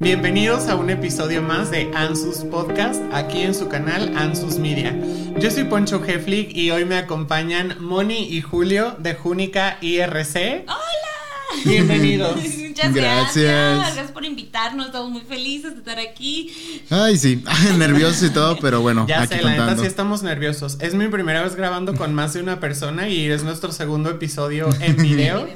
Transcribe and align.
Bienvenidos 0.00 0.68
a 0.68 0.76
un 0.76 0.90
episodio 0.90 1.42
más 1.42 1.72
de 1.72 1.90
Ansus 1.92 2.44
Podcast, 2.44 3.02
aquí 3.12 3.42
en 3.42 3.52
su 3.52 3.66
canal 3.66 4.16
Ansus 4.16 4.56
Media. 4.56 4.96
Yo 5.40 5.50
soy 5.50 5.64
Poncho 5.64 6.00
Heflick 6.06 6.54
y 6.54 6.70
hoy 6.70 6.84
me 6.84 6.96
acompañan 6.96 7.74
Moni 7.80 8.28
y 8.32 8.40
Julio 8.40 8.94
de 9.00 9.14
Júnica 9.16 9.76
IRC. 9.80 10.66
¡Hola! 10.68 11.64
Bienvenidos. 11.64 12.36
Muchas 12.58 12.94
gracias. 12.94 12.94
Gracias. 12.94 13.78
Gracias 13.80 14.10
por 14.12 14.24
invitarnos. 14.24 14.86
Estamos 14.86 15.10
muy 15.10 15.22
felices 15.22 15.72
de 15.72 15.78
estar 15.78 15.98
aquí. 15.98 16.54
Ay, 16.90 17.16
sí, 17.18 17.42
nervioso 17.76 18.24
y 18.24 18.30
todo, 18.30 18.56
pero 18.60 18.80
bueno, 18.80 19.04
Ya 19.08 19.22
aquí 19.22 19.34
sé, 19.34 19.42
la 19.42 19.50
neta 19.50 19.76
sí 19.78 19.84
estamos 19.86 20.22
nerviosos. 20.22 20.76
Es 20.80 20.94
mi 20.94 21.08
primera 21.08 21.42
vez 21.42 21.56
grabando 21.56 21.96
con 21.96 22.14
más 22.14 22.34
de 22.34 22.40
una 22.42 22.60
persona 22.60 23.08
y 23.08 23.28
es 23.28 23.42
nuestro 23.42 23.72
segundo 23.72 24.10
episodio 24.10 24.68
en 24.80 24.96
video. 25.02 25.48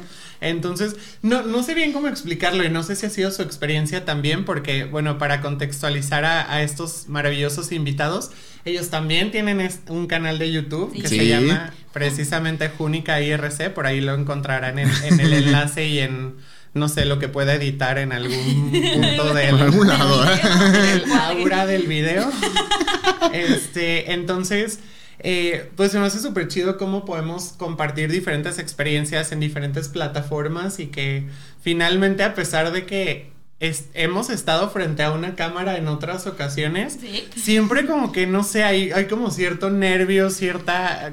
Entonces, 0.42 0.96
no, 1.22 1.42
no 1.42 1.62
sé 1.62 1.74
bien 1.74 1.92
cómo 1.92 2.08
explicarlo 2.08 2.64
y 2.64 2.68
no 2.68 2.82
sé 2.82 2.96
si 2.96 3.06
ha 3.06 3.10
sido 3.10 3.30
su 3.30 3.42
experiencia 3.42 4.04
también, 4.04 4.44
porque, 4.44 4.84
bueno, 4.84 5.16
para 5.16 5.40
contextualizar 5.40 6.24
a, 6.24 6.52
a 6.52 6.62
estos 6.62 7.08
maravillosos 7.08 7.72
invitados, 7.72 8.30
ellos 8.64 8.90
también 8.90 9.30
tienen 9.30 9.66
un 9.88 10.06
canal 10.06 10.38
de 10.38 10.52
YouTube 10.52 10.92
que 11.00 11.08
Sí. 11.08 11.16
se 11.18 11.26
llama 11.28 11.72
precisamente 11.92 12.68
Júnica 12.68 13.20
IRC, 13.20 13.70
por 13.72 13.86
ahí 13.86 14.00
lo 14.00 14.14
encontrarán 14.14 14.78
en, 14.78 14.90
en 15.04 15.20
el 15.20 15.32
enlace 15.32 15.86
y 15.86 15.98
en, 16.00 16.34
no 16.74 16.88
sé, 16.88 17.04
lo 17.04 17.18
que 17.18 17.28
pueda 17.28 17.54
editar 17.54 17.98
en 17.98 18.12
algún 18.12 18.70
punto 18.94 19.34
del, 19.34 19.58
algún 19.60 19.88
lado, 19.88 20.24
¿eh? 20.30 20.40
el 21.04 21.12
aura 21.12 21.66
del 21.66 21.82
video. 21.86 22.30
Este, 23.32 24.12
entonces, 24.12 24.78
eh, 25.22 25.70
pues 25.76 25.92
se 25.92 25.98
me 25.98 26.06
hace 26.06 26.18
súper 26.20 26.48
chido 26.48 26.76
cómo 26.78 27.04
podemos 27.04 27.54
compartir 27.56 28.10
diferentes 28.10 28.58
experiencias 28.58 29.32
en 29.32 29.40
diferentes 29.40 29.88
plataformas 29.88 30.78
y 30.80 30.86
que 30.86 31.24
finalmente, 31.62 32.22
a 32.24 32.34
pesar 32.34 32.72
de 32.72 32.86
que 32.86 33.30
es- 33.60 33.84
hemos 33.94 34.28
estado 34.30 34.70
frente 34.70 35.02
a 35.04 35.12
una 35.12 35.36
cámara 35.36 35.76
en 35.76 35.86
otras 35.88 36.26
ocasiones, 36.26 36.98
Sí. 37.00 37.24
siempre 37.36 37.86
como 37.86 38.10
que, 38.10 38.26
no 38.26 38.42
sé, 38.42 38.64
hay, 38.64 38.90
hay 38.90 39.04
como 39.06 39.30
cierto 39.30 39.70
nervio, 39.70 40.30
cierta... 40.30 41.12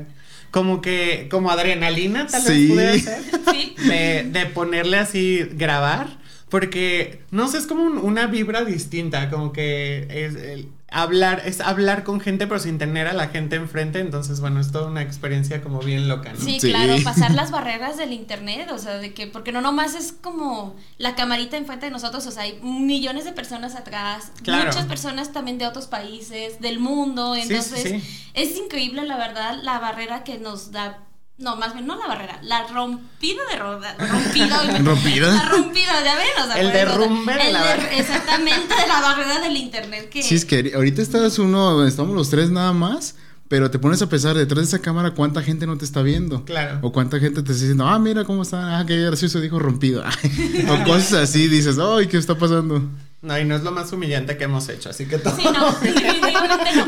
Como 0.52 0.82
que, 0.82 1.28
como 1.30 1.52
adrenalina, 1.52 2.26
tal 2.26 2.42
vez 2.44 2.52
Sí. 2.56 2.68
pudiera 2.70 2.94
ser 2.98 3.22
Sí. 3.52 3.76
de, 3.88 4.24
de 4.24 4.46
ponerle 4.48 4.98
así 4.98 5.48
grabar 5.54 6.08
porque 6.50 7.22
no 7.30 7.48
sé 7.48 7.60
es 7.60 7.68
como 7.68 7.84
un- 7.84 8.00
una 8.00 8.26
vibra 8.26 8.64
distinta 8.66 9.30
como 9.30 9.54
que 9.54 10.08
es 10.10 10.34
el 10.34 10.70
hablar 10.92 11.42
es 11.46 11.62
hablar 11.62 12.04
con 12.04 12.20
gente 12.20 12.48
pero 12.48 12.60
sin 12.60 12.78
tener 12.78 13.08
a 13.08 13.14
la 13.14 13.28
gente 13.28 13.56
enfrente 13.56 14.00
entonces 14.00 14.40
bueno 14.42 14.60
es 14.60 14.72
toda 14.72 14.88
una 14.88 15.02
experiencia 15.02 15.62
como 15.62 15.80
bien 15.80 16.08
loca 16.08 16.34
¿no? 16.34 16.40
Sí, 16.40 16.60
Sí. 16.60 16.70
claro, 16.70 16.96
pasar 17.04 17.32
las 17.32 17.52
barreras 17.52 17.98
del 17.98 18.12
internet, 18.14 18.70
o 18.72 18.78
sea, 18.78 18.98
de 18.98 19.14
que, 19.14 19.28
porque 19.28 19.52
no 19.52 19.62
nomás 19.62 19.96
es 19.96 20.12
como 20.12 20.76
la 20.98 21.16
camarita 21.16 21.58
enfrente 21.58 21.86
de 21.86 21.92
nosotros, 21.92 22.26
o 22.28 22.32
sea, 22.32 22.44
hay 22.44 22.60
millones 22.62 23.26
de 23.26 23.32
personas 23.32 23.76
atrás, 23.76 24.32
Claro. 24.44 24.66
muchas 24.66 24.86
personas 24.86 25.32
también 25.32 25.58
de 25.58 25.68
otros 25.68 25.88
países, 25.88 26.60
del 26.60 26.80
mundo, 26.80 27.36
sí, 27.36 27.42
entonces 27.42 27.84
sí. 27.84 28.30
es 28.34 28.58
increíble 28.58 29.04
la 29.06 29.18
verdad 29.18 29.60
la 29.64 29.80
barrera 29.80 30.24
que 30.24 30.38
nos 30.40 30.72
da, 30.72 31.00
no, 31.40 31.56
más 31.56 31.74
bien 31.74 31.88
no 31.88 31.98
la 31.98 32.08
barrera, 32.08 32.40
la 32.44 32.68
rompida 32.68 33.42
de 33.50 33.58
roda, 33.58 33.96
rompida, 33.98 34.80
¿Rompida? 34.80 35.34
la 35.34 35.50
rompida, 35.50 36.04
ya 36.04 36.16
ven, 36.16 36.28
o 36.44 36.46
sea, 36.46 36.62
El 36.62 36.72
derrumbe 36.72 37.34
de 37.34 37.52
la 37.52 37.62
barrera. 37.62 37.98
exactamente 37.98 38.76
de 38.76 38.88
la 38.88 39.02
barrera 39.02 39.40
del 39.40 39.56
internet 39.58 40.10
que 40.10 40.22
Sí, 40.22 40.36
es 40.36 40.46
que 40.46 40.74
ahorita 40.76 41.02
estás 41.02 41.40
uno, 41.40 41.86
estamos 41.88 42.16
los 42.16 42.30
tres 42.30 42.50
nada 42.52 42.74
más, 42.74 43.16
pero 43.48 43.72
te 43.72 43.80
pones 43.80 44.02
a 44.02 44.10
pensar 44.10 44.36
detrás 44.36 44.60
de 44.60 44.66
esa 44.78 44.80
cámara 44.80 45.12
cuánta 45.12 45.42
gente 45.42 45.66
no 45.66 45.78
te 45.78 45.84
está 45.86 46.02
viendo. 46.04 46.46
Claro. 46.46 46.80
O 46.84 46.92
cuánta 46.92 47.20
gente 47.20 47.42
te 47.42 47.52
está 47.52 47.62
diciendo, 47.64 47.88
ah, 47.88 47.98
mira 47.98 48.24
cómo 48.26 48.44
está, 48.44 48.78
ah, 48.78 48.86
qué 48.86 48.98
gracioso 48.98 49.40
dijo 49.40 49.58
rompido. 49.60 50.04
o 50.70 50.84
cosas 50.84 51.14
así, 51.14 51.48
dices, 51.48 51.78
ay, 51.80 52.08
¿qué 52.08 52.18
está 52.18 52.36
pasando? 52.38 52.84
No 53.22 53.38
y 53.38 53.44
no 53.44 53.56
es 53.56 53.64
lo 53.64 53.72
más 53.72 53.92
humillante 53.92 54.38
que 54.38 54.46
hemos 54.46 54.70
hecho 54.70 54.90
así 54.90 55.06
que 55.06 55.18
todo 55.18 55.36
Sí, 55.36 55.44
no, 55.44 55.72
definitivamente 55.72 56.76
no. 56.76 56.88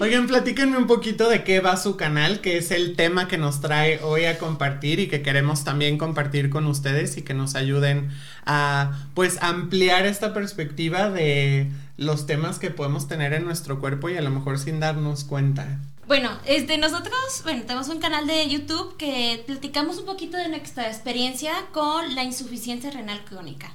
Oigan, 0.00 0.26
platíquenme 0.26 0.76
un 0.76 0.86
poquito 0.86 1.28
de 1.28 1.44
qué 1.44 1.60
va 1.60 1.76
su 1.76 1.96
canal, 1.96 2.40
que 2.40 2.58
es 2.58 2.70
el 2.70 2.96
tema 2.96 3.28
que 3.28 3.38
nos 3.38 3.60
trae 3.60 4.00
hoy 4.02 4.24
a 4.24 4.38
compartir 4.38 5.00
y 5.00 5.08
que 5.08 5.22
queremos 5.22 5.64
también 5.64 5.96
compartir 5.96 6.50
con 6.50 6.66
ustedes 6.66 7.16
y 7.16 7.22
que 7.22 7.34
nos 7.34 7.54
ayuden 7.54 8.10
a 8.44 9.06
pues 9.14 9.38
ampliar 9.42 10.06
esta 10.06 10.34
perspectiva 10.34 11.10
de 11.10 11.70
los 11.96 12.26
temas 12.26 12.58
que 12.58 12.70
podemos 12.70 13.08
tener 13.08 13.32
en 13.32 13.44
nuestro 13.44 13.80
cuerpo 13.80 14.08
y 14.08 14.16
a 14.16 14.22
lo 14.22 14.30
mejor 14.30 14.58
sin 14.58 14.80
darnos 14.80 15.24
cuenta. 15.24 15.78
Bueno, 16.06 16.30
este, 16.44 16.78
nosotros, 16.78 17.14
bueno, 17.42 17.62
tenemos 17.62 17.88
un 17.88 17.98
canal 17.98 18.26
de 18.26 18.48
YouTube 18.48 18.96
que 18.96 19.42
platicamos 19.46 19.98
un 19.98 20.06
poquito 20.06 20.36
de 20.36 20.48
nuestra 20.48 20.86
experiencia 20.86 21.52
con 21.72 22.14
la 22.14 22.22
insuficiencia 22.22 22.90
renal 22.90 23.24
crónica. 23.24 23.72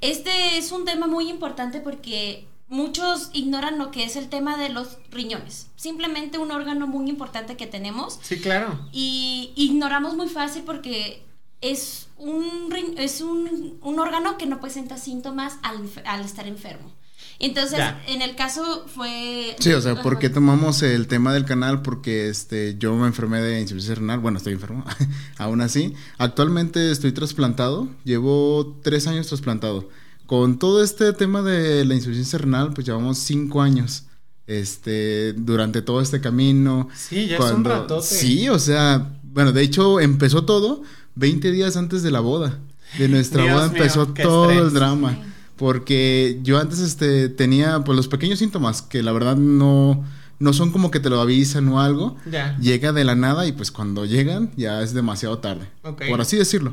Este 0.00 0.56
es 0.58 0.72
un 0.72 0.84
tema 0.84 1.06
muy 1.06 1.28
importante 1.28 1.80
porque 1.80 2.46
muchos 2.68 3.30
ignoran 3.32 3.78
lo 3.78 3.90
que 3.90 4.04
es 4.04 4.16
el 4.16 4.28
tema 4.28 4.56
de 4.56 4.68
los 4.70 4.98
riñones. 5.10 5.68
Simplemente 5.76 6.38
un 6.38 6.50
órgano 6.52 6.86
muy 6.86 7.08
importante 7.10 7.56
que 7.56 7.66
tenemos 7.66 8.18
Sí, 8.22 8.40
claro. 8.40 8.78
y 8.92 9.52
ignoramos 9.56 10.14
muy 10.14 10.28
fácil 10.28 10.62
porque 10.62 11.22
es 11.60 12.08
un, 12.16 12.72
es 12.96 13.20
un, 13.20 13.78
un 13.82 13.98
órgano 13.98 14.38
que 14.38 14.46
no 14.46 14.60
presenta 14.60 14.96
síntomas 14.96 15.58
al, 15.62 15.90
al 16.06 16.20
estar 16.24 16.46
enfermo. 16.46 16.92
Entonces, 17.40 17.78
Ya. 17.78 18.02
en 18.06 18.20
el 18.22 18.36
caso 18.36 18.84
fue... 18.94 19.56
Sí, 19.58 19.72
o 19.72 19.80
sea, 19.80 20.02
¿por 20.02 20.18
qué 20.18 20.28
tomamos 20.28 20.82
el 20.82 21.06
tema 21.06 21.32
del 21.32 21.46
canal? 21.46 21.80
Porque 21.82 22.28
este, 22.28 22.76
yo 22.78 22.94
me 22.96 23.06
enfermé 23.06 23.40
de 23.40 23.60
insuficiencia 23.60 23.94
renal, 23.96 24.20
bueno, 24.20 24.36
estoy 24.38 24.52
enfermo, 24.52 24.84
aún 25.38 25.62
así. 25.62 25.94
Actualmente 26.18 26.90
estoy 26.90 27.12
trasplantado, 27.12 27.88
llevo 28.04 28.78
tres 28.82 29.06
años 29.06 29.26
trasplantado. 29.26 29.88
Con 30.26 30.58
todo 30.58 30.84
este 30.84 31.12
tema 31.14 31.40
de 31.42 31.84
la 31.86 31.94
insuficiencia 31.94 32.38
renal, 32.38 32.72
pues 32.74 32.86
llevamos 32.86 33.18
cinco 33.18 33.62
años. 33.62 34.04
Este, 34.46 35.32
durante 35.34 35.80
todo 35.80 36.00
este 36.00 36.20
camino. 36.20 36.88
Sí, 36.94 37.26
ya 37.28 37.36
es 37.36 37.52
un 37.52 37.64
ratote. 37.64 38.04
Sí, 38.06 38.48
o 38.48 38.58
sea, 38.58 39.12
bueno, 39.22 39.52
de 39.52 39.62
hecho 39.62 40.00
empezó 40.00 40.44
todo 40.44 40.82
20 41.14 41.52
días 41.52 41.76
antes 41.76 42.02
de 42.02 42.10
la 42.10 42.18
boda. 42.20 42.58
De 42.98 43.08
nuestra 43.08 43.44
Dios 43.44 43.54
boda 43.54 43.68
mío, 43.68 43.76
empezó 43.76 44.08
todo 44.08 44.50
estrés. 44.50 44.66
el 44.68 44.74
drama. 44.74 45.16
Porque 45.60 46.38
yo 46.42 46.58
antes 46.58 46.78
este, 46.78 47.28
tenía 47.28 47.80
pues 47.84 47.94
los 47.94 48.08
pequeños 48.08 48.38
síntomas 48.38 48.80
que 48.80 49.02
la 49.02 49.12
verdad 49.12 49.36
no, 49.36 50.02
no 50.38 50.54
son 50.54 50.72
como 50.72 50.90
que 50.90 51.00
te 51.00 51.10
lo 51.10 51.20
avisan 51.20 51.68
o 51.68 51.82
algo. 51.82 52.16
Ya. 52.30 52.56
Llega 52.60 52.94
de 52.94 53.04
la 53.04 53.14
nada 53.14 53.46
y 53.46 53.52
pues 53.52 53.70
cuando 53.70 54.06
llegan 54.06 54.52
ya 54.56 54.80
es 54.80 54.94
demasiado 54.94 55.36
tarde. 55.36 55.68
Por 56.08 56.18
así 56.18 56.38
decirlo. 56.38 56.72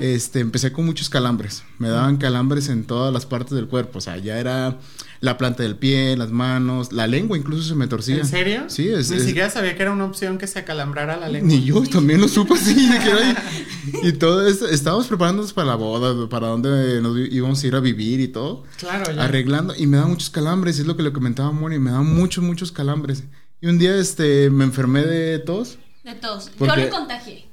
Este, 0.00 0.40
empecé 0.40 0.72
con 0.72 0.86
muchos 0.86 1.10
calambres. 1.10 1.62
Me 1.76 1.90
daban 1.90 2.16
calambres 2.16 2.70
en 2.70 2.84
todas 2.84 3.12
las 3.12 3.26
partes 3.26 3.52
del 3.52 3.68
cuerpo. 3.68 3.98
O 3.98 4.00
sea, 4.00 4.16
ya 4.16 4.38
era 4.38 4.78
la 5.22 5.38
planta 5.38 5.62
del 5.62 5.76
pie, 5.76 6.16
las 6.16 6.30
manos, 6.32 6.92
la 6.92 7.06
lengua 7.06 7.38
incluso 7.38 7.62
se 7.66 7.74
me 7.76 7.86
torcía. 7.86 8.16
¿En 8.16 8.26
serio? 8.26 8.64
Sí, 8.66 8.88
es, 8.88 9.08
Ni 9.10 9.16
es- 9.18 9.24
siquiera 9.24 9.48
sabía 9.48 9.76
que 9.76 9.82
era 9.82 9.92
una 9.92 10.04
opción 10.04 10.36
que 10.36 10.46
se 10.48 10.58
acalambrara 10.58 11.16
la 11.16 11.28
lengua. 11.28 11.48
Ni 11.48 11.62
yo 11.64 11.80
también 11.84 12.20
lo 12.20 12.26
supe 12.28 12.54
así. 12.54 12.74
de 12.88 12.98
que 12.98 13.08
era- 13.08 13.42
y 14.02 14.12
todo 14.14 14.46
esto, 14.46 14.68
estábamos 14.68 15.06
preparándonos 15.06 15.52
para 15.52 15.68
la 15.68 15.74
boda, 15.76 16.28
para 16.28 16.48
dónde 16.48 17.00
nos 17.00 17.16
íbamos 17.30 17.62
a 17.62 17.66
ir 17.66 17.74
a 17.76 17.80
vivir 17.80 18.18
y 18.20 18.28
todo. 18.28 18.64
Claro, 18.78 19.12
ya. 19.12 19.22
arreglando 19.22 19.74
y 19.76 19.86
me 19.86 19.96
da 19.96 20.06
muchos 20.06 20.28
calambres, 20.28 20.78
es 20.80 20.86
lo 20.86 20.96
que 20.96 21.04
le 21.04 21.12
comentaba 21.12 21.52
Moni, 21.52 21.78
me 21.78 21.92
da 21.92 22.02
muchos, 22.02 22.42
muchos 22.42 22.72
calambres. 22.72 23.22
Y 23.60 23.68
un 23.68 23.78
día 23.78 23.96
este 23.96 24.50
me 24.50 24.64
enfermé 24.64 25.02
de 25.02 25.38
tos. 25.38 25.78
De 26.02 26.14
todos. 26.14 26.50
Yo 26.58 26.66
lo 26.76 26.90
contagié. 26.90 27.46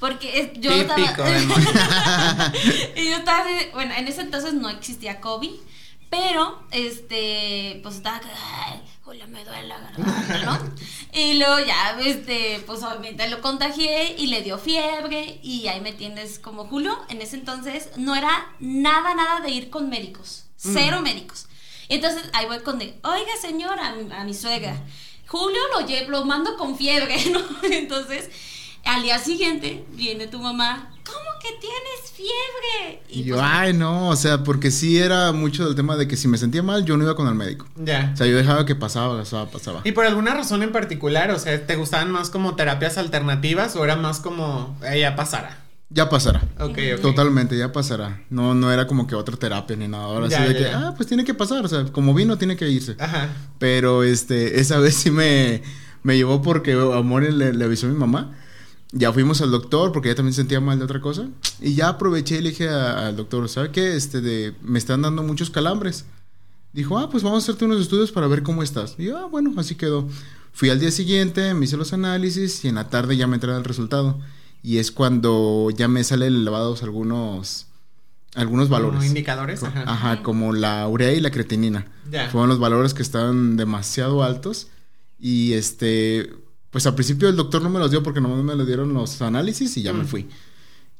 Porque 0.00 0.40
es- 0.40 0.60
yo 0.60 0.72
Típico 0.72 1.24
estaba. 1.24 2.52
y 2.96 3.10
yo 3.10 3.16
estaba. 3.18 3.44
Bueno, 3.74 3.94
en 3.96 4.08
ese 4.08 4.22
entonces 4.22 4.54
no 4.54 4.68
existía 4.68 5.20
COVID. 5.20 5.50
Pero, 6.12 6.62
este. 6.70 7.80
Pues 7.82 7.94
estaba. 7.96 8.20
que, 8.20 8.28
Ay, 8.28 8.82
Julio, 9.02 9.26
me 9.28 9.42
duele 9.46 9.66
la 9.66 9.78
garganta, 9.78 10.38
¿no? 10.44 10.74
y 11.18 11.38
luego 11.38 11.58
ya, 11.60 11.98
este. 12.04 12.62
Pues 12.66 12.82
obviamente 12.82 13.26
lo 13.30 13.40
contagié 13.40 14.14
y 14.18 14.26
le 14.26 14.42
dio 14.42 14.58
fiebre. 14.58 15.40
Y 15.42 15.68
ahí 15.68 15.80
me 15.80 15.94
tienes 15.94 16.38
como 16.38 16.66
Julio. 16.66 16.94
En 17.08 17.22
ese 17.22 17.36
entonces 17.36 17.88
no 17.96 18.14
era 18.14 18.46
nada, 18.60 19.14
nada 19.14 19.40
de 19.40 19.50
ir 19.52 19.70
con 19.70 19.88
médicos. 19.88 20.44
Cero 20.56 21.00
médicos. 21.00 21.46
Y 21.88 21.94
entonces 21.94 22.22
ahí 22.34 22.44
voy 22.46 22.60
con 22.60 22.78
de. 22.78 22.98
Oiga, 23.04 23.32
señora, 23.40 23.94
a 24.18 24.24
mi, 24.24 24.34
suegra. 24.34 24.76
Julio 25.26 25.60
lo, 25.74 25.86
lle- 25.86 26.06
lo 26.08 26.26
mando 26.26 26.58
con 26.58 26.76
fiebre, 26.76 27.16
¿no? 27.32 27.40
Entonces, 27.62 28.28
al 28.84 29.02
día 29.02 29.18
siguiente 29.18 29.84
viene 29.92 30.26
tu 30.26 30.38
mamá, 30.40 30.94
¿cómo 31.06 31.31
tienes 31.60 32.12
fiebre? 32.14 33.02
Y, 33.08 33.24
yo, 33.24 33.36
pues, 33.36 33.46
ay, 33.48 33.72
no, 33.72 34.08
o 34.08 34.16
sea, 34.16 34.42
porque 34.44 34.70
sí 34.70 34.98
era 34.98 35.32
mucho 35.32 35.64
del 35.66 35.74
tema 35.74 35.96
de 35.96 36.06
que 36.08 36.16
si 36.16 36.28
me 36.28 36.38
sentía 36.38 36.62
mal, 36.62 36.84
yo 36.84 36.96
no 36.96 37.04
iba 37.04 37.14
con 37.16 37.26
el 37.28 37.34
médico. 37.34 37.66
Ya. 37.76 38.10
O 38.14 38.16
sea, 38.16 38.26
yo 38.26 38.36
dejaba 38.36 38.66
que 38.66 38.74
pasaba, 38.74 39.18
pasaba, 39.18 39.50
pasaba. 39.50 39.80
¿Y 39.84 39.92
por 39.92 40.04
alguna 40.06 40.34
razón 40.34 40.62
en 40.62 40.72
particular? 40.72 41.30
O 41.30 41.38
sea, 41.38 41.66
¿te 41.66 41.76
gustaban 41.76 42.10
más 42.10 42.30
como 42.30 42.54
terapias 42.56 42.98
alternativas 42.98 43.76
o 43.76 43.84
era 43.84 43.96
más 43.96 44.20
como 44.20 44.76
ella 44.88 45.16
pasara? 45.16 45.58
Ya 45.90 46.08
pasará. 46.08 46.40
Ok, 46.58 46.78
ok. 46.94 47.00
Totalmente, 47.02 47.56
ya 47.58 47.70
pasará. 47.70 48.22
No, 48.30 48.54
no 48.54 48.72
era 48.72 48.86
como 48.86 49.06
que 49.06 49.14
otra 49.14 49.36
terapia 49.36 49.76
ni 49.76 49.88
nada. 49.88 50.04
Ahora 50.04 50.26
Ya, 50.28 50.38
sí 50.38 50.42
de 50.44 50.52
ya, 50.54 50.58
que, 50.58 50.64
ya. 50.64 50.88
ah, 50.88 50.94
pues 50.96 51.06
tiene 51.06 51.22
que 51.24 51.34
pasar. 51.34 51.62
O 51.64 51.68
sea, 51.68 51.84
como 51.92 52.14
vino, 52.14 52.38
tiene 52.38 52.56
que 52.56 52.66
irse. 52.70 52.96
Ajá. 52.98 53.28
Pero 53.58 54.02
este, 54.02 54.58
esa 54.60 54.78
vez 54.80 54.94
sí 54.94 55.10
me, 55.10 55.62
me 56.02 56.16
llevó 56.16 56.40
porque 56.40 56.72
Amor 56.72 57.24
le, 57.30 57.52
le 57.52 57.64
avisó 57.66 57.86
a 57.86 57.90
mi 57.90 57.98
mamá. 57.98 58.38
Ya 58.92 59.12
fuimos 59.12 59.40
al 59.40 59.50
doctor 59.50 59.90
porque 59.90 60.08
ella 60.08 60.16
también 60.16 60.34
sentía 60.34 60.60
mal 60.60 60.78
de 60.78 60.84
otra 60.84 61.00
cosa. 61.00 61.28
Y 61.60 61.74
ya 61.74 61.88
aproveché 61.88 62.38
y 62.38 62.42
le 62.42 62.50
dije 62.50 62.68
al 62.68 63.16
doctor, 63.16 63.48
¿sabe 63.48 63.70
qué? 63.72 63.96
Este 63.96 64.20
de, 64.20 64.54
me 64.62 64.78
están 64.78 65.02
dando 65.02 65.22
muchos 65.22 65.50
calambres. 65.50 66.04
Dijo, 66.72 66.98
ah, 66.98 67.10
pues 67.10 67.22
vamos 67.22 67.42
a 67.42 67.44
hacerte 67.44 67.64
unos 67.64 67.80
estudios 67.80 68.12
para 68.12 68.26
ver 68.26 68.42
cómo 68.42 68.62
estás. 68.62 68.94
Y 68.98 69.04
yo, 69.04 69.18
ah, 69.18 69.26
bueno, 69.26 69.52
así 69.56 69.74
quedó. 69.74 70.08
Fui 70.52 70.68
al 70.68 70.78
día 70.78 70.90
siguiente, 70.90 71.54
me 71.54 71.64
hice 71.64 71.78
los 71.78 71.94
análisis 71.94 72.64
y 72.64 72.68
en 72.68 72.74
la 72.74 72.88
tarde 72.88 73.16
ya 73.16 73.26
me 73.26 73.36
entraba 73.36 73.58
el 73.58 73.64
resultado. 73.64 74.20
Y 74.62 74.76
es 74.76 74.92
cuando 74.92 75.70
ya 75.70 75.88
me 75.88 76.04
salen 76.04 76.34
elevados 76.34 76.82
algunos 76.82 77.66
algunos 78.34 78.68
valores. 78.68 79.04
indicadores. 79.04 79.62
Ajá. 79.62 79.84
Ajá. 79.86 80.22
como 80.22 80.52
la 80.52 80.86
urea 80.88 81.12
y 81.12 81.20
la 81.20 81.30
creatinina. 81.30 81.86
Ya. 82.10 82.28
Fueron 82.30 82.48
los 82.48 82.58
valores 82.58 82.94
que 82.94 83.02
estaban 83.02 83.56
demasiado 83.56 84.22
altos. 84.22 84.68
Y 85.18 85.52
este, 85.54 86.32
pues 86.72 86.86
al 86.86 86.94
principio 86.94 87.28
el 87.28 87.36
doctor 87.36 87.62
no 87.62 87.70
me 87.70 87.78
los 87.78 87.90
dio 87.90 88.02
porque 88.02 88.20
nomás 88.20 88.42
me 88.42 88.56
lo 88.56 88.64
dieron 88.64 88.92
los 88.92 89.22
análisis 89.22 89.76
y 89.76 89.82
ya 89.82 89.92
me 89.92 90.02
mm. 90.02 90.06
fui. 90.06 90.28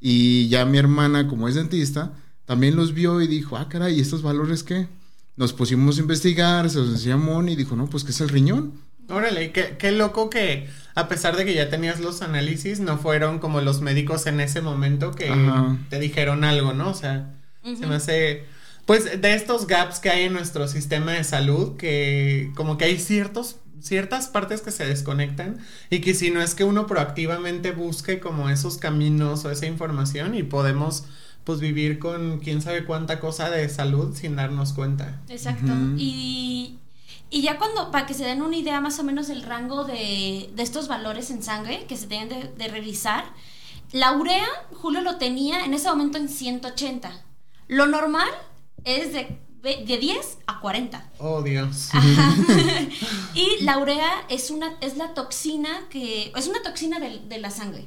Y 0.01 0.49
ya 0.49 0.65
mi 0.67 0.79
hermana, 0.79 1.27
como 1.27 1.49
es 1.49 1.55
dentista, 1.55 2.13
también 2.45 2.77
los 2.77 2.93
vio 2.93 3.21
y 3.23 3.27
dijo, 3.27 3.57
ah, 3.57 3.69
caray, 3.69 3.97
¿y 3.97 4.01
estos 4.01 4.23
valores 4.23 4.63
qué? 4.63 4.87
Nos 5.37 5.55
pusimos 5.55 5.97
a 5.97 6.03
investigar, 6.03 6.69
se 6.69 6.79
los 6.79 6.93
decía 6.93 7.17
Moni 7.17 7.53
y 7.53 7.57
dijo, 7.57 7.75
no, 7.75 7.87
pues 7.87 8.05
¿qué 8.05 8.11
es 8.11 8.21
el 8.21 8.29
riñón? 8.29 8.75
Órale, 9.09 9.51
qué, 9.51 9.77
qué 9.79 9.93
loco 9.93 10.29
que 10.29 10.69
a 10.95 11.09
pesar 11.09 11.37
de 11.37 11.45
que 11.47 11.55
ya 11.55 11.71
tenías 11.71 12.01
los 12.01 12.21
análisis, 12.21 12.81
no 12.81 12.99
fueron 12.99 13.39
como 13.39 13.63
los 13.63 13.81
médicos 13.81 14.27
en 14.27 14.41
ese 14.41 14.61
momento 14.61 15.13
que 15.13 15.33
te 15.89 15.99
dijeron 15.99 16.45
algo, 16.45 16.75
¿no? 16.75 16.91
O 16.91 16.95
sea, 16.95 17.35
se 17.63 17.87
me 17.87 17.95
hace... 17.95 18.45
Pues 18.85 19.23
de 19.23 19.35
estos 19.35 19.69
gaps 19.69 20.01
que 20.01 20.11
hay 20.11 20.25
en 20.25 20.33
nuestro 20.33 20.67
sistema 20.69 21.13
de 21.13 21.25
salud, 21.25 21.77
que 21.77 22.51
como 22.57 22.77
que 22.77 22.85
hay 22.85 22.99
ciertos 22.99 23.57
ciertas 23.82 24.29
partes 24.29 24.62
que 24.62 24.70
se 24.70 24.87
desconectan 24.87 25.58
y 25.90 26.00
que 26.00 26.14
si 26.14 26.31
no 26.31 26.40
es 26.40 26.55
que 26.55 26.64
uno 26.64 26.87
proactivamente 26.87 27.73
busque 27.73 28.20
como 28.20 28.49
esos 28.49 28.79
caminos 28.79 29.44
o 29.44 29.50
esa 29.50 29.67
información 29.67 30.34
y 30.34 30.43
podemos 30.43 31.05
pues 31.44 31.58
vivir 31.58 31.99
con 31.99 32.38
quién 32.38 32.62
sabe 32.62 32.84
cuánta 32.84 33.19
cosa 33.19 33.50
de 33.50 33.69
salud 33.69 34.14
sin 34.14 34.37
darnos 34.37 34.73
cuenta. 34.73 35.20
Exacto. 35.29 35.73
Y 35.96 36.79
y 37.32 37.40
ya 37.40 37.56
cuando, 37.56 37.90
para 37.90 38.05
que 38.05 38.12
se 38.12 38.26
den 38.26 38.43
una 38.43 38.58
idea 38.58 38.82
más 38.82 38.99
o 38.99 39.05
menos 39.05 39.26
del 39.26 39.43
rango 39.43 39.85
de, 39.85 40.50
de 40.55 40.62
estos 40.62 40.87
valores 40.87 41.31
en 41.31 41.43
sangre 41.43 41.87
que 41.88 41.96
se 41.96 42.06
tienen 42.06 42.28
de, 42.28 42.69
revisar, 42.69 43.25
la 43.90 44.12
urea, 44.12 44.46
Julio 44.75 45.00
lo 45.00 45.17
tenía 45.17 45.64
en 45.64 45.73
ese 45.73 45.88
momento 45.88 46.19
en 46.19 46.28
180. 46.28 47.11
Lo 47.69 47.87
normal 47.87 48.28
es 48.85 49.14
de, 49.14 49.38
de 49.62 49.99
10 49.99 50.38
a 50.47 50.61
40. 50.61 51.11
Oh, 51.19 51.43
Dios. 51.43 51.91
y 53.35 53.62
la 53.62 53.79
urea 53.79 54.11
es, 54.29 54.50
una, 54.50 54.76
es 54.81 54.97
la 54.97 55.14
toxina 55.14 55.87
que, 55.88 56.32
es 56.35 56.49
una 56.49 56.62
toxina 56.62 56.99
de, 56.99 57.20
de 57.20 57.38
la 57.38 57.50
sangre 57.50 57.87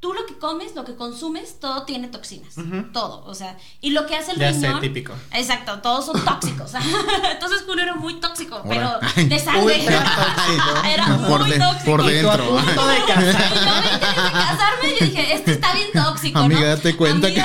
tú 0.00 0.14
lo 0.14 0.24
que 0.24 0.38
comes, 0.38 0.74
lo 0.74 0.84
que 0.84 0.96
consumes, 0.96 1.60
todo 1.60 1.82
tiene 1.82 2.08
toxinas. 2.08 2.54
Todo. 2.92 3.22
O 3.26 3.34
sea, 3.34 3.58
y 3.82 3.90
lo 3.90 4.06
que 4.06 4.16
hace 4.16 4.32
el 4.32 4.38
ya 4.38 4.50
riñón. 4.50 4.80
típico. 4.80 5.12
Exacto, 5.32 5.78
todos 5.80 6.06
son 6.06 6.24
tóxicos. 6.24 6.72
Entonces 7.30 7.62
Julio 7.66 7.84
era 7.84 7.94
muy 7.94 8.14
tóxico, 8.14 8.62
pero 8.66 8.98
de 9.16 9.38
sangre. 9.38 9.84
era 9.84 11.06
muy 11.06 11.52
tóxico. 11.52 11.84
Por 11.84 12.04
dentro. 12.04 12.44
Yo 12.44 12.56
punto 12.56 12.86
de 12.86 12.98
casarme, 13.04 14.96
yo 14.98 15.06
dije, 15.06 15.34
este 15.34 15.52
está 15.52 15.74
bien 15.74 15.88
tóxico. 15.92 16.38
Amiga, 16.38 16.68
date 16.68 16.96
cuenta 16.96 17.28
que. 17.28 17.36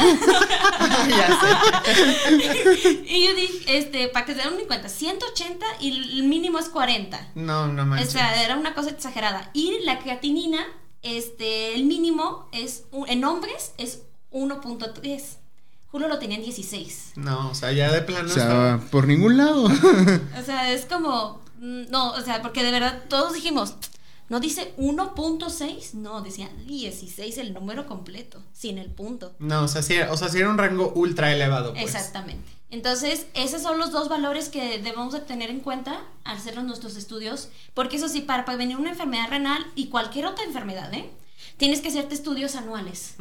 ya 1.09 1.39
sé. 1.41 3.03
y 3.05 3.27
yo 3.27 3.35
dije, 3.35 3.77
este, 3.77 4.07
para 4.07 4.25
que 4.25 4.33
se 4.33 4.41
den 4.41 4.53
una 4.53 4.63
cuenta, 4.65 4.87
180 4.87 5.65
y 5.81 6.19
el 6.19 6.23
mínimo 6.23 6.57
es 6.57 6.69
40. 6.69 7.31
No, 7.35 7.67
no 7.67 7.85
manches. 7.85 8.07
O 8.07 8.11
sea, 8.11 8.41
era 8.41 8.55
una 8.55 8.73
cosa 8.73 8.91
exagerada. 8.91 9.49
Y 9.53 9.79
la 9.83 9.99
creatinina 9.99 10.65
este, 11.05 11.75
el 11.75 11.85
mínimo 11.85 12.49
es, 12.51 12.83
en 13.07 13.23
hombres, 13.23 13.73
es 13.77 14.01
1.3. 14.31 15.21
Julio 15.87 16.07
lo 16.07 16.19
tenía 16.19 16.37
en 16.37 16.43
16. 16.43 17.13
No, 17.15 17.51
o 17.51 17.55
sea, 17.55 17.71
ya 17.71 17.91
de 17.91 18.01
plano. 18.01 18.29
O 18.29 18.33
sea, 18.33 18.81
por 18.91 19.07
ningún 19.07 19.37
lado. 19.37 19.63
o 20.39 20.43
sea, 20.45 20.73
es 20.73 20.85
como. 20.85 21.41
Mm, 21.59 21.89
no, 21.89 22.11
o 22.11 22.21
sea, 22.21 22.41
porque 22.41 22.63
de 22.63 22.71
verdad 22.71 23.03
todos 23.07 23.33
dijimos. 23.33 23.75
No 24.27 24.39
dice 24.39 24.73
1.6, 24.77 25.93
no, 25.93 26.21
decía 26.21 26.49
16 26.65 27.37
el 27.37 27.53
número 27.53 27.85
completo, 27.85 28.41
sin 28.53 28.79
el 28.79 28.89
punto. 28.89 29.35
No, 29.37 29.61
o 29.63 29.67
sea, 29.67 29.83
sí, 29.83 29.99
o 29.99 30.17
sea, 30.17 30.29
sí 30.29 30.39
era 30.39 30.49
un 30.49 30.57
rango 30.57 30.91
ultra 30.95 31.31
elevado. 31.31 31.73
Pues. 31.73 31.85
Exactamente. 31.85 32.54
Entonces, 32.75 33.27
esos 33.35 33.61
son 33.61 33.77
los 33.77 33.93
dos 33.93 34.09
valores 34.09 34.49
que 34.49 34.79
debemos 34.79 35.13
de 35.13 35.21
tener 35.21 35.49
en 35.49 35.61
cuenta 35.61 36.01
al 36.25 36.35
hacer 36.35 36.61
nuestros 36.61 36.97
estudios, 36.97 37.47
porque 37.73 37.95
eso 37.95 38.09
sí, 38.09 38.19
para 38.19 38.43
prevenir 38.43 38.75
una 38.75 38.89
enfermedad 38.89 39.29
renal 39.29 39.65
y 39.75 39.87
cualquier 39.87 40.25
otra 40.25 40.43
enfermedad, 40.43 40.93
¿eh? 40.93 41.09
Tienes 41.55 41.79
que 41.79 41.87
hacerte 41.87 42.13
estudios 42.15 42.57
anuales. 42.57 43.15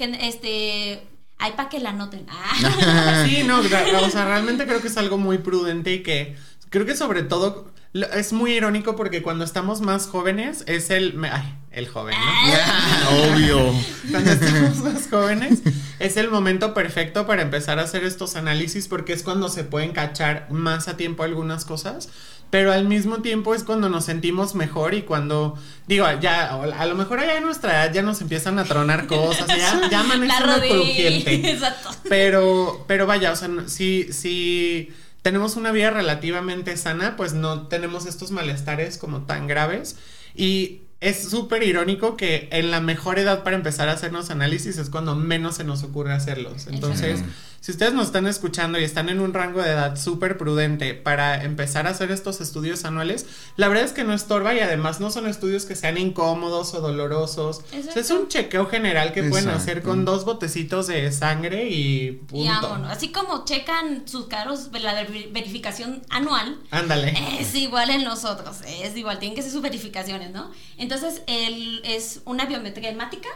Este, 0.00 1.06
hay 1.38 1.52
para 1.52 1.68
que 1.68 1.78
la 1.78 1.92
noten. 1.92 2.26
Ah. 2.28 3.24
sí, 3.28 3.44
no, 3.44 3.60
o 3.60 4.10
sea, 4.10 4.24
realmente 4.24 4.66
creo 4.66 4.82
que 4.82 4.88
es 4.88 4.96
algo 4.96 5.16
muy 5.16 5.38
prudente 5.38 5.92
y 5.94 6.02
que 6.02 6.36
creo 6.68 6.84
que 6.84 6.96
sobre 6.96 7.22
todo 7.22 7.70
es 7.92 8.32
muy 8.32 8.52
irónico 8.52 8.96
porque 8.96 9.22
cuando 9.22 9.44
estamos 9.44 9.80
más 9.80 10.06
jóvenes 10.06 10.64
es 10.66 10.90
el... 10.90 11.18
Ay, 11.24 11.54
el 11.70 11.86
joven, 11.86 12.16
¿no? 12.18 12.26
Ah. 12.26 13.08
Obvio. 13.32 13.72
Cuando 14.10 14.32
estamos 14.32 14.78
más 14.78 15.08
jóvenes 15.08 15.62
es 15.98 16.16
el 16.16 16.30
momento 16.30 16.74
perfecto 16.74 17.26
para 17.26 17.42
empezar 17.42 17.78
a 17.78 17.82
hacer 17.82 18.04
estos 18.04 18.36
análisis 18.36 18.88
porque 18.88 19.12
es 19.12 19.22
cuando 19.22 19.48
se 19.48 19.64
pueden 19.64 19.92
cachar 19.92 20.50
más 20.50 20.88
a 20.88 20.96
tiempo 20.96 21.22
algunas 21.22 21.64
cosas. 21.64 22.08
Pero 22.50 22.72
al 22.72 22.86
mismo 22.86 23.18
tiempo 23.18 23.54
es 23.54 23.62
cuando 23.62 23.90
nos 23.90 24.06
sentimos 24.06 24.54
mejor 24.54 24.94
y 24.94 25.02
cuando, 25.02 25.58
digo, 25.86 26.06
ya, 26.18 26.54
a 26.54 26.86
lo 26.86 26.94
mejor 26.94 27.20
allá 27.20 27.36
en 27.36 27.44
nuestra 27.44 27.84
edad 27.84 27.92
ya 27.92 28.00
nos 28.00 28.22
empiezan 28.22 28.58
a 28.58 28.64
tronar 28.64 29.06
cosas, 29.06 29.46
ya, 29.48 29.88
ya 29.90 30.00
amanece 30.00 30.34
crujiente. 30.66 31.34
Exacto. 31.52 31.90
Pero, 32.08 32.86
pero 32.88 33.06
vaya, 33.06 33.32
o 33.32 33.36
sea, 33.36 33.50
si, 33.66 34.10
si 34.14 34.90
tenemos 35.28 35.56
una 35.56 35.72
vida 35.72 35.90
relativamente 35.90 36.74
sana, 36.78 37.14
pues 37.14 37.34
no 37.34 37.66
tenemos 37.66 38.06
estos 38.06 38.30
malestares 38.30 38.96
como 38.96 39.26
tan 39.26 39.46
graves. 39.46 39.96
Y 40.34 40.80
es 41.00 41.22
súper 41.28 41.62
irónico 41.64 42.16
que 42.16 42.48
en 42.50 42.70
la 42.70 42.80
mejor 42.80 43.18
edad 43.18 43.44
para 43.44 43.54
empezar 43.54 43.90
a 43.90 43.92
hacernos 43.92 44.30
análisis 44.30 44.78
es 44.78 44.88
cuando 44.88 45.14
menos 45.14 45.56
se 45.56 45.64
nos 45.64 45.82
ocurre 45.82 46.14
hacerlos. 46.14 46.66
Entonces, 46.66 47.20
si 47.60 47.72
ustedes 47.72 47.92
nos 47.92 48.06
están 48.06 48.26
escuchando 48.26 48.78
y 48.78 48.84
están 48.84 49.08
en 49.08 49.20
un 49.20 49.34
rango 49.34 49.60
de 49.60 49.70
edad 49.70 49.96
súper 49.96 50.38
prudente 50.38 50.94
para 50.94 51.42
empezar 51.42 51.86
a 51.86 51.90
hacer 51.90 52.12
estos 52.12 52.40
estudios 52.40 52.84
anuales, 52.84 53.26
la 53.56 53.66
verdad 53.68 53.84
es 53.84 53.92
que 53.92 54.04
no 54.04 54.14
estorba 54.14 54.54
y 54.54 54.60
además 54.60 55.00
no 55.00 55.10
son 55.10 55.26
estudios 55.26 55.64
que 55.64 55.74
sean 55.74 55.98
incómodos 55.98 56.74
o 56.74 56.80
dolorosos. 56.80 57.62
es 57.72 58.10
un 58.10 58.28
chequeo 58.28 58.66
general 58.66 59.12
que 59.12 59.24
pueden 59.24 59.48
hacer 59.48 59.82
con 59.82 60.04
dos 60.04 60.24
botecitos 60.24 60.86
de 60.86 61.10
sangre 61.10 61.68
y 61.68 62.12
punto. 62.12 62.74
Así 62.88 63.08
como 63.08 63.44
checan 63.44 64.06
sus 64.06 64.26
caros, 64.26 64.70
la 64.72 65.04
verificación 65.32 66.02
anual. 66.10 66.58
Ándale. 66.70 67.14
Es 67.40 67.54
igual 67.54 67.90
en 67.90 68.04
los 68.04 68.24
otros, 68.24 68.58
es 68.66 68.96
igual, 68.96 69.18
tienen 69.18 69.34
que 69.34 69.42
ser 69.42 69.50
sus 69.50 69.62
verificaciones, 69.62 70.30
¿no? 70.30 70.50
Entonces, 70.76 71.22
él 71.26 71.80
es 71.84 72.20
una 72.24 72.46
biometría 72.46 72.90
hemática, 72.90 73.28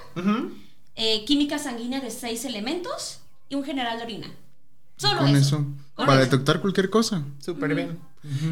eh, 0.94 1.24
química 1.24 1.58
sanguínea 1.58 2.00
de 2.00 2.10
seis 2.10 2.44
elementos 2.44 3.21
y 3.52 3.54
un 3.54 3.64
general 3.64 3.98
de 3.98 4.04
orina. 4.04 4.26
Solo 4.96 5.18
con 5.20 5.36
eso. 5.36 5.66
para 5.94 6.16
detectar 6.16 6.60
cualquier 6.60 6.88
cosa. 6.88 7.22
Súper 7.38 7.74
bien. 7.74 7.98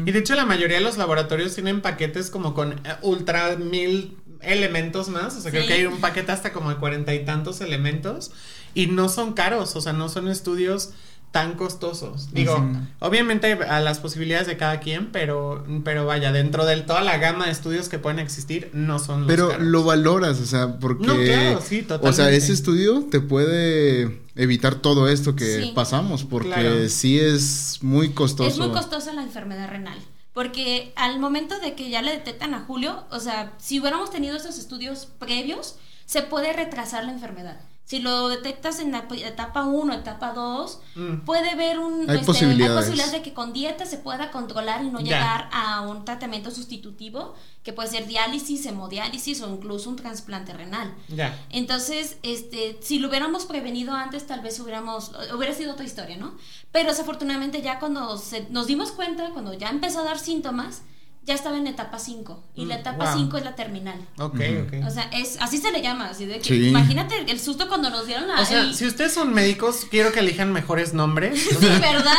Y 0.05 0.11
de 0.11 0.19
hecho 0.19 0.35
la 0.35 0.45
mayoría 0.45 0.77
de 0.77 0.83
los 0.83 0.97
laboratorios 0.97 1.55
tienen 1.55 1.81
paquetes 1.81 2.29
como 2.29 2.53
con 2.53 2.73
eh, 2.73 2.95
ultra 3.01 3.55
mil 3.55 4.17
elementos 4.41 5.09
más. 5.09 5.35
O 5.35 5.41
sea, 5.41 5.49
creo 5.49 5.65
que 5.65 5.73
hay 5.73 5.85
un 5.87 5.99
paquete 5.99 6.31
hasta 6.31 6.53
como 6.53 6.69
de 6.69 6.75
cuarenta 6.75 7.15
y 7.15 7.25
tantos 7.25 7.61
elementos. 7.61 8.31
Y 8.75 8.87
no 8.87 9.09
son 9.09 9.33
caros, 9.33 9.75
o 9.75 9.81
sea, 9.81 9.91
no 9.91 10.07
son 10.07 10.27
estudios 10.27 10.91
tan 11.31 11.55
costosos. 11.55 12.33
Digo, 12.33 12.61
obviamente 12.99 13.53
a 13.53 13.79
las 13.79 13.99
posibilidades 13.99 14.47
de 14.47 14.57
cada 14.57 14.81
quien, 14.81 15.11
pero, 15.11 15.65
pero 15.83 16.05
vaya, 16.05 16.31
dentro 16.33 16.65
de 16.65 16.81
toda 16.81 17.01
la 17.01 17.17
gama 17.17 17.45
de 17.45 17.51
estudios 17.51 17.87
que 17.87 17.99
pueden 17.99 18.19
existir, 18.19 18.69
no 18.73 18.99
son 18.99 19.21
los 19.21 19.27
Pero 19.27 19.57
lo 19.57 19.83
valoras, 19.83 20.39
o 20.41 20.45
sea, 20.45 20.77
porque... 20.79 21.07
No, 21.07 21.15
claro, 21.15 21.61
sí, 21.61 21.83
totalmente. 21.83 22.09
O 22.09 22.13
sea, 22.13 22.29
ese 22.31 22.51
estudio 22.51 23.07
te 23.09 23.21
puede 23.21 24.21
evitar 24.35 24.75
todo 24.75 25.07
esto 25.07 25.35
que 25.35 25.71
pasamos, 25.73 26.25
porque 26.25 26.89
sí 26.89 27.17
es 27.17 27.79
muy 27.81 28.09
costoso. 28.09 28.49
Es 28.49 28.57
muy 28.57 28.71
costosa 28.71 29.13
la 29.13 29.23
enfermedad 29.23 29.69
renal. 29.69 29.97
Porque 30.33 30.93
al 30.95 31.19
momento 31.19 31.59
de 31.59 31.75
que 31.75 31.89
ya 31.89 32.01
le 32.01 32.11
detectan 32.11 32.53
a 32.53 32.61
Julio, 32.61 33.05
o 33.09 33.19
sea, 33.19 33.53
si 33.57 33.79
hubiéramos 33.79 34.11
tenido 34.11 34.37
esos 34.37 34.57
estudios 34.57 35.07
previos, 35.19 35.75
se 36.05 36.21
puede 36.21 36.53
retrasar 36.53 37.03
la 37.05 37.11
enfermedad. 37.11 37.59
Si 37.91 37.99
lo 37.99 38.29
detectas 38.29 38.79
en 38.79 38.93
la 38.93 39.05
etapa 39.25 39.65
1, 39.65 39.93
etapa 39.93 40.31
2, 40.31 40.79
mm. 40.95 41.15
puede 41.25 41.49
haber 41.49 41.77
un... 41.77 42.09
Hay, 42.09 42.15
este, 42.15 42.25
posibilidades. 42.25 42.71
hay 42.71 42.77
posibilidades 42.77 43.11
de 43.11 43.21
que 43.21 43.33
con 43.33 43.51
dieta 43.51 43.85
se 43.85 43.97
pueda 43.97 44.31
controlar 44.31 44.81
y 44.85 44.89
no 44.89 45.01
llegar 45.01 45.49
a 45.51 45.81
un 45.81 46.05
tratamiento 46.05 46.51
sustitutivo, 46.51 47.35
que 47.63 47.73
puede 47.73 47.89
ser 47.89 48.07
diálisis, 48.07 48.65
hemodiálisis 48.65 49.41
o 49.41 49.53
incluso 49.53 49.89
un 49.89 49.97
trasplante 49.97 50.53
renal. 50.53 50.95
Ya. 51.09 51.37
Entonces, 51.49 52.17
este, 52.23 52.77
si 52.79 52.97
lo 52.97 53.09
hubiéramos 53.09 53.43
prevenido 53.43 53.93
antes, 53.93 54.25
tal 54.25 54.39
vez 54.39 54.57
hubiéramos, 54.61 55.11
hubiera 55.35 55.53
sido 55.53 55.73
otra 55.73 55.83
historia, 55.83 56.15
¿no? 56.15 56.37
Pero 56.71 56.91
desafortunadamente 56.91 57.61
ya 57.61 57.77
cuando 57.77 58.17
se, 58.17 58.47
nos 58.51 58.67
dimos 58.67 58.93
cuenta, 58.93 59.31
cuando 59.31 59.53
ya 59.53 59.67
empezó 59.67 59.99
a 59.99 60.03
dar 60.05 60.17
síntomas, 60.17 60.83
ya 61.23 61.35
estaba 61.35 61.57
en 61.57 61.67
etapa 61.67 61.99
5 61.99 62.43
y 62.55 62.65
la 62.65 62.77
Mm, 62.77 62.79
etapa 62.79 63.05
wow. 63.11 63.13
5 63.19 63.37
es 63.37 63.43
la 63.45 63.55
terminal. 63.55 63.99
Ok, 64.17 64.39
ok. 64.65 64.87
O 64.87 64.89
sea, 64.89 65.03
es 65.13 65.37
así 65.39 65.57
se 65.59 65.71
le 65.71 65.81
llama, 65.81 66.09
así 66.09 66.25
de 66.25 66.39
que 66.39 66.43
Sí. 66.45 66.69
imagínate 66.69 67.15
el 67.31 67.39
susto 67.39 67.67
cuando 67.67 67.89
nos 67.91 68.07
dieron 68.07 68.27
la 68.27 68.41
O 68.41 68.45
sea, 68.45 68.61
el- 68.61 68.73
si 68.73 68.87
ustedes 68.87 69.13
son 69.13 69.31
médicos, 69.33 69.85
quiero 69.89 70.11
que 70.11 70.19
elijan 70.19 70.51
mejores 70.51 70.93
nombres. 70.93 71.39
Sí, 71.59 71.65
¿verdad? 71.79 72.15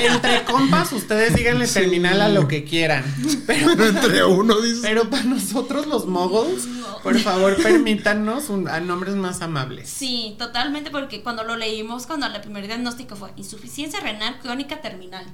entre 0.00 0.44
compas, 0.44 0.90
ustedes 0.92 1.34
díganle 1.34 1.66
Sí. 1.66 1.74
terminal 1.80 2.20
a 2.22 2.28
lo 2.30 2.48
que 2.48 2.64
quieran. 2.64 3.04
Pero, 3.46 3.70
Entre 3.82 4.24
uno, 4.24 4.60
dices. 4.60 4.80
pero 4.82 5.10
para 5.10 5.24
nosotros 5.24 5.86
los 5.86 6.06
moguls, 6.06 6.66
por 7.02 7.18
favor, 7.20 7.56
permítanos 7.62 8.48
un- 8.48 8.68
a 8.68 8.80
nombres 8.80 9.14
más 9.16 9.42
amables. 9.42 9.88
Sí, 9.90 10.34
totalmente, 10.38 10.90
porque 10.90 11.22
cuando 11.22 11.44
lo 11.44 11.56
leímos, 11.56 12.06
cuando 12.06 12.26
el 12.26 12.40
primer 12.40 12.66
diagnóstico 12.66 13.16
fue 13.16 13.32
insuficiencia 13.36 14.00
renal 14.00 14.38
crónica 14.40 14.80
terminal. 14.80 15.26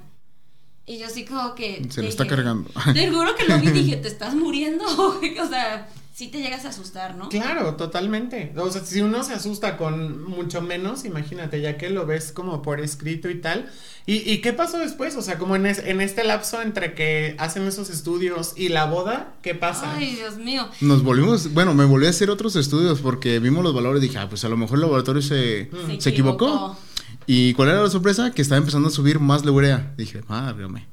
Y 0.85 0.97
yo 0.99 1.07
así 1.07 1.23
como 1.25 1.55
que... 1.55 1.75
Se 1.89 2.01
lo 2.01 2.07
dije, 2.07 2.09
está 2.09 2.27
cargando. 2.27 2.69
Te 2.93 3.09
juro 3.09 3.35
que 3.35 3.45
lo 3.45 3.57
vi 3.59 3.67
y 3.67 3.71
dije, 3.83 3.95
¿te 3.97 4.07
estás 4.09 4.35
muriendo? 4.35 4.83
o 4.87 5.47
sea, 5.47 5.89
sí 6.13 6.27
te 6.27 6.41
llegas 6.41 6.65
a 6.65 6.69
asustar, 6.69 7.15
¿no? 7.15 7.29
Claro, 7.29 7.75
totalmente. 7.75 8.51
O 8.57 8.69
sea, 8.69 8.83
si 8.83 8.99
uno 9.01 9.23
se 9.23 9.33
asusta 9.33 9.77
con 9.77 10.23
mucho 10.29 10.61
menos, 10.61 11.05
imagínate, 11.05 11.61
ya 11.61 11.77
que 11.77 11.89
lo 11.89 12.05
ves 12.05 12.33
como 12.33 12.61
por 12.61 12.81
escrito 12.81 13.29
y 13.29 13.35
tal. 13.39 13.69
¿Y, 14.05 14.29
y 14.29 14.39
qué 14.41 14.51
pasó 14.51 14.77
después? 14.77 15.15
O 15.15 15.21
sea, 15.21 15.37
como 15.37 15.55
en, 15.55 15.65
es- 15.67 15.79
en 15.79 16.01
este 16.01 16.25
lapso 16.25 16.61
entre 16.61 16.93
que 16.95 17.37
hacen 17.39 17.63
esos 17.63 17.89
estudios 17.89 18.51
y 18.57 18.67
la 18.67 18.83
boda, 18.83 19.35
¿qué 19.41 19.55
pasa? 19.55 19.95
Ay, 19.95 20.15
Dios 20.15 20.35
mío. 20.35 20.67
Nos 20.81 21.01
volvimos, 21.01 21.53
bueno, 21.53 21.73
me 21.73 21.85
volví 21.85 22.07
a 22.07 22.09
hacer 22.09 22.29
otros 22.29 22.57
estudios 22.57 22.99
porque 22.99 23.39
vimos 23.39 23.63
los 23.63 23.73
valores 23.73 24.03
y 24.03 24.07
dije, 24.07 24.19
ah, 24.19 24.27
pues 24.27 24.43
a 24.43 24.49
lo 24.49 24.57
mejor 24.57 24.75
el 24.75 24.81
laboratorio 24.81 25.21
se, 25.21 25.69
Se 25.87 26.01
se 26.01 26.09
equivocó. 26.09 26.47
equivocó. 26.47 26.77
¿Y 27.27 27.53
cuál 27.53 27.69
era 27.69 27.83
la 27.83 27.89
sorpresa? 27.89 28.31
Que 28.31 28.41
estaba 28.41 28.59
empezando 28.59 28.87
a 28.87 28.91
subir 28.91 29.19
más 29.19 29.45
la 29.45 29.51
urea. 29.51 29.93
Dije, 29.97 30.21
márgame. 30.27 30.87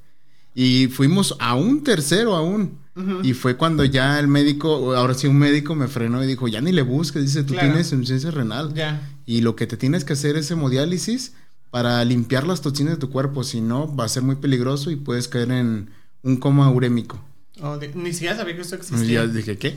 Y 0.55 0.89
fuimos 0.89 1.37
a 1.39 1.55
un 1.55 1.83
tercero 1.85 2.35
aún. 2.37 2.79
Ujú. 2.97 3.21
Y 3.23 3.35
fue 3.35 3.57
cuando 3.57 3.85
ya 3.85 4.19
el 4.19 4.27
médico, 4.29 4.95
ahora 4.97 5.15
sí 5.15 5.27
un 5.29 5.39
médico 5.39 5.75
me 5.75 5.87
frenó 5.89 6.23
y 6.23 6.27
dijo, 6.27 6.49
ya 6.49 6.61
ni 6.61 6.73
le 6.73 6.83
busques, 6.83 7.23
dice, 7.23 7.45
tú 7.45 7.53
Claro. 7.55 7.69
tienes 7.69 7.93
insuficiencia 7.93 8.31
renal. 8.31 8.75
Ya. 8.75 9.09
Y 9.27 9.41
lo 9.43 9.55
que 9.57 9.67
te 9.67 9.77
tienes 9.77 10.05
que 10.05 10.15
hacer 10.15 10.37
es 10.37 10.51
hemodiálisis 10.51 11.33
para 11.71 12.05
limpiar 12.05 12.47
las 12.47 12.63
toxinas 12.63 12.95
de 12.95 12.99
tu 12.99 13.11
cuerpo, 13.11 13.45
si 13.45 13.61
no 13.61 13.95
va 13.95 14.05
a 14.05 14.09
ser 14.09 14.25
muy 14.25 14.35
peligroso 14.37 14.91
y 14.91 14.97
puedes 14.97 15.29
caer 15.29 15.53
en 15.53 15.91
un 16.23 16.37
coma 16.37 16.69
urémico. 16.71 17.23
Oh, 17.63 17.77
de- 17.79 17.95
ni 17.95 18.13
siquiera 18.13 18.37
sabía 18.37 18.57
que 18.57 18.63
esto 18.63 18.75
Y 18.75 18.79
existía. 18.79 19.25
ya 19.25 19.27
dije, 19.29 19.57
¿qué? 19.57 19.77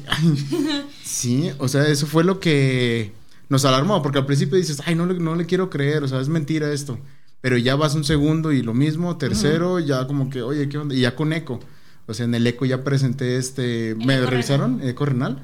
sí, 1.03 1.51
o 1.59 1.67
sea, 1.67 1.85
eso 1.87 2.07
fue 2.07 2.23
lo 2.23 2.39
que 2.39 3.13
nos 3.53 3.63
alarmó, 3.65 4.01
porque 4.01 4.17
al 4.19 4.25
principio 4.25 4.57
dices, 4.57 4.81
ay, 4.85 4.95
no, 4.95 5.05
le- 5.05 5.19
no 5.19 5.35
le 5.35 5.45
quiero 5.45 5.69
creer, 5.69 6.03
o 6.03 6.07
sea, 6.09 6.19
es 6.19 6.27
mentira 6.27 6.69
esto. 6.73 6.99
Pero 7.39 7.57
ya 7.57 7.75
vas 7.77 7.95
un 7.95 8.03
segundo 8.03 8.51
y 8.51 8.61
lo 8.61 8.73
mismo, 8.73 9.17
tercero, 9.17 9.79
ya 9.79 10.05
como 10.07 10.29
que, 10.29 10.41
oye, 10.41 10.67
¿qué 10.69 10.77
onda? 10.77 10.93
Y 10.95 10.99
ya 11.01 11.15
con 11.15 11.31
eco. 11.33 11.59
O 12.05 12.13
sea, 12.13 12.25
en 12.25 12.35
el 12.35 12.45
eco 12.47 12.65
ya 12.65 12.83
presenté 12.83 13.37
este, 13.37 13.95
me 13.95 14.17
eco 14.17 14.29
revisaron, 14.29 14.81
eco 14.83 15.05
renal, 15.05 15.41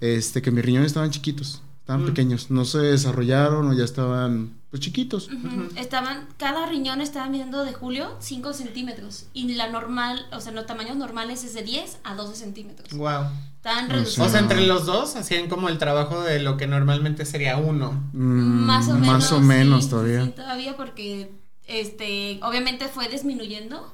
este, 0.00 0.42
que 0.42 0.50
mis 0.52 0.64
riñones 0.64 0.88
estaban 0.88 1.10
chiquitos, 1.10 1.62
estaban 1.80 2.02
Mm. 2.02 2.06
pequeños, 2.06 2.50
no 2.50 2.64
se 2.64 2.78
desarrollaron 2.78 3.68
o 3.68 3.72
ya 3.72 3.84
estaban, 3.84 4.54
pues, 4.70 4.80
chiquitos. 4.80 5.28
Ujú. 5.28 5.68
Estaban, 5.76 6.26
cada 6.36 6.66
riñón 6.66 7.00
estaba 7.00 7.28
midiendo 7.28 7.64
de 7.64 7.72
Julio 7.72 8.16
5 8.20 8.52
centímetros. 8.52 9.26
Y 9.32 9.54
la 9.54 9.70
normal, 9.70 10.26
o 10.32 10.40
sea, 10.40 10.52
los 10.52 10.66
tamaños 10.66 10.96
normales 10.96 11.44
es 11.44 11.54
de 11.54 11.62
10 11.62 11.98
a 12.04 12.14
12 12.14 12.34
centímetros. 12.36 12.92
Wow. 12.92 13.24
Estaban 13.66 13.90
O 13.90 13.94
reducidos. 13.94 14.28
O 14.28 14.30
sea, 14.30 14.40
entre 14.40 14.64
los 14.66 14.86
dos 14.86 15.16
hacían 15.16 15.48
como 15.48 15.68
el 15.68 15.78
trabajo 15.78 16.22
de 16.22 16.38
lo 16.40 16.56
que 16.56 16.66
normalmente 16.68 17.24
sería 17.26 17.56
uno. 17.56 17.92
Mm, 18.12 18.64
Más 18.66 18.88
o 18.88 18.94
menos. 18.94 19.06
Más 19.08 19.32
o 19.32 19.40
menos 19.40 19.84
sí, 19.84 19.90
todavía. 19.90 20.24
sí, 20.24 20.30
todavía 20.30 20.76
porque, 20.76 21.32
este, 21.66 22.38
obviamente 22.42 22.86
fue 22.86 23.08
disminuyendo 23.08 23.92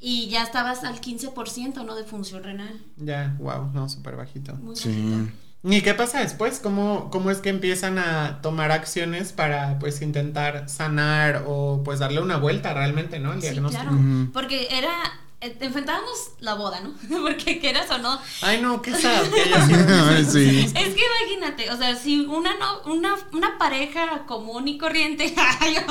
y 0.00 0.28
ya 0.28 0.42
estabas 0.42 0.82
al 0.84 1.00
15%, 1.00 1.84
¿no? 1.84 1.94
De 1.94 2.04
función 2.04 2.42
renal. 2.42 2.76
Ya, 2.96 3.36
wow, 3.38 3.70
no, 3.72 3.88
súper 3.88 4.16
bajito. 4.16 4.54
Muy 4.56 4.74
Sí. 4.76 4.88
bajito. 4.88 5.32
¿Y 5.64 5.80
qué 5.82 5.92
pasa 5.94 6.20
después? 6.20 6.60
¿Cómo, 6.60 7.08
¿Cómo 7.10 7.30
es 7.32 7.38
que 7.38 7.48
empiezan 7.50 7.98
a 7.98 8.40
tomar 8.42 8.70
acciones 8.70 9.32
para 9.32 9.78
pues 9.80 10.00
intentar 10.02 10.68
sanar 10.68 11.44
o 11.48 11.82
pues 11.84 11.98
darle 11.98 12.20
una 12.20 12.36
vuelta 12.36 12.72
realmente, 12.74 13.18
¿no? 13.18 13.32
Al 13.32 13.40
Sí, 13.42 13.48
diagnóstico. 13.48 13.82
claro. 13.84 13.98
Porque 14.32 14.68
era, 14.70 14.92
enfrentábamos 15.40 16.32
la 16.40 16.54
boda, 16.54 16.80
¿no? 16.80 16.94
porque 17.22 17.60
quieras 17.60 17.90
o 17.90 17.98
no, 17.98 18.20
Ay, 18.42 18.60
no, 18.60 18.82
qué 18.82 18.92
sad 18.94 19.28
que 19.28 19.40
haya 19.42 19.66
sido. 19.66 20.08
Ay, 20.08 20.24
sí. 20.24 20.60
Es 20.74 20.94
que 20.94 21.02
imagínate, 21.20 21.70
o 21.70 21.76
sea, 21.76 21.94
si 21.96 22.20
una 22.20 22.56
no, 22.56 22.82
una, 22.92 23.16
una 23.32 23.58
pareja 23.58 24.26
común 24.26 24.68
y 24.68 24.78
corriente, 24.78 25.34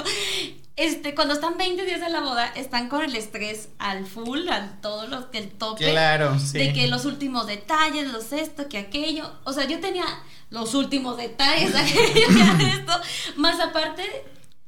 este, 0.75 1.16
cuando 1.16 1.34
están 1.34 1.58
20 1.58 1.86
días 1.86 2.01
de 2.01 2.10
la 2.10 2.22
boda, 2.22 2.48
están 2.56 2.89
con 2.89 3.04
el 3.04 3.16
estrés 3.16 3.70
al 3.80 4.06
full, 4.06 4.48
al 4.50 4.80
todo 4.82 5.08
lo 5.08 5.32
que 5.32 5.39
el 5.39 5.50
tope. 5.50 5.92
Claro, 5.92 6.38
sí. 6.39 6.58
De 6.58 6.74
que 6.74 6.88
los 6.88 7.06
últimos 7.06 7.48
detalles, 7.48 8.12
los 8.12 8.32
esto, 8.34 8.68
que 8.68 8.77
aquello. 8.77 9.32
O 9.44 9.54
sea, 9.54 9.66
yo 9.66 9.80
tenía 9.80 10.06
los 10.50 10.74
últimos 10.75 11.18
detalles, 11.18 11.74
aquello, 11.75 12.27
que 12.58 12.70
esto. 12.70 12.94
Más 13.38 13.60
aparte, 13.60 14.04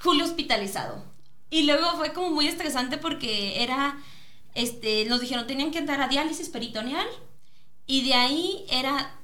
Julio 0.02 0.26
hospitalizado. 0.26 1.04
Y 1.50 1.64
luego 1.64 1.96
fue 1.98 2.14
como 2.14 2.30
muy 2.32 2.48
estresante 2.48 2.98
porque 2.98 3.64
era, 3.64 3.98
este, 4.56 5.06
nos 5.06 5.22
dijeron 5.22 5.48
tenían 5.48 5.72
que 5.72 5.80
entrar 5.80 6.02
a 6.02 6.08
diálisis 6.08 6.50
peritoneal 6.50 7.08
y 7.86 8.06
de 8.06 8.14
ahí 8.14 8.66
era 8.70 9.16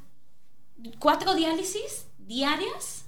cuatro 1.00 1.36
diálisis 1.36 2.08
diarias 2.17 3.05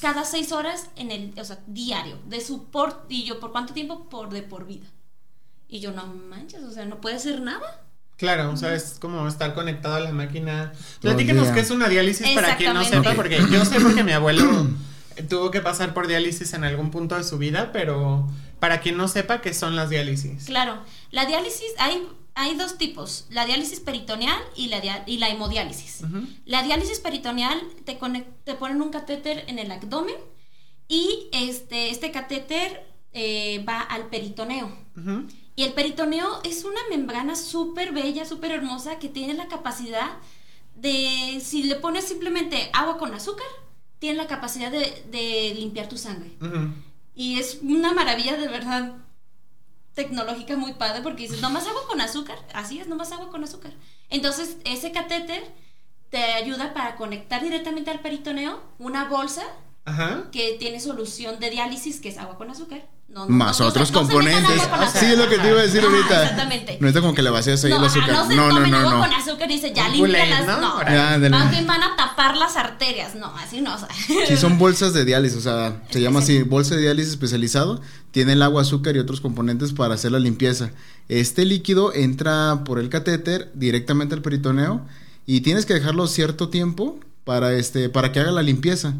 cada 0.00 0.24
seis 0.24 0.52
horas 0.52 0.90
en 0.96 1.10
el, 1.10 1.32
o 1.38 1.44
sea, 1.44 1.58
diario, 1.66 2.18
de 2.26 2.40
su 2.40 2.64
por, 2.70 3.06
y 3.08 3.24
yo, 3.24 3.38
¿por 3.40 3.52
cuánto 3.52 3.74
tiempo? 3.74 4.08
Por 4.08 4.30
de 4.30 4.42
por 4.42 4.66
vida. 4.66 4.86
Y 5.68 5.80
yo, 5.80 5.92
no 5.92 6.06
manches, 6.06 6.62
o 6.62 6.70
sea, 6.70 6.84
no 6.84 7.00
puede 7.00 7.16
hacer 7.16 7.40
nada. 7.40 7.84
Claro, 8.16 8.50
o 8.50 8.56
sea, 8.56 8.74
es 8.74 8.98
como 9.00 9.28
estar 9.28 9.54
conectado 9.54 9.94
a 9.94 10.00
la 10.00 10.12
máquina. 10.12 10.72
Platíquenos 11.00 11.48
qué 11.48 11.60
es 11.60 11.70
una 11.70 11.88
diálisis 11.88 12.26
para 12.34 12.56
quien 12.56 12.74
no 12.74 12.84
sepa, 12.84 13.14
porque 13.14 13.38
yo 13.50 13.64
sé 13.64 13.80
porque 13.80 14.02
mi 14.02 14.12
abuelo 14.12 14.66
tuvo 15.28 15.50
que 15.50 15.60
pasar 15.60 15.94
por 15.94 16.08
diálisis 16.08 16.52
en 16.54 16.64
algún 16.64 16.90
punto 16.90 17.16
de 17.16 17.22
su 17.22 17.38
vida, 17.38 17.70
pero 17.72 18.28
para 18.60 18.80
quien 18.80 18.96
no 18.96 19.08
sepa 19.08 19.40
qué 19.40 19.52
son 19.54 19.76
las 19.76 19.90
diálisis. 19.90 20.44
Claro, 20.46 20.82
la 21.10 21.26
diálisis, 21.26 21.72
hay, 21.78 22.06
hay 22.34 22.54
dos 22.56 22.78
tipos, 22.78 23.26
la 23.30 23.44
diálisis 23.46 23.80
peritoneal 23.80 24.38
y 24.56 24.68
la, 24.68 24.80
dia- 24.80 25.04
y 25.06 25.18
la 25.18 25.28
hemodiálisis. 25.28 26.02
La 26.44 26.62
diálisis 26.62 27.00
peritoneal 27.00 27.60
te, 27.84 27.98
conec- 27.98 28.26
te 28.44 28.54
ponen 28.54 28.80
un 28.82 28.90
catéter 28.90 29.44
en 29.48 29.58
el 29.58 29.70
abdomen 29.72 30.16
y 30.88 31.28
este, 31.32 31.90
este 31.90 32.10
catéter 32.10 32.86
eh, 33.12 33.64
va 33.68 33.80
al 33.80 34.06
peritoneo. 34.08 34.70
Y 35.56 35.64
el 35.64 35.72
peritoneo 35.72 36.40
es 36.44 36.64
una 36.64 36.80
membrana 36.90 37.34
súper 37.34 37.92
bella, 37.92 38.24
súper 38.24 38.52
hermosa, 38.52 38.98
que 39.00 39.08
tiene 39.08 39.34
la 39.34 39.48
capacidad 39.48 40.08
de, 40.76 41.40
si 41.44 41.64
le 41.64 41.74
pones 41.74 42.04
simplemente 42.06 42.70
agua 42.72 42.98
con 42.98 43.12
azúcar, 43.14 43.46
tiene 43.98 44.16
la 44.18 44.28
capacidad 44.28 44.70
de, 44.70 45.02
de 45.10 45.54
limpiar 45.58 45.88
tu 45.88 45.96
sangre. 45.98 46.30
Y 47.18 47.40
es 47.40 47.58
una 47.62 47.92
maravilla 47.92 48.36
de 48.36 48.46
verdad 48.46 48.92
tecnológica 49.94 50.56
muy 50.56 50.74
padre 50.74 51.02
porque 51.02 51.24
dices, 51.24 51.42
nomás 51.42 51.66
agua 51.66 51.84
con 51.88 52.00
azúcar, 52.00 52.38
así 52.54 52.78
es, 52.78 52.86
nomás 52.86 53.10
agua 53.10 53.28
con 53.28 53.42
azúcar. 53.42 53.72
Entonces, 54.08 54.58
ese 54.64 54.92
catéter 54.92 55.42
te 56.10 56.18
ayuda 56.18 56.72
para 56.74 56.94
conectar 56.94 57.42
directamente 57.42 57.90
al 57.90 57.98
peritoneo 58.02 58.62
una 58.78 59.08
bolsa 59.08 59.42
Ajá. 59.84 60.28
que 60.30 60.58
tiene 60.60 60.78
solución 60.78 61.40
de 61.40 61.50
diálisis, 61.50 62.00
que 62.00 62.10
es 62.10 62.18
agua 62.18 62.38
con 62.38 62.52
azúcar. 62.52 62.88
No, 63.08 63.24
no, 63.24 63.30
Más 63.30 63.60
otros 63.62 63.90
componentes. 63.90 64.60
azúcar. 64.60 64.88
sí, 64.94 65.06
es 65.06 65.18
lo 65.18 65.28
que 65.28 65.38
te 65.38 65.48
iba 65.48 65.58
a 65.60 65.62
decir 65.62 65.80
Ajá, 65.80 65.88
ahorita. 65.88 66.22
exactamente. 66.22 66.78
No 66.80 66.88
es 66.88 66.94
como 66.98 67.14
que 67.14 67.22
le 67.22 67.30
vacías 67.30 67.64
ahí 67.64 67.70
no, 67.70 67.78
el 67.78 67.84
ajá, 67.86 67.98
azúcar. 67.98 68.14
no 68.14 68.28
se 68.28 68.36
no, 68.36 68.52
no, 68.52 68.66
no, 68.90 69.00
con 69.00 69.12
azúcar 69.12 69.50
y 69.50 69.54
dice, 69.54 69.72
ya 69.74 69.88
limpia 69.88 70.26
las... 70.26 70.46
¿no? 70.46 71.38
Más 71.38 71.50
bien 71.50 71.66
van 71.66 71.82
a 71.82 71.96
tapar 71.96 72.36
las 72.36 72.56
arterias. 72.56 73.14
No, 73.14 73.26
así 73.36 73.62
no. 73.62 73.74
O 73.74 73.78
sea. 73.78 73.88
Sí, 74.26 74.36
son 74.36 74.58
bolsas 74.58 74.92
de 74.92 75.06
diálisis, 75.06 75.38
o 75.38 75.40
sea, 75.40 75.82
se 75.88 76.00
llama 76.02 76.20
así, 76.20 76.42
bolsa 76.42 76.74
de 76.76 76.82
diálisis 76.82 77.12
especializado, 77.12 77.80
tiene 78.10 78.34
el 78.34 78.42
agua, 78.42 78.60
azúcar 78.62 78.94
y 78.94 78.98
otros 78.98 79.20
componentes 79.22 79.72
para 79.72 79.94
hacer 79.94 80.12
la 80.12 80.18
limpieza. 80.18 80.70
Este 81.08 81.46
líquido 81.46 81.94
entra 81.94 82.62
por 82.64 82.78
el 82.78 82.90
catéter 82.90 83.50
directamente 83.54 84.14
al 84.14 84.20
peritoneo 84.22 84.82
y 85.24 85.40
tienes 85.40 85.64
que 85.64 85.72
dejarlo 85.74 86.06
cierto 86.08 86.50
tiempo 86.50 86.98
para 87.24 87.54
este 87.54 87.88
para 87.88 88.12
que 88.12 88.20
haga 88.20 88.32
la 88.32 88.42
limpieza 88.42 88.94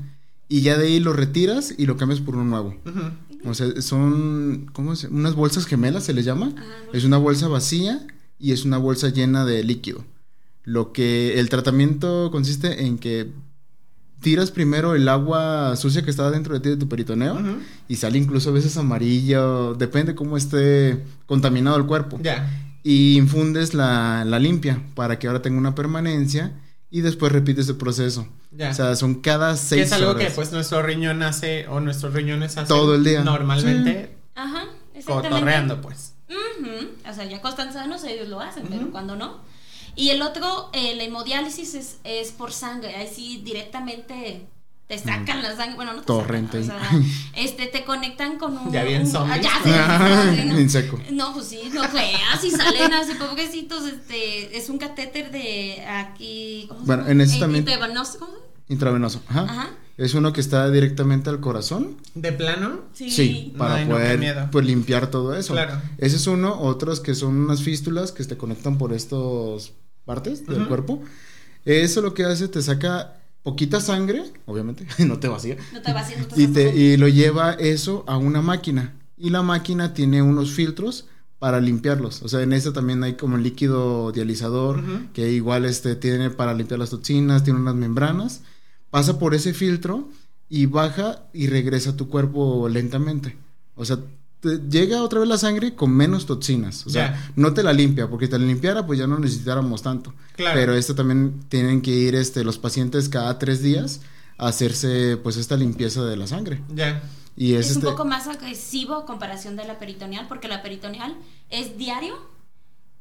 y 0.49 0.63
ya 0.63 0.77
de 0.79 0.87
ahí 0.87 1.01
lo 1.01 1.13
retiras 1.13 1.75
y 1.77 1.85
lo 1.87 1.97
cambias 1.99 2.21
por 2.21 2.35
uno 2.37 2.45
nuevo. 2.45 2.75
Ujú. 2.87 3.11
O 3.45 3.55
sea, 3.55 3.81
son 3.83 4.71
¿cómo 4.73 4.97
se? 4.97 5.09
unas 5.09 5.35
bolsas 5.35 5.67
gemelas 5.67 6.05
se 6.05 6.13
les 6.13 6.25
llama. 6.25 6.53
Ajá, 6.57 6.67
Es 6.93 7.05
una 7.05 7.19
bolsa 7.19 7.49
vacía 7.49 8.07
y 8.39 8.53
es 8.53 8.65
una 8.65 8.79
bolsa 8.79 9.09
llena 9.09 9.45
de 9.45 9.63
líquido. 9.65 10.05
Lo 10.65 10.93
que 10.93 11.39
el 11.39 11.49
tratamiento 11.49 12.31
consiste 12.31 12.85
en 12.85 12.99
que 12.99 13.31
tiras 14.21 14.51
primero 14.51 14.95
el 14.95 15.09
agua 15.09 15.77
sucia 15.77 16.03
que 16.03 16.11
está 16.11 16.31
dentro 16.31 16.55
de 16.55 16.61
ti 16.61 16.69
de 16.71 16.77
tu 16.77 16.89
peritoneo 16.89 17.39
y 17.89 17.97
sale 17.97 18.19
incluso 18.19 18.51
a 18.51 18.53
veces 18.53 18.77
amarillo, 18.77 19.75
depende 19.75 20.15
cómo 20.15 20.37
esté 20.37 21.05
contaminado 21.27 21.77
el 21.77 21.87
cuerpo. 21.87 22.19
Ya. 22.23 22.51
Y 22.83 23.17
infundes 23.17 23.75
la, 23.75 24.25
la 24.25 24.39
limpia 24.39 24.83
para 24.95 25.19
que 25.19 25.27
ahora 25.29 25.43
tenga 25.43 25.59
una 25.59 25.75
permanencia 25.75 26.53
y 26.91 27.01
después 27.03 27.33
repites 27.33 27.69
el 27.69 27.77
proceso. 27.77 28.27
Ya. 28.51 28.71
O 28.71 28.75
sea, 28.75 28.97
son 28.97 29.17
cada 29.21 29.57
seis 29.57 29.87
es 29.87 29.93
algo 29.93 30.11
horas. 30.11 30.25
que 30.29 30.31
pues 30.31 30.53
nuestro 30.53 30.83
riñón 30.83 31.23
hace 31.23 31.67
o 31.69 31.81
nuestros 31.81 32.15
riñones 32.15 32.57
hacen 32.57 32.69
Todo 32.69 32.95
el 32.95 33.05
día. 33.05 33.23
normalmente 33.23 34.17
Ajá, 34.35 34.67
exactamente. 34.95 35.29
cotorreando 35.31 35.81
pues. 35.81 36.15
O 37.09 37.15
sea, 37.15 37.25
ya 37.25 37.37
están 37.37 37.73
sanos 37.73 38.05
ellos 38.05 38.29
lo 38.29 38.41
hacen, 38.41 38.67
pero 38.69 38.91
cuando 38.91 39.17
no. 39.17 39.41
Y 39.97 40.11
el 40.11 40.23
otro, 40.23 40.71
eh, 40.73 40.95
la 40.95 41.05
hemodiálisis 41.05 41.75
es, 41.75 41.99
es 42.05 42.31
por 42.33 42.53
sangre. 42.53 42.95
Ahí 42.95 43.09
sí 43.13 43.41
directamente 43.45 44.47
te 44.89 44.99
sacan 44.99 45.43
la 45.43 45.55
sangre. 45.55 45.77
Bueno, 45.77 45.93
no 45.93 46.01
te 46.01 46.07
Torrente. 46.07 46.65
sacan, 46.65 47.01
o 47.01 47.03
sea, 47.05 47.11
este, 47.37 47.67
te 47.67 47.85
conectan 47.85 48.39
con 48.39 48.57
un... 48.59 48.73
Ya 48.73 48.83
bien 48.85 49.03
un- 49.03 49.11
zombies. 49.11 49.39
ah, 49.39 49.41
ya, 49.41 49.51
sí, 49.63 49.71
sí, 50.37 50.43
sí, 50.43 50.49
¿no? 50.49 50.59
En 50.59 50.71
seco. 50.71 50.99
No, 51.13 51.35
pues 51.35 51.47
sí, 51.47 51.61
no 51.73 51.85
feas 51.85 52.43
y 52.43 52.51
salen 52.51 52.93
así, 52.95 53.13
pobrecitos, 53.15 53.85
este, 53.85 54.57
es 54.57 54.69
un 54.69 54.79
catéter 54.79 55.31
de 55.31 55.85
aquí, 55.87 56.65
¿cómo 56.69 56.81
se 56.81 56.87
Bueno, 56.87 57.07
en 57.07 57.21
ese 57.21 57.39
también- 57.39 57.61
intravenoso, 57.69 58.19
¿cómo 58.19 58.33
se 58.33 58.39
llama? 58.39 58.49
Intravenoso. 58.71 59.23
Ajá. 59.29 59.41
Ajá. 59.43 59.71
Es 59.99 60.15
uno 60.15 60.33
que 60.33 60.41
está 60.41 60.71
directamente 60.71 61.29
al 61.29 61.41
corazón. 61.41 61.97
¿De 62.15 62.31
plano? 62.33 62.83
Sí. 62.93 63.53
para 63.59 63.75
Ay, 63.77 63.85
no, 63.87 63.97
qué 63.97 64.03
poder 64.17 64.51
pues, 64.53 64.65
limpiar 64.65 65.09
todo 65.11 65.35
eso. 65.35 65.55
Claro. 65.55 65.81
Ese 65.99 66.17
es 66.17 66.27
uno. 66.29 66.61
Otros 66.61 67.01
que 67.01 67.17
son 67.17 67.37
unas 67.37 67.63
fístulas 67.63 68.13
que 68.13 68.23
te 68.25 68.37
conectan 68.37 68.79
por 68.79 68.93
estas 68.93 69.73
partes 70.05 70.47
del 70.47 70.69
cuerpo. 70.69 71.03
Eso 71.65 72.01
lo 72.01 72.15
que 72.15 72.25
hace, 72.25 72.47
te 72.47 72.63
saca 72.63 73.18
poquita 73.49 73.81
sangre, 73.81 74.25
obviamente, 74.45 74.87
no 75.07 75.19
te 75.19 75.27
vacía. 75.27 75.57
No 75.73 75.81
te 75.81 75.91
va 75.95 76.01
haciendo 76.01 76.29
Y, 76.37 76.49
te, 76.49 76.77
y 76.77 76.99
lo 76.99 77.09
lleva 77.09 77.53
eso 77.55 78.05
a 78.07 78.19
una 78.19 78.43
máquina. 78.43 78.95
Y 79.17 79.31
la 79.31 79.41
máquina 79.41 79.95
tiene 79.95 80.21
unos 80.21 80.53
filtros 80.53 81.07
para 81.39 81.59
limpiarlos. 81.59 82.21
O 82.23 82.29
sea, 82.29 82.43
en 82.43 82.53
este 82.53 82.73
también 82.73 83.03
hay 83.03 83.15
como 83.15 83.39
líquido 83.39 84.13
dializador, 84.13 84.83
que 85.15 85.33
igual 85.33 85.65
este 85.65 85.97
tiene 85.97 86.29
para 86.29 86.53
limpiar 86.53 86.79
las 86.79 86.91
toxinas, 86.91 87.43
tiene 87.43 87.59
unas 87.59 87.75
membranas. 87.75 88.43
Pasa 88.91 89.19
por 89.19 89.35
ese 89.35 89.55
filtro 89.55 90.11
y 90.51 90.67
baja 90.67 91.27
y 91.33 91.47
regresa 91.47 91.91
a 91.91 91.97
tu 91.97 92.09
cuerpo 92.09 92.69
lentamente. 92.69 93.39
O 93.77 93.87
sea, 93.87 93.99
te- 94.41 94.59
llega 94.69 95.03
otra 95.03 95.21
vez 95.21 95.29
la 95.29 95.39
sangre 95.39 95.75
con 95.75 95.91
menos 95.91 96.27
toxinas. 96.27 96.87
O 96.87 96.91
sea, 96.91 97.31
no 97.37 97.53
te 97.55 97.63
la 97.63 97.73
limpia, 97.73 98.09
porque 98.09 98.27
si 98.27 98.31
te 98.33 98.39
la 98.39 98.47
limpiara, 98.47 98.87
pues 98.87 98.99
ya 98.99 99.07
no 99.07 99.19
necesitáramos 99.19 99.83
tanto. 99.83 100.13
Claro. 100.37 100.55
Pero 100.59 100.75
esto 100.75 100.95
también 100.95 101.41
tienen 101.49 101.83
que 101.83 101.91
ir 101.91 102.15
este, 102.15 102.45
los 102.45 102.59
pacientes 102.59 103.09
cada 103.09 103.39
tres 103.39 103.63
días 103.63 104.01
a 104.39 104.49
hacerse 104.49 105.17
pues 105.17 105.37
esta 105.37 105.57
limpieza 105.57 106.05
de 106.05 106.17
la 106.17 106.27
sangre. 106.27 106.63
Ya. 106.75 107.03
Y 107.37 107.55
es, 107.55 107.67
Es, 107.71 107.77
un 107.77 107.83
este, 107.83 107.91
poco 107.93 108.05
más 108.05 108.27
agresivo 108.27 108.95
a 108.95 109.07
comparación 109.07 109.57
de 109.57 109.65
la 109.65 109.79
peritoneal, 109.79 110.27
porque 110.29 110.49
la 110.49 110.63
peritoneal 110.63 111.17
es 111.51 111.77
diario 111.79 112.17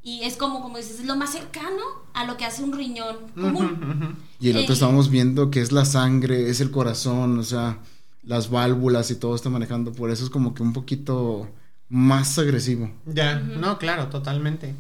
y 0.04 0.22
es 0.24 0.38
como, 0.38 0.62
como 0.62 0.78
dices, 0.78 1.00
es 1.00 1.06
lo 1.06 1.16
más 1.16 1.32
cercano 1.32 1.82
a 2.14 2.24
lo 2.24 2.38
que 2.38 2.46
hace 2.46 2.64
un 2.64 2.72
riñón 2.72 3.16
común. 3.36 4.16
Y 4.40 4.50
el 4.52 4.58
otro 4.58 4.72
eh, 4.72 4.74
estamos 4.74 5.10
viendo 5.10 5.50
que 5.52 5.60
es 5.62 5.72
la 5.72 5.86
sangre, 5.86 6.50
es 6.50 6.62
el 6.62 6.72
corazón, 6.72 7.40
o 7.40 7.44
sea, 7.44 7.80
las 8.28 8.50
válvulas 8.50 9.10
y 9.10 9.16
todo 9.16 9.36
está 9.36 9.50
manejando. 9.50 9.94
Por 9.94 10.12
eso 10.12 10.24
es 10.24 10.30
como 10.30 10.54
que 10.54 10.62
un 10.62 10.74
poquito 10.74 11.50
más 11.90 12.38
agresivo. 12.38 12.92
Ya, 13.06 13.36
no, 13.36 13.78
claro, 13.80 14.08
totalmente. 14.08 14.76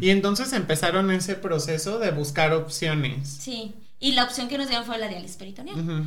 Y 0.00 0.10
entonces 0.10 0.52
empezaron 0.52 1.10
ese 1.10 1.34
proceso 1.34 1.98
de 1.98 2.12
buscar 2.12 2.52
opciones. 2.52 3.28
Sí. 3.28 3.74
Y 3.98 4.12
la 4.12 4.24
opción 4.24 4.48
que 4.48 4.58
nos 4.58 4.68
dieron 4.68 4.86
fue 4.86 4.98
la 4.98 5.08
diálisis 5.08 5.36
peritoneal. 5.36 6.04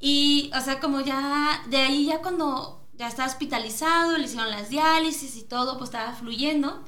Y, 0.00 0.50
o 0.56 0.60
sea, 0.62 0.80
como 0.80 1.02
ya, 1.02 1.62
de 1.68 1.76
ahí 1.76 2.06
ya 2.06 2.22
cuando 2.22 2.80
ya 2.96 3.08
estaba 3.08 3.28
hospitalizado, 3.28 4.16
le 4.16 4.24
hicieron 4.24 4.50
las 4.50 4.70
diálisis 4.70 5.36
y 5.36 5.42
todo, 5.42 5.76
pues 5.76 5.88
estaba 5.88 6.14
fluyendo. 6.14 6.82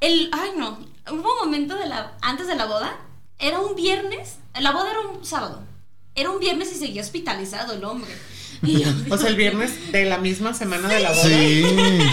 El, 0.00 0.28
ay 0.32 0.50
no, 0.58 0.78
hubo 1.10 1.32
un 1.32 1.46
momento 1.46 1.76
de 1.76 1.86
la, 1.86 2.16
antes 2.20 2.46
de 2.46 2.56
la 2.56 2.66
boda, 2.66 2.98
era 3.38 3.60
un 3.60 3.74
viernes, 3.74 4.36
la 4.58 4.72
boda 4.72 4.90
era 4.90 5.00
un 5.00 5.24
sábado, 5.24 5.62
era 6.14 6.30
un 6.30 6.40
viernes 6.40 6.72
y 6.72 6.76
seguía 6.76 7.02
hospitalizado 7.02 7.72
el 7.72 7.84
hombre. 7.84 8.10
Y 8.62 8.80
yo, 8.82 8.88
O 9.10 9.18
sea, 9.18 9.28
el 9.30 9.36
viernes 9.36 9.92
de 9.92 10.04
la 10.04 10.18
misma 10.18 10.54
semana 10.54 10.88
de 10.88 11.00
la 11.00 11.10
boda. 11.12 11.22
Sí, 11.28 11.64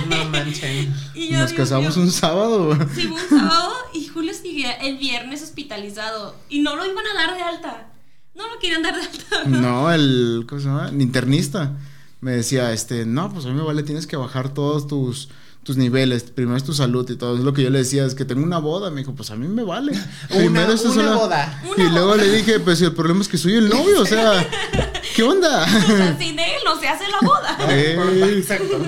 No 0.09 0.25
manchen. 0.29 0.93
y 1.13 1.29
yo, 1.29 1.39
nos 1.39 1.53
casamos 1.53 1.95
mío, 1.95 2.05
un 2.05 2.11
sábado. 2.11 2.77
Sí, 2.95 3.07
fue 3.07 3.21
un 3.21 3.29
sábado 3.41 3.73
y 3.93 4.07
Julio 4.07 4.33
seguía 4.33 4.71
el 4.73 4.97
viernes 4.97 5.41
hospitalizado 5.43 6.35
y 6.49 6.59
no 6.59 6.75
lo 6.75 6.85
iban 6.85 7.05
a 7.05 7.13
dar 7.27 7.35
de 7.37 7.43
alta. 7.43 7.87
No 8.35 8.43
lo 8.53 8.59
querían 8.59 8.81
dar 8.81 8.95
de 8.95 9.01
alta. 9.01 9.43
No, 9.47 9.91
el, 9.91 10.45
¿cómo 10.47 10.59
se 10.61 10.67
llama? 10.67 10.89
El 10.89 11.01
internista 11.01 11.73
me 12.21 12.31
decía, 12.31 12.71
este, 12.73 13.05
no, 13.05 13.31
pues 13.33 13.45
a 13.45 13.49
mí 13.49 13.55
me 13.55 13.63
vale, 13.63 13.83
tienes 13.83 14.07
que 14.07 14.15
bajar 14.15 14.53
todos 14.53 14.87
tus, 14.87 15.29
tus 15.63 15.75
niveles, 15.75 16.23
primero 16.23 16.55
es 16.55 16.63
tu 16.63 16.73
salud 16.73 17.09
y 17.09 17.15
todo. 17.17 17.35
Es 17.35 17.41
lo 17.43 17.51
que 17.53 17.63
yo 17.63 17.69
le 17.69 17.79
decía, 17.79 18.05
es 18.05 18.15
que 18.15 18.25
tengo 18.25 18.43
una 18.43 18.59
boda. 18.59 18.89
Me 18.91 19.01
dijo, 19.01 19.13
pues 19.15 19.31
a 19.31 19.35
mí 19.35 19.47
me 19.47 19.63
vale. 19.63 19.91
Primero 20.29 20.71
es 20.73 20.81
una 20.85 20.93
sola- 20.93 21.15
boda. 21.15 21.63
Y 21.77 21.81
luego 21.83 22.15
le 22.15 22.31
dije, 22.31 22.59
pues 22.59 22.81
el 22.81 22.93
problema 22.93 23.21
es 23.21 23.27
que 23.27 23.37
soy 23.37 23.53
el 23.55 23.69
novio, 23.69 24.01
o 24.01 24.05
sea, 24.05 24.47
¿qué 25.15 25.23
onda? 25.23 25.63
O 25.63 25.87
sea, 25.97 26.17
sin 26.17 26.37
él 26.39 26.61
no 26.65 26.79
se 26.79 26.87
hace 26.87 27.05
la 27.07 27.19
boda. 27.21 27.57
Eh, 27.69 28.35
Exacto. 28.37 28.79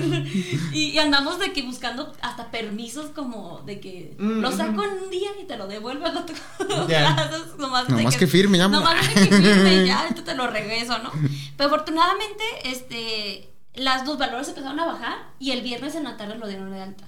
Y, 0.72 0.92
y 0.92 1.00
andamos 1.00 1.40
de 1.40 1.54
que 1.54 1.62
buscando 1.64 2.14
hasta 2.22 2.50
permisos 2.52 3.08
como 3.12 3.62
de 3.66 3.80
que 3.80 4.16
Mm, 4.18 4.40
lo 4.42 4.52
saco 4.52 4.74
ujú. 4.74 4.84
en 4.84 5.04
un 5.04 5.10
día 5.10 5.30
y 5.42 5.46
te 5.46 5.58
lo 5.58 5.68
devuelvo 5.68 6.06
al 6.06 6.18
otro. 6.18 6.36
Plazos, 6.88 7.58
nomás, 7.58 8.16
que 8.18 8.28
firme, 8.28 8.58
ya, 8.58 8.68
Nomás 8.68 8.96
de 9.08 9.14
que 9.30 9.36
firme, 9.36 9.86
ya, 9.88 10.08
esto 10.08 10.24
te 10.24 10.36
lo 10.36 10.48
regreso, 10.48 10.98
¿no? 11.00 11.12
Pero 11.58 11.68
afortunadamente, 11.68 12.44
este, 12.66 13.50
las 13.76 14.06
dos 14.06 14.18
valores 14.18 14.48
empezaron 14.50 14.80
a 14.80 14.86
bajar 14.86 15.18
y 15.40 15.52
el 15.52 15.62
viernes 15.62 15.96
en 15.96 16.04
la 16.06 16.18
tarde 16.18 16.38
lo 16.38 16.48
dieron 16.48 16.72
de 16.72 16.82
alta. 16.82 17.08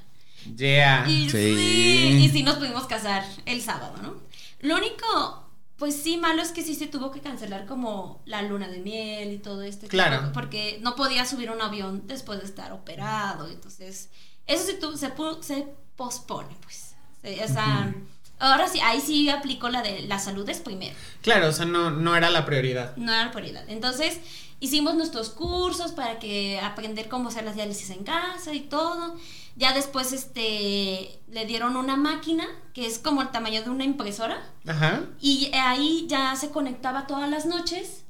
Yeah. 0.56 1.06
Y 1.10 1.30
Sí. 1.30 1.38
sí. 1.56 2.17
y 2.21 2.30
sí 2.30 2.43
nos 2.43 2.56
pudimos 2.58 2.86
casar 2.86 3.23
el 3.45 3.62
sábado, 3.62 3.95
¿no? 4.04 4.15
Lo 4.62 4.75
único, 4.78 5.44
pues 5.77 5.95
sí, 5.95 6.17
malo 6.17 6.41
es 6.41 6.51
que 6.51 6.63
sí 6.63 6.73
se 6.75 6.88
tuvo 6.88 7.11
que 7.11 7.19
cancelar 7.21 7.65
como 7.65 8.21
la 8.25 8.41
luna 8.41 8.67
de 8.69 8.79
miel 8.79 9.33
y 9.33 9.38
todo 9.39 9.61
esto. 9.63 9.88
Claro. 9.88 10.31
Porque 10.33 10.79
no 10.81 10.95
podía 10.95 11.25
subir 11.25 11.51
un 11.51 11.61
avión 11.61 12.03
después 12.07 12.39
de 12.39 12.45
estar 12.45 12.71
operado. 12.71 13.47
Entonces, 13.49 14.09
eso 14.47 14.65
sí 14.65 14.77
tu- 14.79 14.95
se, 14.97 15.11
se 15.41 15.67
pospone, 15.95 16.55
pues. 16.61 16.95
Se- 17.21 17.43
o 17.43 17.47
sea, 17.47 17.93
ahora 18.39 18.67
sí, 18.67 18.79
ahí 18.81 19.01
sí 19.01 19.29
aplicó 19.29 19.69
la 19.69 19.81
de 19.81 20.01
la 20.03 20.19
salud 20.19 20.47
es 20.49 20.59
primero. 20.59 20.95
Claro, 21.21 21.49
o 21.49 21.51
sea, 21.51 21.65
no, 21.65 21.91
no 21.91 22.15
era 22.15 22.29
la 22.29 22.45
prioridad. 22.45 22.95
No 22.97 23.13
era 23.13 23.31
prioridad. 23.31 23.65
Entonces, 23.69 24.19
hicimos 24.59 24.95
nuestros 24.95 25.29
cursos 25.31 25.91
para 25.91 26.19
que 26.19 26.59
aprender 26.59 27.09
cómo 27.09 27.29
hacer 27.29 27.43
las 27.43 27.55
diálisis 27.55 27.89
en 27.89 28.03
casa 28.03 28.53
y 28.53 28.61
todo. 28.61 29.15
Ya 29.55 29.73
después 29.73 30.11
este 30.11 31.19
le 31.29 31.45
dieron 31.45 31.77
una 31.77 31.95
máquina 31.95 32.45
que 32.73 32.85
es 32.85 32.99
como 32.99 33.21
el 33.21 33.31
tamaño 33.31 33.63
de 33.63 33.69
una 33.69 33.83
impresora. 33.83 34.51
Ajá. 34.67 35.03
y 35.21 35.51
ahí 35.53 36.05
ya 36.09 36.35
se 36.35 36.49
conectaba 36.49 37.05
todas 37.05 37.29
las 37.29 37.45
noches 37.45 38.03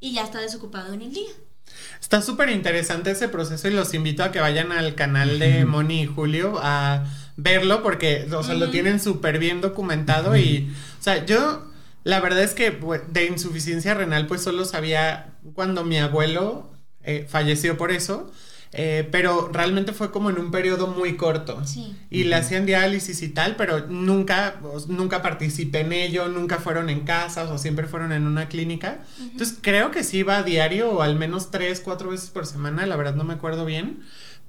y 0.00 0.12
ya 0.12 0.24
está 0.24 0.40
desocupado 0.40 0.92
en 0.92 1.02
el 1.02 1.12
día. 1.12 1.30
Está 2.00 2.22
súper 2.22 2.48
interesante 2.48 3.10
ese 3.10 3.28
proceso 3.28 3.68
y 3.68 3.72
los 3.72 3.94
invito 3.94 4.24
a 4.24 4.32
que 4.32 4.40
vayan 4.40 4.72
al 4.72 4.94
canal 4.94 5.38
de 5.38 5.64
Moni 5.64 6.02
y 6.02 6.06
Julio 6.06 6.58
a 6.62 7.04
verlo 7.36 7.82
porque, 7.82 8.26
o 8.32 8.42
sea, 8.42 8.54
lo 8.54 8.70
tienen 8.70 9.00
súper 9.00 9.38
bien 9.38 9.60
documentado 9.60 10.36
y, 10.36 10.72
o 10.98 11.02
sea, 11.02 11.24
yo, 11.24 11.70
la 12.04 12.20
verdad 12.20 12.42
es 12.42 12.54
que 12.54 12.78
de 13.08 13.26
insuficiencia 13.26 13.94
renal 13.94 14.26
pues 14.26 14.42
solo 14.42 14.64
sabía 14.64 15.34
cuando 15.54 15.84
mi 15.84 15.98
abuelo 15.98 16.70
eh, 17.02 17.26
falleció 17.28 17.76
por 17.76 17.92
eso, 17.92 18.32
eh, 18.72 19.08
pero 19.10 19.50
realmente 19.52 19.92
fue 19.92 20.12
como 20.12 20.30
en 20.30 20.38
un 20.38 20.50
periodo 20.52 20.86
muy 20.86 21.16
corto. 21.16 21.64
Sí. 21.66 21.96
Y 22.08 22.24
le 22.24 22.36
hacían 22.36 22.66
diálisis 22.66 23.20
y 23.22 23.28
tal, 23.28 23.56
pero 23.56 23.88
nunca, 23.88 24.60
nunca 24.88 25.22
participé 25.22 25.80
en 25.80 25.92
ello, 25.92 26.28
nunca 26.28 26.58
fueron 26.58 26.88
en 26.88 27.00
casa, 27.00 27.52
o 27.52 27.58
siempre 27.58 27.88
fueron 27.88 28.12
en 28.12 28.26
una 28.26 28.48
clínica. 28.48 29.00
Entonces 29.20 29.58
creo 29.60 29.90
que 29.90 30.04
sí 30.04 30.18
iba 30.18 30.38
a 30.38 30.42
diario 30.44 30.90
o 30.90 31.02
al 31.02 31.16
menos 31.16 31.50
tres, 31.50 31.80
cuatro 31.80 32.10
veces 32.10 32.30
por 32.30 32.46
semana, 32.46 32.86
la 32.86 32.96
verdad 32.96 33.14
no 33.14 33.24
me 33.24 33.34
acuerdo 33.34 33.64
bien. 33.64 34.00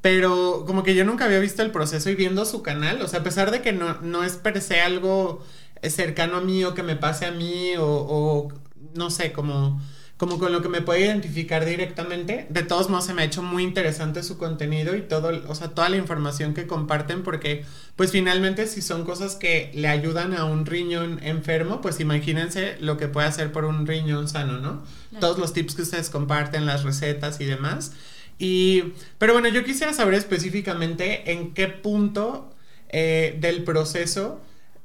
Pero 0.01 0.63
como 0.65 0.84
que 0.84 0.95
yo 0.95 1.05
nunca 1.05 1.25
había 1.25 1.39
visto 1.39 1.62
el 1.62 1.71
proceso 1.71 2.10
y 2.10 2.15
viendo 2.15 2.45
su 2.45 2.63
canal, 2.63 3.01
o 3.01 3.07
sea, 3.07 3.19
a 3.19 3.23
pesar 3.23 3.51
de 3.51 3.62
que 3.62 3.71
no, 3.71 4.01
no 4.01 4.23
es 4.23 4.34
per 4.34 4.60
se 4.62 4.81
algo 4.81 5.43
eh, 5.81 5.91
cercano 5.91 6.38
a 6.38 6.41
mí 6.41 6.63
o 6.63 6.73
que 6.73 6.81
me 6.81 6.95
pase 6.95 7.25
a 7.25 7.31
mí 7.31 7.75
o, 7.77 7.86
o 7.86 8.51
no 8.95 9.12
sé, 9.12 9.31
como, 9.31 9.79
como 10.21 10.38
con 10.38 10.51
lo 10.51 10.62
que 10.62 10.69
me 10.69 10.84
puede 10.84 10.99
identificar 10.99 11.65
directamente, 11.65 12.45
de 12.47 12.62
todos 12.62 12.91
modos 12.91 13.05
se 13.05 13.15
me 13.15 13.23
ha 13.23 13.25
hecho 13.25 13.41
muy 13.41 13.63
interesante 13.63 14.21
su 14.21 14.38
contenido 14.38 14.95
y 14.95 15.01
todo, 15.01 15.31
o 15.47 15.55
sea, 15.55 15.69
toda 15.69 15.89
la 15.89 15.97
información 15.97 16.53
que 16.53 16.67
comparten 16.67 17.23
porque 17.23 17.65
pues 17.95 18.12
finalmente 18.12 18.67
si 18.67 18.84
son 18.84 19.03
cosas 19.03 19.36
que 19.36 19.71
le 19.73 19.88
ayudan 19.88 20.36
a 20.36 20.45
un 20.45 20.67
riñón 20.67 21.19
enfermo, 21.23 21.81
pues 21.81 21.99
imagínense 21.99 22.77
lo 22.81 22.97
que 22.97 23.07
puede 23.07 23.25
hacer 23.25 23.51
por 23.51 23.65
un 23.65 23.88
riñón 23.88 24.29
sano, 24.29 24.60
¿no? 24.60 24.84
Claro. 25.10 25.21
Todos 25.21 25.39
los 25.39 25.53
tips 25.53 25.73
que 25.73 25.81
ustedes 25.81 26.12
comparten, 26.12 26.67
las 26.67 26.84
recetas 26.84 27.41
y 27.41 27.45
demás. 27.45 27.93
Y, 28.38 28.93
pero 29.17 29.34
bueno, 29.34 29.47
yo 29.47 29.63
quisiera 29.63 29.91
saber 29.91 30.13
específicamente 30.13 31.31
en 31.31 31.55
qué 31.55 31.67
punto 31.67 32.53
eh, 32.89 33.39
del 33.39 33.63
proceso 33.63 34.39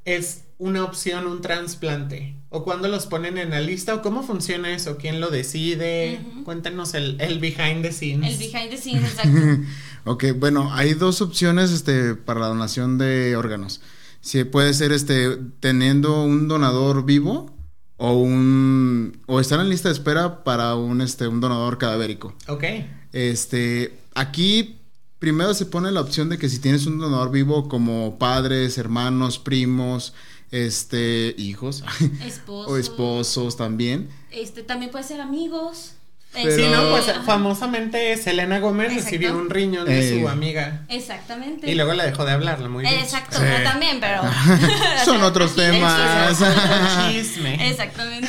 es 0.07 0.45
una 0.57 0.83
opción 0.83 1.27
un 1.27 1.43
trasplante 1.43 2.37
o 2.57 2.65
cuándo 2.65 2.89
los 2.89 3.07
ponen 3.07 3.37
en 3.37 3.51
la 3.51 3.61
lista 3.61 3.95
o 3.95 4.03
cómo 4.03 4.23
funciona 4.23 4.73
eso, 4.75 4.97
quién 4.97 5.21
lo 5.21 5.29
decide, 5.31 6.21
Ujú. 6.33 6.45
cuéntenos 6.45 6.95
el, 6.95 7.21
el 7.21 7.39
behind 7.39 7.83
the 7.83 7.93
scenes. 7.93 8.33
El 8.33 8.39
behind 8.39 8.71
the 8.71 8.77
scenes, 8.79 9.11
exacto. 9.11 9.63
Ok, 10.09 10.25
bueno, 10.39 10.73
hay 10.73 10.95
dos 10.95 11.21
opciones 11.21 11.73
este, 11.73 12.15
para 12.15 12.39
la 12.41 12.47
donación 12.47 12.97
de 12.97 13.35
órganos. 13.37 13.81
Si 14.21 14.45
puede 14.45 14.73
ser 14.73 14.93
este, 14.93 15.37
teniendo 15.61 16.23
un 16.23 16.47
donador 16.47 17.05
vivo 17.05 17.53
o 17.97 18.13
un 18.13 19.21
o 19.27 19.41
estar 19.41 19.59
en 19.59 19.69
lista 19.69 19.89
de 19.89 19.95
espera 19.95 20.45
para 20.45 20.77
un 20.77 21.01
este 21.01 21.27
un 21.27 21.41
donador 21.41 21.79
cadavérico. 21.79 22.35
Ok. 22.47 22.65
Este, 23.13 23.99
aquí 24.15 24.79
primero 25.19 25.55
se 25.55 25.67
pone 25.67 25.91
la 25.91 26.03
opción 26.03 26.29
de 26.29 26.39
que 26.39 26.49
si 26.49 26.61
tienes 26.61 26.87
un 26.87 26.99
donador 26.99 27.31
vivo 27.33 27.69
como 27.69 28.17
padres, 28.19 28.79
hermanos, 28.79 29.39
primos, 29.41 30.15
este, 30.51 31.35
hijos 31.39 31.85
Esposos. 32.25 32.73
o 32.73 32.77
esposos 32.77 33.57
también. 33.57 34.09
Este, 34.31 34.63
también 34.63 34.91
puede 34.91 35.05
ser 35.05 35.21
amigos. 35.21 35.93
Pero- 36.33 36.55
Sí, 36.55 36.65
no, 36.71 36.91
pues 36.91 37.09
Ajá. 37.09 37.23
famosamente 37.23 38.15
Selena 38.19 38.59
Gómez 38.59 38.89
Exacto. 38.89 39.05
recibió 39.11 39.39
un 39.39 39.49
riñón 39.49 39.87
de 39.87 40.17
Eh. 40.17 40.21
su 40.21 40.29
amiga. 40.29 40.85
Exactamente. 40.91 41.71
Y 41.71 41.75
luego 41.75 41.95
la 41.95 42.05
dejó 42.05 42.27
de 42.27 42.33
hablarla 42.33 42.69
muy 42.69 42.83
bien. 42.85 42.95
Exacto, 42.99 43.39
yo 43.39 43.63
también, 43.65 44.01
pero. 44.01 44.21
Son 45.07 45.23
otros 45.23 45.57
temas. 45.57 46.39
Chisme. 47.11 47.71
Exactamente. 47.71 48.29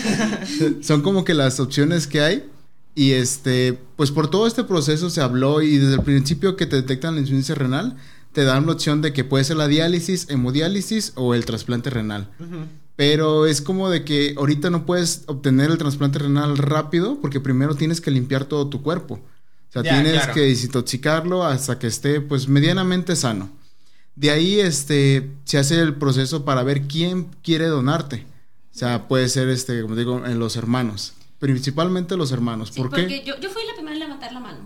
Son 0.83 1.01
como 1.01 1.25
que 1.25 1.33
las 1.33 1.59
opciones 1.59 2.07
que 2.07 2.21
hay. 2.21 2.49
Y 2.95 3.11
este, 3.11 3.77
pues 3.95 4.09
por 4.11 4.29
todo 4.31 4.47
este 4.47 4.63
proceso 4.63 5.09
se 5.09 5.21
habló 5.21 5.61
y 5.61 5.77
desde 5.77 5.95
el 5.95 6.01
principio 6.01 6.55
que 6.55 6.65
te 6.65 6.77
detectan 6.77 7.13
la 7.15 7.19
insuficiencia 7.21 7.55
renal, 7.55 7.95
te 8.37 8.43
dan 8.43 8.67
la 8.67 8.73
opción 8.73 9.01
de 9.01 9.13
que 9.13 9.23
puede 9.23 9.43
ser 9.43 9.57
la 9.57 9.67
diálisis, 9.67 10.29
hemodiálisis 10.29 11.11
o 11.15 11.33
el 11.33 11.43
trasplante 11.43 11.89
renal. 11.89 12.29
Pero 12.95 13.47
es 13.47 13.63
como 13.63 13.89
de 13.89 14.05
que 14.05 14.35
ahorita 14.37 14.69
no 14.69 14.85
puedes 14.85 15.23
obtener 15.25 15.71
el 15.71 15.79
trasplante 15.79 16.19
renal 16.19 16.55
rápido 16.55 17.17
porque 17.19 17.39
primero 17.39 17.73
tienes 17.73 17.99
que 17.99 18.11
limpiar 18.11 18.45
todo 18.45 18.67
tu 18.67 18.83
cuerpo. 18.83 19.15
O 19.15 19.71
sea, 19.71 19.81
Ya, 19.81 19.93
tienes 19.95 20.19
claro. 20.21 20.33
que 20.35 20.41
desintoxicarlo 20.41 21.45
hasta 21.45 21.79
que 21.79 21.87
esté 21.87 22.21
pues 22.21 22.47
medianamente 22.47 23.15
sano. 23.15 23.49
De 24.15 24.29
ahí 24.29 24.59
este 24.59 25.31
se 25.45 25.57
hace 25.57 25.81
el 25.81 25.95
proceso 25.95 26.45
para 26.45 26.61
ver 26.61 26.83
quién 26.83 27.29
quiere 27.41 27.65
donarte. 27.65 28.27
O 28.71 28.77
sea, 28.77 29.07
puede 29.07 29.29
ser 29.29 29.49
este, 29.49 29.81
como 29.81 29.95
digo, 29.95 30.23
en 30.27 30.37
los 30.37 30.57
hermanos. 30.57 31.13
Principalmente 31.39 32.15
los 32.15 32.31
hermanos. 32.31 32.69
Sí, 32.71 32.81
¿Por 32.81 32.91
porque 32.91 33.07
qué? 33.07 33.23
yo, 33.25 33.39
yo 33.39 33.49
fui 33.49 33.63
la 33.65 33.73
primera 33.73 33.95
en 33.95 33.99
levantar 34.01 34.31
la 34.31 34.39
mano, 34.41 34.59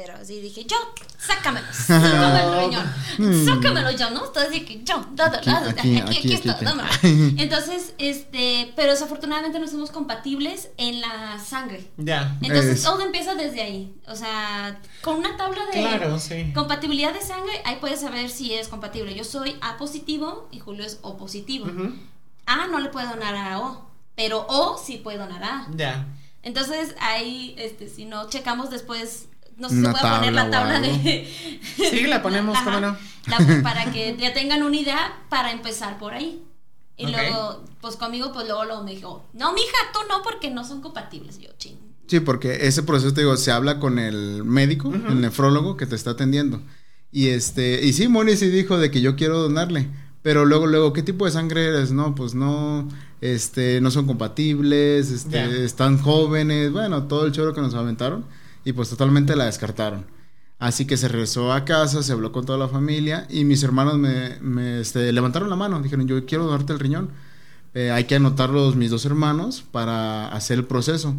sincero. 0.00 0.18
Así 0.20 0.40
dije, 0.40 0.64
yo, 0.64 0.76
sácamelo, 1.18 1.66
sácame 1.72 2.40
el 2.42 2.60
riñón, 2.70 3.44
sácamelo 3.46 3.90
yo, 3.92 4.10
¿no? 4.10 4.26
Entonces 4.26 4.50
dije, 4.50 4.80
yo, 4.84 5.04
dado, 5.12 5.36
Aquí, 5.38 5.50
dado, 5.50 5.70
aquí, 5.70 5.78
aquí, 5.80 5.98
aquí, 6.00 6.18
aquí, 6.18 6.32
está, 6.34 6.52
aquí. 6.52 6.64
dámelo. 6.64 6.88
Entonces, 7.38 7.94
este, 7.98 8.72
pero 8.76 8.92
desafortunadamente 8.92 9.58
no 9.58 9.66
somos 9.68 9.90
compatibles 9.90 10.70
en 10.76 11.00
la 11.00 11.38
sangre. 11.38 11.90
Ya. 11.96 12.36
Entonces 12.42 12.78
Es- 12.78 12.82
todo 12.82 13.00
empieza 13.02 13.34
desde 13.34 13.62
ahí. 13.62 13.94
O 14.06 14.16
sea, 14.16 14.80
con 15.02 15.16
una 15.16 15.36
tabla 15.36 15.66
de 15.66 15.72
Claro, 15.72 16.18
sí. 16.18 16.52
compatibilidad 16.54 17.12
de 17.12 17.20
sangre, 17.22 17.60
ahí 17.64 17.76
puedes 17.80 18.00
saber 18.00 18.30
si 18.30 18.52
eres 18.52 18.68
compatible. 18.68 19.14
Yo 19.14 19.24
soy 19.24 19.56
A 19.60 19.76
positivo 19.76 20.48
y 20.52 20.58
Julio 20.60 20.84
es 20.84 20.98
O 21.02 21.16
positivo. 21.16 21.66
Ujú. 21.66 21.94
A 22.46 22.66
no 22.66 22.80
le 22.80 22.88
puede 22.88 23.06
donar 23.06 23.36
a 23.36 23.60
O, 23.60 23.86
pero 24.16 24.44
O 24.48 24.76
sí 24.78 24.96
puede 24.98 25.18
donar 25.18 25.42
a 25.44 25.58
A. 25.60 25.66
Ya. 25.76 26.06
Entonces 26.42 26.94
ahí, 27.00 27.54
este, 27.58 27.88
si 27.88 28.06
no 28.06 28.28
checamos 28.30 28.70
después, 28.70 29.26
no 29.60 29.68
sé 29.68 29.74
si 29.76 29.80
Una 29.80 29.92
se 29.92 30.00
puede 30.00 30.14
poner 30.16 30.32
la 30.32 30.50
tabla 30.50 30.80
de... 30.80 31.60
Sí, 31.90 32.02
la 32.06 32.22
ponemos, 32.22 32.56
Ajá. 32.56 32.64
¿cómo 32.64 32.80
no? 32.80 32.96
La- 33.26 33.62
para 33.62 33.92
que 33.92 34.16
ya 34.18 34.32
tengan 34.32 34.62
una 34.62 34.76
idea 34.76 35.12
para 35.28 35.52
empezar 35.52 35.98
por 35.98 36.14
ahí. 36.14 36.42
Y 36.96 37.06
luego, 37.06 37.64
pues 37.80 37.96
conmigo, 37.96 38.30
pues 38.32 38.46
luego, 38.46 38.64
luego 38.64 38.82
me 38.84 38.90
dijo, 38.90 39.24
no, 39.32 39.52
mija, 39.54 39.76
tú 39.92 40.00
no, 40.08 40.22
porque 40.22 40.50
no 40.50 40.64
son 40.64 40.82
compatibles. 40.82 41.38
Y 41.38 41.42
yo, 41.44 41.50
ching. 41.56 41.78
Sí, 42.08 42.20
porque 42.20 42.66
ese 42.66 42.82
proceso, 42.82 43.14
te 43.14 43.20
digo, 43.22 43.36
se 43.36 43.52
habla 43.52 43.78
con 43.78 43.98
el 43.98 44.44
médico, 44.44 44.92
el 44.92 45.20
nefrólogo 45.20 45.76
que 45.76 45.86
te 45.86 45.94
está 45.94 46.10
atendiendo. 46.10 46.60
Y 47.12 47.28
este, 47.28 47.84
y 47.84 47.92
sí, 47.92 48.08
Moni 48.08 48.36
sí 48.36 48.48
dijo 48.50 48.78
de 48.78 48.90
que 48.90 49.00
yo 49.00 49.16
quiero 49.16 49.38
donarle. 49.38 49.88
Pero 50.22 50.44
luego, 50.44 50.66
luego, 50.66 50.92
¿qué 50.92 51.02
tipo 51.02 51.24
de 51.24 51.30
sangre 51.30 51.64
eres? 51.64 51.92
No, 51.92 52.14
pues 52.14 52.34
no, 52.34 52.86
este, 53.22 53.80
no 53.80 53.90
son 53.90 54.06
compatibles, 54.06 55.10
este, 55.10 55.64
están 55.64 55.96
jóvenes, 55.98 56.72
bueno, 56.72 57.04
todo 57.04 57.24
el 57.24 57.32
choro 57.32 57.54
que 57.54 57.62
nos 57.62 57.74
aventaron. 57.74 58.26
Y 58.64 58.72
pues 58.72 58.88
totalmente 58.90 59.36
la 59.36 59.46
descartaron. 59.46 60.06
Así 60.58 60.86
que 60.86 60.96
se 60.98 61.08
regresó 61.08 61.52
a 61.52 61.64
casa, 61.64 62.02
se 62.02 62.12
habló 62.12 62.32
con 62.32 62.44
toda 62.44 62.58
la 62.58 62.68
familia 62.68 63.26
y 63.30 63.44
mis 63.44 63.62
hermanos 63.62 63.96
me, 63.98 64.38
me, 64.40 64.80
este, 64.80 65.10
levantaron 65.12 65.48
la 65.48 65.56
mano, 65.56 65.80
dijeron, 65.80 66.06
yo 66.06 66.24
quiero 66.26 66.44
donarte 66.44 66.72
el 66.74 66.78
riñón. 66.78 67.10
Eh, 67.72 67.90
hay 67.90 68.04
que 68.04 68.16
anotarlos 68.16 68.76
mis 68.76 68.90
dos 68.90 69.06
hermanos 69.06 69.64
para 69.70 70.28
hacer 70.28 70.58
el 70.58 70.64
proceso. 70.66 71.14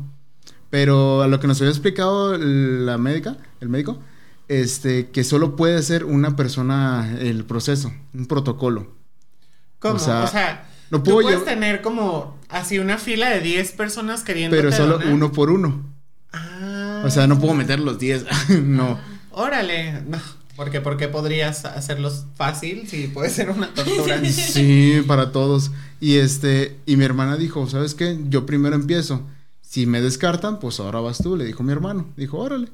Pero 0.69 1.21
a 1.23 1.27
lo 1.27 1.39
que 1.39 1.47
nos 1.47 1.60
había 1.60 1.71
explicado 1.71 2.38
la 2.38 2.97
médica, 2.99 3.38
el 3.62 3.69
médico, 3.69 3.97
este, 4.47 5.10
que 5.10 5.23
solo 5.23 5.56
puede 5.56 5.75
hacer 5.77 6.06
una 6.06 6.36
persona 6.36 7.17
el 7.19 7.43
proceso, 7.45 7.91
un 8.13 8.27
protocolo. 8.27 8.93
¿Cómo? 9.80 9.95
O 9.95 9.97
O 9.97 9.99
sea, 9.99 10.69
no 10.91 11.01
tú 11.01 11.12
puedo 11.13 11.21
puedes 11.25 11.39
yo- 11.39 11.45
tener 11.45 11.82
como 11.82 12.38
así 12.49 12.77
una 12.80 12.97
fila 12.99 13.30
de 13.32 13.39
10 13.39 13.71
personas 13.71 14.23
queriendo 14.23 14.56
Pero 14.56 14.71
solo 14.71 14.99
donar. 14.99 15.13
uno 15.13 15.32
por 15.32 15.49
uno. 15.49 15.84
Ah. 16.32 16.90
O 17.03 17.09
sea, 17.09 17.27
no 17.27 17.39
puedo 17.39 17.53
meter 17.53 17.79
los 17.79 17.99
10. 17.99 18.25
no. 18.63 18.99
Órale. 19.31 20.01
No. 20.01 20.17
Porque, 20.55 20.81
porque 20.81 21.07
podrías 21.07 21.65
hacerlos 21.65 22.25
fácil 22.35 22.87
si 22.87 23.07
puede 23.07 23.29
ser 23.29 23.49
una 23.49 23.73
tortura. 23.73 24.21
Sí, 24.25 25.01
para 25.07 25.31
todos. 25.31 25.71
Y 25.99 26.17
este, 26.17 26.77
y 26.85 26.97
mi 26.97 27.05
hermana 27.05 27.37
dijo, 27.37 27.67
¿sabes 27.67 27.95
qué? 27.95 28.19
Yo 28.29 28.45
primero 28.45 28.75
empiezo. 28.75 29.21
Si 29.61 29.85
me 29.85 30.01
descartan, 30.01 30.59
pues 30.59 30.79
ahora 30.79 30.99
vas 30.99 31.19
tú, 31.19 31.37
le 31.37 31.45
dijo 31.45 31.63
mi 31.63 31.71
hermano. 31.71 32.07
Dijo, 32.17 32.37
órale. 32.37 32.67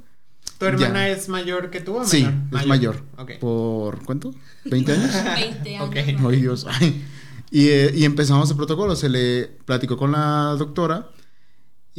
¿Tu 0.57 0.65
hermana 0.65 1.07
Ya. 1.07 1.09
es 1.09 1.29
mayor 1.29 1.69
que 1.69 1.79
tú 1.81 1.97
o 1.97 2.05
Sí, 2.05 2.23
menor? 2.23 2.61
es 2.61 2.67
mayor. 2.67 3.03
Ok. 3.17 3.31
¿Por 3.39 4.03
cuánto? 4.03 4.33
¿20 4.65 4.89
años? 4.93 5.11
20 5.35 5.75
años. 5.77 5.87
Ok. 5.87 6.19
¿no? 6.21 6.29
Ay, 6.29 6.41
Dios. 6.41 6.65
Ay. 6.67 7.05
Y, 7.51 7.67
eh, 7.67 7.91
y 7.95 8.03
empezamos 8.05 8.49
el 8.49 8.57
protocolo. 8.57 8.95
Se 8.95 9.07
le 9.07 9.45
platicó 9.65 9.95
con 9.97 10.11
la 10.13 10.55
doctora 10.57 11.07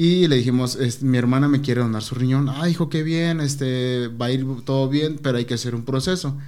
y 0.00 0.28
le 0.28 0.37
dijimos, 0.37 0.76
es- 0.76 1.02
mi 1.02 1.18
hermana 1.18 1.48
me 1.48 1.61
quiere 1.61 1.80
donar 1.80 2.02
su 2.02 2.14
riñón. 2.14 2.48
Ah, 2.48 2.68
hijo, 2.68 2.88
qué 2.88 3.02
bien, 3.02 3.40
este, 3.40 4.06
va 4.08 4.26
a 4.26 4.30
ir 4.30 4.46
todo 4.64 4.88
bien, 4.88 5.18
pero 5.20 5.38
hay 5.38 5.44
que 5.44 5.54
hacer 5.54 5.74
un 5.74 5.84
proceso. 5.84 6.38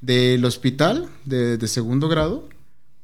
Del 0.00 0.42
hospital 0.44 1.08
de, 1.26 1.58
de 1.58 1.68
segundo 1.68 2.08
grado, 2.08 2.48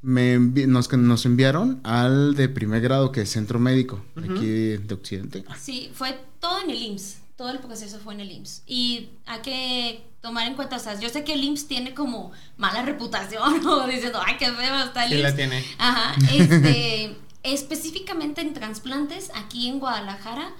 me 0.02 0.36
envi- 0.38 0.66
nos, 0.66 0.90
nos 0.92 1.26
enviaron 1.26 1.80
al 1.84 2.34
de 2.34 2.48
primer 2.48 2.80
grado, 2.80 3.12
que 3.12 3.20
es 3.20 3.30
centro 3.30 3.58
médico, 3.58 4.02
aquí 4.16 4.46
de 4.78 4.94
Occidente. 4.94 5.44
Sí, 5.60 5.90
fue 5.92 6.18
todo 6.40 6.62
en 6.64 6.70
el 6.70 6.82
IMSS. 6.82 7.18
Todo 7.36 7.50
el 7.50 7.58
proceso 7.58 7.98
fue 8.02 8.14
en 8.14 8.20
el 8.20 8.30
IMSS. 8.32 8.62
Y 8.66 9.08
hay 9.26 9.40
que 9.42 10.02
tomar 10.22 10.46
en 10.46 10.54
cuenta, 10.54 10.76
o 10.76 10.78
sea, 10.78 10.98
yo 10.98 11.08
sé 11.10 11.24
que 11.24 11.32
el 11.34 11.44
IMSS 11.44 11.68
tiene 11.68 11.94
como 11.94 12.32
mala 12.56 12.82
reputación, 12.82 13.66
o 13.66 13.86
diciendo, 13.86 14.18
ay, 14.24 14.36
qué 14.38 14.46
feo 14.52 14.84
está 14.84 15.04
el 15.04 15.12
Sí 15.12 15.18
la 15.18 15.28
IMSS. 15.28 15.36
tiene. 15.36 15.64
Ajá, 15.78 16.14
este, 16.32 17.16
específicamente 17.42 18.40
en 18.40 18.54
trasplantes, 18.54 19.30
aquí 19.34 19.68
en 19.68 19.78
Guadalajara, 19.78 20.52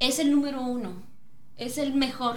es 0.00 0.18
el 0.18 0.30
número 0.30 0.60
uno. 0.60 1.02
Es 1.56 1.78
el 1.78 1.94
mejor. 1.94 2.36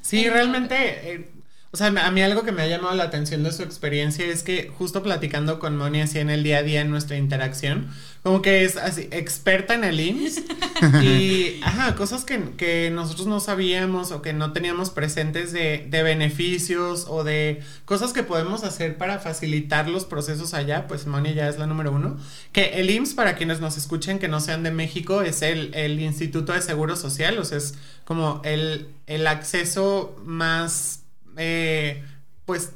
Sí, 0.00 0.28
realmente, 0.28 1.12
eh, 1.12 1.30
o 1.72 1.76
sea, 1.76 1.86
a 1.86 2.10
mí 2.10 2.20
algo 2.20 2.42
que 2.42 2.50
me 2.50 2.62
ha 2.62 2.66
llamado 2.66 2.96
la 2.96 3.04
atención 3.04 3.44
de 3.44 3.52
su 3.52 3.62
experiencia 3.62 4.26
es 4.26 4.42
que 4.42 4.72
justo 4.76 5.04
platicando 5.04 5.60
con 5.60 5.76
Moni 5.76 6.00
así 6.00 6.18
en 6.18 6.28
el 6.28 6.42
día 6.42 6.58
a 6.58 6.62
día 6.62 6.80
en 6.80 6.90
nuestra 6.90 7.16
interacción, 7.16 7.90
como 8.24 8.42
que 8.42 8.64
es 8.64 8.76
así, 8.76 9.08
experta 9.12 9.74
en 9.74 9.84
el 9.84 10.00
IMSS 10.00 10.42
y, 11.02 11.60
ajá, 11.62 11.94
cosas 11.94 12.24
que, 12.24 12.42
que 12.56 12.90
nosotros 12.90 13.28
no 13.28 13.38
sabíamos 13.38 14.10
o 14.10 14.20
que 14.20 14.32
no 14.32 14.52
teníamos 14.52 14.90
presentes 14.90 15.52
de, 15.52 15.86
de 15.88 16.02
beneficios 16.02 17.06
o 17.08 17.22
de 17.22 17.62
cosas 17.84 18.12
que 18.12 18.24
podemos 18.24 18.64
hacer 18.64 18.98
para 18.98 19.20
facilitar 19.20 19.88
los 19.88 20.04
procesos 20.04 20.54
allá, 20.54 20.88
pues 20.88 21.06
Moni 21.06 21.34
ya 21.34 21.48
es 21.48 21.58
la 21.58 21.66
número 21.66 21.92
uno. 21.92 22.18
Que 22.52 22.80
el 22.80 22.90
IMSS, 22.90 23.14
para 23.14 23.36
quienes 23.36 23.60
nos 23.60 23.76
escuchen 23.76 24.18
que 24.18 24.28
no 24.28 24.40
sean 24.40 24.64
de 24.64 24.70
México, 24.72 25.22
es 25.22 25.40
el, 25.42 25.72
el 25.74 26.00
Instituto 26.00 26.52
de 26.52 26.62
Seguro 26.62 26.96
Social, 26.96 27.38
o 27.38 27.44
sea, 27.44 27.58
es 27.58 27.74
como 28.04 28.42
el, 28.44 28.88
el 29.06 29.26
acceso 29.26 30.16
más, 30.24 30.99
eh, 31.42 32.04
pues, 32.44 32.72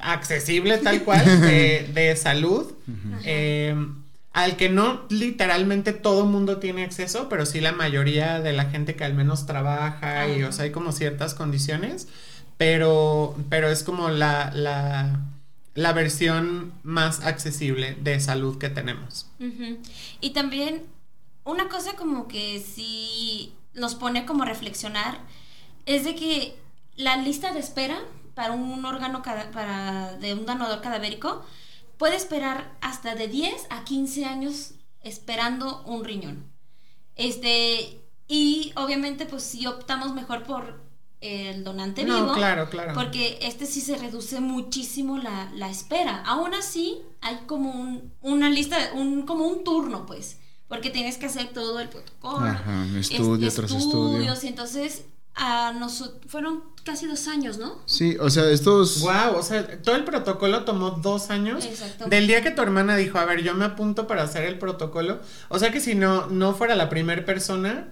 accesible 0.00 0.78
tal 0.78 1.04
cual 1.04 1.24
de, 1.40 1.88
de 1.94 2.16
salud, 2.16 2.72
eh, 3.24 3.76
al 4.32 4.56
que 4.56 4.68
no 4.68 5.02
literalmente 5.08 5.92
todo 5.92 6.26
mundo 6.26 6.58
tiene 6.58 6.84
acceso, 6.84 7.28
pero 7.28 7.46
sí 7.46 7.60
la 7.60 7.72
mayoría 7.72 8.40
de 8.40 8.52
la 8.52 8.66
gente 8.66 8.96
que 8.96 9.04
al 9.04 9.14
menos 9.14 9.46
trabaja 9.46 10.28
y, 10.28 10.42
o 10.42 10.52
sea, 10.52 10.64
hay 10.64 10.72
como 10.72 10.92
ciertas 10.92 11.34
condiciones, 11.34 12.08
pero, 12.56 13.36
pero 13.48 13.68
es 13.68 13.84
como 13.84 14.08
la, 14.08 14.50
la, 14.52 15.20
la 15.74 15.92
versión 15.92 16.72
más 16.82 17.24
accesible 17.24 17.96
de 18.00 18.18
salud 18.18 18.58
que 18.58 18.68
tenemos. 18.68 19.26
Y 20.20 20.30
también 20.30 20.82
una 21.44 21.68
cosa 21.68 21.92
como 21.94 22.26
que 22.26 22.60
sí 22.60 23.52
nos 23.74 23.94
pone 23.94 24.26
como 24.26 24.42
a 24.42 24.46
reflexionar 24.46 25.18
es 25.86 26.04
de 26.04 26.14
que 26.14 26.59
la 26.96 27.16
lista 27.16 27.52
de 27.52 27.60
espera 27.60 27.98
para 28.34 28.52
un 28.52 28.84
órgano 28.84 29.22
cada- 29.22 29.50
para 29.50 30.16
de 30.18 30.34
un 30.34 30.46
donador 30.46 30.80
cadavérico 30.80 31.44
puede 31.98 32.16
esperar 32.16 32.76
hasta 32.80 33.14
de 33.14 33.28
10 33.28 33.66
a 33.70 33.84
15 33.84 34.24
años 34.24 34.72
esperando 35.02 35.82
un 35.86 36.04
riñón. 36.04 36.50
Este 37.16 38.00
y 38.28 38.72
obviamente 38.76 39.26
pues 39.26 39.42
si 39.42 39.66
optamos 39.66 40.14
mejor 40.14 40.44
por 40.44 40.80
el 41.20 41.64
donante 41.64 42.04
No, 42.04 42.14
vivo 42.22 42.32
claro, 42.34 42.70
claro. 42.70 42.94
porque 42.94 43.38
este 43.42 43.66
sí 43.66 43.80
se 43.82 43.96
reduce 43.96 44.40
muchísimo 44.40 45.18
la, 45.18 45.50
la 45.54 45.68
espera. 45.68 46.22
Aún 46.24 46.54
así, 46.54 47.02
hay 47.20 47.40
como 47.46 47.72
un, 47.72 48.14
una 48.22 48.48
lista, 48.48 48.78
un, 48.94 49.26
como 49.26 49.46
un 49.46 49.62
turno, 49.64 50.06
pues. 50.06 50.38
Porque 50.66 50.88
tienes 50.88 51.18
que 51.18 51.26
hacer 51.26 51.48
todo 51.52 51.78
el 51.80 51.88
protocolo. 51.90 52.46
Ajá, 52.46 52.86
es- 52.96 53.10
estudio 53.10 53.48
estudio. 53.48 53.76
estudios, 53.78 54.44
y 54.44 54.48
entonces 54.48 55.04
a 55.42 55.72
nosotros, 55.72 56.20
fueron 56.26 56.62
casi 56.84 57.06
dos 57.06 57.26
años, 57.28 57.56
¿no? 57.58 57.78
Sí, 57.86 58.16
o 58.20 58.28
sea, 58.28 58.48
estos... 58.50 59.00
Wow, 59.00 59.36
o 59.36 59.42
sea, 59.42 59.80
todo 59.82 59.96
el 59.96 60.04
protocolo 60.04 60.64
tomó 60.64 60.90
dos 60.90 61.30
años. 61.30 61.64
Exacto. 61.64 62.06
Del 62.08 62.26
día 62.26 62.42
que 62.42 62.50
tu 62.50 62.60
hermana 62.60 62.94
dijo, 62.96 63.18
a 63.18 63.24
ver, 63.24 63.42
yo 63.42 63.54
me 63.54 63.64
apunto 63.64 64.06
para 64.06 64.22
hacer 64.22 64.44
el 64.44 64.58
protocolo. 64.58 65.20
O 65.48 65.58
sea 65.58 65.70
que 65.70 65.80
si 65.80 65.94
no, 65.94 66.26
no 66.26 66.54
fuera 66.54 66.74
la 66.74 66.90
primera 66.90 67.24
persona, 67.24 67.88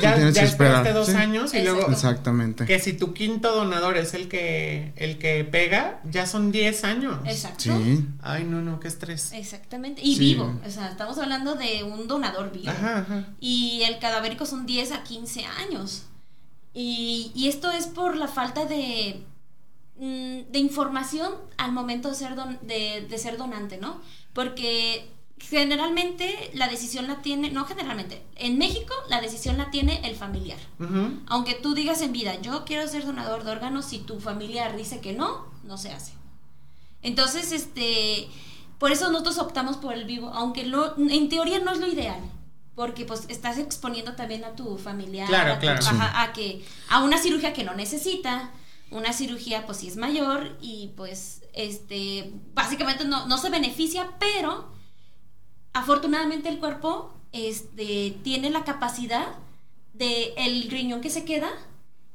ya, 0.00 0.14
Tienes 0.14 0.34
ya 0.34 0.42
que 0.42 0.46
esperaste 0.48 0.88
esperar, 0.88 0.94
dos 0.94 1.06
sí. 1.08 1.14
años 1.14 1.52
y 1.54 1.62
luego 1.62 1.90
Exactamente. 1.90 2.64
que 2.64 2.78
si 2.78 2.94
tu 2.94 3.12
quinto 3.12 3.54
donador 3.54 3.98
es 3.98 4.14
el 4.14 4.28
que, 4.28 4.94
el 4.96 5.18
que 5.18 5.44
pega, 5.44 6.00
ya 6.10 6.26
son 6.26 6.52
10 6.52 6.84
años. 6.84 7.18
Exacto. 7.26 7.64
Sí. 7.64 8.06
Ay, 8.22 8.44
no, 8.44 8.62
no, 8.62 8.80
qué 8.80 8.88
estrés. 8.88 9.32
Exactamente. 9.32 10.00
Y 10.02 10.14
Sí. 10.14 10.20
vivo. 10.20 10.58
O 10.66 10.70
sea, 10.70 10.88
estamos 10.88 11.18
hablando 11.18 11.54
de 11.54 11.82
un 11.82 12.08
donador 12.08 12.50
vivo. 12.50 12.70
Ajá, 12.70 13.00
ajá. 13.00 13.24
Y 13.40 13.82
el 13.82 13.98
cadavérico 13.98 14.46
son 14.46 14.64
10 14.64 14.92
a 14.92 15.02
15 15.02 15.44
años. 15.44 16.04
Y, 16.74 17.32
y 17.34 17.48
esto 17.48 17.70
es 17.70 17.86
por 17.86 18.16
la 18.16 18.28
falta 18.28 18.64
de, 18.66 19.24
mm, 19.96 20.50
de 20.52 20.58
información 20.58 21.32
al 21.56 21.72
momento 21.72 22.08
de 22.08 22.14
ser, 22.14 22.34
don- 22.36 22.58
de, 22.62 23.06
de 23.08 23.18
ser 23.18 23.36
donante, 23.36 23.78
¿no? 23.78 24.00
Porque 24.32 25.10
generalmente 25.40 26.50
la 26.54 26.68
decisión 26.68 27.06
la 27.06 27.22
tiene, 27.22 27.50
no 27.50 27.64
generalmente, 27.64 28.22
en 28.36 28.58
México 28.58 28.92
la 29.08 29.20
decisión 29.20 29.56
la 29.56 29.70
tiene 29.70 30.00
el 30.08 30.16
familiar. 30.16 30.58
Aunque 31.28 31.54
tú 31.54 31.74
digas 31.74 32.02
en 32.02 32.12
vida, 32.12 32.40
yo 32.40 32.64
quiero 32.64 32.86
ser 32.88 33.06
donador 33.06 33.44
de 33.44 33.52
órganos, 33.52 33.84
si 33.86 33.98
tu 34.00 34.18
familiar 34.20 34.76
dice 34.76 35.00
que 35.00 35.12
no, 35.12 35.46
no 35.64 35.78
se 35.78 35.92
hace. 35.92 36.12
Entonces, 37.02 37.52
este, 37.52 38.28
por 38.78 38.90
eso 38.90 39.10
nosotros 39.12 39.38
optamos 39.38 39.76
por 39.76 39.94
el 39.94 40.04
vivo, 40.04 40.30
aunque 40.34 40.64
lo, 40.66 40.96
en 40.98 41.28
teoría 41.28 41.60
no 41.60 41.70
es 41.70 41.78
lo 41.78 41.86
ideal, 41.86 42.20
porque 42.78 43.04
pues 43.04 43.24
estás 43.28 43.58
exponiendo 43.58 44.12
también 44.14 44.44
a 44.44 44.54
tu 44.54 44.78
familiar, 44.78 45.26
Claro, 45.26 45.54
a, 45.54 45.54
tu- 45.56 45.62
claro. 45.62 45.80
a 46.00 46.32
que 46.32 46.64
a 46.88 47.02
una 47.02 47.18
cirugía 47.18 47.52
que 47.52 47.64
no 47.64 47.74
necesita, 47.74 48.52
una 48.92 49.12
cirugía 49.12 49.66
pues 49.66 49.78
si 49.78 49.88
es 49.88 49.96
mayor 49.96 50.56
y 50.60 50.92
pues 50.96 51.42
este 51.54 52.30
básicamente 52.54 53.04
no, 53.04 53.26
no 53.26 53.36
se 53.36 53.50
beneficia, 53.50 54.10
pero 54.20 54.70
afortunadamente 55.72 56.48
el 56.48 56.58
cuerpo 56.58 57.12
este 57.32 58.16
tiene 58.22 58.48
la 58.50 58.62
capacidad 58.62 59.26
de 59.92 60.32
el 60.36 60.70
riñón 60.70 61.00
que 61.00 61.10
se 61.10 61.24
queda 61.24 61.48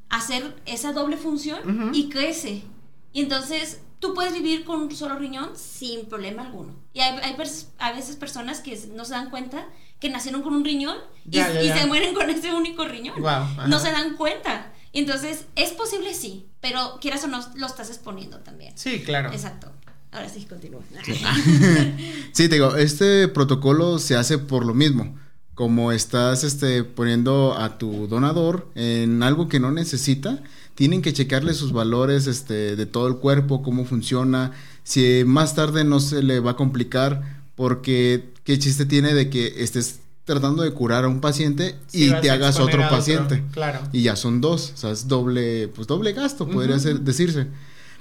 hacer 0.09 0.55
esa 0.65 0.93
doble 0.93 1.17
función 1.17 1.91
y 1.93 2.07
crece. 2.07 2.63
Y 3.11 3.21
entonces 3.21 3.81
tú 4.03 4.13
puedes 4.13 4.33
vivir 4.33 4.65
con 4.65 4.81
un 4.81 4.93
solo 4.93 5.15
riñón 5.17 5.51
sin 5.55 6.07
problema 6.07 6.41
alguno. 6.43 6.75
Y 6.93 6.99
hay, 6.99 7.17
hay 7.23 7.33
pers- 7.35 7.67
a 7.79 7.93
veces 7.93 8.17
personas 8.17 8.59
que 8.59 8.77
no 8.93 9.05
se 9.05 9.13
dan 9.13 9.29
cuenta 9.29 9.65
que 10.01 10.09
nacieron 10.09 10.41
con 10.41 10.53
un 10.53 10.65
riñón 10.65 10.97
y, 11.25 11.37
Ya, 11.37 11.53
ya, 11.53 11.63
y 11.63 11.67
ya. 11.67 11.77
se 11.77 11.87
mueren 11.87 12.13
con 12.13 12.29
ese 12.29 12.53
único 12.53 12.83
riñón. 12.85 13.25
Ajá. 13.25 13.65
no 13.67 13.79
se 13.79 13.91
dan 13.91 14.17
cuenta. 14.17 14.73
Entonces, 14.91 15.45
es 15.55 15.71
posible 15.71 16.13
sí, 16.13 16.45
pero 16.59 16.97
quieras 16.99 17.23
o 17.23 17.27
no, 17.27 17.39
lo 17.55 17.65
estás 17.65 17.89
exponiendo 17.89 18.39
también. 18.39 18.73
Sí, 18.77 19.01
claro. 19.03 19.31
Exacto. 19.31 19.71
Ahora 20.11 20.27
sí, 20.29 20.45
continúa. 20.45 20.81
Sí, 21.05 21.13
te 22.49 22.55
digo, 22.55 22.75
este 22.75 23.27
protocolo 23.29 23.97
se 23.99 24.15
hace 24.17 24.37
por 24.37 24.65
lo 24.65 24.73
mismo. 24.73 25.17
Como 25.55 25.91
estás 25.91 26.43
este, 26.43 26.83
poniendo 26.83 27.55
a 27.57 27.77
tu 27.77 28.07
donador 28.07 28.69
en 28.75 29.23
algo 29.23 29.47
que 29.47 29.59
no 29.59 29.71
necesita, 29.71 30.41
tienen 30.75 31.01
que 31.01 31.13
checarle 31.13 31.53
sus 31.53 31.71
valores 31.71 32.27
este, 32.27 32.75
de 32.75 32.85
todo 32.85 33.07
el 33.07 33.17
cuerpo, 33.17 33.61
cómo 33.63 33.85
funciona, 33.85 34.51
si 34.83 35.23
más 35.25 35.55
tarde 35.55 35.83
no 35.83 35.99
se 35.99 36.23
le 36.23 36.39
va 36.39 36.51
a 36.51 36.55
complicar, 36.55 37.43
porque 37.55 38.31
qué 38.43 38.57
chiste 38.59 38.85
tiene 38.85 39.13
de 39.13 39.29
que 39.29 39.63
estés 39.63 39.99
tratando 40.25 40.63
de 40.63 40.71
curar 40.71 41.03
a 41.03 41.07
un 41.09 41.19
paciente 41.21 41.75
Sí, 41.87 42.07
y 42.09 42.21
te 42.21 42.31
hagas 42.31 42.59
otro 42.59 42.83
otro, 42.83 42.89
paciente. 42.89 43.43
claro. 43.51 43.79
Y 43.91 44.01
ya 44.03 44.15
son 44.15 44.41
dos, 44.41 44.71
o 44.73 44.77
sea, 44.77 44.91
es 44.91 45.07
doble, 45.07 45.67
pues 45.69 45.87
doble 45.87 46.13
gasto, 46.13 46.47
podría 46.47 46.79
ser, 46.79 47.01
decirse. 47.01 47.47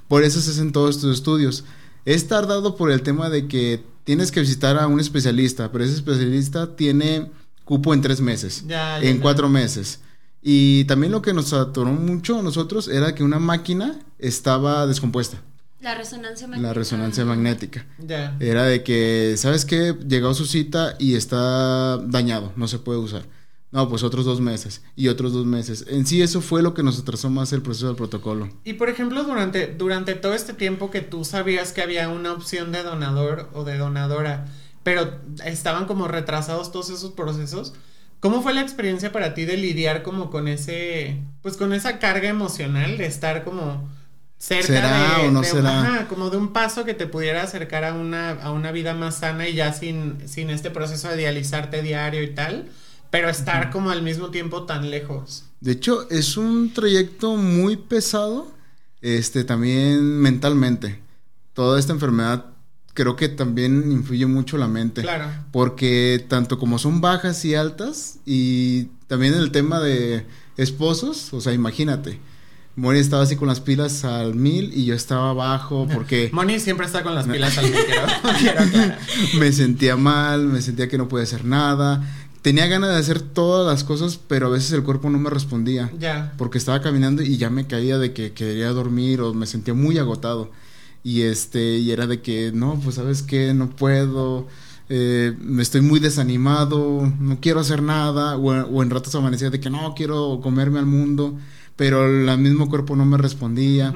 Por 0.07 0.23
eso 0.23 0.41
se 0.41 0.51
hacen 0.51 0.71
todos 0.71 0.95
estos 0.95 1.15
estudios. 1.15 1.63
Es 2.05 2.27
tardado 2.27 2.75
por 2.75 2.91
el 2.91 3.01
tema 3.01 3.29
de 3.29 3.47
que 3.47 3.83
tienes 4.03 4.31
que 4.31 4.39
visitar 4.41 4.77
a 4.77 4.87
un 4.87 4.99
especialista, 4.99 5.71
pero 5.71 5.83
ese 5.83 5.93
especialista 5.95 6.75
tiene 6.75 7.29
cupo 7.63 7.93
en 7.93 8.01
tres 8.01 8.19
meses, 8.19 8.63
Ya, 8.67 8.99
ya, 8.99 9.07
en 9.09 9.17
ya. 9.17 9.21
cuatro 9.21 9.47
meses. 9.49 9.99
Y 10.43 10.83
también 10.85 11.11
lo 11.13 11.21
que 11.21 11.33
nos 11.33 11.53
atoró 11.53 11.91
mucho 11.91 12.39
a 12.39 12.43
nosotros 12.43 12.87
era 12.89 13.15
que 13.15 13.23
una 13.23 13.39
máquina 13.39 13.99
estaba 14.19 14.85
descompuesta, 14.85 15.37
La 15.79 15.95
resonancia 15.95 16.47
magnética. 16.47 16.67
la 16.67 16.73
resonancia 16.73 17.25
magnética. 17.25 17.85
Ya. 17.99 18.35
Era 18.41 18.63
de 18.63 18.83
que, 18.83 19.35
¿sabes 19.37 19.63
qué? 19.63 19.95
Llegó 20.07 20.33
su 20.33 20.45
cita 20.45 20.95
y 20.99 21.15
está 21.15 21.97
dañado, 21.97 22.51
no 22.57 22.67
se 22.67 22.79
puede 22.79 22.99
usar. 22.99 23.23
No, 23.71 23.89
pues 23.89 24.03
otros 24.03 24.25
dos 24.25 24.39
meses 24.39 24.83
y 24.95 25.07
otros 25.07 25.33
dos 25.33 25.45
meses. 25.47 25.85
En 25.87 26.05
sí 26.05 26.21
eso 26.21 26.41
fue 26.41 26.61
lo 26.61 26.73
que 26.75 26.83
nos 26.83 26.99
atrasó 26.99 27.29
más 27.31 27.53
el 27.53 27.63
proceso 27.63 27.87
del 27.87 27.95
protocolo. 27.95 28.49
Y 28.65 28.73
por 28.73 28.87
ejemplo, 28.89 29.23
durante, 29.23 29.65
durante 29.67 30.13
todo 30.13 30.33
este 30.35 30.53
tiempo 30.53 30.91
que 30.91 31.01
tú 31.01 31.23
sabías 31.25 31.71
que 31.71 31.81
había 31.81 32.07
una 32.09 32.33
opción 32.33 32.71
de 32.71 32.83
donador 32.83 33.49
o 33.53 33.63
de 33.63 33.77
donadora, 33.79 34.45
pero 34.83 35.19
estaban 35.45 35.85
como 35.87 36.07
retrasados 36.07 36.71
todos 36.71 36.89
esos 36.91 37.13
procesos, 37.13 37.73
¿cómo 38.23 38.41
fue 38.41 38.53
la 38.53 38.61
experiencia 38.61 39.11
para 39.11 39.33
ti 39.33 39.43
de 39.43 39.57
lidiar 39.57 40.01
como 40.01 40.29
con 40.31 40.47
ese, 40.47 41.17
pues 41.41 41.57
con 41.57 41.73
esa 41.73 41.99
carga 41.99 42.29
emocional 42.29 42.97
de 42.97 43.05
estar 43.05 43.43
como 43.43 43.89
cerca 44.37 44.67
¿Será 44.67 45.17
de, 45.19 45.27
o 45.27 45.31
no 45.31 45.41
de- 45.41 45.47
será? 45.47 45.81
ajá, 45.81 46.07
como 46.07 46.29
de 46.29 46.37
un 46.37 46.53
paso 46.53 46.85
que 46.85 46.93
te 46.93 47.05
pudiera 47.05 47.43
acercar 47.43 47.83
a 47.83 47.93
una, 47.93 48.31
a 48.31 48.51
una 48.53 48.71
vida 48.71 48.93
más 48.93 49.17
sana 49.17 49.49
y 49.49 49.55
ya 49.55 49.73
sin, 49.73 50.25
sin 50.25 50.49
este 50.49 50.71
proceso 50.71 51.09
de 51.09 51.17
dializarte 51.17 51.81
diario 51.81 52.23
y 52.23 52.33
tal, 52.33 52.69
pero 53.11 53.27
estar 53.29 53.71
como 53.71 53.89
al 53.91 54.01
mismo 54.03 54.29
tiempo 54.31 54.63
tan 54.63 54.89
lejos? 54.89 55.43
De 55.59 55.73
hecho, 55.73 56.09
es 56.09 56.37
un 56.37 56.73
trayecto 56.73 57.35
muy 57.35 57.75
pesado, 57.75 58.51
este, 59.01 59.43
también 59.43 60.01
mentalmente. 60.21 61.01
Toda 61.53 61.77
esta 61.77 61.91
enfermedad 61.91 62.52
creo 62.93 63.15
que 63.15 63.29
también 63.29 63.91
influye 63.91 64.25
mucho 64.25 64.57
la 64.57 64.67
mente. 64.67 65.01
Claro. 65.01 65.25
Porque 65.51 66.23
tanto 66.27 66.59
como 66.59 66.79
son 66.79 67.01
bajas 67.01 67.43
y 67.45 67.55
altas, 67.55 68.19
y 68.25 68.85
también 69.07 69.33
el 69.33 69.51
tema 69.51 69.79
de 69.79 70.25
esposos, 70.57 71.33
o 71.33 71.41
sea, 71.41 71.53
imagínate. 71.53 72.19
Mori 72.75 72.97
estaba 72.97 73.21
así 73.21 73.35
con 73.35 73.47
las 73.47 73.59
pilas 73.59 74.03
al 74.03 74.33
mil 74.33 74.71
y 74.75 74.85
yo 74.85 74.95
estaba 74.95 75.29
abajo 75.29 75.87
porque 75.93 76.31
Moni 76.33 76.59
siempre 76.59 76.87
está 76.87 77.03
con 77.03 77.13
las 77.13 77.27
pilas 77.27 77.57
al 77.57 77.65
micro. 77.65 77.83
quiero 78.39 78.61
aclarar. 78.61 78.99
me 79.37 79.51
sentía 79.51 79.95
mal, 79.95 80.47
me 80.47 80.61
sentía 80.61 80.87
que 80.87 80.97
no 80.97 81.07
podía 81.07 81.23
hacer 81.23 81.45
nada. 81.45 82.03
Tenía 82.41 82.67
ganas 82.67 82.89
de 82.89 82.97
hacer 82.97 83.21
todas 83.21 83.65
las 83.65 83.85
cosas, 83.85 84.19
pero 84.27 84.47
a 84.47 84.49
veces 84.49 84.73
el 84.73 84.83
cuerpo 84.83 85.09
no 85.09 85.17
me 85.17 85.29
respondía. 85.29 85.89
Ya. 85.97 86.33
Porque 86.37 86.57
estaba 86.57 86.81
caminando 86.81 87.21
y 87.21 87.37
ya 87.37 87.49
me 87.49 87.67
caía 87.67 87.97
de 87.97 88.11
que 88.11 88.33
quería 88.33 88.69
dormir 88.71 89.21
o 89.21 89.33
me 89.33 89.45
sentía 89.45 89.73
muy 89.73 89.97
agotado. 89.97 90.51
Y 91.03 91.23
este, 91.23 91.77
y 91.77 91.91
era 91.91 92.07
de 92.07 92.21
que, 92.21 92.51
no, 92.53 92.79
pues 92.81 92.95
sabes 92.95 93.21
qué, 93.21 93.53
no 93.53 93.69
puedo, 93.69 94.47
eh, 94.89 95.35
me 95.39 95.61
estoy 95.61 95.81
muy 95.81 95.99
desanimado, 95.99 97.11
no 97.19 97.39
quiero 97.39 97.59
hacer 97.59 97.81
nada. 97.81 98.37
O, 98.37 98.51
o 98.51 98.83
en 98.83 98.89
ratos 98.89 99.13
amanecía 99.15 99.49
de 99.49 99.59
que 99.59 99.69
no, 99.69 99.93
quiero 99.95 100.39
comerme 100.41 100.79
al 100.79 100.85
mundo, 100.85 101.37
pero 101.75 102.05
el 102.05 102.37
mismo 102.37 102.69
cuerpo 102.69 102.95
no 102.95 103.05
me 103.05 103.17
respondía. 103.17 103.93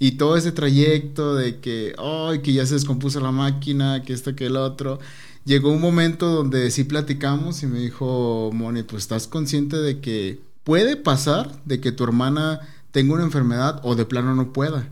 Y 0.00 0.12
todo 0.12 0.36
ese 0.36 0.52
trayecto 0.52 1.34
de 1.34 1.58
que, 1.60 1.94
ay, 1.98 2.40
que 2.40 2.52
ya 2.52 2.64
se 2.66 2.74
descompuso 2.74 3.20
la 3.20 3.32
máquina, 3.32 4.02
que 4.02 4.12
esto, 4.12 4.34
que 4.34 4.46
el 4.46 4.56
otro. 4.56 5.00
Llegó 5.44 5.72
un 5.72 5.80
momento 5.80 6.28
donde 6.28 6.70
sí 6.70 6.84
platicamos 6.84 7.62
y 7.62 7.66
me 7.66 7.78
dijo, 7.78 8.50
Moni, 8.52 8.82
pues 8.82 9.04
estás 9.04 9.26
consciente 9.26 9.76
de 9.76 10.00
que 10.00 10.40
puede 10.62 10.96
pasar 10.96 11.62
de 11.64 11.80
que 11.80 11.92
tu 11.92 12.04
hermana 12.04 12.60
tenga 12.92 13.14
una 13.14 13.24
enfermedad 13.24 13.80
o 13.82 13.96
de 13.96 14.04
plano 14.04 14.34
no 14.34 14.52
pueda. 14.52 14.88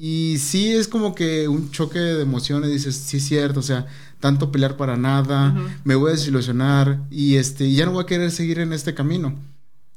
Y 0.00 0.38
sí 0.38 0.72
es 0.72 0.86
como 0.86 1.12
que 1.12 1.48
un 1.48 1.72
choque 1.72 1.98
de 1.98 2.22
emociones, 2.22 2.70
dices, 2.70 2.94
sí 2.94 3.16
es 3.16 3.24
cierto, 3.24 3.58
o 3.58 3.64
sea, 3.64 3.86
tanto 4.20 4.52
pelear 4.52 4.76
para 4.76 4.96
nada, 4.96 5.56
me 5.82 5.96
voy 5.96 6.10
a 6.10 6.14
desilusionar 6.14 7.00
y 7.10 7.34
este, 7.34 7.72
ya 7.72 7.84
no 7.84 7.92
voy 7.92 8.04
a 8.04 8.06
querer 8.06 8.30
seguir 8.30 8.60
en 8.60 8.72
este 8.72 8.94
camino. 8.94 9.34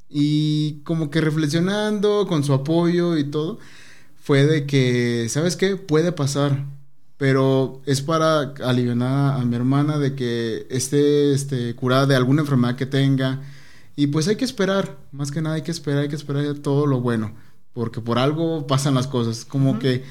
Y 0.10 0.82
como 0.86 1.12
que 1.12 1.22
reflexionando 1.22 2.26
con 2.28 2.44
su 2.44 2.52
apoyo 2.54 3.16
y 3.16 3.26
todo, 3.26 3.60
fue 4.24 4.48
de 4.48 4.66
que, 4.66 5.28
¿sabes 5.30 5.56
qué? 5.56 5.76
Puede 5.76 6.12
pasar, 6.12 6.66
pero 7.18 7.84
es 7.86 8.02
para 8.02 8.54
aliviar 8.64 9.04
a 9.04 9.46
mi 9.46 9.56
hermana 9.56 10.00
de 10.00 10.16
que 10.16 10.66
esté 10.72 11.32
este, 11.32 11.76
curada 11.76 12.08
de 12.08 12.16
alguna 12.16 12.42
enfermedad 12.42 12.76
que 12.76 12.88
tenga. 12.88 13.40
Y 13.96 14.08
pues 14.08 14.28
hay 14.28 14.36
que 14.36 14.46
esperar, 14.46 14.98
más 15.12 15.30
que 15.30 15.44
nada 15.44 15.58
hay 15.58 15.62
que 15.62 15.70
esperar, 15.70 16.02
hay 16.02 16.10
que 16.10 16.16
esperar 16.16 16.56
todo 16.56 16.88
lo 16.88 17.02
bueno, 17.02 17.36
porque 17.74 18.02
por 18.02 18.20
algo 18.20 18.68
pasan 18.68 18.96
las 18.96 19.08
cosas, 19.08 19.46
como 19.46 19.80
que 19.80 20.04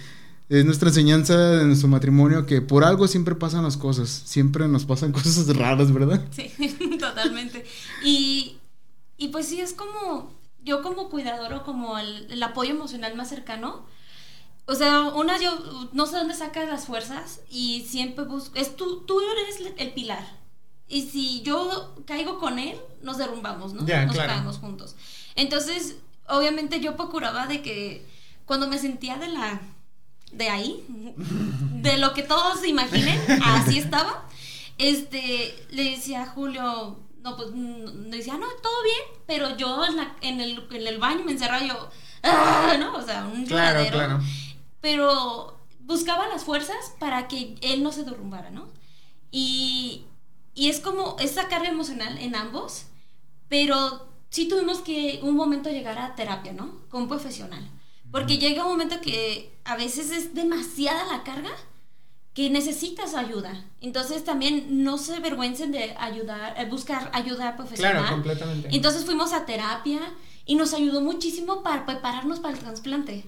es 0.49 0.65
nuestra 0.65 0.89
enseñanza 0.89 1.37
de 1.39 1.65
nuestro 1.65 1.89
matrimonio 1.89 2.45
que 2.45 2.61
por 2.61 2.85
algo 2.85 3.07
siempre 3.07 3.37
pasan 3.37 3.63
las 3.63 3.77
cosas, 3.77 4.09
siempre 4.09 4.67
nos 4.67 4.85
pasan 4.85 5.13
cosas 5.13 5.47
raras, 5.57 5.93
¿verdad? 5.93 6.23
Sí, 6.31 6.51
totalmente. 7.01 7.65
Y, 8.05 8.57
y 9.17 9.29
pues 9.29 9.47
sí, 9.47 9.61
es 9.61 9.73
como, 9.73 10.33
yo 10.65 10.83
como 10.83 11.09
cuidador 11.09 11.53
o 11.55 11.65
como 11.65 11.99
el, 11.99 12.31
el 12.31 12.43
apoyo 12.43 12.71
emocional 12.71 13.15
más 13.15 13.29
cercano. 13.29 13.87
O 14.67 14.75
sea, 14.75 15.03
una, 15.03 15.41
yo 15.41 15.89
no 15.93 16.07
sé 16.07 16.17
dónde 16.17 16.35
sacas 16.35 16.69
las 16.69 16.87
fuerzas 16.87 17.41
y 17.51 17.87
siempre 17.89 18.25
busco, 18.25 18.57
es 18.57 18.77
tú, 18.77 19.05
tú 19.07 19.21
eres 19.21 19.73
el 19.77 19.93
pilar. 19.93 20.41
Y 20.89 21.03
si 21.03 21.43
yo 21.43 21.95
caigo 22.05 22.41
con 22.41 22.59
él, 22.59 22.77
nos 23.03 23.19
derrumbamos, 23.19 23.73
¿no? 23.73 23.83
Nos 23.83 23.89
claro. 23.89 24.13
caemos 24.15 24.59
juntos. 24.59 24.97
Entonces, 25.37 25.97
obviamente 26.31 26.81
yo 26.81 26.97
procuraba 26.97 27.47
de 27.47 27.63
que 27.63 28.07
cuando 28.47 28.69
me 28.69 28.79
sentía 28.79 29.17
de 29.17 29.29
la 29.29 29.61
de 30.33 30.49
ahí, 30.49 30.85
de 30.87 31.97
lo 31.99 32.15
que 32.15 32.23
todos 32.23 32.61
se 32.61 32.69
imaginen, 32.69 33.21
así 33.45 33.79
estaba. 33.79 34.27
Este, 34.79 35.67
le 35.71 35.91
decía 35.91 36.23
a 36.23 36.27
Julio, 36.27 36.99
no, 37.23 37.37
pues, 37.37 37.51
le 37.51 38.17
decía, 38.17 38.35
no, 38.35 38.47
todo 38.63 38.83
bien, 38.83 39.23
pero 39.27 39.57
yo 39.57 39.85
en, 39.85 39.97
la, 39.97 40.17
en, 40.23 40.41
el, 40.41 40.67
en 40.71 40.87
el 40.87 40.99
baño 40.99 41.25
me 41.25 41.33
encerraba 41.33 41.65
yo, 41.67 41.91
¡ah! 42.23 42.77
¿no? 42.79 42.95
O 42.97 43.03
sea, 43.03 43.27
un 43.27 43.45
claro, 43.45 43.85
claro. 43.91 44.21
Pero 44.81 45.61
buscaba 45.81 46.29
las 46.29 46.45
fuerzas 46.45 46.95
para 46.99 47.29
que 47.29 47.57
él 47.61 47.83
no 47.83 47.93
se 47.93 48.05
derrumbara, 48.05 48.51
¿no? 48.51 48.69
Y, 49.31 50.07
y 50.55 50.71
es 50.71 50.81
como 50.81 51.17
esa 51.19 51.49
carga 51.49 51.69
emocional 51.69 52.17
en 52.19 52.35
ambos, 52.35 52.87
pero 53.49 54.10
sí 54.31 54.49
tuvimos 54.49 54.79
que 54.79 55.21
un 55.23 55.37
momento 55.37 55.71
llegar 55.71 55.99
a 55.99 56.15
terapia, 56.15 56.53
¿no? 56.53 56.81
Con 56.89 57.03
un 57.03 57.09
profesional. 57.09 57.69
Porque 58.11 58.39
llega 58.39 58.65
un 58.65 58.71
momento 58.71 59.01
que 59.01 59.53
a 59.65 59.77
veces 59.77 60.11
es 60.11 60.35
demasiada 60.35 61.05
la 61.07 61.23
carga 61.23 61.51
que 62.35 62.51
necesitas 62.51 63.15
ayuda. 63.15 63.65
Entonces 63.81 64.25
también 64.25 64.85
no 64.85 64.99
se 64.99 65.17
avergüencen 65.17 65.73
de 65.73 65.95
ayudar, 65.99 66.55
eh, 66.59 66.67
buscar 66.67 67.11
ayuda 67.13 67.57
profesional. 67.57 67.99
Claro, 67.99 68.11
completamente. 68.11 68.69
Entonces 68.73 69.05
fuimos 69.05 69.33
a 69.33 69.47
terapia 69.47 70.01
y 70.47 70.55
nos 70.55 70.75
ayudó 70.75 71.01
muchísimo 71.01 71.63
para 71.63 71.87
prepararnos 71.87 72.41
para 72.41 72.55
el 72.55 72.61
trasplante. 72.61 73.25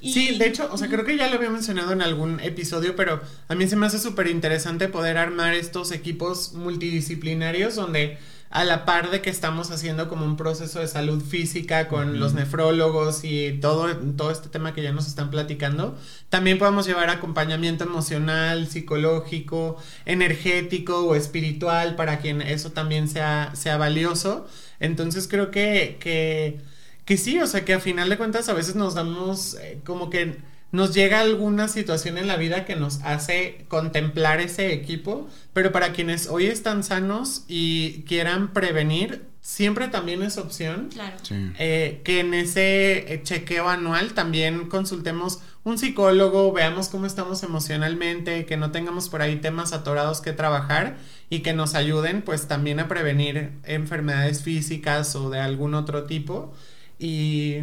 Sí, 0.00 0.36
de 0.38 0.46
hecho, 0.46 0.68
o 0.72 0.78
sea, 0.78 0.88
creo 0.88 1.04
que 1.04 1.16
ya 1.16 1.28
lo 1.28 1.36
había 1.36 1.50
mencionado 1.50 1.92
en 1.92 2.00
algún 2.00 2.40
episodio, 2.40 2.96
pero 2.96 3.20
a 3.48 3.54
mí 3.54 3.68
se 3.68 3.76
me 3.76 3.86
hace 3.86 3.98
súper 3.98 4.28
interesante 4.28 4.88
poder 4.88 5.18
armar 5.18 5.54
estos 5.54 5.92
equipos 5.92 6.54
multidisciplinarios 6.54 7.74
donde 7.74 8.18
a 8.50 8.64
la 8.64 8.84
par 8.84 9.10
de 9.10 9.20
que 9.20 9.30
estamos 9.30 9.70
haciendo 9.70 10.08
como 10.08 10.24
un 10.24 10.36
proceso 10.36 10.80
de 10.80 10.88
salud 10.88 11.22
física 11.22 11.88
con 11.88 12.20
los 12.20 12.34
nefrólogos 12.34 13.24
y 13.24 13.58
todo, 13.60 13.94
todo 14.16 14.30
este 14.30 14.48
tema 14.48 14.72
que 14.74 14.82
ya 14.82 14.92
nos 14.92 15.06
están 15.06 15.30
platicando, 15.30 15.96
también 16.28 16.58
podemos 16.58 16.86
llevar 16.86 17.10
acompañamiento 17.10 17.84
emocional, 17.84 18.68
psicológico, 18.68 19.76
energético 20.04 21.06
o 21.06 21.14
espiritual 21.14 21.96
para 21.96 22.18
quien 22.18 22.40
eso 22.42 22.72
también 22.72 23.08
sea, 23.08 23.50
sea 23.54 23.76
valioso. 23.76 24.46
Entonces 24.80 25.28
creo 25.28 25.50
que, 25.50 25.96
que, 26.00 26.60
que 27.04 27.16
sí, 27.16 27.40
o 27.40 27.46
sea 27.46 27.64
que 27.64 27.74
a 27.74 27.80
final 27.80 28.08
de 28.08 28.16
cuentas 28.16 28.48
a 28.48 28.54
veces 28.54 28.74
nos 28.76 28.94
damos 28.94 29.54
eh, 29.54 29.80
como 29.84 30.10
que 30.10 30.36
nos 30.72 30.94
llega 30.94 31.20
alguna 31.20 31.68
situación 31.68 32.18
en 32.18 32.26
la 32.26 32.36
vida 32.36 32.64
que 32.64 32.76
nos 32.76 33.00
hace 33.02 33.64
contemplar 33.68 34.40
ese 34.40 34.72
equipo, 34.72 35.28
pero 35.52 35.72
para 35.72 35.92
quienes 35.92 36.26
hoy 36.28 36.46
están 36.46 36.82
sanos 36.82 37.44
y 37.48 38.02
quieran 38.02 38.52
prevenir, 38.52 39.24
siempre 39.40 39.86
también 39.88 40.22
es 40.22 40.38
opción. 40.38 40.88
Claro. 40.92 41.16
Eh, 41.58 42.00
que 42.04 42.20
en 42.20 42.34
ese 42.34 43.14
eh, 43.14 43.22
chequeo 43.22 43.68
anual 43.68 44.12
también 44.12 44.68
consultemos 44.68 45.40
un 45.62 45.78
psicólogo, 45.78 46.52
veamos 46.52 46.88
cómo 46.88 47.06
estamos 47.06 47.42
emocionalmente, 47.44 48.44
que 48.44 48.56
no 48.56 48.72
tengamos 48.72 49.08
por 49.08 49.22
ahí 49.22 49.36
temas 49.36 49.72
atorados 49.72 50.20
que 50.20 50.32
trabajar 50.32 50.96
y 51.30 51.40
que 51.40 51.54
nos 51.54 51.74
ayuden 51.74 52.22
pues 52.22 52.48
también 52.48 52.80
a 52.80 52.88
prevenir 52.88 53.52
enfermedades 53.64 54.42
físicas 54.42 55.14
o 55.14 55.30
de 55.30 55.38
algún 55.38 55.74
otro 55.74 56.04
tipo. 56.04 56.52
Y, 56.98 57.58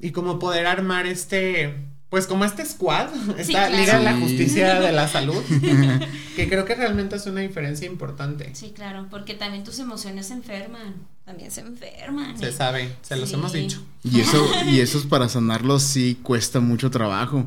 y 0.00 0.10
como 0.10 0.38
poder 0.38 0.66
armar 0.66 1.06
este 1.06 1.74
pues 2.10 2.26
como 2.26 2.44
este 2.44 2.64
squad, 2.64 3.08
esta 3.38 3.68
Liga 3.68 3.98
de 3.98 4.04
la 4.04 4.16
Justicia 4.16 4.80
de 4.80 4.92
la 4.92 5.08
Salud, 5.12 5.42
que 6.36 6.48
creo 6.48 6.64
que 6.64 6.74
realmente 6.74 7.16
es 7.16 7.26
una 7.26 7.40
diferencia 7.40 7.86
importante. 7.86 8.50
Sí, 8.54 8.72
claro, 8.74 9.06
porque 9.10 9.34
también 9.34 9.64
tus 9.64 9.78
emociones 9.78 10.26
se 10.26 10.34
enferman, 10.34 10.94
también 11.24 11.50
se 11.50 11.60
enferman. 11.60 12.38
Se 12.38 12.52
sabe, 12.52 12.96
se 13.02 13.16
los 13.16 13.32
hemos 13.32 13.52
dicho. 13.52 13.82
Y 14.04 14.20
eso, 14.20 14.46
y 14.66 14.80
eso 14.80 14.98
es 14.98 15.04
para 15.04 15.28
sanarlos 15.28 15.82
sí 15.82 16.18
cuesta 16.22 16.60
mucho 16.60 16.90
trabajo. 16.90 17.46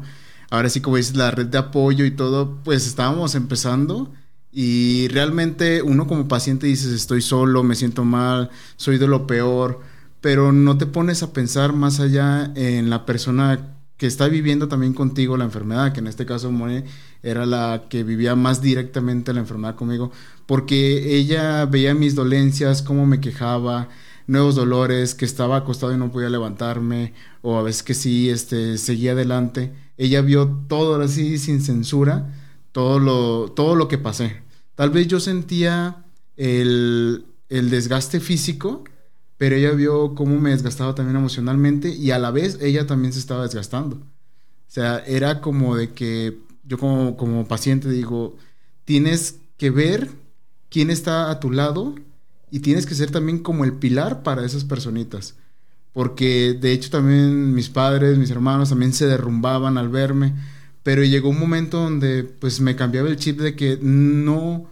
Ahora 0.50 0.70
sí, 0.70 0.82
como 0.82 0.98
dices, 0.98 1.16
la 1.16 1.32
red 1.32 1.48
de 1.48 1.58
apoyo 1.58 2.06
y 2.06 2.12
todo, 2.12 2.60
pues 2.64 2.86
estábamos 2.86 3.36
empezando 3.36 4.12
y 4.52 5.08
realmente 5.08 5.82
uno 5.82 6.08
como 6.08 6.28
paciente 6.28 6.68
dices, 6.68 6.92
estoy 6.92 7.22
solo, 7.22 7.64
me 7.64 7.76
siento 7.76 8.04
mal, 8.04 8.50
soy 8.76 8.98
de 8.98 9.08
lo 9.08 9.26
peor, 9.26 9.80
pero 10.20 10.52
no 10.52 10.78
te 10.78 10.86
pones 10.86 11.24
a 11.24 11.32
pensar 11.32 11.74
más 11.74 12.02
allá 12.02 12.52
en 12.56 12.90
la 12.90 13.06
persona 13.06 13.78
que 14.02 14.08
está 14.08 14.28
viviendo 14.28 14.68
también 14.68 14.96
contigo 14.96 15.38
la 15.38 15.44
enfermedad, 15.44 15.94
que 15.94 16.00
en 16.00 16.08
este 16.08 16.26
caso 16.26 16.52
Mone 16.52 16.86
era 17.22 17.46
la 17.46 17.84
que 17.88 18.04
vivía 18.04 18.36
más 18.36 18.60
directamente 18.60 19.32
la 19.32 19.42
enfermedad 19.42 19.76
conmigo, 19.76 20.12
porque 20.48 21.16
ella 21.18 21.68
veía 21.68 21.94
mis 21.94 22.16
dolencias, 22.16 22.82
cómo 22.82 23.06
me 23.06 23.20
quejaba, 23.20 23.90
nuevos 24.26 24.56
dolores, 24.56 25.14
que 25.14 25.26
estaba 25.26 25.58
acostado 25.58 25.94
y 25.94 25.98
no 25.98 26.12
podía 26.12 26.32
levantarme, 26.32 27.14
o 27.44 27.60
a 27.60 27.62
veces 27.62 27.84
que 27.84 27.94
sí, 27.94 28.32
este, 28.32 28.80
seguía 28.80 29.12
adelante. 29.12 29.72
Ella 30.00 30.22
vio 30.22 30.48
todo 30.68 31.00
así 31.00 31.38
sin 31.38 31.62
censura, 31.62 32.34
todo 32.72 32.98
lo, 32.98 33.52
todo 33.52 33.76
lo 33.76 33.88
que 33.88 34.00
pasé. 34.00 34.42
Tal 34.74 34.90
vez 34.90 35.06
yo 35.10 35.20
sentía 35.20 36.06
el, 36.38 37.26
el 37.50 37.70
desgaste 37.70 38.20
físico, 38.20 38.84
pero 39.42 39.56
ella 39.56 39.72
vio 39.72 40.14
cómo 40.14 40.40
me 40.40 40.52
desgastaba 40.52 40.94
también 40.94 41.18
emocionalmente 41.18 41.90
y 41.90 42.12
a 42.12 42.20
la 42.20 42.30
vez 42.30 42.60
ella 42.62 42.86
también 42.86 43.12
se 43.12 43.18
estaba 43.18 43.42
desgastando. 43.42 43.96
O 43.96 44.68
sea, 44.68 45.00
era 45.00 45.42
como 45.42 45.76
de 45.76 45.90
que 45.94 46.38
yo 46.64 46.78
como, 46.78 47.18
como 47.18 47.48
paciente 47.48 47.90
digo, 47.90 48.38
tienes 48.86 49.40
que 49.58 49.72
ver 49.72 50.12
quién 50.70 50.92
está 50.92 51.32
a 51.32 51.40
tu 51.40 51.50
lado 51.50 51.96
y 52.52 52.60
tienes 52.60 52.86
que 52.86 52.94
ser 52.94 53.10
también 53.10 53.40
como 53.40 53.66
el 53.66 53.74
pilar 53.74 54.22
para 54.22 54.46
esas 54.46 54.64
personitas. 54.64 55.34
Porque 55.92 56.54
de 56.54 56.74
hecho 56.74 56.92
también 56.92 57.56
mis 57.56 57.70
padres, 57.70 58.20
mis 58.20 58.30
hermanos 58.30 58.70
también 58.70 58.94
se 58.94 59.08
derrumbaban 59.08 59.80
al 59.80 59.90
verme, 59.90 60.36
pero 60.84 61.04
llegó 61.04 61.30
un 61.30 61.40
momento 61.40 61.80
donde 61.80 62.26
pues 62.26 62.62
me 62.62 62.76
cambiaba 62.76 63.10
el 63.10 63.18
chip 63.18 63.40
de 63.40 63.56
que 63.56 63.80
no 63.82 64.68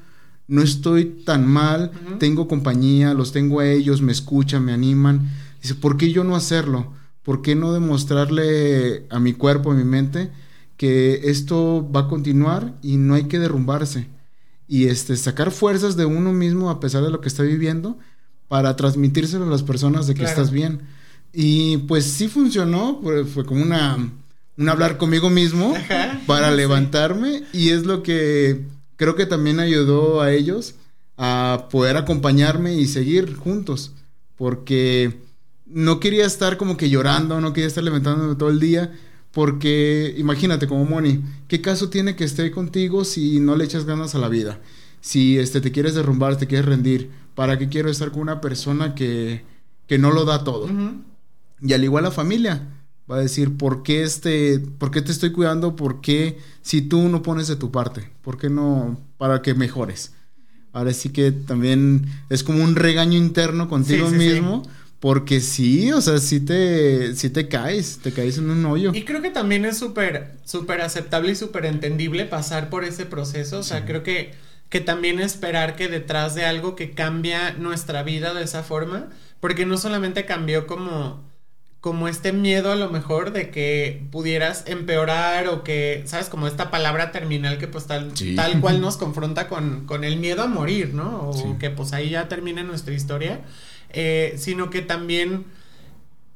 no 0.49 0.63
estoy 0.63 1.05
tan 1.05 1.47
mal, 1.47 1.91
tengo 2.17 2.47
compañía, 2.47 3.13
los 3.13 3.31
tengo 3.31 3.59
a 3.59 3.69
ellos, 3.69 4.01
me 4.01 4.11
escuchan, 4.11 4.65
me 4.65 4.73
animan. 4.73 5.29
Dice, 5.61 5.75
¿por 5.75 5.95
qué 5.95 6.11
yo 6.11 6.23
no 6.23 6.35
hacerlo? 6.35 6.91
¿Por 7.21 7.43
qué 7.43 7.53
no 7.55 7.71
demostrarle 7.71 9.05
a 9.11 9.19
mi 9.19 9.33
cuerpo, 9.33 9.71
a 9.71 9.75
mi 9.75 9.83
mente, 9.83 10.31
que 10.75 11.21
esto 11.25 11.87
va 11.95 12.01
a 12.01 12.07
continuar 12.07 12.73
y 12.81 12.97
no 12.97 13.13
hay 13.13 13.25
que 13.25 13.37
derrumbarse? 13.37 14.07
Y 14.67 14.85
este, 14.85 15.15
sacar 15.17 15.51
fuerzas 15.51 15.95
de 15.95 16.05
uno 16.05 16.33
mismo 16.33 16.71
a 16.71 16.79
pesar 16.79 17.03
de 17.03 17.11
lo 17.11 17.21
que 17.21 17.27
está 17.27 17.43
viviendo 17.43 17.99
para 18.47 18.75
transmitírselo 18.75 19.45
a 19.45 19.49
las 19.49 19.61
personas 19.61 20.07
de 20.07 20.15
que 20.15 20.23
estás 20.23 20.49
bien. 20.49 20.81
Y 21.31 21.77
pues 21.77 22.05
sí 22.05 22.27
funcionó, 22.27 22.99
fue, 23.31 23.45
como 23.45 23.61
una, 23.61 23.97
un 24.57 24.69
hablar 24.69 24.97
conmigo 24.97 25.29
mismo 25.29 25.75
para 26.25 26.49
levantarme 26.49 27.43
y 27.53 27.69
es 27.69 27.85
lo 27.85 28.01
que 28.01 28.78
creo 28.99 29.15
que 29.15 29.25
también 29.25 29.61
ayudó 29.61 30.21
a 30.21 30.33
ellos 30.33 30.75
a 31.17 31.69
poder 31.71 31.95
acompañarme 31.95 32.75
y 32.75 32.85
seguir 32.85 33.33
juntos, 33.33 33.93
porque 34.35 35.21
no 35.65 36.01
quería 36.01 36.25
estar 36.25 36.57
como 36.57 36.75
que 36.75 36.89
llorando, 36.89 37.39
no 37.39 37.53
quería 37.53 37.69
estar 37.69 37.83
levantándome 37.83 38.35
todo 38.35 38.49
el 38.49 38.59
día, 38.59 38.93
porque 39.31 40.13
imagínate 40.17 40.67
como 40.67 40.83
Moni, 40.83 41.23
¿qué 41.47 41.61
caso 41.61 41.89
tiene 41.89 42.17
que 42.17 42.25
esté 42.25 42.51
contigo 42.51 43.05
si 43.05 43.39
no 43.39 43.55
le 43.55 43.63
echas 43.63 43.85
ganas 43.85 44.15
a 44.15 44.19
la 44.19 44.27
vida? 44.27 44.59
Si 44.99 45.39
este, 45.39 45.61
te 45.61 45.71
quieres 45.71 45.95
derrumbar, 45.95 46.35
te 46.35 46.47
quieres 46.47 46.65
rendir, 46.65 47.09
¿para 47.35 47.57
qué 47.57 47.69
quiero 47.69 47.89
estar 47.89 48.11
con 48.11 48.21
una 48.21 48.41
persona 48.41 48.95
que, 48.95 49.45
que 49.87 49.97
no 49.97 50.11
lo 50.11 50.25
da 50.25 50.43
todo? 50.43 50.67
Y 51.61 51.71
al 51.71 51.85
igual 51.85 52.03
la 52.03 52.11
familia, 52.11 52.67
va 53.09 53.17
a 53.17 53.21
decir, 53.21 53.57
¿por 53.57 53.83
qué, 53.83 54.03
este, 54.03 54.59
¿por 54.59 54.91
qué 54.91 55.01
te 55.01 55.11
estoy 55.11 55.31
cuidando? 55.31 55.75
¿Por 55.75 56.01
qué 56.01 56.37
si 56.61 56.81
tú 56.81 57.09
no 57.09 57.21
pones 57.21 57.47
de 57.47 57.55
tu 57.55 57.71
parte? 57.71 58.09
¿Por 58.21 58.37
qué 58.37 58.49
no 58.49 58.99
para 59.17 59.41
que 59.41 59.53
mejores? 59.53 60.13
Ahora 60.71 60.93
sí 60.93 61.09
que 61.09 61.31
también 61.31 62.05
es 62.29 62.43
como 62.43 62.63
un 62.63 62.75
regaño 62.75 63.17
interno 63.17 63.67
contigo 63.67 64.09
mismo. 64.09 64.63
Porque 64.99 65.39
sí, 65.39 65.93
o 65.93 66.01
sea, 66.01 66.17
sí 66.17 66.41
te, 66.41 67.15
sí 67.15 67.29
te 67.29 67.47
caes, 67.47 67.99
te 68.03 68.11
caes 68.11 68.37
en 68.37 68.49
un 68.49 68.65
hoyo. 68.65 68.91
Y 68.93 69.05
creo 69.05 69.21
que 69.21 69.29
también 69.29 69.63
es 69.63 69.77
súper, 69.77 70.35
súper 70.43 70.81
aceptable 70.81 71.31
y 71.31 71.35
súper 71.35 71.65
entendible 71.65 72.25
pasar 72.25 72.69
por 72.69 72.83
ese 72.83 73.05
proceso. 73.05 73.59
O 73.59 73.63
sea, 73.63 73.85
creo 73.85 74.03
que, 74.03 74.33
que 74.67 74.81
también 74.81 75.21
esperar 75.21 75.77
que 75.77 75.87
detrás 75.87 76.35
de 76.35 76.43
algo 76.43 76.75
que 76.75 76.91
cambia 76.91 77.53
nuestra 77.53 78.03
vida 78.03 78.33
de 78.33 78.43
esa 78.43 78.61
forma, 78.61 79.07
porque 79.39 79.65
no 79.65 79.77
solamente 79.77 80.25
cambió 80.25 80.67
como 80.67 81.28
como 81.81 82.09
este 82.09 82.33
miedo 82.33 82.71
a 82.71 82.75
lo 82.75 82.89
mejor 82.89 83.31
de 83.31 83.51
que 83.51 84.03
pudieras 84.11 84.65
empeorar 84.67 85.47
o 85.47 85.63
que, 85.63 86.03
¿sabes? 86.05 86.27
Como 86.27 86.47
esta 86.47 86.71
palabra 86.71 87.11
terminal 87.11 87.57
que 87.57 87.67
pues 87.67 87.85
tal, 87.87 88.11
tal 88.35 88.59
cual 88.59 88.81
nos 88.81 88.97
confronta 88.97 89.47
con, 89.47 89.85
con, 89.85 90.03
el 90.03 90.17
miedo 90.17 90.43
a 90.43 90.47
morir, 90.47 90.93
¿no? 90.93 91.29
O 91.29 91.57
que 91.57 91.69
pues 91.69 91.93
ahí 91.93 92.09
ya 92.09 92.27
termina 92.27 92.63
nuestra 92.63 92.93
historia, 92.93 93.41
eh, 93.91 94.35
sino 94.37 94.69
que 94.69 94.81
también 94.81 95.45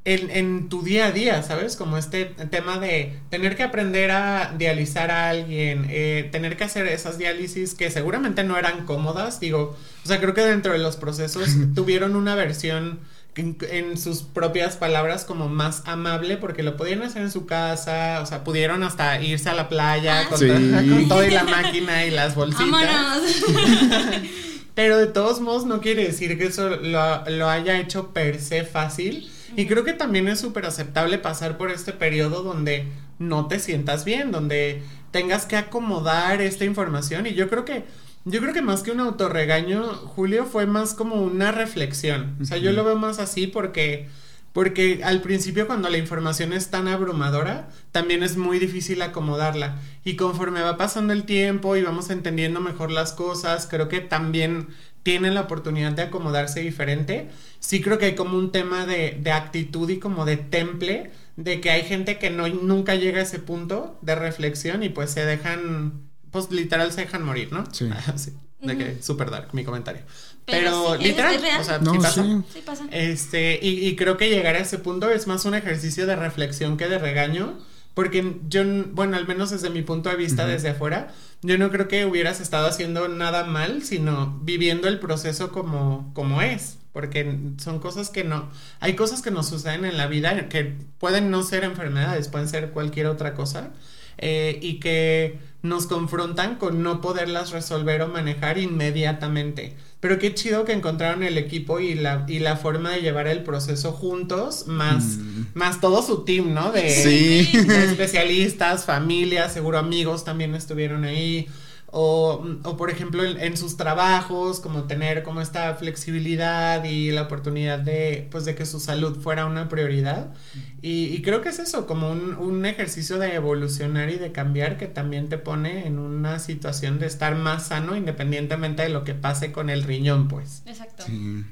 en, 0.05 0.29
en, 0.31 0.69
tu 0.69 0.81
día 0.81 1.07
a 1.07 1.11
día, 1.11 1.43
¿sabes? 1.43 1.75
Como 1.75 1.97
este 1.97 2.25
tema 2.49 2.79
de 2.79 3.19
tener 3.29 3.57
que 3.57 3.63
aprender 3.63 4.11
a 4.11 4.53
dializar 4.57 5.11
a 5.11 5.29
alguien, 5.29 5.87
eh, 5.89 6.29
tener 6.31 6.55
que 6.55 6.63
hacer 6.63 6.87
esas 6.87 7.17
diálisis 7.17 7.73
que 7.73 7.91
seguramente 7.91 8.45
no 8.45 8.57
eran 8.57 8.85
cómodas, 8.85 9.41
digo, 9.41 9.77
o 10.03 10.07
sea, 10.07 10.21
creo 10.21 10.33
que 10.33 10.41
dentro 10.41 10.71
de 10.71 10.79
los 10.79 10.95
procesos 10.95 11.49
tuvieron 11.75 12.15
una 12.15 12.35
versión 12.35 12.99
en, 13.35 13.97
sus 13.97 14.21
propias 14.21 14.77
palabras 14.77 15.25
como 15.25 15.49
más 15.49 15.83
amable 15.85 16.37
porque 16.37 16.63
lo 16.63 16.77
podían 16.77 17.01
hacer 17.01 17.23
en 17.23 17.31
su 17.31 17.45
casa, 17.45 18.19
o 18.21 18.25
sea, 18.25 18.43
pudieron 18.43 18.83
hasta 18.83 19.19
irse 19.21 19.49
a 19.49 19.53
la 19.53 19.69
playa 19.69 20.21
Ah, 20.21 20.29
con, 20.29 20.37
Sí. 20.39 20.47
con 20.47 21.07
todo 21.09 21.23
y 21.25 21.31
la 21.31 21.43
máquina 21.43 22.05
y 22.05 22.11
las 22.11 22.35
bolsitas. 22.35 23.21
Pero 24.75 24.97
de 24.97 25.07
todos 25.07 25.39
modos 25.39 25.65
no 25.65 25.81
quiere 25.81 26.03
decir 26.05 26.37
que 26.37 26.45
eso 26.45 26.69
lo, 26.69 27.23
lo 27.29 27.49
haya 27.49 27.79
hecho 27.79 28.09
per 28.11 28.39
se 28.41 28.63
fácil. 28.63 29.29
Y 29.55 29.67
creo 29.67 29.83
que 29.83 29.93
también 29.93 30.27
es 30.27 30.39
súper 30.39 30.65
aceptable 30.65 31.19
pasar 31.19 31.57
por 31.57 31.69
este 31.69 31.91
periodo 31.93 32.41
donde 32.41 32.87
no 33.19 33.47
te 33.47 33.59
sientas 33.59 34.03
bien, 34.03 34.31
donde 34.31 34.81
tengas 35.11 35.45
que 35.45 35.57
acomodar 35.57 36.41
esta 36.41 36.65
información. 36.65 37.27
Y 37.27 37.35
yo 37.35 37.47
creo 37.49 37.63
que, 37.65 37.83
yo 38.25 38.39
creo 38.39 38.53
que 38.53 38.61
más 38.61 38.83
que 38.83 38.91
un 38.91 38.99
autorregaño, 38.99 39.83
Julio, 39.83 40.45
fue 40.45 40.65
más 40.65 40.93
como 40.93 41.21
una 41.21 41.51
reflexión. 41.51 42.37
O 42.41 42.45
sea, 42.45 42.57
yo 42.57 42.71
lo 42.71 42.83
veo 42.83 42.95
más 42.97 43.19
así 43.19 43.47
porque, 43.47 44.07
porque 44.53 45.01
al 45.03 45.21
principio 45.21 45.67
cuando 45.67 45.89
la 45.89 45.97
información 45.97 46.53
es 46.53 46.69
tan 46.69 46.87
abrumadora, 46.87 47.69
también 47.91 48.23
es 48.23 48.37
muy 48.37 48.59
difícil 48.59 49.01
acomodarla. 49.01 49.81
Y 50.05 50.15
conforme 50.15 50.61
va 50.61 50.77
pasando 50.77 51.13
el 51.13 51.23
tiempo 51.25 51.75
y 51.75 51.81
vamos 51.83 52.09
entendiendo 52.09 52.61
mejor 52.61 52.91
las 52.91 53.13
cosas, 53.13 53.67
creo 53.69 53.89
que 53.89 53.99
también 53.99 54.67
tienen 55.03 55.33
la 55.33 55.41
oportunidad 55.41 55.91
de 55.91 56.03
acomodarse 56.03 56.61
diferente. 56.61 57.29
Sí 57.59 57.81
creo 57.81 57.97
que 57.97 58.05
hay 58.05 58.15
como 58.15 58.37
un 58.37 58.51
tema 58.51 58.85
de, 58.85 59.17
de 59.21 59.31
actitud 59.31 59.89
y 59.89 59.99
como 59.99 60.25
de 60.25 60.37
temple, 60.37 61.11
de 61.35 61.61
que 61.61 61.71
hay 61.71 61.83
gente 61.83 62.17
que 62.17 62.29
no, 62.29 62.47
nunca 62.47 62.95
llega 62.95 63.19
a 63.19 63.23
ese 63.23 63.39
punto 63.39 63.99
de 64.01 64.15
reflexión 64.15 64.81
y 64.81 64.89
pues 64.89 65.11
se 65.11 65.25
dejan, 65.25 66.09
pues 66.33 66.51
literal 66.51 66.91
se 66.91 67.01
dejan 67.01 67.23
morir, 67.23 67.53
¿no? 67.53 67.63
Sí. 67.71 67.89
Sí, 68.17 68.33
de 68.67 68.77
que 68.77 69.03
súper 69.03 69.29
dark 69.29 69.49
mi 69.53 69.65
comentario. 69.65 70.03
Pero 70.45 70.95
Pero, 70.95 70.97
sí, 70.97 71.03
literal, 71.03 71.35
es 71.35 71.41
real. 71.41 71.61
o 71.61 71.63
sea, 71.65 71.79
No, 71.79 71.91
sí 71.93 71.97
pasa. 71.99 72.23
sí. 72.23 72.41
Sí 72.53 72.61
pasa. 72.65 72.85
Este, 72.91 73.59
y, 73.61 73.85
y 73.87 73.95
creo 73.97 74.15
que 74.17 74.29
llegar 74.29 74.55
a 74.55 74.59
ese 74.59 74.77
punto 74.79 75.09
es 75.11 75.27
más 75.27 75.43
un 75.45 75.53
ejercicio 75.53 76.05
de 76.07 76.15
reflexión 76.15 76.77
que 76.77 76.87
de 76.87 76.97
regaño, 76.97 77.59
porque 77.93 78.37
yo, 78.47 78.63
bueno, 78.93 79.17
al 79.17 79.27
menos 79.27 79.49
desde 79.51 79.69
mi 79.69 79.81
punto 79.81 80.09
de 80.09 80.15
vista, 80.15 80.47
desde 80.47 80.69
afuera, 80.69 81.13
yo 81.41 81.57
no 81.57 81.71
creo 81.71 81.89
que 81.89 82.05
hubieras 82.05 82.39
estado 82.39 82.67
haciendo 82.67 83.09
nada 83.09 83.43
mal, 83.43 83.83
sino 83.83 84.39
viviendo 84.43 84.87
el 84.87 84.97
proceso 84.99 85.51
como, 85.51 86.11
como 86.13 86.41
es, 86.41 86.77
porque 86.93 87.37
son 87.61 87.79
cosas 87.79 88.09
que 88.09 88.23
no, 88.23 88.49
hay 88.79 88.95
cosas 88.95 89.21
que 89.21 89.29
nos 89.31 89.49
suceden 89.49 89.83
en 89.83 89.97
la 89.97 90.07
vida 90.07 90.47
que 90.47 90.73
pueden 90.99 91.31
no 91.31 91.43
ser 91.43 91.65
enfermedades, 91.65 92.29
pueden 92.29 92.47
ser 92.47 92.69
cualquier 92.71 93.07
otra 93.07 93.33
cosa, 93.33 93.71
eh, 94.17 94.59
y 94.61 94.79
que 94.79 95.37
nos 95.61 95.87
confrontan 95.87 96.55
con 96.55 96.83
no 96.83 96.99
poderlas 96.99 97.51
resolver 97.51 98.01
o 98.01 98.07
manejar 98.09 98.57
inmediatamente. 98.57 99.75
Pero 100.01 100.19
qué 100.19 100.33
chido 100.33 100.65
que 100.65 100.73
encontraron 100.73 101.23
el 101.23 101.37
equipo 101.37 101.79
y 101.79 101.93
la, 101.95 102.25
y 102.27 102.39
la 102.39 102.57
forma 102.57 102.91
de 102.91 103.01
llevar 103.01 103.27
el 103.27 103.43
proceso 103.43 103.93
juntos, 103.93 104.67
más, 104.67 105.19
más 105.53 105.79
todo 105.79 106.03
su 106.03 106.25
team, 106.25 106.53
¿no? 106.53 106.73
De, 106.73 106.89
Sí. 106.89 107.57
de 107.57 107.85
especialistas, 107.85 108.83
familias, 108.83 109.53
seguro 109.53 109.77
amigos 109.77 110.25
también 110.25 110.55
estuvieron 110.55 111.05
ahí. 111.05 111.47
O, 111.95 112.43
o 112.63 112.75
por 112.75 112.89
ejemplo, 112.89 113.23
en, 113.23 113.39
en 113.39 113.55
sus 113.55 113.77
trabajos, 113.77 114.59
como 114.59 114.85
tener 114.85 115.21
como 115.21 115.41
esta 115.41 115.75
flexibilidad 115.75 116.83
y 116.85 117.11
la 117.11 117.21
oportunidad 117.21 117.77
de, 117.77 118.27
pues, 118.31 118.45
de 118.45 118.55
que 118.55 118.65
su 118.65 118.79
salud 118.79 119.19
fuera 119.19 119.45
una 119.45 119.69
prioridad. 119.69 120.33
Y, 120.81 121.05
y 121.05 121.21
creo 121.21 121.41
que 121.41 121.49
es 121.49 121.59
eso, 121.59 121.85
como 121.85 122.09
un, 122.09 122.33
un 122.33 122.65
ejercicio 122.65 123.19
de 123.19 123.35
evolucionar 123.35 124.09
y 124.09 124.15
de 124.15 124.31
cambiar 124.31 124.79
que 124.79 124.87
también 124.87 125.29
te 125.29 125.37
pone 125.37 125.85
en 125.85 125.99
una 125.99 126.39
situación 126.39 126.97
de 126.97 127.05
estar 127.05 127.35
más 127.35 127.67
sano 127.67 127.95
independientemente 127.95 128.81
de 128.81 128.89
lo 128.89 129.03
que 129.03 129.13
pase 129.13 129.51
con 129.51 129.69
el 129.69 129.83
riñón, 129.83 130.27
pues. 130.27 130.63
Exacto. 130.65 131.03
Sí. 131.05 131.45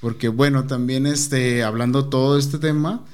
Porque 0.00 0.28
bueno, 0.28 0.66
también 0.66 1.06
este, 1.06 1.62
hablando 1.62 2.06
todo 2.06 2.38
este 2.38 2.58
tema, 2.58 3.04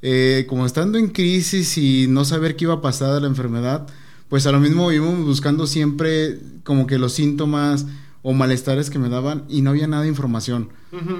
eh, 0.00 0.46
como 0.48 0.64
estando 0.64 0.96
en 0.96 1.08
crisis 1.08 1.76
y 1.76 2.06
no 2.08 2.24
saber 2.24 2.54
qué 2.54 2.66
iba 2.66 2.74
a 2.74 2.80
pasar 2.80 3.14
de 3.14 3.20
la 3.20 3.26
enfermedad, 3.26 3.88
pues 4.28 4.46
a 4.46 4.52
lo 4.52 4.60
mismo 4.60 4.92
íbamos 4.92 5.24
buscando 5.24 5.66
siempre 5.66 6.38
como 6.64 6.86
que 6.86 6.98
los 6.98 7.12
síntomas 7.12 7.86
o 8.22 8.32
malestares 8.32 8.90
que 8.90 8.98
me 8.98 9.08
daban 9.08 9.44
y 9.48 9.62
no 9.62 9.70
había 9.70 9.86
nada 9.86 10.02
de 10.02 10.08
información. 10.08 10.70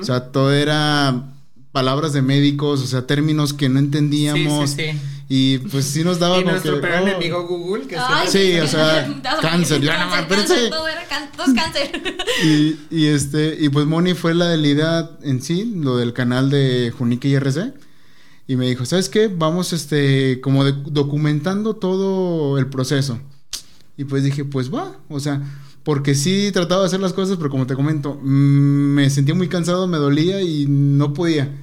O 0.00 0.04
sea, 0.04 0.30
todo 0.32 0.52
era 0.52 1.24
palabras 1.72 2.12
de 2.12 2.22
médicos, 2.22 2.82
o 2.82 2.86
sea, 2.86 3.06
términos 3.06 3.52
que 3.52 3.68
no 3.68 3.78
entendíamos. 3.78 4.70
Sí, 4.70 4.76
sí, 4.76 4.92
sí. 4.92 4.98
Y 5.30 5.58
pues 5.58 5.84
sí 5.84 6.04
nos 6.04 6.18
daba 6.18 6.36
Y 6.38 6.40
como 6.40 6.52
nuestro 6.52 6.76
que, 6.76 6.80
peor 6.80 7.02
oh, 7.02 7.06
enemigo 7.06 7.46
Google, 7.46 7.86
que 7.86 7.96
Ay, 7.96 8.28
Sí, 8.28 8.58
o 8.58 8.66
sea, 8.66 9.20
cáncer, 9.40 9.80
ya 9.82 10.04
no, 10.04 10.28
Cáncer, 10.28 10.70
todo 10.70 10.88
era 10.88 11.06
cáncer. 11.06 12.02
Y, 12.44 12.78
y 12.90 13.06
este, 13.06 13.56
y 13.58 13.68
pues 13.68 13.86
Moni 13.86 14.14
fue 14.14 14.34
la 14.34 14.48
de 14.48 14.56
la 14.58 14.66
idea 14.68 15.10
en 15.22 15.42
sí, 15.42 15.72
lo 15.76 15.96
del 15.96 16.12
canal 16.12 16.50
de 16.50 16.92
Junique 16.96 17.28
y 17.28 17.34
RC. 17.34 17.72
Y 18.48 18.56
me 18.56 18.66
dijo, 18.66 18.86
¿sabes 18.86 19.10
qué? 19.10 19.28
Vamos, 19.28 19.74
este, 19.74 20.40
como 20.40 20.64
documentando 20.64 21.76
todo 21.76 22.58
el 22.58 22.68
proceso. 22.68 23.20
Y 23.98 24.04
pues 24.04 24.24
dije, 24.24 24.44
pues 24.44 24.72
va, 24.72 24.96
o 25.08 25.20
sea, 25.20 25.42
porque 25.84 26.14
sí 26.14 26.50
trataba 26.52 26.80
de 26.82 26.86
hacer 26.86 27.00
las 27.00 27.12
cosas, 27.12 27.36
pero 27.36 27.50
como 27.50 27.66
te 27.66 27.74
comento, 27.74 28.14
mm, 28.14 28.94
me 28.94 29.10
sentía 29.10 29.34
muy 29.34 29.48
cansado, 29.48 29.86
me 29.86 29.98
dolía 29.98 30.40
y 30.40 30.66
no 30.66 31.12
podía. 31.12 31.54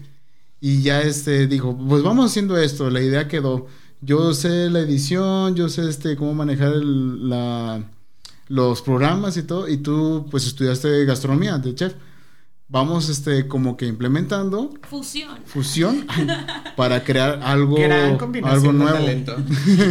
Y 0.61 0.83
ya 0.83 1.01
este 1.01 1.47
dijo, 1.47 1.77
pues 1.77 2.03
vamos 2.03 2.27
haciendo 2.31 2.57
esto, 2.57 2.89
la 2.89 3.01
idea 3.01 3.27
quedó. 3.27 3.67
Yo 4.01 4.33
sé 4.35 4.69
la 4.69 4.79
edición, 4.81 5.55
yo 5.55 5.69
sé 5.69 5.89
este 5.89 6.15
cómo 6.15 6.35
manejar 6.35 6.75
la, 6.75 7.83
los 8.47 8.81
programas 8.83 9.37
y 9.37 9.43
todo, 9.43 9.67
y 9.67 9.77
tú 9.77 10.27
pues 10.29 10.45
estudiaste 10.45 11.05
gastronomía 11.05 11.57
de 11.57 11.73
chef. 11.73 11.93
Vamos 12.67 13.09
este 13.09 13.47
como 13.47 13.77
que 13.77 13.85
implementando 13.85 14.73
Fusión. 14.89 15.39
fusión 15.45 16.07
para 16.75 17.03
crear 17.03 17.39
algo, 17.43 17.75
Gran 17.75 18.17
algo 18.43 18.71
nuevo. 18.73 18.93
talento. 18.97 19.35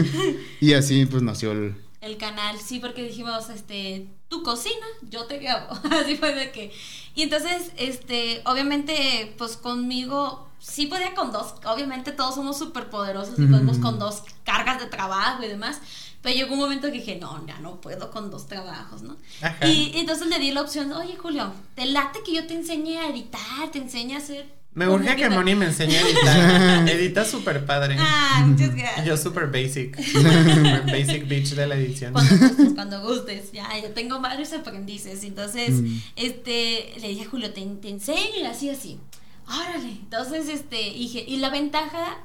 Y 0.61 0.73
así 0.73 1.07
pues 1.07 1.23
nació 1.23 1.53
el... 1.53 1.77
el 2.01 2.17
canal, 2.17 2.59
sí, 2.59 2.81
porque 2.81 3.03
dijimos, 3.05 3.49
este, 3.51 4.09
tú 4.29 4.43
cocina, 4.43 4.87
yo 5.11 5.27
te 5.27 5.39
grabo. 5.39 5.79
Así 5.91 6.17
fue 6.17 6.35
de 6.35 6.51
que. 6.53 6.73
Y 7.15 7.23
entonces, 7.23 7.71
este, 7.77 8.43
obviamente, 8.47 9.35
pues 9.39 9.57
conmigo, 9.57 10.49
sí 10.59 10.87
podía 10.87 11.15
con 11.15 11.33
dos, 11.33 11.55
obviamente 11.67 12.13
todos 12.13 12.35
somos 12.35 12.59
súper 12.59 12.89
poderosos 12.91 13.39
y 13.39 13.47
podemos 13.47 13.79
con 13.79 13.99
dos 13.99 14.23
cargas 14.45 14.81
de 14.81 14.87
trabajo 14.87 15.43
y 15.45 15.49
demás. 15.49 15.81
Pero 16.25 16.35
llegó 16.35 16.55
un 16.55 16.59
momento 16.61 16.89
que 16.89 16.95
dije, 16.95 17.17
no, 17.21 17.47
ya 17.47 17.61
no 17.61 17.81
puedo 17.81 18.11
con 18.11 18.31
dos 18.33 18.49
trabajos, 18.49 19.03
¿no? 19.03 19.17
Ajá. 19.43 19.69
Y, 19.69 19.93
y 19.95 19.99
entonces 20.01 20.27
le 20.27 20.41
di 20.41 20.51
la 20.51 20.63
opción, 20.63 20.91
oye 20.93 21.15
Julio, 21.17 21.53
te 21.77 21.85
late 21.87 22.21
que 22.25 22.33
yo 22.35 22.47
te 22.47 22.55
enseñe 22.55 22.97
a 22.99 23.09
editar, 23.11 23.71
te 23.71 23.79
enseñe 23.79 24.15
a 24.15 24.19
hacer... 24.19 24.47
Me 24.73 24.89
urge 24.89 25.15
que 25.15 25.31
Moni 25.31 25.55
me 25.55 25.67
enseñe 25.71 25.95
a 25.97 26.01
editar. 26.01 26.89
Edita 26.97 27.25
súper 27.25 27.65
padre. 27.65 27.97
Ah, 28.01 28.43
muchas 28.45 28.75
gracias. 28.75 29.07
Yo 29.07 29.17
súper 29.17 29.47
basic. 29.47 29.97
Basic 30.87 31.29
bitch 31.29 31.51
de 31.55 31.67
la 31.69 31.77
edición. 31.77 32.13
Cuando 32.13 32.37
gustes, 32.39 32.73
cuando 32.75 33.01
gustes. 33.03 33.53
Ya, 33.53 33.69
yo 33.81 33.91
tengo 33.91 34.21
varios 34.21 34.53
aprendices. 34.53 35.23
Entonces, 35.23 35.71
Mm. 35.81 35.99
este, 36.17 36.95
le 37.01 37.09
dije 37.09 37.23
a 37.25 37.29
Julio, 37.31 37.53
te, 37.53 37.61
te 37.65 37.89
enseño 37.89 38.41
y 38.41 38.47
así, 38.47 38.69
así. 38.71 38.99
Órale. 39.47 39.91
Entonces, 39.91 40.49
este, 40.49 40.77
dije, 40.77 41.25
y 41.25 41.37
la 41.37 41.51
ventaja 41.51 42.19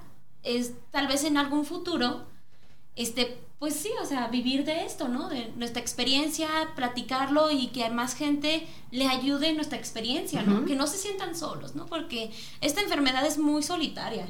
es 0.43 0.71
tal 0.91 1.07
vez 1.07 1.25
en 1.25 1.37
algún 1.37 1.65
futuro, 1.65 2.25
este, 2.95 3.37
pues 3.59 3.75
sí, 3.75 3.89
o 4.01 4.05
sea, 4.05 4.29
vivir 4.29 4.63
de 4.63 4.85
esto, 4.85 5.09
¿no? 5.09 5.27
De 5.27 5.51
nuestra 5.57 5.81
experiencia, 5.81 6.47
platicarlo 6.77 7.51
y 7.51 7.67
que 7.67 7.83
a 7.83 7.91
más 7.91 8.15
gente 8.15 8.65
le 8.89 9.07
ayude 9.07 9.53
nuestra 9.53 9.77
experiencia, 9.77 10.43
¿no? 10.43 10.63
Que 10.63 10.77
no 10.77 10.87
se 10.87 10.97
sientan 10.97 11.35
solos, 11.35 11.75
¿no? 11.75 11.85
Porque 11.85 12.31
esta 12.61 12.79
enfermedad 12.81 13.25
es 13.25 13.37
muy 13.37 13.61
solitaria. 13.61 14.27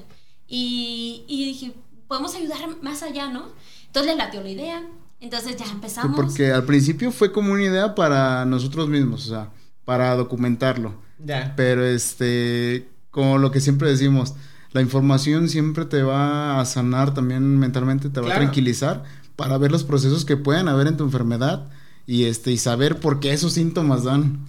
Y, 0.48 1.26
y 1.28 1.46
dije, 1.46 1.74
podemos 2.08 2.34
ayudar 2.34 2.58
más 2.82 3.04
allá, 3.04 3.30
¿no? 3.30 3.50
Entonces 3.86 4.12
le 4.12 4.18
latió 4.18 4.42
la 4.42 4.50
idea. 4.50 4.84
Entonces 5.20 5.58
ya 5.58 5.66
empezamos. 5.66 6.16
Porque 6.16 6.52
al 6.52 6.64
principio 6.64 7.12
fue 7.12 7.32
como 7.32 7.54
una 7.54 7.64
idea 7.64 7.94
para 7.94 8.46
nosotros 8.46 8.90
mismos, 8.90 9.28
o 9.28 9.30
sea, 9.30 9.52
para 9.86 10.16
documentarlo. 10.16 10.96
Ya. 11.24 11.54
Pero 11.56 11.86
este, 11.86 12.90
como 13.12 13.38
lo 13.38 13.52
que 13.52 13.60
siempre 13.60 13.90
decimos, 13.90 14.34
la 14.72 14.82
información 14.82 15.49
siempre 15.49 15.86
te 15.86 16.03
va 16.03 16.59
a 16.59 16.65
sanar 16.65 17.13
también 17.13 17.57
mentalmente, 17.57 18.09
te 18.09 18.20
va 18.20 18.28
Claro. 18.28 18.41
a 18.41 18.43
tranquilizar 18.43 19.03
para 19.36 19.57
ver 19.57 19.72
los 19.72 19.84
procesos 19.84 20.26
que 20.26 20.38
puedan 20.38 20.67
haber 20.67 20.88
en 20.88 20.97
tu 20.97 21.03
enfermedad 21.03 21.67
y 22.05 22.26
este 22.26 22.51
y 22.51 22.57
saber 22.57 22.99
por 22.99 23.20
qué 23.20 23.32
esos 23.34 23.53
síntomas 23.53 24.03
dan. 24.03 24.39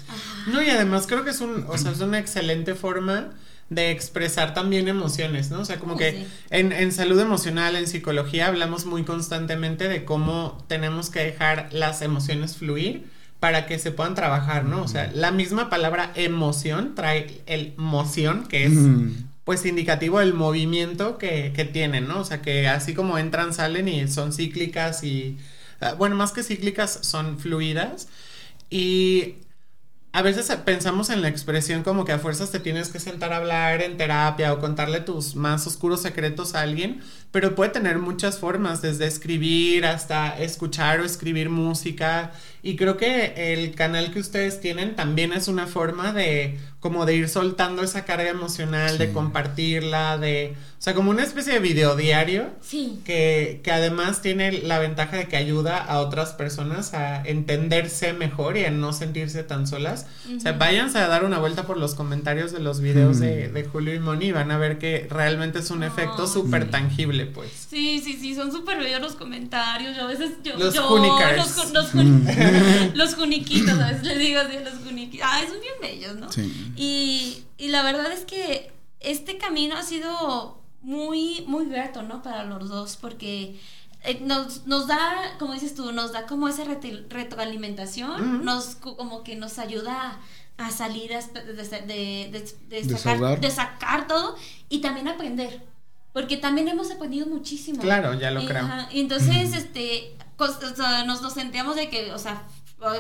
No, 0.53 0.63
y 0.63 0.69
además 0.71 1.07
creo 1.07 1.25
que 1.25 1.31
es 1.31 1.41
un, 1.41 1.65
o 1.69 1.77
sea, 1.79 1.93
es 1.93 2.01
una 2.01 2.19
excelente 2.19 2.75
forma 2.75 3.31
de 3.69 3.93
expresar 3.93 4.53
también 4.53 4.89
emociones, 4.89 5.51
¿no? 5.51 5.61
O 5.61 5.65
sea, 5.65 5.79
como 5.79 5.97
que 5.97 6.11
sí. 6.13 6.27
en, 6.51 6.73
en 6.73 6.91
salud 6.91 7.21
emocional, 7.21 7.77
en 7.77 7.87
psicología, 7.87 8.49
hablamos 8.49 8.85
muy 8.85 9.05
constantemente 9.05 9.89
de 9.89 10.05
cómo 10.05 10.65
tenemos 10.69 11.09
que 11.11 11.21
dejar 11.21 11.69
las 11.71 12.03
emociones 12.03 12.57
fluir 12.57 13.07
para 13.39 13.67
que 13.67 13.79
se 13.79 13.93
puedan 13.93 14.15
trabajar, 14.17 14.65
¿no? 14.65 14.83
O 14.83 14.89
sea, 14.89 15.11
la 15.15 15.31
misma 15.31 15.71
palabra 15.71 16.11
emoción 16.17 16.95
trae 16.97 17.43
el 17.47 17.75
moción, 17.77 18.47
que 18.49 18.65
es 18.67 18.73
pues 19.51 19.67
indicativo 19.67 20.21
del 20.21 20.33
movimiento 20.33 21.19
que, 21.19 21.53
que 21.53 21.65
tienen, 21.65 22.07
¿no? 22.07 22.21
O 22.21 22.25
sea, 22.25 22.41
que 22.41 22.69
así 22.69 22.95
como 22.95 23.19
entran, 23.19 23.53
salen 23.53 23.89
y 23.89 24.07
son 24.07 24.33
cíclicas 24.33 25.03
y, 25.03 25.39
ah, 25.81 25.95
bueno, 25.95 26.15
más 26.15 26.31
que 26.31 26.45
cíclicas, 26.45 27.01
son 27.03 27.37
fluidas. 27.37 28.07
Y 28.71 29.39
a 30.13 30.23
veces 30.23 30.57
pensamos 30.65 31.11
en 31.11 31.21
la 31.21 31.27
expresión 31.27 31.83
como 31.83 32.05
que 32.05 32.13
a 32.13 32.21
fuerzas 32.21 32.53
te 32.53 32.61
tienes 32.61 32.91
que 32.91 33.01
sentar 33.01 33.33
a 33.33 33.39
hablar 33.39 33.83
en 33.83 33.97
terapia 33.97 34.53
o 34.53 34.61
contarle 34.61 35.01
tus 35.01 35.35
más 35.35 35.67
oscuros 35.67 36.01
secretos 36.01 36.55
a 36.55 36.61
alguien, 36.61 37.01
pero 37.33 37.57
puede 37.57 37.73
tener 37.73 37.99
muchas 37.99 38.39
formas, 38.39 38.83
desde 38.83 39.07
escribir 39.09 39.85
hasta 39.85 40.39
escuchar 40.39 41.01
o 41.01 41.05
escribir 41.05 41.51
música. 41.51 42.31
Y 42.63 42.77
creo 42.77 42.97
que 42.97 43.53
el 43.53 43.75
canal 43.75 44.13
que 44.13 44.21
ustedes 44.21 44.61
tienen 44.61 44.97
también 44.97 45.33
es 45.33 45.49
una 45.49 45.67
forma 45.67 46.13
de 46.13 46.59
como 46.81 47.05
de 47.05 47.15
ir 47.15 47.29
soltando 47.29 47.83
esa 47.83 48.07
carga 48.07 48.31
emocional, 48.31 48.97
de 48.97 49.13
compartirla, 49.13 50.17
de... 50.17 50.55
O 50.79 50.83
sea, 50.83 50.95
como 50.95 51.11
una 51.11 51.23
especie 51.23 51.53
de 51.53 51.59
video 51.59 51.95
diario. 51.95 52.49
Sí. 52.63 53.01
Que, 53.05 53.61
que 53.63 53.71
además 53.71 54.23
tiene 54.23 54.51
la 54.51 54.79
ventaja 54.79 55.19
de 55.19 55.29
que 55.29 55.37
ayuda 55.37 55.77
a 55.77 55.99
otras 55.99 56.33
personas 56.33 56.95
a 56.95 57.23
entenderse 57.23 58.15
mejor 58.15 58.57
y 58.57 58.65
a 58.65 58.71
no 58.71 58.95
sentirse 58.95 59.43
tan 59.43 59.67
solas. 59.67 60.07
O 60.35 60.41
sea, 60.41 60.53
váyanse 60.53 60.97
a 60.97 61.07
dar 61.07 61.27
una 61.27 61.39
vuelta 61.39 61.65
por 61.65 61.77
los 61.77 61.95
comentarios 61.95 62.51
de 62.51 62.61
los 62.61 62.81
videos 62.81 63.21
de, 63.21 63.51
de, 63.51 63.65
Julio 63.65 63.95
y 63.95 63.99
Moni 63.99 64.29
y 64.29 64.33
van 64.33 64.51
a 64.51 64.57
ver 64.57 64.79
que 64.79 65.07
realmente 65.11 65.59
es 65.59 65.71
un 65.71 65.83
efecto 65.83 66.27
súper 66.27 66.71
tangible, 66.71 67.27
pues. 67.27 67.51
Sí, 67.69 68.01
sí, 68.03 68.17
sí, 68.19 68.35
son 68.35 68.51
súper 68.51 68.79
bellos 68.79 69.03
los 69.03 69.17
comentarios. 69.17 69.95
Yo 69.95 70.05
a 70.05 70.07
veces 70.07 70.31
yo... 70.43 70.57
Los 70.57 70.73
yo. 70.73 70.89
Los, 71.37 71.73
los, 71.73 71.95
los 72.95 73.15
juniquitos, 73.15 73.79
a 73.79 73.89
veces 73.89 74.05
les 74.05 74.19
digo 74.19 74.41
así, 74.41 74.59
los 74.59 74.85
juniquitos. 74.85 75.29
Ah, 75.31 75.41
son 75.49 75.61
bien 75.61 75.75
bellos, 75.81 76.17
¿no? 76.17 76.31
Sí. 76.31 76.73
Y, 76.77 77.45
y 77.59 77.69
la 77.69 77.83
verdad 77.83 78.11
es 78.13 78.25
que 78.25 78.73
este 79.01 79.39
camino 79.39 79.77
ha 79.77 79.83
sido 79.83 80.61
muy, 80.83 81.45
muy 81.47 81.67
grato, 81.67 82.03
¿no? 82.03 82.23
Para 82.23 82.45
los 82.45 82.69
dos, 82.69 82.97
porque 82.97 83.59
eh, 84.05 84.21
nos, 84.23 84.67
nos 84.67 84.87
da, 84.87 85.37
como 85.39 85.53
dices 85.53 85.75
tú, 85.75 85.93
nos 85.93 86.13
da 86.13 86.27
como 86.27 86.49
esa 86.49 86.65
retroalimentación, 86.65 88.45
nos 88.45 88.77
como 88.77 89.23
que 89.23 89.37
nos 89.37 89.59
ayuda 89.59 90.19
a 90.57 90.71
salir 90.71 91.11
de, 91.11 92.31
de, 92.31 92.45
de, 92.69 92.99
sacar, 92.99 93.41
de 93.41 93.51
sacar 93.51 94.07
todo 94.07 94.37
y 94.69 94.81
también 94.81 95.09
aprender. 95.09 95.63
Porque 96.13 96.37
también 96.37 96.69
hemos 96.69 96.91
aprendido 96.91 97.27
muchísimo. 97.27 97.81
Claro, 97.81 98.15
ya 98.15 98.31
lo 98.31 98.45
creo. 98.45 98.69
Y 98.91 99.01
entonces, 99.01 99.55
este, 99.55 100.17
nos, 101.07 101.33
sentíamos 101.33 101.77
de 101.77 101.89
que, 101.89 102.13
o 102.13 102.19
sea, 102.19 102.43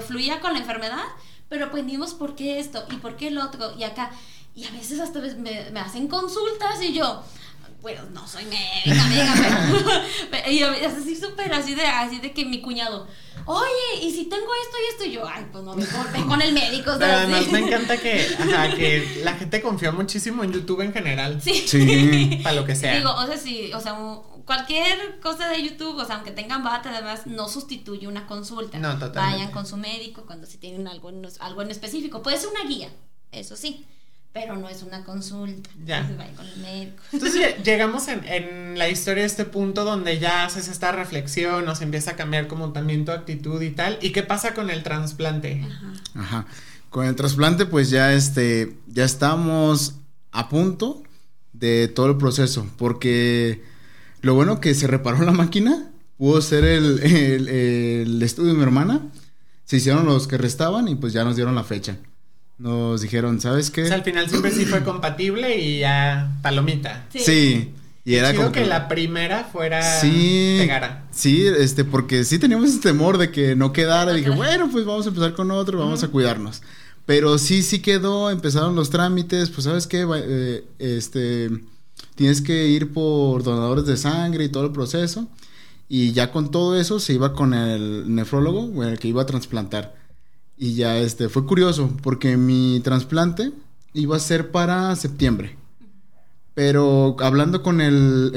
fluía 0.06 0.40
con 0.40 0.52
la 0.52 0.58
enfermedad, 0.58 1.04
pero 1.48 1.66
aprendimos 1.66 2.14
por 2.14 2.34
qué 2.34 2.60
esto 2.60 2.84
y 2.90 2.96
por 2.96 3.16
qué 3.16 3.28
el 3.28 3.38
otro 3.38 3.74
y 3.76 3.84
acá. 3.84 4.10
Y 4.54 4.64
a 4.64 4.70
veces 4.70 5.00
hasta 5.00 5.20
me 5.20 5.80
hacen 5.80 6.08
consultas 6.08 6.82
y 6.82 6.92
yo, 6.92 7.22
bueno, 7.82 8.02
no 8.12 8.26
soy 8.26 8.44
médica, 8.44 9.04
pero, 10.30 10.50
y 10.50 10.62
así 10.62 11.16
súper 11.16 11.52
así 11.52 11.74
de, 11.74 11.86
así 11.86 12.18
de 12.18 12.32
que 12.32 12.44
mi 12.44 12.60
cuñado, 12.60 13.06
oye, 13.46 14.02
y 14.02 14.10
si 14.10 14.24
tengo 14.24 14.44
esto 14.44 14.76
y 14.76 14.92
esto, 14.92 15.04
y 15.06 15.12
yo, 15.12 15.26
ay, 15.26 15.46
pues 15.50 15.64
no 15.64 15.74
me 15.74 15.86
corten 15.86 16.26
con 16.26 16.42
el 16.42 16.52
médico. 16.52 16.92
Pero 16.98 17.12
además 17.12 17.48
me 17.50 17.60
encanta 17.60 17.96
que, 17.96 18.26
ajá, 18.38 18.74
que 18.74 19.22
la 19.24 19.34
gente 19.34 19.62
confía 19.62 19.92
muchísimo 19.92 20.44
en 20.44 20.52
YouTube 20.52 20.82
en 20.82 20.92
general. 20.92 21.40
Sí. 21.42 21.64
Sí. 21.66 22.40
Para 22.42 22.56
lo 22.56 22.66
que 22.66 22.76
sea. 22.76 22.94
Digo, 22.94 23.14
o 23.14 23.26
sea, 23.26 23.38
sí, 23.38 23.72
o 23.72 23.80
sea, 23.80 23.96
cualquier 24.44 25.18
cosa 25.20 25.48
de 25.48 25.62
YouTube, 25.62 25.96
o 25.96 26.04
sea, 26.04 26.16
aunque 26.16 26.32
tengan 26.32 26.62
bata, 26.62 26.90
además, 26.90 27.26
no 27.26 27.48
sustituye 27.48 28.08
una 28.08 28.26
consulta. 28.26 28.78
No, 28.78 28.98
totalmente. 28.98 29.18
Vayan 29.18 29.50
con 29.52 29.66
su 29.66 29.76
médico 29.76 30.24
cuando 30.26 30.46
si 30.46 30.58
tienen 30.58 30.86
algo, 30.86 31.10
algo 31.40 31.62
en 31.62 31.70
específico. 31.70 32.22
Puede 32.22 32.36
ser 32.36 32.50
una 32.50 32.68
guía, 32.68 32.90
eso 33.32 33.56
sí 33.56 33.86
pero 34.32 34.56
no 34.56 34.68
es 34.68 34.82
una 34.82 35.04
consulta. 35.04 35.70
Ya. 35.84 36.00
Entonces 36.00 36.36
con 36.36 36.46
el 36.46 36.56
médico. 36.58 37.02
Entonces 37.12 37.54
llegamos 37.64 38.08
en, 38.08 38.24
en, 38.24 38.78
la 38.78 38.88
historia 38.88 39.24
a 39.24 39.26
este 39.26 39.44
punto 39.44 39.84
donde 39.84 40.18
ya 40.18 40.44
haces 40.44 40.68
esta 40.68 40.92
reflexión, 40.92 41.64
nos 41.64 41.80
empieza 41.80 42.12
a 42.12 42.16
cambiar 42.16 42.46
como 42.46 42.72
también 42.72 43.04
tu 43.04 43.12
actitud 43.12 43.60
y 43.60 43.70
tal. 43.70 43.98
¿Y 44.00 44.10
qué 44.10 44.22
pasa 44.22 44.54
con 44.54 44.70
el 44.70 44.82
trasplante? 44.82 45.64
Ajá. 45.64 45.92
Ajá. 46.14 46.46
Con 46.90 47.06
el 47.06 47.16
trasplante, 47.16 47.66
pues 47.66 47.90
ya 47.90 48.12
este, 48.12 48.76
ya 48.86 49.04
estamos 49.04 49.94
a 50.32 50.48
punto 50.48 51.02
de 51.52 51.88
todo 51.88 52.06
el 52.06 52.16
proceso, 52.16 52.66
porque 52.78 53.62
lo 54.22 54.34
bueno 54.34 54.60
que 54.60 54.74
se 54.74 54.86
reparó 54.86 55.22
la 55.22 55.32
máquina, 55.32 55.90
pudo 56.16 56.40
ser 56.40 56.64
el, 56.64 57.00
el, 57.00 57.48
el 57.48 58.22
estudio 58.22 58.52
de 58.52 58.58
mi 58.58 58.62
hermana, 58.62 59.02
se 59.64 59.76
hicieron 59.76 60.04
los 60.04 60.26
que 60.26 60.36
restaban 60.36 60.88
y 60.88 60.96
pues 60.96 61.12
ya 61.12 61.22
nos 61.22 61.36
dieron 61.36 61.54
la 61.54 61.62
fecha 61.62 61.98
nos 62.60 63.00
dijeron, 63.00 63.40
¿sabes 63.40 63.70
qué? 63.70 63.84
O 63.84 63.86
sea, 63.86 63.96
al 63.96 64.04
final 64.04 64.28
siempre 64.28 64.50
sí 64.50 64.66
fue 64.66 64.84
compatible 64.84 65.58
y 65.58 65.80
ya 65.80 66.30
palomita. 66.42 67.06
Sí. 67.10 67.18
sí. 67.20 67.70
Y 68.04 68.14
era 68.14 68.34
como 68.34 68.50
que, 68.50 68.64
la 68.64 68.88
primera 68.88 69.44
fuera 69.44 70.00
sí, 70.00 70.56
pegara. 70.58 71.04
Sí, 71.10 71.46
este, 71.46 71.84
porque 71.84 72.24
sí 72.24 72.38
teníamos 72.38 72.70
ese 72.70 72.80
temor 72.80 73.18
de 73.18 73.30
que 73.30 73.54
no 73.54 73.72
quedara. 73.72 74.12
dije, 74.12 74.30
bueno, 74.30 74.68
pues 74.70 74.84
vamos 74.84 75.06
a 75.06 75.10
empezar 75.10 75.34
con 75.34 75.50
otro, 75.50 75.78
vamos 75.78 76.02
a 76.02 76.08
cuidarnos. 76.08 76.62
Pero 77.06 77.38
sí, 77.38 77.62
sí 77.62 77.80
quedó, 77.80 78.30
empezaron 78.30 78.74
los 78.74 78.90
trámites, 78.90 79.50
pues 79.50 79.64
sabes 79.64 79.86
qué, 79.86 80.06
eh, 80.08 80.64
este, 80.78 81.50
tienes 82.14 82.40
que 82.40 82.68
ir 82.68 82.92
por 82.92 83.42
donadores 83.42 83.84
de 83.84 83.96
sangre 83.96 84.44
y 84.44 84.48
todo 84.48 84.64
el 84.64 84.72
proceso. 84.72 85.28
Y 85.88 86.12
ya 86.12 86.32
con 86.32 86.50
todo 86.50 86.78
eso 86.80 87.00
se 87.00 87.12
iba 87.12 87.32
con 87.34 87.52
el 87.52 88.14
nefrólogo, 88.14 88.82
el 88.82 88.98
que 88.98 89.08
iba 89.08 89.22
a 89.22 89.26
trasplantar. 89.26 89.99
Y 90.62 90.74
ya 90.74 90.98
este 90.98 91.30
fue 91.30 91.46
curioso 91.46 91.90
porque 92.02 92.36
mi 92.36 92.80
trasplante 92.84 93.50
iba 93.94 94.14
a 94.14 94.20
ser 94.20 94.50
para 94.50 94.94
septiembre. 94.94 95.56
Pero 96.52 97.16
hablando 97.20 97.62
con 97.62 97.80
el, 97.80 98.32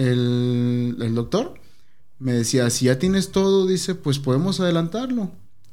el, 1.01 1.15
doctor, 1.15 1.55
me 2.19 2.31
decía, 2.31 2.69
si 2.69 2.85
ya 2.85 2.97
tienes 2.97 3.33
todo, 3.33 3.67
dice, 3.67 3.93
pues 3.93 4.19
podemos 4.19 4.61
adelantarlo. 4.61 5.31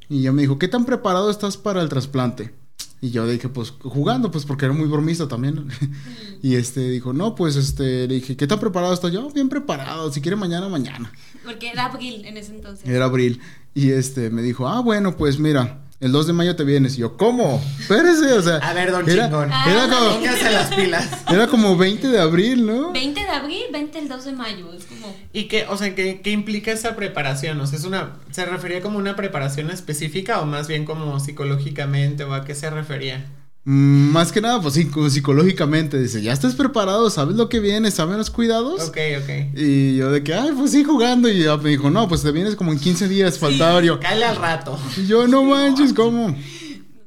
Y 0.08 0.22
ya 0.22 0.32
me 0.32 0.42
dijo, 0.42 0.58
¿qué 0.58 0.66
tan 0.66 0.86
preparado 0.86 1.30
estás 1.30 1.56
para 1.56 1.82
el 1.82 1.88
trasplante? 1.88 2.52
Y 3.00 3.10
yo 3.10 3.28
dije, 3.28 3.48
pues 3.48 3.70
jugando, 3.70 4.32
pues 4.32 4.44
porque 4.44 4.64
era 4.64 4.74
muy 4.74 4.88
bromista 4.88 5.28
también. 5.28 5.68
y 6.42 6.56
este 6.56 6.90
dijo, 6.90 7.12
no, 7.12 7.36
pues 7.36 7.54
este, 7.54 8.08
le 8.08 8.16
dije, 8.16 8.36
¿qué 8.36 8.48
tan 8.48 8.58
preparado 8.58 8.92
estoy 8.92 9.12
yo? 9.12 9.30
Bien 9.30 9.48
preparado, 9.48 10.12
si 10.12 10.20
quiere 10.20 10.34
mañana, 10.34 10.68
mañana. 10.68 11.12
Porque 11.44 11.70
era 11.70 11.84
abril 11.84 12.24
en 12.24 12.36
ese 12.36 12.56
entonces. 12.56 12.88
Era 12.88 13.04
abril. 13.04 13.40
Y 13.72 13.90
este 13.90 14.30
me 14.30 14.42
dijo, 14.42 14.66
ah, 14.66 14.80
bueno, 14.80 15.16
pues 15.16 15.38
mira, 15.38 15.86
el 16.00 16.12
2 16.12 16.28
de 16.28 16.32
mayo 16.32 16.56
te 16.56 16.64
vienes. 16.64 16.96
Y 16.96 17.00
yo, 17.00 17.16
¿cómo? 17.18 17.62
Espérese, 17.78 18.32
o 18.32 18.42
sea. 18.42 18.56
A 18.56 18.72
ver, 18.72 18.90
don 18.90 19.08
era, 19.08 19.24
chingón. 19.24 19.50
Era 19.52 19.88
como. 19.88 20.20
las 20.50 20.74
pilas. 20.74 21.08
Era 21.30 21.46
como 21.46 21.76
20 21.76 22.08
de 22.08 22.18
abril, 22.18 22.66
¿no? 22.66 22.92
20 22.92 23.20
de 23.20 23.28
abril, 23.28 23.62
20 23.70 23.98
el 23.98 24.08
2 24.08 24.24
de 24.24 24.32
mayo. 24.32 24.72
Es 24.72 24.86
como. 24.86 25.14
¿Y 25.32 25.44
qué, 25.44 25.66
o 25.68 25.76
sea, 25.76 25.94
qué, 25.94 26.22
qué 26.22 26.30
implica 26.30 26.72
esa 26.72 26.96
preparación? 26.96 27.60
O 27.60 27.66
sea, 27.66 27.78
es 27.78 27.84
una. 27.84 28.16
¿Se 28.30 28.46
refería 28.46 28.80
como 28.80 28.98
una 28.98 29.14
preparación 29.14 29.70
específica 29.70 30.40
o 30.40 30.46
más 30.46 30.68
bien 30.68 30.86
como 30.86 31.20
psicológicamente 31.20 32.24
o 32.24 32.32
a 32.32 32.44
qué 32.44 32.54
se 32.54 32.70
refería? 32.70 33.26
Mm, 33.64 34.12
más 34.12 34.32
que 34.32 34.40
nada, 34.40 34.60
pues 34.60 34.74
sí, 34.74 34.90
psicológicamente. 35.10 36.00
Dice, 36.00 36.22
ya 36.22 36.32
estás 36.32 36.54
preparado, 36.54 37.10
sabes 37.10 37.36
lo 37.36 37.48
que 37.48 37.60
viene, 37.60 37.90
sabes 37.90 38.16
los 38.16 38.30
cuidados. 38.30 38.88
Ok, 38.88 38.98
ok. 39.22 39.56
Y 39.56 39.96
yo 39.96 40.10
de 40.10 40.22
que, 40.22 40.34
ay, 40.34 40.50
pues 40.56 40.70
sí, 40.70 40.82
jugando. 40.82 41.28
Y 41.28 41.42
ya 41.44 41.56
me 41.56 41.70
dijo, 41.70 41.90
no, 41.90 42.08
pues 42.08 42.22
te 42.22 42.32
vienes 42.32 42.56
como 42.56 42.72
en 42.72 42.78
15 42.78 43.08
días, 43.08 43.34
sí, 43.34 43.40
faltaba. 43.40 43.82
Yo, 43.82 44.00
Cállale 44.00 44.24
al 44.24 44.36
rato. 44.36 44.78
Y 44.96 45.06
yo, 45.06 45.28
no 45.28 45.44
manches, 45.44 45.92
¿cómo? 45.92 46.34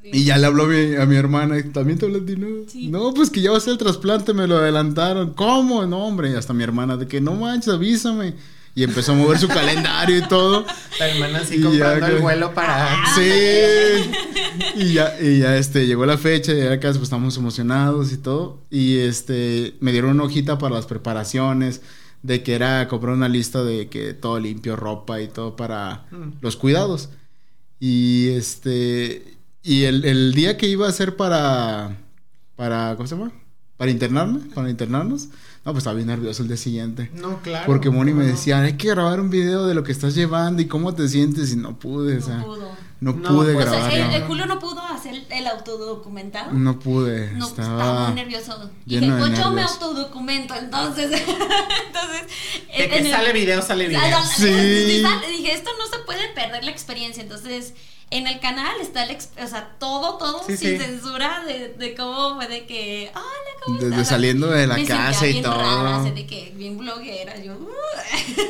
Y 0.04 0.26
ya 0.26 0.38
le 0.38 0.46
habló 0.46 0.66
a 0.66 0.68
mi, 0.68 0.96
a 0.96 1.06
mi 1.08 1.16
hermana, 1.16 1.56
¿también 1.72 1.98
te 1.98 2.06
habló 2.06 2.20
no? 2.20 2.48
Sí. 2.68 2.88
No, 2.90 3.16
pues 3.16 3.32
que 3.32 3.42
ya 3.42 3.50
va 3.50 3.58
a 3.58 3.62
ser 3.62 3.72
el 3.72 3.78
trasplante, 3.80 4.34
me 4.34 4.46
lo 4.46 4.58
adelantaron. 4.58 5.34
¿Cómo? 5.34 5.86
No, 5.88 6.06
hombre, 6.06 6.32
y 6.32 6.36
hasta 6.36 6.54
mi 6.54 6.64
hermana, 6.64 6.98
de 6.98 7.08
que 7.08 7.20
no 7.20 7.34
manches, 7.34 7.74
avísame 7.74 8.36
y 8.76 8.84
empezó 8.84 9.12
a 9.12 9.16
mover 9.16 9.38
su 9.38 9.48
calendario 9.48 10.18
y 10.18 10.28
todo. 10.28 10.66
La 11.00 11.10
hermana 11.10 11.40
así 11.40 11.62
comprando 11.62 12.08
el 12.08 12.20
vuelo 12.20 12.54
para. 12.54 13.04
Ah, 13.04 13.14
sí. 13.16 14.12
y 14.76 14.94
ya, 14.94 15.16
y 15.22 15.40
ya 15.40 15.58
este, 15.58 15.86
llegó 15.86 16.06
la 16.06 16.18
fecha, 16.18 16.54
y 16.54 16.58
ya 16.58 16.72
acá 16.72 16.90
pues 16.90 17.04
estamos 17.04 17.38
emocionados 17.38 18.12
y 18.12 18.18
todo. 18.18 18.62
Y 18.72 18.98
este, 18.98 19.76
me 19.80 19.92
dieron 19.92 20.12
una 20.12 20.24
hojita 20.24 20.58
para 20.58 20.76
las 20.76 20.88
preparaciones, 20.88 21.82
de 22.24 22.42
que 22.42 22.56
era 22.56 22.88
comprar 22.88 23.14
una 23.14 23.30
lista 23.30 23.64
de 23.64 23.90
que 23.90 24.14
todo 24.14 24.40
limpio, 24.40 24.76
ropa 24.76 25.22
y 25.22 25.28
todo 25.28 25.56
para 25.56 26.06
mm. 26.12 26.40
los 26.42 26.56
cuidados. 26.56 27.10
Y 27.80 28.30
este, 28.30 29.38
y 29.62 29.84
el, 29.84 30.04
el 30.06 30.34
día 30.34 30.58
que 30.58 30.68
iba 30.68 30.88
a 30.88 30.92
ser 30.92 31.16
para, 31.16 31.98
para, 32.56 32.96
¿cómo 32.96 33.08
se 33.08 33.16
llama? 33.16 33.32
Para 33.78 33.92
internarme, 33.92 34.40
para 34.54 34.70
internarnos 34.70 35.30
no, 35.66 35.72
pues 35.72 35.78
estaba 35.84 35.96
bien 35.96 36.08
nervioso 36.08 36.42
el 36.42 36.50
día 36.50 36.58
siguiente. 36.58 37.10
No, 37.14 37.42
claro. 37.42 37.66
Porque 37.66 37.90
Moni 37.90 38.14
me 38.14 38.26
decía, 38.26 38.60
hay 38.60 38.74
que 38.74 38.90
grabar 38.90 39.22
un 39.22 39.30
video 39.30 39.66
de 39.66 39.74
lo 39.74 39.84
que 39.84 39.94
estás 39.94 40.14
llevando 40.14 40.62
y 40.62 40.68
cómo 40.68 40.94
te 40.94 41.08
sientes 41.08 41.54
y 41.54 41.56
no 41.56 41.80
pude, 41.80 42.16
no 42.16 42.20
o 42.20 42.28
sea. 42.28 42.44
Pudo. 42.44 42.84
No, 43.00 43.16
pude 43.22 43.54
pues, 43.54 43.66
grabar. 43.66 43.94
El, 43.94 44.24
Julio 44.24 44.46
no 44.46 44.60
pudo 44.60 44.82
hacer 44.82 45.26
el 45.30 45.48
autodocumentado. 45.48 46.52
No 46.54 46.80
pude. 46.80 47.32
No, 47.34 47.48
estaba, 47.48 48.06
muy 48.06 48.16
nervioso. 48.16 48.72
Y 48.86 48.98
dije, 48.98 49.14
pues 49.18 49.38
yo 49.38 49.52
me 49.52 49.62
autodocumento, 49.62 50.54
entonces. 50.56 51.12
entonces. 51.86 52.28
De 52.78 52.90
que 52.90 53.10
sale 53.10 53.32
video, 53.32 53.62
sale 53.62 53.88
video. 53.88 54.24
Sí. 54.36 54.46
Dije, 54.46 55.54
esto 55.54 55.70
no 55.80 55.88
se 55.88 56.04
puede 56.06 56.28
perder 56.34 56.66
la 56.66 56.72
experiencia. 56.72 57.24
Entonces 57.24 57.74
en 58.18 58.28
el 58.28 58.40
canal 58.40 58.74
está 58.82 59.04
el, 59.04 59.16
o 59.18 59.48
sea, 59.48 59.76
todo, 59.80 60.18
todo 60.18 60.44
sin 60.46 60.58
censura 60.58 61.44
de, 61.46 61.74
de, 61.78 61.96
cómo 61.96 62.36
fue 62.36 62.48
de 62.48 62.66
que, 62.66 63.10
hola, 63.14 63.24
¿cómo 63.66 63.76
Desde 63.78 63.90
estás? 63.92 64.08
saliendo 64.10 64.48
de 64.48 64.68
la 64.68 64.76
Me 64.76 64.86
casa 64.86 65.28
y 65.28 65.34
bien 65.34 65.44
todo. 65.44 65.56
rara, 65.56 66.02
así 66.02 66.12
de 66.12 66.26
que 66.28 66.54
bien 66.56 66.78
bloguera, 66.78 67.42
yo. 67.44 67.54
uh. 67.54 67.68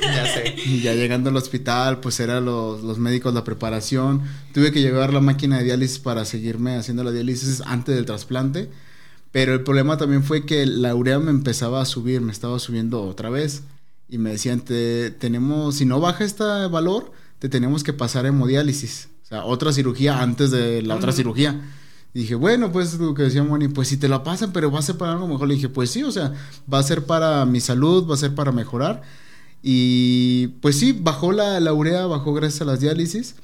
Ya 0.04 0.26
sé. 0.34 0.56
Y 0.66 0.82
ya 0.82 0.94
llegando 0.94 1.30
al 1.30 1.38
hospital, 1.38 2.00
pues 2.00 2.20
eran 2.20 2.46
los, 2.46 2.84
los 2.84 2.98
médicos, 3.00 3.34
la 3.34 3.44
preparación. 3.44 4.22
Tuve 4.54 4.72
que 4.72 4.82
llevar 4.82 5.14
la 5.14 5.22
máquina 5.22 5.58
de 5.60 5.64
diálisis 5.66 6.00
para 6.00 6.26
seguirme 6.26 6.76
haciendo 6.76 7.04
la 7.04 7.12
diálisis 7.12 7.62
antes 7.66 7.96
del 7.96 8.06
trasplante. 8.06 8.70
Pero 9.32 9.54
el 9.54 9.64
problema 9.64 9.98
también 9.98 10.24
fue 10.24 10.46
que 10.46 10.66
la 10.66 10.94
urea 10.94 11.20
me 11.20 11.32
empezaba 11.32 11.82
a 11.82 11.86
subir, 11.86 12.22
me 12.22 12.32
estaba 12.32 12.60
subiendo 12.60 13.02
otra 13.04 13.30
vez. 13.30 13.64
Y 14.10 14.18
me 14.20 14.30
decían, 14.32 14.60
te, 14.62 15.10
tenemos, 15.10 15.76
si 15.78 15.86
no 15.86 16.00
baja 16.00 16.24
este 16.24 16.44
valor, 16.44 17.12
te 17.40 17.50
tenemos 17.50 17.84
que 17.84 17.94
pasar 17.94 18.26
a 18.26 18.30
hemodiálisis. 18.30 19.10
Sea, 19.34 19.46
otra 19.46 19.74
cirugía 19.74 20.22
antes 20.22 20.52
de 20.52 20.84
la 20.84 20.96
otra 20.96 21.12
cirugía. 21.12 21.60
Y 22.14 22.20
dije, 22.20 22.36
bueno, 22.36 22.72
pues 22.72 22.94
lo 23.00 23.16
que 23.16 23.24
decía 23.24 23.44
Moni, 23.44 23.68
pues 23.68 23.88
si 23.88 23.98
te 23.98 24.08
la 24.08 24.24
pasan, 24.24 24.54
pero 24.54 24.72
va 24.72 24.78
a 24.78 24.84
ser 24.84 24.98
para 24.98 25.14
algo 25.14 25.28
mejor. 25.28 25.48
Le 25.48 25.56
dije, 25.56 25.70
pues 25.70 25.90
sí, 25.90 26.04
o 26.04 26.12
sea, 26.12 26.34
va 26.72 26.78
a 26.78 26.84
ser 26.84 27.06
para 27.06 27.44
mi 27.46 27.60
salud, 27.60 28.08
va 28.08 28.14
a 28.14 28.18
ser 28.18 28.36
para 28.36 28.52
mejorar. 28.52 29.02
Y 29.64 30.50
pues 30.62 30.78
sí, 30.78 30.92
bajó 30.92 31.32
la, 31.32 31.60
la 31.60 31.74
urea, 31.74 32.06
bajó 32.06 32.34
gracias 32.34 32.62
a 32.62 32.66
las 32.66 32.80
diálisis. 32.80 33.36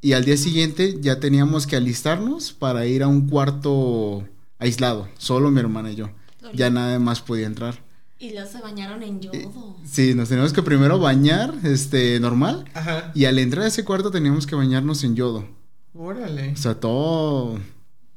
Y 0.00 0.14
al 0.14 0.24
día 0.24 0.38
siguiente 0.38 0.96
ya 1.00 1.20
teníamos 1.20 1.66
que 1.66 1.76
alistarnos 1.76 2.54
para 2.54 2.86
ir 2.86 3.02
a 3.02 3.08
un 3.08 3.28
cuarto 3.28 4.26
aislado, 4.58 5.08
solo 5.18 5.50
mi 5.50 5.60
hermana 5.60 5.92
y 5.92 5.96
yo. 5.96 6.08
Ya 6.54 6.70
nada 6.70 6.98
más 6.98 7.20
podía 7.20 7.46
entrar. 7.46 7.84
Y 8.22 8.30
luego 8.30 8.48
se 8.48 8.60
bañaron 8.60 9.02
en 9.02 9.20
yodo. 9.20 9.74
Sí, 9.84 10.14
nos 10.14 10.28
teníamos 10.28 10.52
que 10.52 10.62
primero 10.62 11.00
bañar, 11.00 11.52
este, 11.64 12.20
normal. 12.20 12.64
Ajá. 12.72 13.10
Y 13.16 13.24
al 13.24 13.36
entrar 13.40 13.64
a 13.64 13.66
ese 13.66 13.84
cuarto 13.84 14.12
teníamos 14.12 14.46
que 14.46 14.54
bañarnos 14.54 15.02
en 15.02 15.16
yodo. 15.16 15.44
Órale. 15.92 16.52
O 16.52 16.56
sea, 16.56 16.78
todo, 16.78 17.58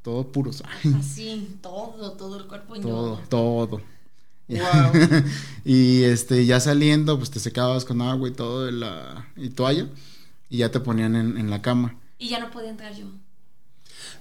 todo 0.04 0.32
puros. 0.32 0.62
Ay, 0.84 0.96
Así, 1.00 1.58
todo, 1.60 2.12
todo 2.12 2.38
el 2.38 2.46
cuerpo 2.46 2.76
en 2.76 2.84
todo, 2.84 3.16
yodo. 3.16 3.28
todo. 3.30 3.82
Wow. 4.48 5.24
y 5.66 6.04
este, 6.04 6.46
ya 6.46 6.60
saliendo, 6.60 7.18
pues 7.18 7.32
te 7.32 7.40
secabas 7.40 7.84
con 7.84 8.00
agua 8.04 8.30
y 8.30 8.32
todo, 8.32 8.70
y, 8.70 8.74
la, 8.74 9.28
y 9.36 9.50
toalla, 9.50 9.88
y 10.52 10.58
ya 10.58 10.70
te 10.70 10.82
ponían 10.82 11.16
en, 11.16 11.36
en 11.36 11.50
la 11.50 11.64
cama. 11.64 11.96
Y 12.20 12.30
ya 12.30 12.40
no 12.40 12.52
podía 12.52 12.70
entrar 12.70 12.94
yo. 12.94 13.08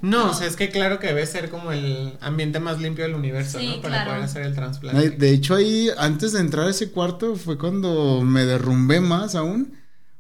No, 0.01 0.31
o 0.31 0.35
sea, 0.35 0.47
es 0.47 0.57
que 0.57 0.71
claro 0.71 0.99
que 0.99 1.07
debe 1.09 1.27
ser 1.27 1.51
como 1.51 1.73
el 1.73 2.17
ambiente 2.21 2.61
más 2.61 2.81
limpio 2.81 3.05
del 3.05 3.15
universo, 3.15 3.59
Sí, 3.59 3.67
¿no? 3.77 3.83
Para 3.83 3.89
claro. 3.95 4.11
poder 4.11 4.23
hacer 4.25 4.43
el 4.43 4.55
trasplante. 4.55 5.11
De 5.11 5.31
hecho, 5.31 5.55
ahí, 5.55 5.89
antes 5.97 6.33
de 6.33 6.41
entrar 6.41 6.67
a 6.67 6.71
ese 6.71 6.91
cuarto, 6.91 7.37
fue 7.37 7.57
cuando 7.59 8.21
me 8.23 8.45
derrumbé 8.45 9.01
más 9.01 9.35
aún, 9.35 9.75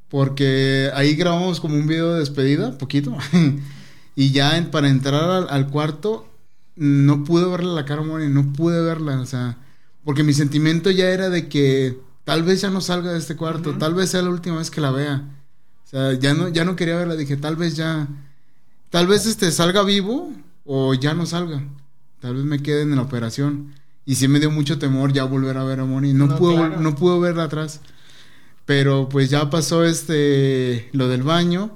porque 0.08 0.90
ahí 0.94 1.14
grabamos 1.14 1.60
como 1.60 1.76
un 1.76 1.86
video 1.86 2.12
de 2.14 2.20
despedida, 2.20 2.78
poquito, 2.78 3.16
y 4.16 4.30
ya 4.32 4.56
en- 4.56 4.70
para 4.70 4.88
entrar 4.88 5.24
al, 5.30 5.46
al 5.50 5.68
cuarto, 5.68 6.28
no 6.76 7.24
pude 7.24 7.48
verle 7.48 7.72
la 7.74 7.84
cara 7.84 8.02
a 8.02 8.04
Moni, 8.04 8.28
no 8.28 8.52
pude 8.52 8.80
verla, 8.82 9.20
o 9.20 9.26
sea, 9.26 9.58
porque 10.04 10.22
mi 10.22 10.32
sentimiento 10.34 10.90
ya 10.90 11.08
era 11.10 11.30
de 11.30 11.48
que 11.48 11.98
tal 12.24 12.42
vez 12.42 12.60
ya 12.60 12.70
no 12.70 12.80
salga 12.80 13.12
de 13.12 13.18
este 13.18 13.36
cuarto, 13.36 13.76
tal 13.78 13.94
vez 13.94 14.10
sea 14.10 14.22
la 14.22 14.30
última 14.30 14.58
vez 14.58 14.70
que 14.70 14.80
la 14.80 14.90
vea, 14.90 15.24
o 15.84 15.88
sea, 15.88 16.12
ya 16.14 16.34
no, 16.34 16.48
ya 16.48 16.64
no 16.64 16.76
quería 16.76 16.96
verla, 16.96 17.16
dije, 17.16 17.36
tal 17.36 17.56
vez 17.56 17.76
ya, 17.76 18.08
tal 18.94 19.08
vez 19.08 19.26
este 19.26 19.50
salga 19.50 19.82
vivo 19.82 20.32
o 20.64 20.94
ya 20.94 21.14
no 21.14 21.26
salga, 21.26 21.64
tal 22.20 22.36
vez 22.36 22.44
me 22.44 22.62
quede 22.62 22.82
en 22.82 22.94
la 22.94 23.02
operación. 23.02 23.74
Y 24.06 24.14
sí 24.14 24.28
me 24.28 24.38
dio 24.38 24.52
mucho 24.52 24.78
temor 24.78 25.12
ya 25.12 25.24
volver 25.24 25.56
a 25.56 25.64
ver 25.64 25.80
a 25.80 25.84
Moni. 25.84 26.12
No, 26.12 26.28
No, 26.28 26.36
pude, 26.36 26.54
claro. 26.54 26.80
no 26.80 26.94
pude 26.94 27.18
verla 27.18 27.42
atrás. 27.42 27.80
Pero 28.66 29.08
pues 29.08 29.30
ya 29.30 29.50
pasó 29.50 29.82
este 29.82 30.90
lo 30.92 31.08
del 31.08 31.24
baño. 31.24 31.74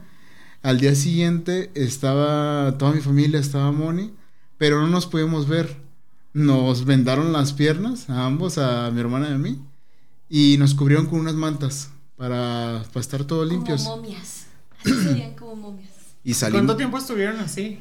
Al 0.62 0.78
día 0.78 0.94
siguiente 0.94 1.72
estaba 1.74 2.78
toda 2.78 2.92
mi 2.92 3.00
familia, 3.00 3.40
estaba 3.40 3.72
Moni, 3.72 4.12
pero 4.56 4.80
no 4.80 4.86
nos 4.86 5.08
pudimos 5.08 5.48
ver. 5.48 5.76
Nos 6.34 6.84
vendaron 6.84 7.32
las 7.32 7.52
piernas 7.52 8.08
a 8.08 8.26
ambos, 8.26 8.58
a 8.58 8.92
mi 8.92 9.00
hermana 9.00 9.30
y 9.30 9.32
a 9.32 9.38
mí, 9.38 9.58
y 10.28 10.56
nos 10.58 10.72
cubrieron 10.74 11.06
con 11.06 11.18
unas 11.18 11.34
mantas 11.34 11.90
para, 12.16 12.84
para 12.92 13.00
estar 13.00 13.24
todos 13.24 13.48
limpios. 13.48 13.82
Como 13.82 13.96
momias. 13.96 14.46
Así 14.84 14.94
serían 15.02 15.34
como 15.34 15.56
momias. 15.56 15.87
Y 16.28 16.34
salimos 16.34 16.58
¿Cuánto 16.60 16.76
tiempo 16.76 16.98
estuvieron 16.98 17.40
así? 17.40 17.80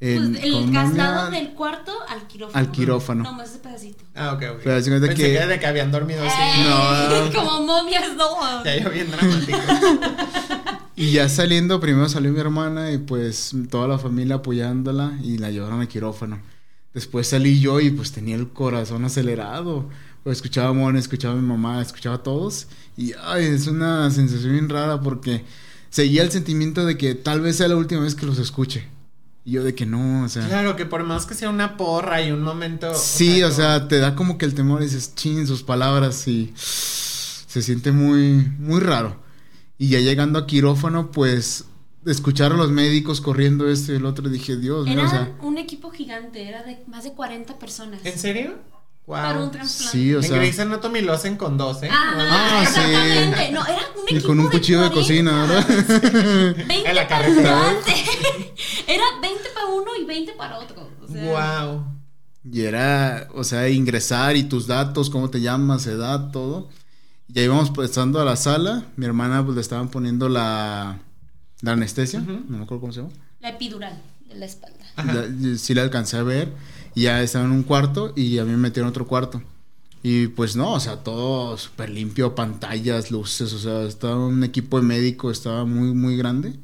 en- 0.00 0.32
pues 0.32 0.44
el 0.44 0.70
traslado 0.72 1.30
del 1.30 1.50
cuarto 1.54 1.92
al 2.08 2.26
quirófano. 2.26 2.58
al 2.58 2.70
quirófano. 2.72 3.22
No, 3.22 3.32
más 3.32 3.50
ese 3.50 3.60
pedacito. 3.60 4.04
Ah, 4.14 4.32
ok, 4.34 4.42
ok. 4.56 4.60
Pero 4.64 4.82
cuenta 4.84 5.06
Pensé 5.06 5.14
que- 5.14 5.22
que... 5.22 5.34
era 5.36 5.46
de 5.46 5.58
que 5.58 5.66
habían 5.66 5.90
dormido 5.90 6.22
así. 6.22 6.60
No. 6.68 7.32
como 7.34 7.62
momias, 7.66 8.14
no. 8.16 8.62
Ya 8.64 8.76
yo 8.76 8.90
bien 8.90 9.10
dramático. 9.10 9.58
Y 10.94 11.12
ya 11.12 11.28
saliendo, 11.30 11.80
primero 11.80 12.06
salió 12.10 12.30
mi 12.30 12.38
hermana 12.38 12.92
y 12.92 12.98
pues 12.98 13.52
toda 13.70 13.88
la 13.88 13.98
familia 13.98 14.36
apoyándola 14.36 15.18
y 15.22 15.38
la 15.38 15.50
llevaron 15.50 15.80
al 15.80 15.88
quirófano. 15.88 16.40
Después 16.92 17.26
salí 17.28 17.58
yo 17.58 17.80
y 17.80 17.90
pues 17.90 18.12
tenía 18.12 18.36
el 18.36 18.50
corazón 18.50 19.04
acelerado. 19.06 19.88
Pues 20.22 20.36
escuchaba 20.38 20.68
a 20.68 20.72
Mona, 20.74 20.98
escuchaba 20.98 21.32
a 21.32 21.36
mi 21.38 21.46
mamá, 21.48 21.80
escuchaba 21.80 22.16
a 22.16 22.22
todos. 22.22 22.66
Y 22.96 23.14
ay, 23.24 23.46
es 23.46 23.66
una 23.66 24.10
sensación 24.10 24.52
bien 24.52 24.68
rara 24.68 25.00
porque 25.00 25.44
seguía 25.92 26.22
el 26.22 26.32
sentimiento 26.32 26.84
de 26.84 26.98
que 26.98 27.14
tal 27.14 27.40
vez 27.40 27.56
sea 27.58 27.68
la 27.68 27.76
última 27.76 28.00
vez 28.00 28.16
que 28.16 28.26
los 28.26 28.38
escuche. 28.38 28.88
Y 29.44 29.52
yo 29.52 29.62
de 29.64 29.74
que 29.74 29.86
no, 29.86 30.24
o 30.24 30.28
sea. 30.28 30.46
Claro, 30.48 30.74
que 30.76 30.86
por 30.86 31.02
más 31.04 31.26
que 31.26 31.34
sea 31.34 31.50
una 31.50 31.76
porra 31.76 32.22
y 32.22 32.30
un 32.32 32.42
momento. 32.42 32.92
Sí, 32.94 33.42
o 33.42 33.46
como- 33.48 33.56
sea, 33.56 33.86
te 33.88 33.98
da 33.98 34.14
como 34.16 34.38
que 34.38 34.44
el 34.46 34.54
temor 34.54 34.82
y 34.82 34.86
dices, 34.86 35.14
chin, 35.14 35.46
sus 35.46 35.62
palabras 35.62 36.26
y 36.28 36.52
se 36.56 37.60
siente 37.62 37.92
muy, 37.92 38.50
muy 38.58 38.80
raro. 38.80 39.20
Y 39.78 39.88
ya 39.88 39.98
llegando 40.00 40.38
a 40.38 40.46
quirófano, 40.46 41.10
pues 41.10 41.64
escuchar 42.06 42.52
a 42.52 42.56
los 42.56 42.70
médicos 42.70 43.20
corriendo 43.20 43.68
esto 43.68 43.92
y 43.92 43.96
el 43.96 44.06
otro, 44.06 44.28
dije, 44.28 44.56
Dios 44.56 44.84
mío, 44.86 44.94
Era 44.94 45.06
o 45.06 45.10
sea, 45.10 45.36
un 45.42 45.58
equipo 45.58 45.90
gigante, 45.90 46.48
era 46.48 46.62
de 46.62 46.82
más 46.86 47.04
de 47.04 47.12
40 47.12 47.58
personas. 47.58 48.00
¿En 48.04 48.18
serio? 48.18 48.54
Wow. 49.06 49.16
Para 49.16 49.40
un 49.40 49.50
trasplante. 49.50 49.90
sí, 49.98 50.14
o 50.14 50.18
en 50.18 50.22
sea, 50.22 50.36
Grey's 50.36 50.58
Anatomy 50.60 51.00
lo 51.00 51.12
hacen 51.12 51.36
con 51.36 51.58
dos, 51.58 51.82
¿eh? 51.82 51.88
Ah, 51.90 52.14
Ah, 52.62 52.64
sí. 52.66 52.80
exactamente. 52.80 53.50
No, 53.52 53.66
era 53.66 53.82
un 53.96 54.02
y 54.08 54.12
equipo 54.14 54.26
con 54.28 54.38
un 54.40 54.46
de 54.46 54.50
cuchillo 54.52 54.80
de 54.82 54.90
40. 54.90 54.94
cocina, 55.00 55.46
¿verdad? 55.46 55.66
20 56.68 56.88
En 56.88 56.94
la 56.94 57.08
para 57.08 57.08
carretera. 57.08 57.72
Era 58.86 59.04
20 59.20 59.48
para 59.54 59.66
uno 59.66 59.90
y 60.00 60.04
20 60.04 60.32
para 60.34 60.58
otro. 60.58 60.88
O 61.02 61.08
sea, 61.08 61.64
Wow. 61.64 61.84
y 62.44 62.60
era, 62.62 63.28
o 63.34 63.44
sea, 63.44 63.68
ingresar 63.68 64.36
y 64.36 64.44
tus 64.44 64.66
datos, 64.66 65.10
cómo 65.10 65.30
te 65.30 65.40
llamas, 65.40 65.86
edad, 65.86 66.30
todo. 66.30 66.68
Ya 67.28 67.42
íbamos 67.42 67.70
pasando 67.70 68.20
a 68.20 68.24
la 68.24 68.36
sala, 68.36 68.84
mi 68.96 69.06
hermana 69.06 69.42
pues 69.44 69.54
le 69.56 69.62
estaban 69.62 69.88
poniendo 69.88 70.28
la, 70.28 70.98
la 71.62 71.72
anestesia, 71.72 72.20
no 72.20 72.42
me 72.58 72.62
acuerdo 72.64 72.80
cómo 72.82 72.92
se 72.92 73.00
llama. 73.00 73.12
La 73.40 73.48
epidural 73.50 74.00
de 74.28 74.34
la 74.36 74.46
espalda. 74.46 74.84
Ajá. 74.96 75.24
Sí 75.56 75.74
la 75.74 75.82
alcancé 75.82 76.18
a 76.18 76.22
ver. 76.22 76.52
Y 76.94 77.02
ya 77.02 77.22
estaba 77.22 77.44
en 77.44 77.52
un 77.52 77.62
cuarto 77.62 78.12
y 78.16 78.38
a 78.38 78.44
mí 78.44 78.50
me 78.50 78.56
metieron 78.58 78.88
en 78.88 78.90
otro 78.90 79.06
cuarto. 79.06 79.42
Y 80.02 80.26
pues 80.28 80.56
no, 80.56 80.72
o 80.74 80.80
sea, 80.80 80.96
todo 81.04 81.56
súper 81.56 81.90
limpio, 81.90 82.34
pantallas, 82.34 83.10
luces, 83.10 83.52
o 83.52 83.58
sea, 83.58 83.82
estaba 83.84 84.18
un 84.26 84.42
equipo 84.44 84.80
de 84.80 84.86
médico, 84.86 85.30
estaba 85.30 85.64
muy, 85.64 85.94
muy 85.94 86.16
grande. 86.16 86.54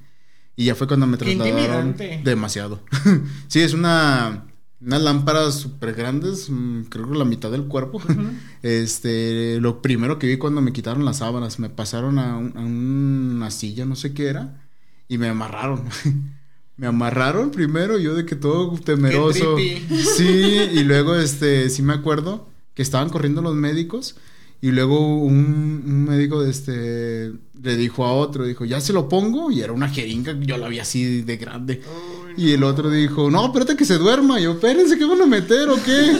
Y 0.57 0.65
ya 0.67 0.75
fue 0.75 0.89
cuando 0.89 1.07
me 1.07 1.17
Qué 1.19 1.25
trasladaron 1.37 1.89
intimidante. 1.91 2.21
demasiado. 2.25 2.81
sí, 3.49 3.61
es 3.61 3.75
una, 3.75 4.45
unas 4.81 5.03
lámparas 5.03 5.55
súper 5.55 5.95
grandes, 5.95 6.51
mm, 6.51 6.83
creo 6.89 7.09
que 7.11 7.17
la 7.19 7.25
mitad 7.25 7.51
del 7.51 7.67
cuerpo. 7.67 8.01
Este, 8.63 9.61
lo 9.61 9.81
primero 9.83 10.19
que 10.19 10.27
vi 10.27 10.37
cuando 10.37 10.61
me 10.61 10.73
quitaron 10.73 11.05
las 11.05 11.19
sábanas, 11.19 11.59
me 11.61 11.71
pasaron 11.71 12.19
a, 12.19 12.37
un- 12.37 12.53
a 12.57 12.61
una 12.61 13.51
silla, 13.53 13.85
no 13.85 13.95
sé 13.97 14.13
qué 14.15 14.27
era, 14.29 14.67
y 15.09 15.17
me 15.19 15.29
amarraron. 15.29 15.85
me 16.79 16.87
amarraron 16.87 17.51
primero, 17.51 17.99
yo 17.99 18.15
de 18.15 18.25
que 18.25 18.37
todo 18.37 18.73
temeroso. 18.79 19.57
trippy. 19.57 19.97
Sí, 20.17 20.57
y 20.73 20.85
luego 20.85 21.17
este, 21.17 21.69
sí 21.69 21.83
me 21.83 21.93
acuerdo 21.93 22.49
que 22.75 22.83
estaban 22.83 23.11
corriendo 23.11 23.43
los 23.43 23.55
médicos 23.55 24.17
y 24.61 24.71
luego 24.71 25.19
un, 25.19 25.83
un 25.87 26.05
médico 26.05 26.43
este 26.45 27.33
le 27.61 27.77
dijo 27.77 28.05
a 28.07 28.13
otro, 28.13 28.45
dijo, 28.45 28.65
"Ya 28.65 28.81
se 28.81 28.93
lo 28.93 29.09
pongo" 29.09 29.51
y 29.51 29.61
era 29.61 29.73
una 29.73 29.89
jeringa, 29.89 30.33
yo 30.41 30.57
la 30.57 30.69
vi 30.69 30.79
así 30.79 31.23
de 31.23 31.37
grande. 31.37 31.83
Y 32.39 32.53
el 32.53 32.63
otro 32.63 32.89
dijo, 32.89 33.33
no, 33.33 33.47
espérate 33.47 33.75
que 33.75 33.85
se 33.85 33.99
duerma. 33.99 34.39
Y 34.39 34.45
yo, 34.45 34.53
espérense, 34.53 34.97
¿qué 34.97 35.05
van 35.05 35.21
a 35.21 35.27
meter 35.27 35.69
o 35.69 35.75
qué? 35.83 36.17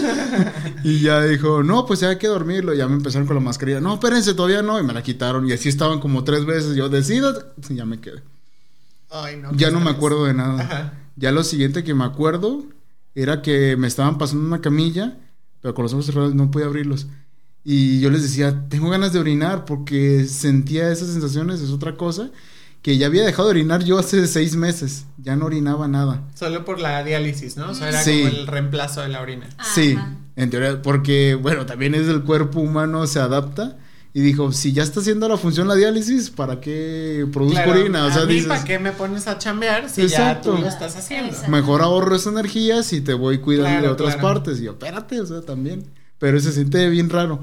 y 0.83 0.99
ya 0.99 1.23
dijo, 1.23 1.63
no, 1.63 1.87
pues 1.87 2.01
ya 2.01 2.09
hay 2.09 2.19
que 2.19 2.27
dormirlo. 2.27 2.75
Y 2.75 2.79
ya 2.79 2.89
me 2.89 2.95
empezaron 2.95 3.25
con 3.29 3.37
la 3.37 3.41
mascarilla. 3.41 3.81
No, 3.81 3.95
espérense, 3.95 4.35
todavía 4.35 4.61
no. 4.61 4.81
Y 4.81 4.83
me 4.83 4.93
la 4.93 5.05
quitaron. 5.05 5.49
Y 5.49 5.53
así 5.53 5.69
estaban 5.69 6.01
como 6.01 6.25
tres 6.25 6.45
veces. 6.45 6.75
Yo, 6.75 6.89
decida. 6.89 7.53
Y 7.71 7.77
ya 7.77 7.85
me 7.85 8.01
quedé. 8.01 8.21
Ay, 9.11 9.37
no. 9.37 9.53
Ya 9.55 9.71
no 9.71 9.81
me 9.81 9.91
acuerdo 9.91 10.25
de 10.25 10.35
nada. 10.35 10.63
Ajá. 10.63 10.93
Ya 11.17 11.33
lo 11.33 11.43
siguiente 11.43 11.83
que 11.85 11.95
me 11.95 12.05
acuerdo 12.05 12.65
era 13.15 13.43
que 13.43 13.77
me 13.77 13.87
estaban 13.89 14.19
pasando 14.19 14.47
una 14.47 14.61
camilla, 14.61 15.17
pero 15.61 15.75
con 15.75 15.83
los 15.85 15.93
ojos 15.93 16.07
cerrados 16.07 16.35
no 16.35 16.51
podía 16.51 16.67
abrirlos. 16.67 17.07
Y 17.65 18.01
yo 18.01 18.11
les 18.11 18.23
decía, 18.23 18.69
tengo 18.69 18.89
ganas 18.91 19.13
de 19.13 19.19
orinar 19.19 19.65
porque 19.65 20.25
sentía 20.27 20.91
esas 20.91 21.09
sensaciones, 21.09 21.61
es 21.61 21.71
otra 21.71 21.97
cosa, 21.97 22.31
que 22.83 22.97
ya 22.97 23.07
había 23.09 23.25
dejado 23.25 23.49
de 23.49 23.53
orinar 23.53 23.83
yo 23.83 23.99
hace 23.99 24.27
seis 24.29 24.55
meses. 24.55 25.07
Ya 25.19 25.35
no 25.37 25.47
orinaba 25.47 25.89
nada. 25.89 26.23
Solo 26.35 26.65
por 26.65 26.79
la 26.81 27.03
diálisis, 27.03 27.57
¿no? 27.57 27.71
O 27.71 27.75
sea, 27.75 27.89
era 27.89 28.03
Sí. 28.03 28.23
como 28.25 28.37
el 28.37 28.47
reemplazo 28.47 29.01
de 29.03 29.09
la 29.09 29.21
orina. 29.21 29.49
Sí, 29.75 29.99
en 30.37 30.51
teoría, 30.51 30.81
porque, 30.81 31.35
bueno, 31.35 31.67
también 31.67 31.95
es 31.97 32.07
el 32.07 32.23
cuerpo 32.23 32.61
humano, 32.61 33.07
se 33.09 33.19
adapta. 33.19 33.77
Y 34.19 34.21
dijo, 34.21 34.51
si 34.51 34.73
ya 34.73 34.83
está 34.83 34.99
haciendo 34.99 35.29
la 35.29 35.37
función 35.37 35.69
la 35.69 35.77
diálisis, 35.77 36.31
¿para 36.31 36.61
qué 36.61 37.25
produzco 37.33 37.63
Claro, 37.63 37.81
orina? 37.81 38.05
O 38.05 38.09
a 38.09 38.13
sea, 38.13 38.25
mí, 38.25 38.35
dices, 38.35 38.49
¿para 38.49 38.65
qué 38.65 38.81
me 38.81 38.91
pones 38.91 39.29
a 39.29 39.39
chambear 39.39 39.89
si 39.89 40.03
Exacto. 40.03 40.51
ya 40.51 40.57
tú 40.57 40.61
lo 40.61 40.69
estás 40.69 40.97
haciendo? 40.97 41.29
Exacto. 41.29 41.53
mejor 41.53 41.83
ahorro 41.83 42.17
esa 42.17 42.31
energía 42.31 42.83
si 42.83 43.01
te 43.01 43.15
voy 43.15 43.39
cuidando 43.39 43.81
de 43.81 43.93
otras 43.93 44.17
claro. 44.17 44.35
partes. 44.35 44.59
Y 44.59 44.65
yo, 44.65 44.73
espérate, 44.73 45.21
o 45.21 45.27
sea, 45.27 45.43
también. 45.43 45.85
Pero 46.19 46.41
se 46.41 46.51
siente 46.51 46.89
bien 46.89 47.11
raro. 47.11 47.39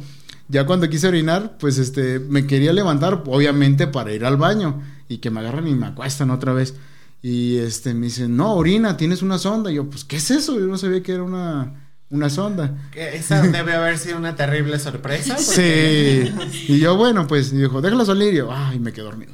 Ya 0.50 0.66
cuando 0.66 0.90
quise 0.90 1.08
orinar, 1.08 1.56
pues 1.60 1.78
este, 1.78 2.20
me 2.20 2.46
quería 2.46 2.74
levantar, 2.74 3.24
obviamente, 3.26 3.88
para 3.88 4.12
ir 4.12 4.26
al 4.26 4.36
baño. 4.36 4.82
Y 5.08 5.20
que 5.20 5.32
me 5.32 5.40
agarran 5.40 5.70
y 5.70 5.76
me 5.76 5.86
acuestan 5.86 6.30
otra 6.30 6.52
vez. 6.52 6.74
Y 7.22 7.56
este, 7.56 7.94
me 7.94 8.08
dicen, 8.08 8.36
no, 8.36 8.54
orina, 8.54 8.98
tienes 8.98 9.22
una 9.22 9.38
sonda. 9.38 9.72
Y 9.72 9.76
yo, 9.76 9.90
pues, 9.90 10.04
¿qué 10.04 10.18
es 10.18 10.30
eso? 10.30 10.60
Yo 10.60 10.66
no 10.66 10.78
sabía 10.78 11.02
que 11.02 11.14
era 11.14 11.24
una, 11.24 11.85
una 12.10 12.30
sonda. 12.30 12.74
Esa 12.96 13.42
debe 13.42 13.74
haber 13.74 13.98
sido 13.98 14.18
una 14.18 14.36
terrible 14.36 14.80
sorpresa. 14.80 15.36
porque- 15.36 16.32
Sí. 16.34 16.68
Y 16.74 16.80
yo, 16.80 16.96
bueno, 16.98 17.28
pues, 17.28 17.52
dijo, 17.52 17.82
déjala 17.82 18.06
salir. 18.06 18.34
Y 18.34 18.38
yo, 18.38 18.52
ay, 18.52 18.80
me 18.80 18.94
quedé 18.94 19.06
dormido. 19.06 19.34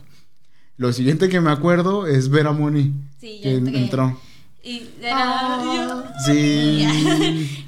Lo 0.78 0.92
siguiente 0.94 1.30
que 1.30 1.42
me 1.42 1.52
acuerdo 1.52 2.08
es 2.08 2.30
ver 2.30 2.48
a 2.48 2.52
Moni. 2.54 2.94
Sí, 3.20 3.40
ya 3.44 3.52
que 3.52 3.78
entró. 3.78 4.20
Y 4.64 4.90
era. 5.02 5.60
yo- 5.64 6.04
Sí. 6.26 6.86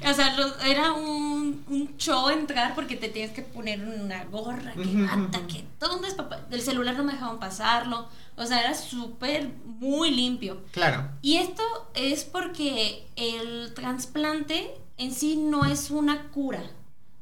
o 0.10 0.14
sea, 0.14 0.36
lo- 0.36 0.58
era 0.64 0.92
un, 0.92 1.23
un 1.68 1.96
show 1.98 2.28
entrar 2.28 2.74
porque 2.74 2.96
te 2.96 3.08
tienes 3.08 3.32
que 3.32 3.42
poner 3.42 3.80
una 3.84 4.24
gorra, 4.24 4.72
que 4.74 5.02
bata, 5.02 5.46
que 5.46 5.64
todo 5.78 5.96
un 5.96 6.02
despapa- 6.02 6.46
Del 6.48 6.60
celular 6.62 6.96
no 6.96 7.04
me 7.04 7.12
dejaban 7.12 7.38
pasarlo. 7.38 8.08
O 8.36 8.44
sea, 8.46 8.60
era 8.60 8.74
súper, 8.74 9.50
muy 9.64 10.10
limpio. 10.10 10.62
Claro. 10.72 11.08
Y 11.22 11.36
esto 11.36 11.62
es 11.94 12.24
porque 12.24 13.06
el 13.16 13.72
trasplante 13.74 14.74
en 14.96 15.12
sí 15.12 15.36
no 15.36 15.64
es 15.64 15.90
una 15.90 16.28
cura. 16.30 16.62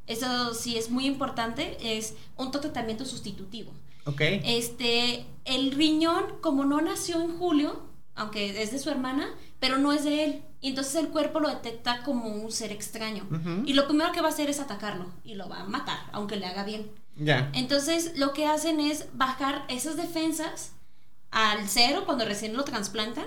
Eso 0.07 0.55
sí 0.55 0.77
es 0.77 0.91
muy 0.91 1.07
importante, 1.07 1.77
es 1.99 2.15
un 2.37 2.51
tratamiento 2.51 3.05
sustitutivo. 3.05 3.73
Ok. 4.05 4.21
Este, 4.45 5.27
el 5.45 5.71
riñón, 5.73 6.25
como 6.41 6.65
no 6.65 6.81
nació 6.81 7.21
en 7.21 7.39
julio, 7.39 7.83
aunque 8.15 8.63
es 8.63 8.73
de 8.73 8.79
su 8.79 8.91
hermana, 8.91 9.29
pero 9.63 9.79
no 9.79 9.93
es 9.93 10.03
de 10.03 10.25
él. 10.25 10.43
Y 10.61 10.71
entonces 10.71 10.97
el 10.97 11.11
cuerpo 11.11 11.39
lo 11.39 11.49
detecta 11.49 12.03
como 12.03 12.27
un 12.27 12.51
ser 12.51 12.73
extraño. 12.73 13.29
Y 13.65 13.75
lo 13.75 13.87
primero 13.87 14.11
que 14.11 14.21
va 14.21 14.27
a 14.27 14.33
hacer 14.33 14.51
es 14.51 14.59
atacarlo 14.59 15.07
y 15.23 15.37
lo 15.37 15.49
va 15.49 15.61
a 15.61 15.65
matar, 15.65 16.01
aunque 16.11 16.35
le 16.35 16.47
haga 16.47 16.65
bien. 16.65 16.91
Ya. 17.15 17.49
Entonces 17.55 18.19
lo 18.19 18.33
que 18.33 18.45
hacen 18.45 18.81
es 18.81 19.07
bajar 19.13 19.65
esas 19.69 19.97
defensas 19.97 20.73
al 21.31 21.69
cero 21.69 22.03
cuando 22.07 22.25
recién 22.25 22.57
lo 22.57 22.65
trasplantan, 22.65 23.27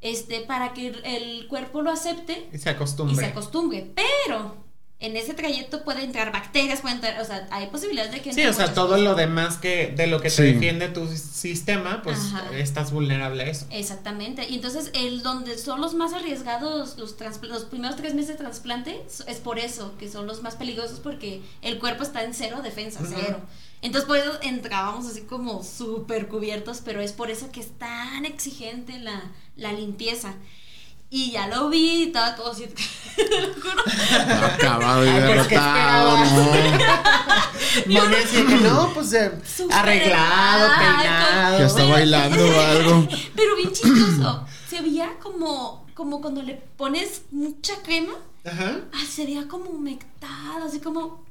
este, 0.00 0.42
para 0.42 0.72
que 0.72 0.86
el 1.04 1.48
cuerpo 1.48 1.82
lo 1.82 1.90
acepte 1.90 2.48
Y 2.52 2.58
se 2.58 2.70
y 2.70 2.72
acostumbre. 2.74 3.16
se 3.16 3.26
acostumbre. 3.32 3.92
Pero 3.96 4.54
en 5.02 5.16
ese 5.16 5.34
trayecto 5.34 5.84
pueden 5.84 6.04
entrar 6.04 6.32
bacterias, 6.32 6.80
pueden 6.80 6.96
entrar, 6.98 7.20
o 7.20 7.24
sea, 7.24 7.46
hay 7.50 7.66
posibilidades 7.66 8.12
de 8.12 8.20
que 8.22 8.32
Sí, 8.32 8.44
o 8.46 8.52
sea, 8.52 8.72
todo 8.72 8.88
cosas. 8.90 9.02
lo 9.02 9.14
demás 9.14 9.58
que 9.58 9.88
de 9.88 10.06
lo 10.06 10.18
que 10.20 10.30
te 10.30 10.36
Sí. 10.36 10.42
defiende 10.44 10.88
tu 10.88 11.06
sistema, 11.08 12.00
pues 12.02 12.18
Ajá. 12.18 12.56
estás 12.56 12.92
vulnerable 12.92 13.42
a 13.42 13.46
eso. 13.50 13.66
Exactamente. 13.70 14.46
Y 14.48 14.54
entonces, 14.54 14.90
el 14.94 15.22
donde 15.22 15.58
son 15.58 15.80
los 15.80 15.94
más 15.94 16.12
arriesgados, 16.12 16.96
los, 16.98 17.16
los 17.42 17.64
primeros 17.64 17.96
tres 17.96 18.14
meses 18.14 18.28
de 18.28 18.34
trasplante, 18.44 19.02
es 19.26 19.36
por 19.38 19.58
eso 19.58 19.94
que 19.98 20.08
son 20.08 20.26
los 20.26 20.42
más 20.42 20.54
peligrosos 20.54 21.00
porque 21.00 21.42
el 21.62 21.78
cuerpo 21.78 22.02
está 22.04 22.22
en 22.24 22.32
cero 22.32 22.60
defensa, 22.62 23.00
Ujú. 23.02 23.12
cero. 23.16 23.40
Entonces, 23.82 24.06
por 24.06 24.16
eso 24.16 24.38
entrábamos 24.42 25.06
así 25.06 25.22
como 25.22 25.64
súper 25.64 26.28
cubiertos, 26.28 26.80
pero 26.84 27.00
es 27.00 27.12
por 27.12 27.30
eso 27.32 27.50
que 27.50 27.58
es 27.58 27.76
tan 27.78 28.24
exigente 28.24 28.98
la, 29.00 29.20
la 29.56 29.72
limpieza. 29.72 30.34
Y 31.14 31.30
ya 31.30 31.46
lo 31.46 31.68
vi, 31.68 31.78
y 31.78 32.02
estaba 32.04 32.34
todo 32.34 32.52
así. 32.52 32.66
te 33.16 33.40
lo 33.42 33.52
juro. 33.52 33.82
Acabado 34.46 35.04
y 35.04 35.10
pues, 35.10 35.22
¿qué 35.22 35.28
derrotado, 35.28 36.24
no. 36.24 36.52
Que 38.32 38.44
no, 38.62 38.94
pues 38.94 39.12
eh, 39.12 39.30
arreglado, 39.70 40.70
peinado. 40.74 41.58
Que 41.58 41.64
hasta 41.64 41.84
bailando 41.84 42.44
o 42.46 42.60
algo. 42.60 43.08
Pero 43.36 43.56
bien 43.56 43.72
chistoso. 43.72 44.46
Se 44.66 44.80
veía 44.80 45.18
como, 45.22 45.86
como 45.92 46.22
cuando 46.22 46.42
le 46.42 46.54
pones 46.54 47.22
mucha 47.30 47.74
crema. 47.82 48.14
Ajá. 48.46 48.76
Ay, 48.94 49.06
se 49.06 49.26
veía 49.26 49.46
como 49.48 49.66
humectado, 49.66 50.64
así 50.66 50.80
como, 50.80 51.26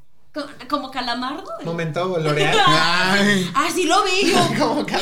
como, 0.70 0.92
calamardo. 0.92 1.52
Momento 1.66 2.20
L'Oreal. 2.20 2.56
Ay. 2.68 3.52
Ah, 3.56 3.68
sí 3.74 3.86
lo 3.86 4.04
vi. 4.04 4.32
Como 4.60 4.86
que 4.86 4.96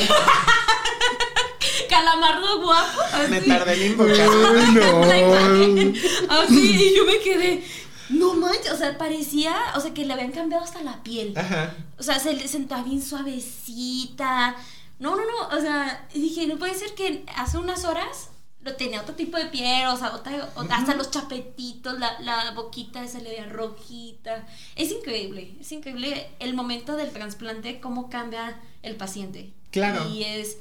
Calamardo 1.90 2.62
guapo. 2.62 3.00
Así. 3.12 3.30
me 3.30 3.40
tardé 3.42 3.74
en 3.86 3.92
invocar. 3.92 4.28
No. 4.28 5.02
Así, 6.30 6.76
y 6.92 6.96
yo 6.96 7.04
me 7.04 7.18
quedé. 7.18 7.64
No 8.08 8.34
manches, 8.34 8.72
o 8.72 8.76
sea, 8.76 8.96
parecía, 8.98 9.56
o 9.76 9.80
sea, 9.80 9.92
que 9.94 10.04
le 10.04 10.12
habían 10.12 10.32
cambiado 10.32 10.64
hasta 10.64 10.82
la 10.82 11.02
piel. 11.02 11.32
Ajá. 11.36 11.74
O 11.98 12.02
sea, 12.02 12.18
se 12.18 12.32
le 12.32 12.48
sentaba 12.48 12.82
bien 12.82 13.02
suavecita. 13.02 14.56
No, 14.98 15.16
no, 15.16 15.22
no. 15.24 15.56
O 15.56 15.60
sea, 15.60 16.06
dije, 16.14 16.46
no 16.46 16.56
puede 16.58 16.74
ser 16.74 16.94
que 16.94 17.24
hace 17.36 17.58
unas 17.58 17.84
horas 17.84 18.28
lo 18.62 18.74
tenía 18.74 19.00
otro 19.00 19.14
tipo 19.14 19.38
de 19.38 19.46
piel, 19.46 19.86
o 19.88 19.96
sea, 19.96 20.12
otra- 20.14 20.50
otra- 20.54 20.76
hasta 20.76 20.94
los 20.94 21.10
chapetitos, 21.10 21.98
la, 21.98 22.20
la 22.20 22.50
boquita 22.50 23.06
se 23.08 23.22
le 23.22 23.30
veía 23.30 23.46
rojita. 23.46 24.46
Es 24.76 24.90
increíble, 24.90 25.54
es 25.60 25.72
increíble 25.72 26.28
el 26.40 26.52
momento 26.52 26.94
del 26.96 27.10
trasplante, 27.10 27.80
cómo 27.80 28.10
cambia 28.10 28.60
el 28.82 28.96
paciente. 28.96 29.52
Claro. 29.70 30.06
Y 30.10 30.24
es. 30.24 30.58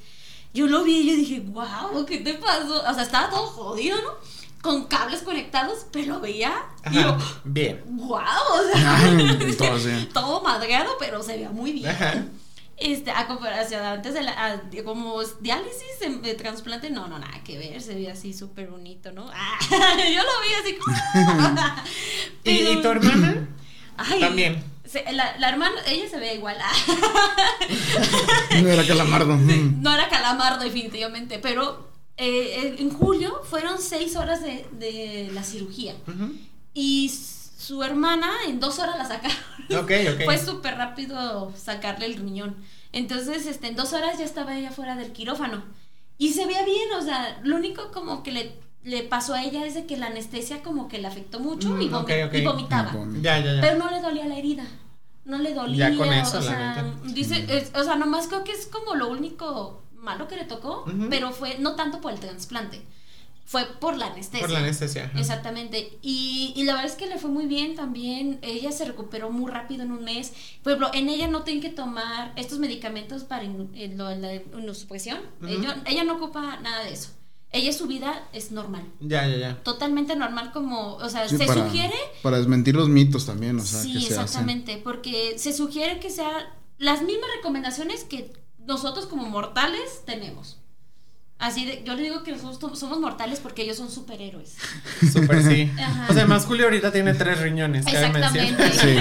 Yo 0.53 0.67
lo 0.67 0.83
vi 0.83 0.97
y 1.01 1.09
yo 1.11 1.15
dije, 1.15 1.39
wow, 1.47 2.05
¿qué 2.05 2.17
te 2.19 2.33
pasó? 2.35 2.81
O 2.89 2.93
sea, 2.93 3.03
estaba 3.03 3.29
todo 3.29 3.45
jodido, 3.47 3.97
¿no? 4.01 4.09
Con 4.61 4.85
cables 4.87 5.21
conectados, 5.21 5.85
pero 5.91 6.15
lo 6.15 6.19
veía 6.21 6.51
y 6.91 6.95
yo, 6.95 7.09
Ajá. 7.09 7.17
Bien. 7.45 7.81
wow, 7.85 8.17
o 8.19 8.73
sea. 8.73 8.97
Ay, 8.97 10.07
todo 10.13 10.41
madreado, 10.41 10.91
pero 10.99 11.21
se 11.23 11.33
veía 11.33 11.49
muy 11.51 11.71
bien. 11.71 11.87
Ajá. 11.89 12.25
Este, 12.75 13.11
a 13.11 13.27
comparación 13.27 13.83
antes 13.85 14.13
de 14.13 14.21
la, 14.23 14.31
a- 14.31 14.61
como 14.85 15.21
diálisis 15.41 15.99
de, 15.99 16.09
de 16.17 16.33
trasplante, 16.33 16.89
no, 16.89 17.07
no, 17.09 17.19
nada 17.19 17.43
que 17.43 17.57
ver, 17.57 17.81
se 17.81 17.93
veía 17.93 18.13
así 18.13 18.33
súper 18.33 18.67
bonito, 18.69 19.11
¿no? 19.11 19.29
Ah, 19.33 19.59
yo 19.69 20.23
lo 20.23 20.41
vi 20.41 20.53
así 20.61 20.75
como... 20.77 20.95
¿Y, 22.45 22.51
y 22.51 22.81
tu 22.81 22.87
hermana? 22.87 23.47
Ay, 23.97 24.19
También. 24.21 24.63
Se- 24.89 25.11
la, 25.13 25.37
la 25.37 25.49
hermana, 25.49 25.75
ella 25.87 26.09
se 26.09 26.17
ve 26.17 26.35
igual. 26.35 26.57
ah. 26.61 26.73
No 28.61 28.69
era 28.69 28.85
calamardo. 28.85 29.35
Mm. 29.37 29.81
no 29.81 29.93
era 29.93 30.09
calamardo 30.09 30.63
definitivamente, 30.63 31.39
pero 31.39 31.87
eh, 32.17 32.75
en 32.79 32.89
julio 32.91 33.41
fueron 33.49 33.79
seis 33.81 34.15
horas 34.15 34.41
de, 34.41 34.65
de 34.73 35.29
la 35.33 35.43
cirugía. 35.43 35.95
Y 36.73 37.09
su 37.57 37.83
hermana 37.83 38.31
en 38.47 38.59
dos 38.59 38.79
horas 38.79 38.97
la 38.97 39.05
sacaron. 39.05 39.37
Ok, 39.77 39.91
ok. 40.15 40.23
Fue 40.25 40.37
súper 40.37 40.75
rápido 40.77 41.53
sacarle 41.55 42.05
el 42.07 42.15
riñón. 42.15 42.55
Entonces, 42.91 43.45
este, 43.45 43.67
en 43.67 43.75
dos 43.75 43.93
horas 43.93 44.17
ya 44.17 44.25
estaba 44.25 44.57
ella 44.57 44.71
fuera 44.71 44.95
del 44.95 45.11
quirófano. 45.11 45.63
Y 46.17 46.33
se 46.33 46.45
veía 46.47 46.63
bien, 46.65 46.91
o 46.97 47.01
sea, 47.03 47.39
lo 47.43 47.55
único 47.55 47.91
como 47.91 48.23
que 48.23 48.31
le, 48.31 48.59
le 48.83 49.03
pasó 49.03 49.33
a 49.33 49.43
ella 49.43 49.65
es 49.65 49.73
de 49.73 49.85
que 49.85 49.97
la 49.97 50.07
anestesia 50.07 50.63
como 50.63 50.87
que 50.87 50.99
le 50.99 51.07
afectó 51.07 51.39
mucho 51.39 51.69
Mm, 51.69 51.81
y, 51.81 51.89
vomitaba. 52.43 52.91
Vom- 52.93 53.21
Ya, 53.21 53.37
ya, 53.39 53.55
ya. 53.55 53.61
Pero 53.61 53.77
no 53.77 53.89
le 53.91 54.01
dolía 54.01 54.25
la 54.25 54.37
herida. 54.37 54.65
No 55.25 55.37
le 55.37 55.53
dolía. 55.53 55.89
Ya 55.89 55.97
con 55.97 56.11
eso, 56.11 56.37
o 56.37 56.41
la 56.41 56.47
sea, 56.47 56.81
neta. 56.83 57.13
dice, 57.13 57.45
es- 57.49 57.71
o 57.75 57.83
sea, 57.83 57.95
nomás 57.97 58.27
creo 58.27 58.43
que 58.43 58.51
es 58.53 58.65
como 58.67 58.95
lo 58.95 59.09
único 59.09 59.83
malo 59.95 60.27
que 60.27 60.37
le 60.37 60.45
tocó, 60.45 60.85
pero 61.09 61.31
fue 61.31 61.57
no 61.59 61.75
tanto 61.75 61.99
por 62.01 62.13
el 62.13 62.19
trasplante, 62.19 62.81
fue 63.45 63.65
por 63.79 63.97
la 63.97 64.07
anestesia. 64.07 64.39
Por 64.47 64.49
la 64.51 64.59
anestesia. 64.59 65.05
ajá. 65.05 65.19
Exactamente. 65.19 65.97
Y, 66.01 66.53
y 66.55 66.63
la 66.63 66.73
verdad 66.73 66.89
es 66.89 66.95
que 66.97 67.05
le 67.07 67.17
fue 67.17 67.29
muy 67.29 67.47
bien 67.47 67.75
también. 67.75 68.39
Ella 68.41 68.71
se 68.71 68.85
recuperó 68.85 69.29
muy 69.29 69.51
rápido 69.51 69.83
en 69.83 69.91
un 69.91 70.03
mes. 70.03 70.31
Por 70.63 70.71
ejemplo, 70.71 70.89
en 70.93 71.09
ella 71.09 71.27
no 71.27 71.41
tienen 71.43 71.61
que 71.61 71.69
tomar 71.69 72.31
estos 72.37 72.59
medicamentos 72.59 73.23
para 73.25 73.43
in- 73.43 73.71
en 73.75 73.97
lo- 73.97 74.15
la 74.15 74.31
ella, 74.33 75.77
ella 75.85 76.03
no 76.05 76.13
ocupa 76.15 76.57
nada 76.61 76.85
de 76.85 76.93
eso. 76.93 77.09
Ella 77.51 77.73
su 77.73 77.87
vida 77.87 78.27
es 78.31 78.51
normal. 78.51 78.83
Ya, 78.99 79.27
ya, 79.27 79.37
ya. 79.37 79.63
Totalmente 79.63 80.15
normal 80.15 80.51
como, 80.51 80.95
o 80.95 81.09
sea, 81.09 81.27
Sí, 81.27 81.37
se 81.37 81.45
para, 81.45 81.65
sugiere 81.65 81.95
Para 82.21 82.37
desmentir 82.37 82.75
los 82.75 82.89
mitos 82.89 83.25
también, 83.25 83.57
o 83.59 83.63
sea, 83.63 83.81
sí, 83.81 83.93
que 83.93 83.99
se 84.01 84.05
hacen. 84.13 84.21
exactamente, 84.23 84.77
porque 84.83 85.39
se 85.39 85.51
sugiere 85.53 85.99
que 85.99 86.11
sea 86.11 86.55
las 86.77 87.01
mismas 87.01 87.29
recomendaciones 87.37 88.03
que 88.03 88.31
nosotros 88.59 89.07
como 89.07 89.25
mortales 89.25 90.03
tenemos. 90.05 90.58
Así 91.39 91.65
de, 91.65 91.83
yo 91.85 91.95
le 91.95 92.03
digo 92.03 92.21
que 92.23 92.33
nosotros 92.33 92.77
somos 92.77 92.99
mortales 92.99 93.39
porque 93.39 93.61
ellos 93.61 93.77
son 93.77 93.89
superhéroes. 93.89 94.55
Súper 95.13 95.41
sí. 95.41 95.71
Ajá. 95.79 96.03
O 96.09 96.13
sea, 96.13 96.23
además 96.23 96.45
Julio 96.45 96.65
ahorita 96.65 96.91
tiene 96.91 97.13
tres 97.13 97.39
riñones. 97.39 97.87
Exactamente. 97.87 98.71
Sí. 98.73 98.97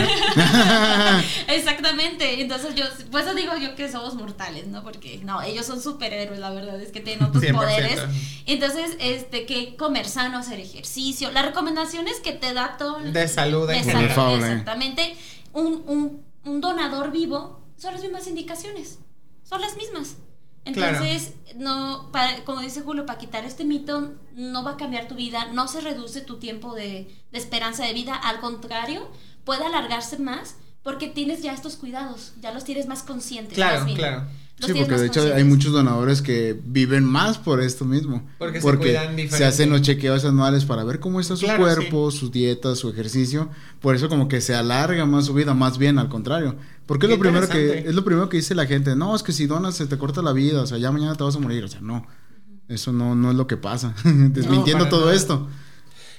Exactamente. 1.49 2.41
Entonces 2.41 2.75
yo, 2.75 2.85
por 3.11 3.21
eso 3.23 3.35
digo 3.35 3.57
yo 3.57 3.75
que 3.75 3.91
somos 3.91 4.15
mortales, 4.15 4.67
¿no? 4.69 4.83
Porque 4.83 5.19
no, 5.25 5.43
ellos 5.43 5.67
son 5.67 5.83
superhéroes, 5.83 6.39
la 6.39 6.51
verdad 6.51 6.81
es 6.81 6.93
que 6.93 7.01
tienen 7.01 7.25
otros 7.27 7.43
100%. 7.43 7.55
poderes. 7.55 8.01
Entonces, 8.47 8.97
este, 9.01 9.45
que 9.47 9.77
comer 9.77 10.07
sano, 10.09 10.39
hacer 10.39 10.61
ejercicio. 10.61 11.31
Las 11.33 11.45
recomendaciones 11.45 12.21
que 12.21 12.33
te 12.33 12.55
da 12.55 12.77
todo 12.79 12.99
el- 12.99 13.13
De 13.13 13.29
salud 13.29 13.69
en 13.71 13.79
de 13.85 13.91
general. 13.93 14.15
salud. 14.15 14.45
Exactamente. 14.45 15.17
Un, 15.53 15.83
un, 15.87 16.23
un 16.45 16.61
donador 16.61 17.11
vivo 17.11 17.61
son 17.77 17.95
las 17.95 18.03
mismas 18.03 18.27
indicaciones. 18.27 18.99
Son 19.43 19.61
las 19.61 19.77
mismas. 19.77 20.17
Entonces, 20.69 21.35
no, 21.57 22.11
para, 22.13 22.45
como 22.45 22.61
dice 22.61 22.83
Julio, 22.83 23.07
para 23.07 23.19
quitar 23.19 23.45
este 23.45 23.65
mito, 23.65 24.15
no 24.35 24.63
va 24.63 24.73
a 24.73 24.77
cambiar 24.77 25.09
tu 25.09 25.15
vida, 25.15 25.47
no 25.53 25.67
se 25.69 25.81
reduce 25.81 26.21
tu 26.21 26.39
tiempo 26.39 26.75
de, 26.75 27.09
de 27.33 27.39
esperanza 27.39 27.85
de 27.85 27.93
vida, 27.93 28.15
al 28.15 28.41
contrario, 28.41 29.11
puede 29.45 29.65
alargarse 29.65 30.19
más 30.19 30.57
porque 30.89 31.07
tienes 31.07 31.43
ya 31.43 31.53
estos 31.53 31.77
cuidados, 31.77 32.33
ya 32.41 32.51
los 32.55 32.65
tienes 32.65 32.89
más 32.89 33.03
conscientes. 33.03 33.53
Claro, 33.53 33.77
más 33.77 33.85
bien. 33.85 33.99
claro. 33.99 34.23
Los 34.59 34.71
Sí, 34.71 34.75
porque 34.79 34.95
de 34.95 35.07
hecho 35.09 35.35
hay 35.35 35.45
muchos 35.45 35.71
donadores 35.71 36.23
que 36.23 36.59
viven 36.65 37.05
más 37.05 37.37
por 37.37 37.61
esto 37.61 37.85
mismo. 37.85 38.27
Porque 38.39 38.63
se 38.63 38.77
cuidan 38.79 39.15
diferente. 39.15 39.37
se 39.37 39.45
hacen 39.45 39.69
los 39.69 39.83
chequeos 39.83 40.25
anuales 40.25 40.65
para 40.65 40.85
ver 40.85 40.99
cómo 40.99 41.21
está 41.21 41.37
su 41.37 41.45
Claro, 41.45 41.63
cuerpo, 41.63 42.11
su 42.11 42.31
dieta, 42.31 42.75
su 42.75 42.89
ejercicio. 42.89 43.51
Por 43.83 43.97
eso 43.97 44.09
como 44.09 44.29
que 44.29 44.41
se 44.41 44.55
alarga 44.55 45.05
más 45.05 45.27
su 45.27 45.35
vida, 45.35 45.53
más 45.53 45.77
bien 45.77 45.99
al 45.99 46.09
contrario. 46.09 46.57
Porque 46.87 47.05
es 47.05 47.13
lo 47.13 47.19
primero 47.19 47.47
que 47.51 47.81
es 47.81 47.95
lo 47.95 48.03
primero 48.03 48.31
que 48.31 48.39
dice 48.39 48.55
la 48.55 48.65
gente, 48.65 48.97
no, 48.97 49.15
es 49.15 49.23
que 49.23 49.35
si 49.35 49.47
donas 49.47 49.75
se 49.75 49.87
te 49.89 49.99
corta 49.99 50.23
la 50.23 50.33
vida, 50.33 50.63
o 50.63 50.67
sea, 50.67 50.79
ya 50.79 50.91
mañana 50.91 51.17
te 51.17 51.23
vas 51.23 51.37
a 51.37 51.39
morir, 51.39 51.65
o 51.65 51.69
sea, 51.69 51.83
no. 51.83 52.07
Eso 52.67 52.95
no 52.95 53.15
no 53.15 53.31
es 53.31 53.37
lo 53.37 53.47
que 53.47 53.59
pasa. 53.59 53.95
Desmintiendo 54.05 54.89
todo 54.89 55.03
nada. 55.03 55.15
esto. 55.15 55.49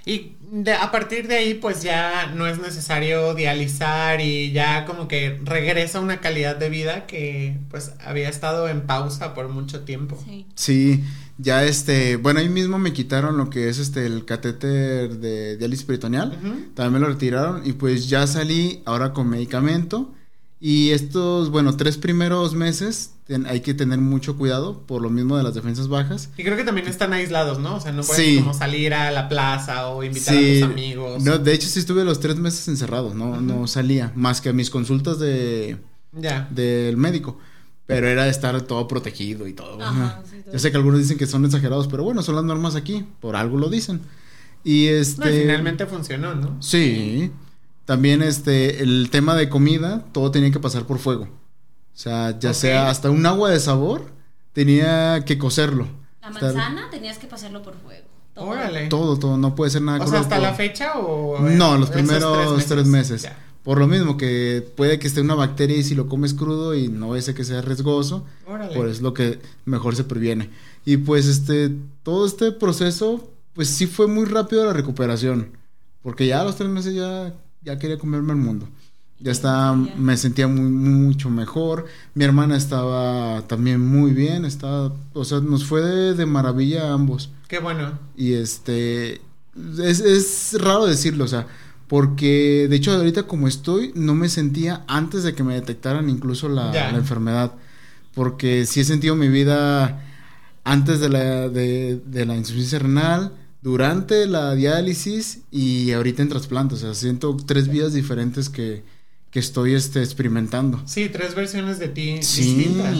Y 0.05 0.33
de- 0.51 0.73
a 0.73 0.91
partir 0.91 1.27
de 1.27 1.35
ahí, 1.35 1.53
pues 1.55 1.83
ya 1.83 2.31
no 2.35 2.47
es 2.47 2.59
necesario 2.59 3.33
dializar 3.35 4.21
y 4.21 4.51
ya 4.51 4.85
como 4.85 5.07
que 5.07 5.39
regresa 5.43 5.99
una 5.99 6.19
calidad 6.21 6.55
de 6.55 6.69
vida 6.69 7.05
que 7.05 7.57
pues 7.69 7.91
había 8.03 8.29
estado 8.29 8.67
en 8.69 8.81
pausa 8.81 9.33
por 9.33 9.49
mucho 9.49 9.81
tiempo. 9.81 10.17
Sí. 10.25 10.45
Sí, 10.55 11.03
ya 11.37 11.63
este, 11.63 12.15
bueno, 12.17 12.39
ahí 12.39 12.49
mismo 12.49 12.79
me 12.79 12.91
quitaron 12.93 13.37
lo 13.37 13.49
que 13.49 13.69
es 13.69 13.77
este 13.79 14.05
el 14.05 14.25
catéter 14.25 15.17
de 15.19 15.57
diálisis 15.57 15.85
peritoneal. 15.85 16.37
También 16.73 16.93
me 16.93 16.99
lo 16.99 17.07
retiraron 17.07 17.61
y 17.65 17.73
pues 17.73 18.09
ya 18.09 18.25
salí 18.27 18.81
ahora 18.85 19.13
con 19.13 19.29
medicamento. 19.29 20.13
Y 20.61 20.89
estos, 20.89 21.49
bueno, 21.51 21.77
tres 21.77 21.97
primeros 21.97 22.53
meses 22.53 23.11
ten- 23.25 23.45
hay 23.45 23.61
que 23.61 23.73
tener 23.73 23.99
mucho 23.99 24.35
cuidado 24.37 24.81
por 24.81 25.01
lo 25.01 25.09
mismo 25.09 25.37
de 25.37 25.43
las 25.43 25.53
defensas 25.53 25.87
bajas. 25.87 26.29
Y 26.37 26.43
creo 26.43 26.57
que 26.57 26.65
también 26.65 26.87
están 26.87 27.13
aislados, 27.13 27.59
¿no? 27.59 27.75
O 27.75 27.79
sea, 27.79 27.93
no 27.93 28.03
puedes 28.03 28.25
Sí. 28.25 28.39
como 28.39 28.53
salir 28.53 28.93
a 28.93 29.09
la 29.11 29.29
plaza 29.29 29.87
o 29.87 30.03
invitar 30.03 30.35
Sí, 30.35 30.61
a 30.61 30.65
tus 30.65 30.73
amigos. 30.73 31.23
No, 31.23 31.37
de 31.37 31.53
hecho 31.53 31.67
sí 31.69 31.79
estuve 31.79 32.03
los 32.03 32.19
tres 32.19 32.35
meses 32.37 32.67
encerrado, 32.67 33.13
no, 33.13 33.39
no 33.39 33.67
salía, 33.67 34.11
más 34.15 34.41
que 34.41 34.49
a 34.49 34.53
mis 34.53 34.69
consultas 34.69 35.17
de 35.19 35.77
Ya. 36.11 36.47
del 36.51 36.97
médico. 36.97 37.37
Pero 37.85 38.07
era 38.07 38.27
estar 38.27 38.61
todo 38.63 38.87
protegido 38.87 39.47
y 39.47 39.53
todo. 39.53 39.81
Ajá, 39.81 40.05
Ajá. 40.05 40.23
sí, 40.29 40.41
todo. 40.43 40.53
Yo 40.53 40.59
sé 40.59 40.69
que 40.71 40.77
algunos 40.77 40.99
dicen 40.99 41.17
que 41.17 41.25
son 41.25 41.43
exagerados, 41.45 41.87
pero 41.87 42.03
bueno, 42.03 42.21
son 42.21 42.35
las 42.35 42.43
normas 42.43 42.75
aquí, 42.75 43.03
por 43.21 43.35
algo 43.35 43.57
lo 43.57 43.67
dicen. 43.69 44.01
Y 44.63 44.87
este 44.87 45.21
No, 45.25 45.31
y 45.35 45.39
finalmente 45.39 45.85
funcionó, 45.87 46.35
¿no? 46.35 46.61
Sí. 46.61 47.31
También 47.89 48.21
este 48.21 48.83
el 48.83 49.09
tema 49.09 49.33
de 49.33 49.49
comida, 49.49 50.05
todo 50.11 50.29
tenía 50.29 50.51
que 50.51 50.59
pasar 50.59 50.83
por 50.85 50.99
fuego. 50.99 51.23
O 51.23 51.97
sea, 51.97 52.37
ya 52.37 52.53
sea 52.53 52.87
hasta 52.91 53.09
un 53.09 53.25
agua 53.25 53.49
de 53.49 53.59
sabor 53.59 54.11
tenía 54.53 55.25
que 55.25 55.39
cocerlo. 55.39 55.87
La 56.21 56.29
Estar- 56.29 56.53
manzana 56.53 56.87
tenías 56.91 57.17
que 57.17 57.25
pasarlo 57.25 57.63
por 57.63 57.73
fuego. 57.77 58.05
todo. 58.35 58.45
Órale. 58.45 58.89
Todo, 58.89 59.17
todo, 59.17 59.37
no 59.37 59.55
puede 59.55 59.71
ser 59.71 59.81
nada 59.81 60.05
O 60.05 60.07
sea, 60.07 60.19
hasta 60.19 60.35
por- 60.35 60.43
la 60.43 60.53
fecha 60.53 60.99
o 60.99 61.39
No, 61.39 61.79
los 61.79 61.89
primeros 61.89 62.63
tres 62.67 62.85
meses. 62.85 63.23
Ya. 63.23 63.35
Por 63.63 63.79
lo 63.79 63.87
mismo 63.87 64.17
que 64.17 64.63
puede 64.77 64.99
que 64.99 65.07
esté 65.07 65.21
una 65.21 65.33
bacteria 65.33 65.75
y 65.75 65.81
si 65.83 65.95
lo 65.95 66.07
comes 66.07 66.35
crudo 66.35 66.75
y 66.75 66.89
no 66.89 67.15
ese 67.15 67.33
que 67.33 67.43
sea 67.43 67.61
riesgoso, 67.63 68.23
Órale. 68.45 68.75
por 68.75 68.87
es 68.87 69.01
lo 69.01 69.15
que 69.15 69.39
mejor 69.65 69.95
se 69.95 70.03
previene. 70.03 70.51
Y 70.85 70.97
pues 70.97 71.25
este, 71.25 71.71
todo 72.03 72.27
este 72.27 72.51
proceso, 72.51 73.31
pues 73.53 73.67
sí 73.67 73.87
fue 73.87 74.05
muy 74.05 74.25
rápido 74.25 74.63
la 74.63 74.73
recuperación, 74.73 75.57
porque 76.03 76.27
ya 76.27 76.41
a 76.41 76.43
los 76.43 76.55
tres 76.55 76.69
meses 76.69 76.93
ya, 76.93 77.33
ya 77.63 77.77
quería 77.79 77.97
comerme 77.97 78.31
el 78.33 78.39
mundo. 78.39 78.67
Ya 79.21 79.31
está, 79.33 79.75
Ya. 79.85 79.95
me 79.97 80.15
sentía 80.15 80.47
muy, 80.47 80.69
mucho 80.69 81.29
mejor. 81.29 81.85
Mi 82.15 82.23
hermana 82.23 82.55
estaba 82.55 83.41
también 83.47 83.85
muy 83.85 84.11
bien, 84.13 84.45
estaba, 84.45 84.93
o 85.13 85.25
sea, 85.25 85.39
nos 85.41 85.65
fue 85.65 85.81
de, 85.81 86.13
de 86.13 86.25
maravilla 86.25 86.89
a 86.89 86.93
ambos. 86.93 87.29
Qué 87.49 87.59
bueno. 87.59 87.99
Y 88.15 88.33
este, 88.33 89.19
es, 89.83 89.99
es 89.99 90.55
raro 90.61 90.85
decirlo, 90.85 91.25
o 91.25 91.27
sea, 91.27 91.47
porque 91.89 92.67
de 92.69 92.75
hecho 92.77 92.91
ahorita 92.93 93.23
como 93.23 93.47
estoy, 93.49 93.91
no 93.95 94.15
me 94.15 94.29
sentía 94.29 94.83
antes 94.87 95.23
de 95.23 95.33
que 95.33 95.43
me 95.43 95.55
detectaran 95.55 96.09
incluso 96.09 96.47
la, 96.47 96.71
la 96.71 96.89
enfermedad. 96.97 97.51
Porque 98.15 98.65
sí 98.65 98.79
he 98.79 98.83
sentido 98.85 99.15
mi 99.15 99.27
vida 99.27 100.01
antes 100.63 100.99
de 100.99 101.09
la, 101.09 101.49
de, 101.49 102.01
de 102.05 102.25
la 102.25 102.35
insuficiencia 102.37 102.79
renal, 102.79 103.31
durante 103.61 104.25
la 104.27 104.55
diálisis 104.55 105.39
y 105.51 105.91
ahorita 105.91 106.21
en 106.21 106.29
trasplante. 106.29 106.75
O 106.75 106.77
sea, 106.77 106.93
siento 106.93 107.35
tres 107.45 107.67
vidas 107.67 107.93
diferentes 107.93 108.49
que, 108.49 108.83
que 109.31 109.39
estoy 109.39 109.73
este, 109.75 110.01
experimentando. 110.01 110.81
Sí, 110.85 111.09
tres 111.09 111.35
versiones 111.35 111.79
de 111.79 111.89
ti 111.89 112.23
Sí, 112.23 112.55
distintas. 112.55 112.97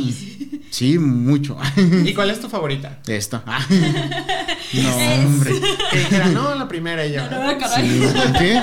sí, 0.71 0.99
mucho. 0.99 1.57
¿Y 2.05 2.13
cuál 2.13 2.29
es 2.29 2.39
tu 2.39 2.49
favorita? 2.49 3.01
Esta. 3.07 3.43
no, 4.73 4.95
hombre. 4.97 5.53
Que 5.91 5.99
dijera, 5.99 6.27
no, 6.29 6.55
la 6.55 6.67
primera 6.67 7.05
y 7.05 7.13
yo. 7.13 7.21
Ah, 7.23 7.55
caray. 7.59 7.89
Sí, 7.89 8.05
¿Qué? 8.37 8.61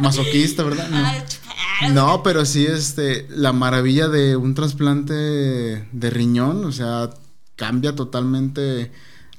Masoquista, 0.00 0.62
¿verdad? 0.62 0.88
No. 0.88 1.42
No, 1.90 2.22
pero 2.22 2.44
sí, 2.44 2.64
este, 2.64 3.26
la 3.28 3.52
maravilla 3.52 4.06
de 4.08 4.36
un 4.36 4.54
trasplante 4.54 5.14
de 5.14 6.10
riñón, 6.10 6.64
o 6.64 6.70
sea, 6.70 7.10
cambia 7.56 7.96
totalmente 7.96 8.92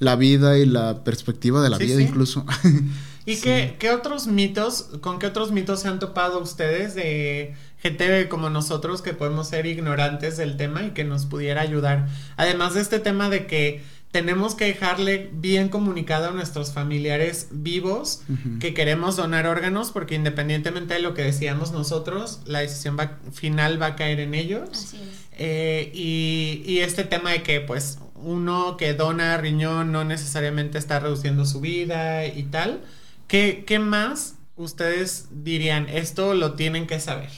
la 0.04 0.16
vida 0.16 0.58
y 0.58 0.66
la 0.66 1.02
perspectiva 1.04 1.62
de 1.62 1.70
la 1.70 1.78
Sí, 1.78 1.84
vida 1.86 1.96
sí. 1.96 2.02
incluso. 2.04 2.44
¿Y 3.26 3.36
qué, 3.36 3.76
qué 3.78 3.90
otros 3.90 4.26
mitos, 4.26 4.90
con 5.00 5.18
qué 5.18 5.26
otros 5.26 5.50
mitos 5.50 5.80
se 5.80 5.88
han 5.88 5.98
topado 5.98 6.40
ustedes 6.40 6.94
de 6.94 7.54
gente 7.78 8.28
como 8.28 8.50
nosotros 8.50 9.00
que 9.00 9.14
podemos 9.14 9.48
ser 9.48 9.64
ignorantes 9.64 10.36
del 10.36 10.56
tema 10.58 10.82
y 10.84 10.90
que 10.90 11.04
nos 11.04 11.24
pudiera 11.24 11.62
ayudar? 11.62 12.06
Además 12.36 12.74
de 12.74 12.82
este 12.82 12.98
tema 12.98 13.30
de 13.30 13.46
que 13.46 13.82
tenemos 14.10 14.54
que 14.54 14.66
dejarle 14.66 15.30
bien 15.32 15.70
comunicado 15.70 16.28
a 16.28 16.30
nuestros 16.32 16.72
familiares 16.72 17.48
vivos 17.50 18.20
que 18.60 18.72
queremos 18.72 19.16
donar 19.16 19.46
órganos 19.48 19.90
porque 19.90 20.14
independientemente 20.14 20.94
de 20.94 21.00
lo 21.00 21.14
que 21.14 21.22
decíamos 21.22 21.72
nosotros, 21.72 22.40
la 22.44 22.60
decisión 22.60 22.96
va- 22.96 23.18
final 23.32 23.80
va 23.82 23.86
a 23.86 23.96
caer 23.96 24.20
en 24.20 24.34
ellos. 24.34 24.68
Así 24.70 24.98
es. 24.98 25.02
Eh, 25.36 25.90
y, 25.94 26.62
y 26.64 26.78
este 26.80 27.02
tema 27.02 27.32
de 27.32 27.42
que 27.42 27.60
pues 27.60 27.98
uno 28.24 28.76
que 28.76 28.94
dona 28.94 29.36
riñón 29.36 29.92
no 29.92 30.04
necesariamente 30.04 30.78
está 30.78 30.98
reduciendo 31.00 31.44
su 31.46 31.60
vida 31.60 32.26
y 32.26 32.44
tal. 32.44 32.82
¿Qué, 33.28 33.64
qué 33.66 33.78
más 33.78 34.34
ustedes 34.56 35.28
dirían? 35.30 35.88
Esto 35.88 36.34
lo 36.34 36.54
tienen 36.54 36.86
que 36.86 37.00
saber. 37.00 37.30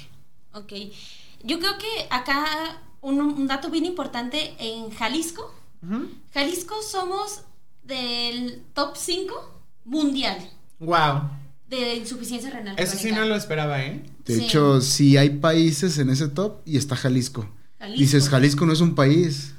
Ok. 0.53 0.72
Yo 1.43 1.59
creo 1.59 1.78
que 1.78 2.07
acá 2.11 2.82
un, 3.01 3.20
un 3.20 3.47
dato 3.47 3.70
bien 3.70 3.84
importante 3.84 4.55
en 4.59 4.91
Jalisco. 4.91 5.55
Jalisco 6.34 6.74
somos 6.82 7.43
del 7.84 8.62
top 8.74 8.97
5 8.97 9.62
mundial 9.84 10.37
Wow. 10.80 11.30
de 11.68 11.95
insuficiencia 11.97 12.51
renal. 12.51 12.74
Eso 12.78 12.97
sí 12.99 13.12
no 13.12 13.24
lo 13.24 13.37
esperaba, 13.37 13.82
¿eh? 13.84 14.03
De 14.24 14.34
Sí. 14.37 14.45
hecho, 14.45 14.80
sí 14.80 15.16
hay 15.16 15.30
países 15.30 15.99
en 15.99 16.11
ese 16.11 16.28
top 16.28 16.61
y 16.64 16.76
está 16.76 16.97
Jalisco. 16.97 17.49
Jalisco. 17.78 18.01
Dices, 18.01 18.28
Jalisco 18.28 18.66
no 18.66 18.72
es 18.72 18.80
un 18.80 18.95
país. 18.95 19.55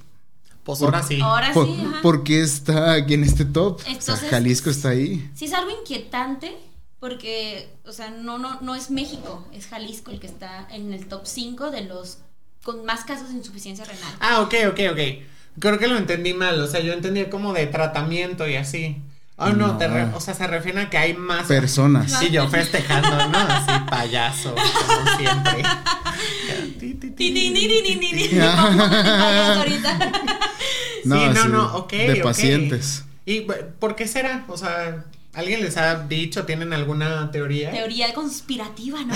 Pues 0.68 0.80
Por- 0.80 0.94
ahora 0.94 1.08
sí. 1.08 1.20
Ahora 1.22 1.52
¿Por, 1.54 1.66
sí, 1.66 1.84
ajá. 1.90 2.02
por 2.04 2.24
qué 2.24 2.42
está 2.44 2.92
aquí 2.94 3.16
en 3.16 3.24
este 3.24 3.46
top? 3.46 3.78
o 3.78 3.80
sea, 3.80 3.92
Entonces- 3.94 4.30
Jalisco 4.30 4.70
está 4.70 4.90
ahí. 4.90 5.28
Sí 5.34 5.46
es 5.46 5.54
algo 5.54 5.72
inquietante 5.72 6.56
porque, 7.00 7.70
o 7.86 7.92
sea, 7.92 8.10
no, 8.12 8.38
no, 8.38 8.60
no 8.62 8.76
es 8.76 8.92
México, 8.92 9.48
es 9.54 9.68
Jalisco 9.68 10.12
el 10.12 10.20
que 10.20 10.28
está 10.28 10.68
en 10.72 10.92
el 10.94 11.08
top 11.08 11.22
5 11.26 11.72
de 11.72 11.82
los 11.86 12.20
con 12.64 12.84
más 12.86 13.06
casos 13.06 13.30
de 13.30 13.36
insuficiencia 13.36 13.86
renal. 13.86 14.14
Ah, 14.20 14.42
ok, 14.42 14.54
ok, 14.70 14.80
ok. 14.92 15.00
Creo 15.60 15.80
que 15.80 15.88
lo 15.88 15.98
entendí 15.98 16.34
mal. 16.34 16.60
O 16.62 16.68
sea, 16.68 16.82
yo 16.82 16.92
entendía 16.94 17.30
como 17.30 17.54
de 17.54 17.66
tratamiento 17.68 18.48
y 18.48 18.56
así. 18.58 19.02
Oh, 19.38 19.50
no, 19.50 19.68
No. 19.68 19.78
te 19.78 19.88
re- 19.88 20.12
o 20.16 20.20
sea, 20.20 20.34
se 20.34 20.48
refiere 20.48 20.82
a 20.82 20.90
que 20.90 20.98
hay 20.98 21.14
más 21.14 21.46
Personas. 21.48 22.12
Sí, 22.20 22.30
yo 22.32 22.48
festejando, 22.50 23.30
¿no? 23.30 23.38
Así, 23.38 23.72
payaso, 23.90 24.54
como 24.56 25.18
siempre. 25.18 25.64
No, 31.04 31.34
sí, 31.34 31.40
no, 31.50 31.76
ok. 31.78 31.92
De 31.92 32.16
pacientes. 32.18 33.04
¿Y 33.26 33.46
por 33.80 33.96
qué 33.96 34.08
será? 34.08 34.46
O 34.48 34.58
sea, 34.58 35.06
¿alguien 35.34 35.62
les 35.62 35.78
ha 35.78 36.06
dicho, 36.08 36.46
tienen 36.46 36.74
alguna 36.74 37.32
teoría? 37.32 37.72
Teoría 37.72 38.14
conspirativa, 38.14 39.04
¿no? 39.04 39.14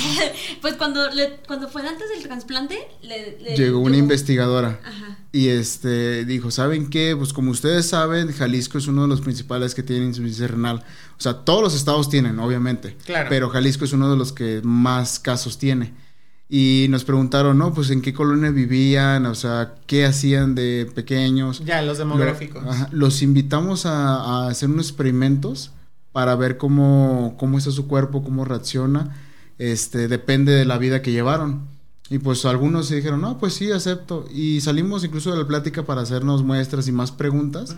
pues 0.60 0.74
cuando, 0.74 1.10
le, 1.10 1.36
cuando 1.46 1.68
fue 1.68 1.86
antes 1.86 2.08
del 2.10 2.22
trasplante, 2.22 2.78
le, 3.02 3.38
le- 3.40 3.56
Llegó 3.56 3.80
una 3.80 3.96
investigadora. 3.96 4.80
Ajá. 4.84 5.18
Y 5.32 5.48
este 5.48 6.24
dijo, 6.24 6.50
¿saben 6.52 6.90
qué? 6.90 7.16
Pues 7.16 7.32
como 7.32 7.50
ustedes 7.50 7.86
saben, 7.86 8.32
Jalisco 8.32 8.78
es 8.78 8.86
uno 8.86 9.02
de 9.02 9.08
los 9.08 9.20
principales 9.20 9.74
que 9.74 9.82
tienen 9.82 10.08
insuficiencia 10.08 10.48
renal. 10.48 10.84
O 11.18 11.20
sea, 11.20 11.44
todos 11.44 11.62
los 11.62 11.74
estados 11.74 12.08
tienen, 12.08 12.38
obviamente. 12.38 12.96
Claro. 13.04 13.28
Pero 13.28 13.50
Jalisco 13.50 13.84
es 13.84 13.92
uno 13.92 14.10
de 14.10 14.16
los 14.16 14.32
que 14.32 14.60
más 14.62 15.18
casos 15.18 15.58
tiene. 15.58 15.92
Y 16.48 16.86
nos 16.90 17.04
preguntaron, 17.04 17.56
¿no? 17.58 17.72
Pues 17.72 17.90
en 17.90 18.02
qué 18.02 18.12
colonia 18.12 18.50
vivían, 18.50 19.24
o 19.26 19.34
sea, 19.34 19.74
qué 19.86 20.04
hacían 20.04 20.54
de 20.54 20.90
pequeños. 20.94 21.64
Ya, 21.64 21.80
los 21.82 21.98
demográficos. 21.98 22.62
Lo- 22.62 22.70
ajá, 22.70 22.88
los 22.92 23.22
invitamos 23.22 23.86
a, 23.86 24.16
a 24.44 24.48
hacer 24.48 24.68
unos 24.68 24.86
experimentos 24.88 25.72
para 26.12 26.36
ver 26.36 26.58
cómo, 26.58 27.34
cómo 27.38 27.58
está 27.58 27.70
su 27.70 27.88
cuerpo, 27.88 28.22
cómo 28.22 28.44
reacciona. 28.44 29.16
Este, 29.58 30.06
depende 30.08 30.52
de 30.52 30.64
la 30.64 30.78
vida 30.78 31.00
que 31.02 31.12
llevaron. 31.12 31.62
Y 32.10 32.18
pues 32.18 32.44
algunos 32.44 32.86
se 32.86 32.96
dijeron, 32.96 33.22
no, 33.22 33.38
pues 33.38 33.54
sí, 33.54 33.72
acepto. 33.72 34.26
Y 34.32 34.60
salimos 34.60 35.02
incluso 35.02 35.32
de 35.32 35.38
la 35.38 35.46
plática 35.48 35.84
para 35.84 36.02
hacernos 36.02 36.42
muestras 36.44 36.86
y 36.86 36.92
más 36.92 37.10
preguntas. 37.10 37.74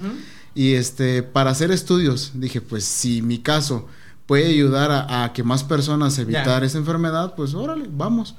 Y 0.55 0.73
este, 0.73 1.23
para 1.23 1.51
hacer 1.51 1.71
estudios, 1.71 2.33
dije, 2.35 2.61
pues 2.61 2.85
si 2.85 3.23
mi 3.23 3.39
caso 3.39 3.87
puede 4.27 4.47
ayudar 4.47 4.91
a, 4.91 5.23
a 5.25 5.33
que 5.33 5.45
más 5.45 5.63
personas 5.63 6.19
evitar 6.19 6.61
Ya. 6.63 6.67
esa 6.67 6.79
enfermedad, 6.79 7.35
pues 7.37 7.55
órale, 7.55 7.89
vamos. 7.91 8.35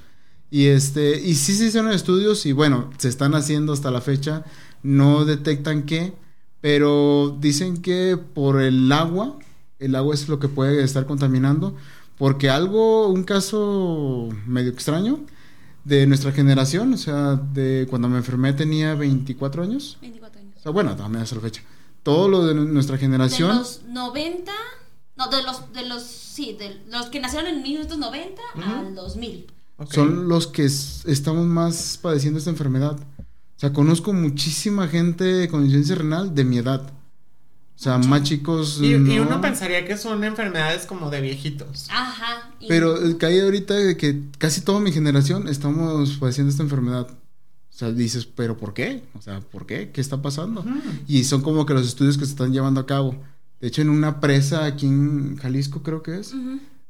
Y 0.49 0.67
este, 0.67 1.19
y 1.19 1.35
sí 1.35 1.53
se 1.53 1.65
hicieron 1.65 1.91
estudios 1.91 2.45
y 2.45 2.53
bueno, 2.53 2.89
se 2.97 3.09
están 3.09 3.35
haciendo 3.35 3.73
hasta 3.73 3.91
la 3.91 4.01
fecha, 4.01 4.45
no 4.81 5.25
detectan 5.25 5.83
qué, 5.83 6.13
pero 6.61 7.37
dicen 7.39 7.81
que 7.81 8.17
por 8.17 8.61
el 8.61 8.91
agua, 8.91 9.37
el 9.79 9.95
agua 9.95 10.15
es 10.15 10.29
lo 10.29 10.39
que 10.39 10.47
puede 10.47 10.83
estar 10.83 11.05
contaminando, 11.05 11.75
porque 12.17 12.49
algo, 12.49 13.09
un 13.09 13.23
caso 13.23 14.29
medio 14.45 14.71
extraño 14.71 15.19
de 15.83 16.07
nuestra 16.07 16.31
generación, 16.31 16.93
o 16.93 16.97
sea, 16.97 17.35
de 17.35 17.85
cuando 17.89 18.09
me 18.09 18.17
enfermé 18.17 18.53
tenía 18.53 18.95
24 18.95 19.63
años. 19.63 19.97
24 20.01 20.41
años. 20.41 20.53
O 20.57 20.61
sea, 20.61 20.71
bueno, 20.71 20.95
también 20.95 21.23
es 21.23 21.31
la 21.31 21.41
fecha. 21.41 21.61
Todo 22.03 22.29
lo 22.29 22.45
de 22.45 22.55
nuestra 22.55 22.97
generación. 22.97 23.49
De 23.51 23.55
los 23.55 23.83
90, 23.83 24.51
no, 25.17 25.27
de 25.27 25.43
los, 25.43 25.73
de 25.73 25.85
los, 25.85 26.03
sí, 26.03 26.53
de 26.53 26.81
los 26.89 27.07
que 27.07 27.19
nacieron 27.19 27.49
en 27.49 27.61
1990 27.61 28.41
al 28.65 28.95
2000. 28.95 29.56
Son 29.89 30.27
los 30.27 30.47
que 30.47 30.65
estamos 30.65 31.45
más 31.45 31.99
padeciendo 32.01 32.39
esta 32.39 32.49
enfermedad. 32.49 32.97
O 32.99 33.59
sea, 33.59 33.73
conozco 33.73 34.13
muchísima 34.13 34.87
gente 34.87 35.47
con 35.49 35.61
insuficiencia 35.61 35.95
renal 35.95 36.33
de 36.35 36.43
mi 36.43 36.57
edad. 36.57 36.81
O 37.75 37.79
sea, 37.79 37.99
más 37.99 38.23
chicos. 38.23 38.79
Y, 38.81 38.95
y 38.95 38.99
no. 38.99 39.21
uno 39.23 39.39
pensaría 39.41 39.85
que 39.85 39.97
son 39.97 40.23
enfermedades 40.23 40.87
como 40.87 41.11
de 41.11 41.21
viejitos. 41.21 41.87
Ajá. 41.91 42.51
y- 42.59 42.67
Pero 42.67 43.03
eh, 43.05 43.17
cae 43.17 43.41
ahorita 43.43 43.75
de 43.75 43.95
que 43.97 44.19
casi 44.39 44.61
toda 44.61 44.79
mi 44.79 44.91
generación 44.91 45.47
estamos 45.47 46.17
padeciendo 46.17 46.49
esta 46.51 46.63
enfermedad. 46.63 47.07
O 47.09 47.77
sea, 47.77 47.91
dices, 47.91 48.25
¿pero 48.25 48.57
por 48.57 48.73
qué? 48.73 49.03
O 49.13 49.21
sea, 49.21 49.41
¿por 49.41 49.67
qué? 49.67 49.91
¿Qué 49.91 50.01
está 50.01 50.19
pasando? 50.23 50.65
Y 51.07 51.23
son 51.25 51.41
como 51.43 51.67
que 51.67 51.75
los 51.75 51.85
estudios 51.85 52.17
que 52.17 52.25
se 52.25 52.31
están 52.31 52.51
llevando 52.51 52.79
a 52.79 52.87
cabo. 52.87 53.15
De 53.61 53.67
hecho, 53.67 53.83
en 53.83 53.89
una 53.91 54.19
presa 54.19 54.65
aquí 54.65 54.87
en 54.87 55.37
Jalisco, 55.37 55.83
creo 55.83 56.01
que 56.01 56.19
es. 56.19 56.33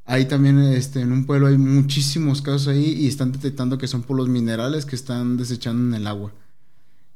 Ahí 0.09 0.25
también, 0.25 0.57
este, 0.59 1.01
en 1.01 1.11
un 1.11 1.25
pueblo 1.25 1.47
hay 1.47 1.57
muchísimos 1.57 2.41
casos 2.41 2.69
ahí 2.69 2.93
y 2.97 3.07
están 3.07 3.33
detectando 3.33 3.77
que 3.77 3.87
son 3.87 4.03
por 4.03 4.15
los 4.17 4.29
minerales 4.29 4.85
que 4.85 4.95
están 4.95 5.35
desechando 5.37 5.95
en 5.95 6.01
el 6.01 6.07
agua. 6.07 6.31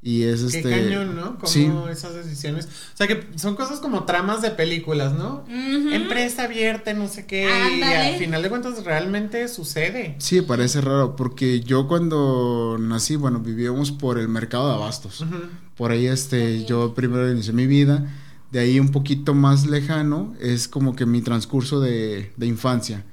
Y 0.03 0.23
es 0.23 0.41
Qué 0.41 0.57
este. 0.57 0.69
cañón, 0.69 1.15
¿no? 1.15 1.35
Como 1.37 1.47
Sí. 1.47 1.69
esas 1.91 2.15
decisiones. 2.15 2.65
O 2.65 2.97
sea, 2.97 3.07
que 3.07 3.27
son 3.35 3.55
cosas 3.55 3.79
como 3.79 4.03
tramas 4.05 4.41
de 4.41 4.49
películas, 4.49 5.13
¿no? 5.13 5.45
Empresa 5.47 6.45
abierta, 6.45 6.91
no 6.93 7.07
sé 7.07 7.25
qué. 7.27 7.47
Y 7.77 7.83
al 7.83 8.17
final 8.17 8.41
de 8.41 8.49
cuentas 8.49 8.83
realmente 8.83 9.47
sucede. 9.47 10.15
Sí, 10.17 10.41
parece 10.41 10.81
raro, 10.81 11.15
porque 11.15 11.61
yo 11.61 11.87
cuando 11.87 12.77
nací, 12.79 13.15
bueno, 13.15 13.39
vivíamos 13.39 13.91
por 13.91 14.17
el 14.17 14.27
mercado 14.27 14.67
de 14.69 14.73
abastos. 14.73 15.23
Por 15.77 15.91
ahí, 15.91 16.07
este, 16.07 16.65
yo 16.65 16.93
primero 16.95 17.31
inicié 17.31 17.53
mi 17.53 17.67
vida. 17.67 18.11
De 18.51 18.59
ahí 18.59 18.79
un 18.79 18.89
poquito 18.91 19.33
más 19.33 19.65
lejano 19.65 20.35
es 20.39 20.67
como 20.67 20.95
que 20.95 21.05
mi 21.05 21.21
transcurso 21.21 21.79
de, 21.79 22.33
de 22.37 22.45
infancia. 22.47 23.05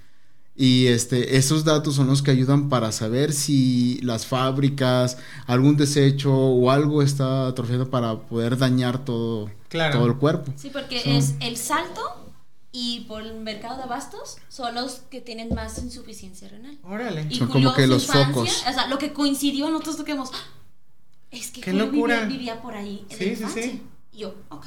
Y 0.57 0.87
este, 0.87 1.37
esos 1.37 1.65
datos 1.65 1.95
son 1.95 2.09
los 2.09 2.21
que 2.21 2.33
ayudan 2.33 2.69
para 2.69 2.91
saber 2.91 3.33
si 3.33 4.01
las 4.03 4.27
fábricas, 4.27 5.17
algún 5.47 5.77
desecho 5.77 6.35
o 6.37 6.73
algo 6.73 7.01
está 7.03 7.47
atrofiado 7.47 7.89
para 7.91 8.19
poder 8.23 8.59
dañar 8.59 9.05
todo, 9.05 9.49
Claro. 9.69 9.99
todo 9.99 10.07
el 10.09 10.17
cuerpo. 10.17 10.53
Sí, 10.57 10.71
porque 10.73 11.17
es 11.17 11.35
el 11.39 11.57
salto 11.57 12.01
y 12.73 13.05
por 13.07 13.23
el 13.23 13.39
mercado 13.39 13.77
de 13.77 13.85
abastos 13.85 14.39
son 14.49 14.75
los 14.75 14.95
que 15.09 15.21
tienen 15.21 15.55
más 15.55 15.79
insuficiencia 15.79 16.49
renal. 16.49 16.77
Órale. 16.83 17.29
Y 17.31 17.37
Son 17.37 17.47
como 17.47 17.73
que 17.73 17.87
los 17.87 18.03
infancia, 18.07 18.27
focos. 18.35 18.65
O 18.69 18.73
sea, 18.73 18.89
lo 18.89 18.99
que 18.99 19.13
coincidió, 19.13 19.71
nosotros 19.71 19.99
toquemos. 19.99 20.31
Es 21.31 21.53
que 21.53 21.61
¡Qué 21.61 21.73
locura! 21.73 22.23
Vivía, 22.25 22.37
vivía 22.37 22.63
por 22.63 22.75
ahí 22.75 23.07
en 23.11 23.17
Sí, 23.17 23.37
la 23.41 23.49
sí, 23.49 23.63
sí. 23.63 23.83
Y 24.13 24.19
yo, 24.19 24.35
ok. 24.49 24.67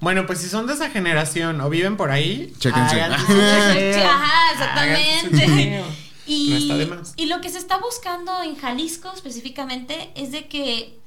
Bueno, 0.00 0.26
pues 0.26 0.40
si 0.40 0.48
son 0.48 0.66
de 0.66 0.74
esa 0.74 0.90
generación 0.90 1.60
o 1.60 1.68
viven 1.70 1.96
por 1.96 2.10
ahí, 2.10 2.52
Chéquense. 2.58 3.00
Ajá, 3.02 4.52
exactamente. 4.52 5.84
Y, 6.26 6.50
No 6.50 6.56
está 6.56 6.76
de 6.76 6.86
más. 6.86 7.12
y 7.16 7.26
lo 7.26 7.40
que 7.40 7.48
se 7.48 7.58
está 7.58 7.78
buscando 7.78 8.42
en 8.42 8.56
Jalisco 8.56 9.10
específicamente 9.12 10.10
es 10.14 10.30
de 10.32 10.46
que 10.48 11.00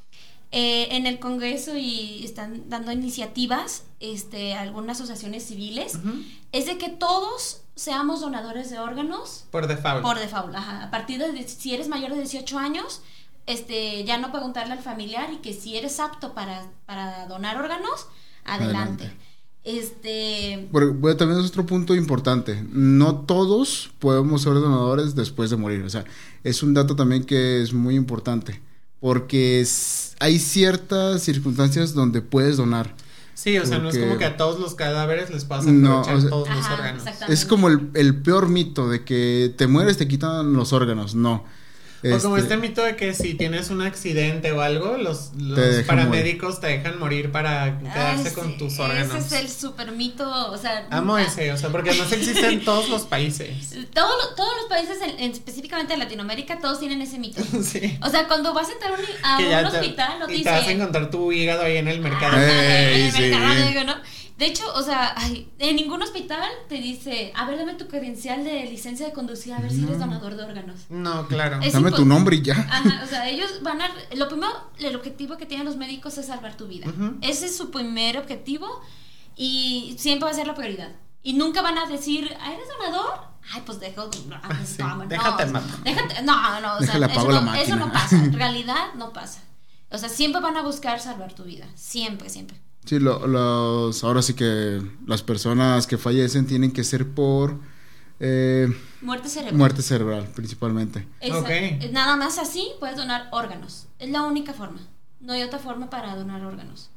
eh, 0.52 0.90
en 0.92 1.08
el 1.08 1.20
Congreso 1.20 1.76
y 1.78 2.24
están 2.24 2.70
dando 2.70 2.92
iniciativas, 2.92 3.84
este, 4.00 4.54
algunas 4.54 4.98
asociaciones 4.98 5.46
civiles, 5.48 5.98
es 6.52 6.66
de 6.68 6.78
que 6.78 6.90
todos 6.90 7.62
seamos 7.76 8.22
donadores 8.22 8.70
de 8.70 8.78
órganos 8.80 9.46
Por 9.50 9.66
default. 9.68 10.04
por 10.04 10.20
default. 10.20 10.54
Ajá. 10.56 10.84
A 10.84 10.92
partir 10.92 11.20
de 11.20 11.48
si 11.48 11.74
eres 11.74 11.88
mayor 11.88 12.12
de 12.12 12.18
18 12.20 12.60
años, 12.60 13.02
este, 13.48 14.04
ya 14.04 14.18
no 14.20 14.32
preguntarle 14.32 14.74
al 14.74 14.80
familiar 14.84 15.32
y 15.34 15.38
que 15.38 15.54
si 15.54 15.78
eres 15.78 16.00
apto 16.00 16.34
para, 16.34 16.66
para 16.86 17.26
donar 17.28 17.58
órganos, 17.58 18.08
adelante. 18.46 19.06
Adelante. 19.06 19.24
Este, 19.66 20.68
bueno, 20.72 21.16
también 21.16 21.40
es 21.40 21.48
otro 21.48 21.66
punto 21.66 21.96
importante. 21.96 22.64
No 22.72 23.16
todos 23.22 23.92
podemos 24.00 24.42
ser 24.42 24.54
donadores 24.56 25.16
después 25.16 25.50
de 25.50 25.56
morir. 25.58 25.84
O 25.84 25.90
sea, 25.90 26.04
es 26.44 26.64
un 26.64 26.74
dato 26.74 26.96
también 26.96 27.24
que 27.24 27.62
es 27.62 27.74
muy 27.74 27.96
importante. 27.96 28.62
Porque 29.00 29.60
es- 29.62 30.16
hay 30.20 30.40
ciertas 30.40 31.22
circunstancias 31.24 31.94
donde 31.94 32.22
puedes 32.22 32.58
donar. 32.58 32.94
Sí, 33.36 33.58
o 33.58 33.66
sea, 33.66 33.80
no 33.80 33.90
es 33.90 33.98
como 33.98 34.18
que 34.18 34.26
a 34.26 34.38
todos 34.38 34.60
los 34.60 34.76
cadáveres 34.76 35.30
les 35.30 35.44
pasan 35.44 35.82
No, 35.82 36.00
aprovechar 36.02 36.16
o 36.18 36.22
sea- 36.22 36.30
todos 36.30 36.50
los 36.50 36.70
órganos. 36.70 37.04
Es 37.30 37.46
como 37.46 37.68
el, 37.68 37.90
el 37.96 38.22
peor 38.22 38.48
mito 38.50 38.90
de 38.90 39.04
que 39.04 39.54
te 39.58 39.68
mueres, 39.68 39.98
te 39.98 40.08
quitan 40.08 40.54
los 40.54 40.72
órganos. 40.72 41.16
No. 41.16 41.44
O 42.06 42.20
como 42.22 42.38
Este, 42.38 42.54
este 42.54 42.58
mito 42.68 42.84
de 42.84 42.96
que 42.98 43.14
si 43.14 43.34
tienes 43.34 43.70
un 43.70 43.82
accidente 43.82 44.52
o 44.52 44.62
algo, 44.62 44.98
los, 44.98 45.32
paramédicos 45.88 46.60
te 46.60 46.68
dejan 46.68 47.00
morir 47.00 47.32
para 47.32 47.80
quedarse 47.80 48.30
Ay, 48.30 48.34
con 48.34 48.48
sí, 48.52 48.58
tus 48.58 48.80
órganos. 48.80 49.16
Ese 49.16 49.36
es 49.38 49.42
el 49.44 49.50
super 49.50 49.92
mito, 49.92 50.30
o 50.52 50.58
sea, 50.58 50.88
Amo 50.90 51.18
nunca- 51.18 51.30
ese, 51.32 51.52
o 51.52 51.58
sea, 51.58 51.70
porque 51.70 51.94
no 51.94 52.06
se 52.06 52.16
existe 52.16 52.46
en 52.48 52.62
todos 52.66 52.90
los 52.90 53.04
países. 53.04 53.70
Todo 53.94 54.10
lo- 54.18 54.36
todos 54.36 54.52
los 54.62 54.66
países, 54.70 54.98
en- 55.02 55.20
en- 55.24 55.32
específicamente 55.32 55.94
en 55.94 56.00
Latinoamérica, 56.00 56.60
todos 56.60 56.80
tienen 56.80 57.02
ese 57.02 57.20
mito. 57.20 57.42
sí. 57.64 57.98
O 58.02 58.10
sea, 58.10 58.28
cuando 58.28 58.54
vas 58.54 58.70
a 58.70 58.74
entrar 58.74 58.92
a 58.94 58.96
un, 58.96 59.06
a 59.24 59.38
Que 59.38 59.50
ya 59.50 59.62
un 59.66 59.72
te- 59.72 59.78
hospital, 59.80 60.20
no 60.20 60.28
te 60.28 60.34
y 60.34 60.38
dice... 60.38 60.50
te 60.50 60.56
vas 60.58 60.68
a 60.68 60.72
encontrar 60.72 61.10
tu 61.10 61.32
hígado 61.32 61.64
ahí 61.64 61.78
en 61.78 61.88
el 61.88 62.00
mercado. 62.02 62.34
Ah, 62.38 62.44
Ey, 62.44 63.02
en 63.02 63.06
el 63.08 63.12
sí. 63.14 63.22
mercado 63.22 63.54
negro, 63.54 63.84
¿no? 63.86 63.96
De 64.38 64.48
hecho, 64.48 64.64
o 64.74 64.82
sea, 64.82 65.14
ay, 65.16 65.52
en 65.60 65.76
ningún 65.76 66.02
hospital 66.02 66.50
te 66.68 66.76
dice, 66.76 67.32
a 67.36 67.46
ver, 67.46 67.58
dame 67.58 67.76
tu 67.76 67.88
credencial 67.88 68.44
de 68.44 68.64
licencia 68.66 69.06
de 69.06 69.14
conducir, 69.14 69.54
a 69.54 69.60
ver 69.60 69.72
si 69.72 69.84
eres 69.84 70.00
donador 70.00 70.36
de 70.36 70.44
órganos. 70.44 70.82
No, 70.90 71.28
claro. 71.28 71.60
Es 71.62 71.74
Dame 71.74 71.92
tu 71.92 72.04
nombre 72.04 72.38
y 72.38 72.42
ya. 72.42 72.56
Ajá, 72.56 73.02
o 73.04 73.08
sea, 73.08 73.30
ellos 73.30 73.62
van 73.62 73.82
a... 73.82 73.90
Lo 74.16 74.28
primero, 74.30 74.52
el 74.80 74.96
objetivo 74.96 75.38
que 75.38 75.46
tienen 75.46 75.66
los 75.68 75.78
médicos 75.78 76.18
es 76.18 76.26
salvar 76.28 76.58
tu 76.58 76.68
vida. 76.68 76.88
Ese 77.22 77.46
es 77.46 77.56
su 77.56 77.70
primer 77.70 78.18
objetivo 78.18 78.68
y 79.36 79.96
siempre 80.00 80.26
va 80.26 80.32
a 80.32 80.36
ser 80.36 80.48
la 80.48 80.56
prioridad. 80.56 80.90
Y 81.22 81.34
nunca 81.34 81.62
van 81.62 81.78
a 81.78 81.86
decir, 81.86 82.36
"Ah, 82.42 82.52
¿eres 82.54 82.68
donador? 82.80 83.14
Ay, 83.54 83.62
pues 83.66 83.80
dejo... 83.80 84.10
No, 84.28 84.42
pues, 84.48 84.70
Sí, 84.70 84.76
no, 84.80 84.96
no, 84.98 85.06
déjate 85.06 85.46
no, 85.48 85.60
déjate- 85.84 86.22
no, 86.24 86.60
no, 86.62 86.74
o 86.78 86.82
sea, 86.82 86.96
eso 86.96 87.42
no, 87.42 87.54
eso 87.56 87.76
no 87.76 87.92
pasa. 87.92 88.16
En 88.18 88.34
realidad 88.44 88.94
no 88.96 89.14
pasa. 89.14 89.42
O 89.92 89.98
sea, 89.98 90.10
siempre 90.10 90.42
van 90.42 90.58
a 90.58 90.64
buscar 90.64 91.00
salvar 91.00 91.34
tu 91.34 91.44
vida. 91.44 91.68
Siempre, 91.76 92.30
siempre. 92.30 92.58
Sí, 92.86 93.00
lo- 93.00 93.28
los, 93.28 94.04
ahora 94.04 94.22
sí 94.22 94.34
que 94.34 94.82
las 95.08 95.24
personas 95.24 95.88
que 95.88 95.98
fallecen 95.98 96.46
tienen 96.46 96.72
que 96.72 96.84
ser 96.84 97.08
por 97.08 97.56
eh, 98.20 98.68
Muerte 99.02 99.30
cerebral. 99.30 99.56
muerte 99.58 99.82
cerebral, 99.82 100.28
principalmente. 100.36 101.08
Nada 101.92 102.16
más 102.18 102.38
así 102.38 102.68
puedes 102.80 102.96
donar 102.98 103.28
órganos. 103.32 103.88
Es 104.00 104.10
la 104.10 104.24
única 104.24 104.54
forma. 104.54 104.80
No 105.22 105.34
hay 105.34 105.44
otra 105.44 105.60
forma 105.60 105.90
para 105.90 106.16
donar 106.16 106.44
órganos. 106.46 106.90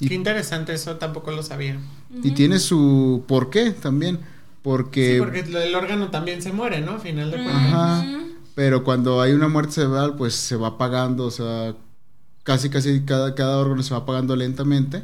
Y- 0.00 0.08
Qué 0.08 0.14
interesante, 0.14 0.72
eso 0.72 0.96
tampoco 0.96 1.30
lo 1.32 1.42
sabía. 1.42 1.78
Y 2.22 2.30
tiene 2.32 2.58
su 2.58 3.24
porqué 3.28 3.70
también, 3.72 4.20
porque, 4.62 5.14
Sí, 5.14 5.18
porque 5.20 5.40
el 5.40 5.74
órgano 5.74 6.10
también 6.10 6.42
se 6.42 6.52
muere, 6.52 6.80
¿no? 6.80 6.92
A 6.92 6.98
final 7.00 7.30
de 7.30 7.36
cuentas. 7.36 7.64
Ajá. 7.72 8.04
Pero 8.54 8.84
cuando 8.84 9.20
hay 9.20 9.32
una 9.32 9.48
muerte 9.48 9.72
cerebral, 9.72 10.14
pues 10.16 10.34
se 10.34 10.54
va 10.56 10.68
apagando, 10.68 11.26
o 11.26 11.30
sea, 11.30 11.74
casi 12.44 12.70
casi 12.70 13.02
cada, 13.04 13.34
cada 13.34 13.58
órgano 13.58 13.82
se 13.82 13.94
va 13.94 14.00
apagando 14.00 14.36
lentamente, 14.36 15.02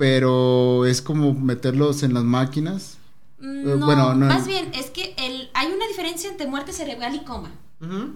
pero 0.00 0.86
es 0.86 1.02
como 1.02 1.34
meterlos 1.34 2.02
en 2.02 2.14
las 2.14 2.24
máquinas. 2.24 2.96
Eh, 3.42 3.44
No, 3.76 3.84
bueno, 3.84 4.14
no- 4.14 4.26
más 4.26 4.46
bien 4.46 4.72
es 4.74 4.88
que 4.90 5.14
el, 5.18 5.50
hay 5.52 5.70
una 5.70 5.86
diferencia 5.86 6.30
entre 6.30 6.46
muerte 6.46 6.72
cerebral 6.72 7.14
y 7.14 7.20
coma. 7.20 7.52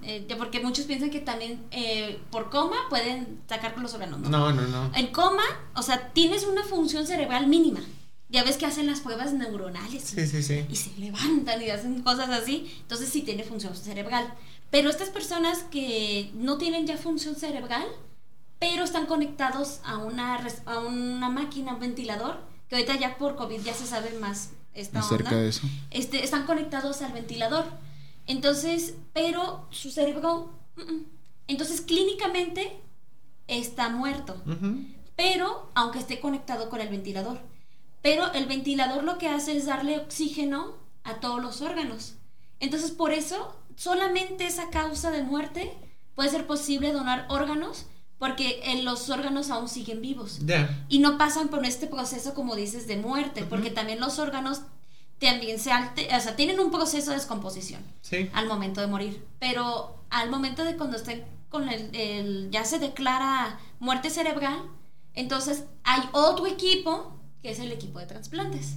Eh, 0.03 0.26
porque 0.39 0.61
muchos 0.61 0.87
piensan 0.87 1.11
que 1.11 1.20
también 1.20 1.59
eh, 1.70 2.18
por 2.30 2.49
coma 2.51 2.76
pueden 2.91 3.39
sacar 3.49 3.74
con 3.74 3.82
los 3.82 3.93
órganos. 3.95 4.20
¿no? 4.20 4.28
No, 4.30 4.53
no, 4.53 4.62
no. 4.66 4.91
En 4.95 5.09
coma, 5.09 5.43
o 5.74 5.82
sea, 5.82 6.11
tienes 6.14 6.45
una 6.45 6.64
función 6.64 7.07
cerebral 7.07 7.47
mínima. 7.49 7.80
Ya 8.30 8.45
ves 8.45 8.57
que 8.57 8.64
hacen 8.66 8.87
las 8.87 9.01
pruebas 9.01 9.35
neuronales. 9.35 10.12
y- 10.12 10.16
Sí, 10.16 10.26
sí, 10.26 10.43
sí. 10.43 10.64
y 10.70 10.76
se 10.76 10.91
levantan 10.99 11.61
y 11.62 11.68
hacen 11.68 12.03
cosas 12.03 12.30
así, 12.30 12.74
entonces 12.80 13.11
sí 13.11 13.20
tiene 13.22 13.45
función 13.45 13.76
cerebral. 13.76 14.26
Pero 14.70 14.89
estas 14.89 15.11
personas 15.11 15.64
que 15.70 16.30
no 16.35 16.57
tienen 16.59 16.87
ya 16.87 16.97
función 16.97 17.35
cerebral, 17.37 17.87
pero 18.59 18.84
están 18.84 19.07
conectados 19.07 19.80
a 19.84 19.98
una, 19.98 20.44
a 20.66 20.78
una 20.78 21.28
máquina, 21.28 21.74
un 21.74 21.80
ventilador, 21.80 22.38
que 22.68 22.76
ahorita 22.76 22.96
ya 22.96 23.18
por 23.18 23.36
COVID 23.36 23.61
ya 23.61 23.74
se 23.74 23.86
sabe 23.86 24.18
más 24.18 24.50
esta 24.74 25.00
Acerca 25.00 25.30
onda, 25.30 25.42
de 25.42 25.48
eso. 25.48 25.66
Este, 25.90 26.24
están 26.24 26.46
conectados 26.46 27.02
al 27.02 27.12
ventilador. 27.12 27.64
Entonces, 28.26 28.94
pero 29.12 29.66
su 29.70 29.90
cerebro, 29.90 30.50
mm, 30.76 30.80
mm. 30.80 31.07
entonces 31.48 31.80
clínicamente 31.82 32.80
está 33.46 33.90
muerto 33.90 34.42
pero 35.16 35.70
aunque 35.74 35.98
esté 35.98 36.20
conectado 36.20 36.68
con 36.68 36.80
el 36.80 36.88
ventilador. 36.88 37.40
Pero 38.02 38.32
el 38.32 38.46
ventilador 38.46 39.05
lo 39.05 39.18
que 39.18 39.28
hace 39.28 39.57
es 39.57 39.66
darle 39.66 39.98
oxígeno 39.98 40.74
a 41.05 41.20
todos 41.20 41.40
los 41.40 41.62
órganos. 41.62 42.14
Entonces, 42.61 42.90
por 42.90 43.12
eso 43.12 43.57
solamente 43.76 44.46
esa 44.46 44.70
causa 44.70 45.11
de 45.11 45.22
muerte 45.22 45.72
puede 46.14 46.30
ser 46.30 46.46
posible 46.46 46.92
donar 46.92 47.26
órganos 47.28 47.86
porque 48.19 48.61
eh, 48.65 48.83
los 48.83 49.11
órganos 49.11 49.51
aún 49.51 49.69
siguen 49.69 50.01
vivos. 50.01 50.41
Y 50.89 50.99
no 50.99 51.19
pasan 51.19 51.49
por 51.49 51.65
este 51.65 51.87
proceso 51.87 52.35
como 52.35 52.57
dices 52.57 52.87
de 52.87 52.97
muerte, 52.97 53.45
porque 53.49 53.71
también 53.71 54.01
los 54.01 54.19
órganos 54.19 54.62
también 55.19 55.59
se 55.59 55.73
alte 55.73 56.09
o 56.15 56.21
sea, 56.21 56.37
tienen 56.37 56.61
un 56.61 56.71
proceso 56.71 57.11
de 57.11 57.17
descomposición 57.17 57.83
al 58.33 58.47
momento 58.47 58.81
de 58.81 58.89
morir, 58.89 59.25
pero 59.39 60.05
al 60.11 60.31
momento 60.31 60.65
de 60.65 60.77
cuando 60.77 60.97
estén 60.97 61.25
con 61.49 61.69
el, 61.69 62.51
ya 62.51 62.65
se 62.65 62.79
declara 62.79 63.59
muerte 63.79 64.11
cerebral, 64.11 64.61
entonces 65.15 65.65
hay 65.85 66.03
otro 66.12 66.47
equipo 66.47 67.21
que 67.43 67.51
es 67.51 67.61
el 67.61 67.71
equipo 67.73 68.01
de 68.01 68.07
trasplantes. 68.07 68.77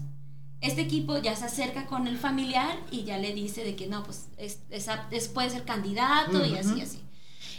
Este 0.61 0.81
equipo 0.81 1.17
ya 1.17 1.35
se 1.35 1.45
acerca 1.45 1.85
con 1.85 2.07
el 2.07 2.17
familiar 2.17 2.77
y 2.91 3.03
ya 3.03 3.17
le 3.17 3.33
dice 3.33 3.63
de 3.63 3.75
que 3.75 3.87
no, 3.87 4.03
pues 4.03 4.27
es, 4.37 4.59
puede 5.29 5.49
ser 5.49 5.65
candidato 5.65 6.45
y 6.45 6.55
así, 6.55 6.81
así. 6.81 7.01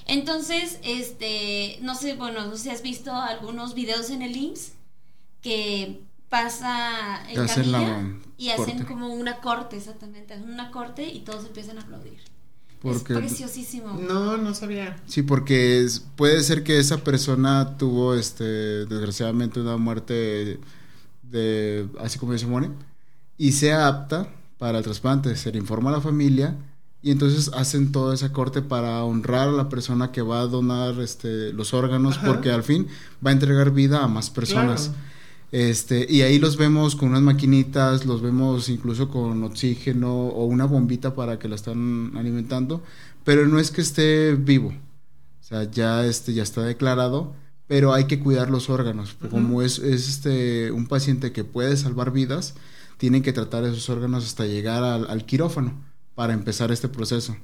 Entonces, 0.09 0.78
este, 0.82 1.78
no 1.82 1.94
sé, 1.94 2.14
bueno, 2.14 2.46
no 2.46 2.56
sé 2.56 2.64
si 2.64 2.70
has 2.70 2.82
visto 2.82 3.14
algunos 3.14 3.74
videos 3.74 4.11
en 4.11 4.22
el 4.22 4.36
IMSS 4.36 4.72
que 5.42 6.00
pasa 6.30 7.22
en 7.30 7.46
camilla 7.46 8.14
y 8.38 8.48
hacen 8.50 8.84
como 8.84 9.09
una 9.09 9.40
corte, 9.40 9.76
exactamente, 9.76 10.34
hacen 10.34 10.50
una 10.50 10.70
corte 10.70 11.06
y 11.06 11.20
todos 11.20 11.44
empiezan 11.46 11.78
a 11.78 11.82
aplaudir. 11.82 12.18
es 12.84 13.02
preciosísimo. 13.02 13.94
No, 13.94 14.38
no 14.38 14.54
sabía. 14.54 14.96
Sí, 15.06 15.22
porque 15.22 15.86
puede 16.16 16.42
ser 16.42 16.64
que 16.64 16.78
esa 16.78 17.04
persona 17.04 17.76
tuvo, 17.76 18.14
este, 18.14 18.44
desgraciadamente, 18.86 19.61
una 19.61 19.76
muerte 19.76 20.59
de, 21.22 21.86
así 22.00 22.18
como 22.18 22.32
dice 22.32 22.46
Mone, 22.46 22.70
y 23.36 23.52
sea 23.52 23.86
apta 23.86 24.28
para 24.56 24.78
el 24.78 24.84
trasplante. 24.84 25.36
Se 25.36 25.52
le 25.52 25.59
informa 25.59 25.90
a 25.90 25.94
la 25.94 26.00
familia 26.00 26.56
y 27.01 27.11
entonces 27.12 27.51
hacen 27.55 27.92
todo 27.92 28.12
ese 28.12 28.32
corte 28.32 28.61
para 28.61 29.05
honrar 29.05 29.49
a 29.49 29.53
la 29.53 29.68
persona 29.68 30.11
que 30.11 30.22
va 30.22 30.40
a 30.40 30.46
donar 30.46 31.01
este, 31.01 31.53
los 31.53 31.72
órganos, 31.72 32.18
porque 32.18 32.51
al 32.51 32.64
fin 32.64 32.88
va 33.24 33.30
a 33.30 33.34
entregar 33.34 33.70
vida 33.70 34.03
a 34.03 34.09
más 34.09 34.30
personas. 34.30 34.90
Este, 35.51 36.07
y 36.11 36.22
ahí 36.22 36.38
los 36.38 36.57
vemos 36.57 36.96
con 36.96 37.11
unas 37.11 37.22
maquinitas, 37.22 38.05
los 38.05 38.20
vemos 38.20 38.68
incluso 38.68 39.09
con 39.09 39.42
oxígeno 39.44 40.12
o 40.12 40.44
una 40.44 40.66
bombita 40.66 41.14
para 41.14 41.38
que 41.38 41.49
la 41.49 41.55
están 41.55 42.12
alimentando, 42.16 42.82
pero 43.24 43.46
no 43.46 43.59
es 43.59 43.70
que 43.70 43.80
esté 43.80 44.34
vivo. 44.34 44.68
O 44.68 45.44
sea, 45.44 45.70
ya 45.70 46.05
este 46.05 46.34
ya 46.34 46.42
está 46.42 46.62
declarado, 46.62 47.32
pero 47.66 47.94
hay 47.94 48.05
que 48.05 48.18
cuidar 48.18 48.51
los 48.51 48.68
órganos. 48.68 49.16
Como 49.30 49.62
es, 49.62 49.78
es 49.78 50.09
este 50.09 50.72
un 50.72 50.86
paciente 50.86 51.32
que 51.32 51.44
puede 51.44 51.76
salvar 51.76 52.11
vidas, 52.11 52.55
tienen 52.99 53.22
que 53.22 53.32
tratar 53.32 53.64
esos 53.64 53.88
órganos 53.88 54.26
hasta 54.26 54.44
llegar 54.44 54.82
al, 54.82 55.24
quirófano 55.24 55.88
para 56.18 56.34
empezar 56.34 56.72
este 56.72 56.88
proceso 56.88 57.36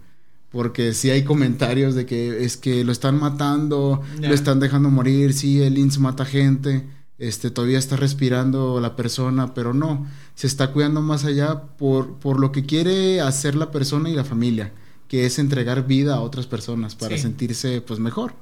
porque 0.50 0.92
si 0.94 1.10
hay 1.10 1.24
comentarios 1.24 1.94
de 1.94 2.06
que 2.06 2.44
es 2.44 2.56
que 2.56 2.84
lo 2.84 2.92
están 2.92 3.18
matando, 3.18 4.02
lo 4.20 4.34
están 4.34 4.60
dejando 4.60 4.88
morir, 4.88 5.32
sí, 5.32 5.60
el 5.60 5.78
INS 5.78 5.98
mata 5.98 6.24
gente 6.24 6.84
este, 7.18 7.50
todavía 7.50 7.78
está 7.78 7.96
respirando 7.96 8.80
la 8.80 8.96
persona, 8.96 9.54
pero 9.54 9.72
no, 9.72 10.06
se 10.34 10.46
está 10.46 10.72
cuidando 10.72 11.00
más 11.00 11.24
allá 11.24 11.62
por, 11.76 12.18
por 12.18 12.40
lo 12.40 12.50
que 12.50 12.66
quiere 12.66 13.20
hacer 13.20 13.54
la 13.54 13.70
persona 13.70 14.10
y 14.10 14.14
la 14.14 14.24
familia, 14.24 14.72
que 15.08 15.24
es 15.24 15.38
entregar 15.38 15.86
vida 15.86 16.14
a 16.14 16.20
otras 16.20 16.46
personas 16.46 16.96
para 16.96 17.16
sentirse 17.16 17.80
pues 17.80 18.00
mejor. 18.00 18.34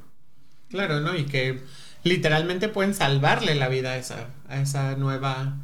Claro, 0.70 1.00
¿no? 1.00 1.14
Y 1.16 1.24
que 1.24 1.60
literalmente 2.02 2.68
pueden 2.68 2.94
salvarle 2.94 3.54
la 3.54 3.68
vida 3.68 3.90
a 3.90 3.96
esa, 3.98 4.30
a 4.48 4.62
esa 4.62 4.96
nueva 4.96 5.58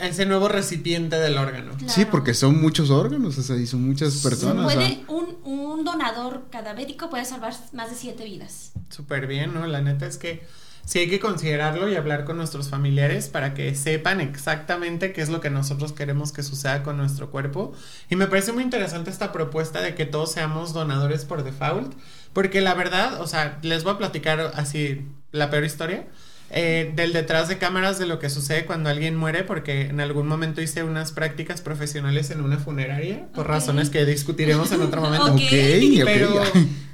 ese 0.00 0.24
nuevo 0.24 0.48
recipiente 0.48 1.16
del 1.16 1.36
órgano. 1.36 1.72
Sí, 1.86 2.06
porque 2.06 2.34
son 2.34 2.60
muchos 2.60 2.90
órganos, 2.90 3.36
o 3.36 3.42
sea, 3.42 3.56
y 3.56 3.66
son 3.66 3.86
muchas 3.86 4.16
personas. 4.18 4.64
Puede, 4.64 5.04
un, 5.08 5.36
un 5.44 5.84
donador 5.84 6.46
cadavérico 6.50 7.10
puede 7.10 7.24
salvar 7.24 7.54
más 7.72 7.90
de 7.90 7.96
siete 7.96 8.24
vidas. 8.24 8.72
Súper 8.88 9.26
bien, 9.26 9.52
¿no? 9.52 9.66
La 9.66 9.82
neta 9.82 10.06
es 10.06 10.16
que 10.16 10.46
sí 10.88 11.00
hay 11.00 11.10
que 11.10 11.20
considerarlo 11.20 11.86
y 11.90 11.96
hablar 11.96 12.24
con 12.24 12.38
nuestros 12.38 12.70
familiares 12.70 13.28
para 13.28 13.52
que 13.52 13.74
sepan 13.74 14.22
exactamente 14.22 15.12
qué 15.12 15.20
es 15.20 15.28
lo 15.28 15.42
que 15.42 15.50
nosotros 15.50 15.92
queremos 15.92 16.32
que 16.32 16.42
suceda 16.42 16.82
con 16.82 16.96
nuestro 16.96 17.30
cuerpo. 17.30 17.74
Y 18.08 18.16
me 18.16 18.26
parece 18.26 18.52
muy 18.52 18.62
interesante 18.62 19.10
esta 19.10 19.32
propuesta 19.32 19.82
de 19.82 19.94
que 19.94 20.06
todos 20.06 20.32
seamos 20.32 20.72
donadores 20.72 21.26
por 21.26 21.44
default, 21.44 21.92
porque 22.32 22.62
la 22.62 22.72
verdad, 22.72 23.20
o 23.20 23.26
sea, 23.26 23.58
les 23.60 23.84
voy 23.84 23.92
a 23.92 23.98
platicar 23.98 24.52
así 24.54 25.06
la 25.30 25.50
peor 25.50 25.64
historia. 25.64 26.06
Eh, 26.50 26.92
del 26.96 27.12
detrás 27.12 27.48
de 27.48 27.58
cámaras 27.58 27.98
de 27.98 28.06
lo 28.06 28.18
que 28.18 28.30
sucede 28.30 28.64
cuando 28.64 28.88
alguien 28.88 29.14
muere, 29.16 29.44
porque 29.44 29.82
en 29.82 30.00
algún 30.00 30.26
momento 30.26 30.62
hice 30.62 30.82
unas 30.82 31.12
prácticas 31.12 31.60
profesionales 31.60 32.30
en 32.30 32.40
una 32.40 32.56
funeraria, 32.56 33.26
por 33.34 33.46
razones 33.46 33.90
que 33.90 34.06
discutiremos 34.06 34.72
en 34.72 34.80
otro 34.80 35.02
momento. 35.02 35.34
ok, 35.34 36.04
pero, 36.04 36.42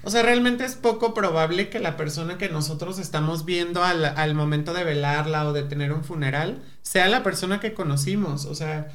o 0.03 0.11
sea, 0.11 0.25
realmente 0.25 0.65
es 0.65 0.75
poco 0.75 1.15
probable 1.15 1.69
que 1.69 1.79
la 1.79 1.97
persona 1.97 2.37
que 2.37 2.49
nosotros 2.49 2.99
estamos 2.99 3.45
viendo 3.45 3.85
al, 3.85 4.05
al 4.05 4.35
momento 4.35 4.75
de 4.75 4.83
velarla 4.83 5.47
o 5.47 5.53
de 5.53 5.63
tener 5.63 5.93
un 5.93 6.03
funeral 6.03 6.61
sea 6.83 7.07
la 7.07 7.23
persona 7.23 7.61
que 7.61 7.75
conocimos. 7.75 8.47
O 8.47 8.57
sea, 8.57 8.89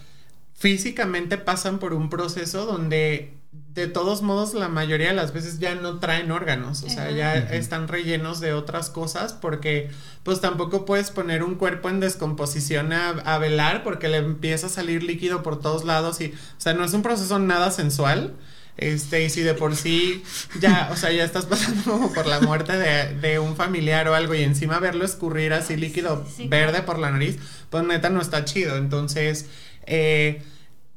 físicamente 0.55 1.37
pasan 1.37 1.79
por 1.79 1.93
un 1.93 2.09
proceso 2.09 2.65
donde 2.65 3.38
de 3.51 3.87
todos 3.87 4.21
modos 4.21 4.53
la 4.53 4.67
mayoría 4.67 5.07
de 5.07 5.15
las 5.15 5.33
veces 5.33 5.57
ya 5.57 5.73
no 5.73 5.99
traen 5.99 6.31
órganos, 6.31 6.83
o 6.83 6.89
sea, 6.89 7.09
ya 7.09 7.35
están 7.35 7.87
rellenos 7.87 8.39
de 8.39 8.53
otras 8.53 8.89
cosas 8.89 9.33
porque 9.33 9.89
pues 10.23 10.39
tampoco 10.39 10.85
puedes 10.85 11.09
poner 11.09 11.43
un 11.43 11.55
cuerpo 11.55 11.89
en 11.89 11.99
descomposición 11.99 12.93
a, 12.93 13.37
velar 13.39 13.83
porque 13.83 14.07
le 14.07 14.17
empieza 14.17 14.67
a 14.67 14.69
salir 14.69 15.01
líquido 15.01 15.41
por 15.41 15.59
todos 15.59 15.83
lados 15.83 16.21
y, 16.21 16.27
o 16.27 16.61
sea, 16.61 16.73
no 16.73 16.83
es 16.83 16.93
un 16.93 17.01
proceso 17.01 17.39
nada 17.39 17.71
sensual. 17.71 18.35
Este, 18.77 19.25
y 19.25 19.29
si 19.29 19.41
de 19.41 19.55
por 19.55 19.75
sí 19.75 20.23
ya, 20.61 20.87
o 20.93 20.95
sea, 20.95 21.11
ya 21.11 21.25
estás 21.25 21.45
pasando 21.45 21.83
como 21.83 22.13
por 22.13 22.27
la 22.27 22.39
muerte 22.39 22.77
de, 22.77 23.13
de 23.15 23.37
un 23.37 23.57
familiar 23.57 24.07
o 24.07 24.15
algo 24.15 24.35
y 24.35 24.43
encima 24.43 24.79
verlo 24.79 25.03
escurrir 25.03 25.51
así 25.51 25.75
líquido 25.75 26.25
verde 26.45 26.81
por 26.83 26.97
la 26.97 27.11
nariz, 27.11 27.37
pues 27.69 27.83
neta 27.83 28.09
no 28.09 28.21
está 28.21 28.45
chido. 28.45 28.77
Entonces, 28.77 29.47
eh, 29.85 30.43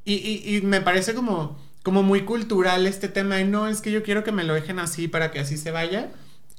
y, 0.04 0.14
y, 0.14 0.56
y 0.56 0.62
me 0.62 0.80
parece 0.80 1.14
como 1.14 1.58
como 1.82 2.02
muy 2.02 2.24
cultural 2.24 2.86
este 2.86 3.08
tema 3.08 3.36
de 3.36 3.44
no, 3.44 3.66
es 3.66 3.80
que 3.80 3.90
yo 3.90 4.02
quiero 4.02 4.24
que 4.24 4.32
me 4.32 4.44
lo 4.44 4.54
dejen 4.54 4.78
así 4.78 5.08
para 5.08 5.30
que 5.30 5.40
así 5.40 5.56
se 5.56 5.70
vaya. 5.70 6.10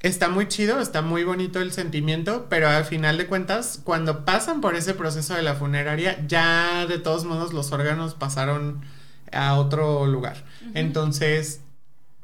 Está 0.02 0.28
muy 0.28 0.48
chido, 0.48 0.80
está 0.80 1.00
muy 1.00 1.24
bonito 1.24 1.60
el 1.60 1.72
sentimiento, 1.72 2.46
pero 2.50 2.68
al 2.68 2.84
final 2.84 3.16
de 3.16 3.26
cuentas, 3.26 3.80
cuando 3.82 4.26
pasan 4.26 4.60
por 4.60 4.74
ese 4.74 4.92
proceso 4.92 5.34
de 5.34 5.42
la 5.42 5.54
funeraria, 5.54 6.22
ya 6.26 6.84
de 6.86 6.98
todos 6.98 7.24
modos 7.24 7.54
los 7.54 7.72
órganos 7.72 8.14
pasaron 8.14 8.82
a 9.32 9.54
otro 9.54 10.06
lugar. 10.06 10.44
Entonces, 10.74 11.62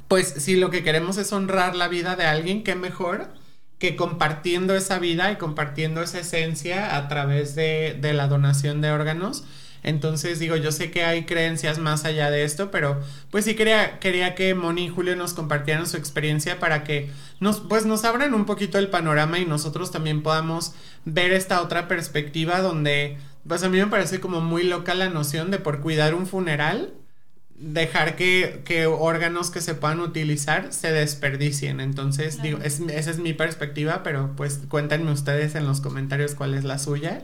pues 0.09 0.28
si 0.28 0.57
lo 0.57 0.70
que 0.70 0.84
queremos 0.84 1.16
es 1.16 1.32
honrar 1.32 1.74
la 1.74 1.88
vida 1.88 2.16
de 2.16 2.26
alguien, 2.26 2.64
qué 2.64 2.74
mejor 2.74 3.28
que 3.78 3.96
compartiendo 3.96 4.76
esa 4.76 4.98
vida 4.98 5.32
y 5.32 5.36
compartiendo 5.36 6.03
esa 6.03 6.18
esencia 6.18 6.96
a 6.96 7.09
través 7.09 7.55
de, 7.55 7.96
de 7.98 8.12
la 8.12 8.28
donación 8.28 8.82
de 8.82 8.90
órganos 8.90 9.44
entonces 9.82 10.38
digo, 10.38 10.56
yo 10.56 10.72
sé 10.72 10.90
que 10.90 11.04
hay 11.04 11.24
creencias 11.24 11.78
más 11.78 12.04
allá 12.04 12.30
de 12.30 12.44
esto, 12.44 12.70
pero 12.70 13.00
pues 13.30 13.44
sí 13.44 13.54
quería, 13.54 13.98
quería 13.98 14.34
que 14.34 14.54
Moni 14.54 14.86
y 14.86 14.88
Julio 14.88 15.16
nos 15.16 15.32
compartieran 15.32 15.86
su 15.86 15.96
experiencia 15.96 16.58
para 16.58 16.84
que 16.84 17.10
nos, 17.40 17.60
pues 17.60 17.86
nos 17.86 18.04
abran 18.04 18.34
un 18.34 18.44
poquito 18.44 18.78
el 18.78 18.88
panorama 18.88 19.38
y 19.38 19.46
nosotros 19.46 19.90
también 19.90 20.22
podamos 20.22 20.74
ver 21.04 21.32
esta 21.32 21.62
otra 21.62 21.88
perspectiva 21.88 22.60
donde, 22.60 23.16
pues 23.46 23.62
a 23.62 23.68
mí 23.68 23.78
me 23.78 23.86
parece 23.86 24.20
como 24.20 24.40
muy 24.40 24.64
loca 24.64 24.94
la 24.94 25.08
noción 25.08 25.50
de 25.50 25.58
por 25.58 25.80
cuidar 25.80 26.14
un 26.14 26.26
funeral, 26.26 26.92
dejar 27.60 28.16
que, 28.16 28.62
que 28.64 28.86
órganos 28.86 29.50
que 29.50 29.60
se 29.60 29.74
puedan 29.74 30.00
utilizar 30.00 30.72
se 30.72 30.92
desperdicien. 30.92 31.80
Entonces, 31.80 32.42
digo, 32.42 32.58
esa 32.58 33.10
es 33.10 33.18
mi 33.18 33.32
perspectiva, 33.32 34.02
pero 34.02 34.34
pues 34.36 34.60
cuéntenme 34.68 35.12
ustedes 35.12 35.54
en 35.54 35.66
los 35.66 35.80
comentarios 35.80 36.34
cuál 36.34 36.54
es 36.54 36.64
la 36.64 36.78
suya. 36.78 37.22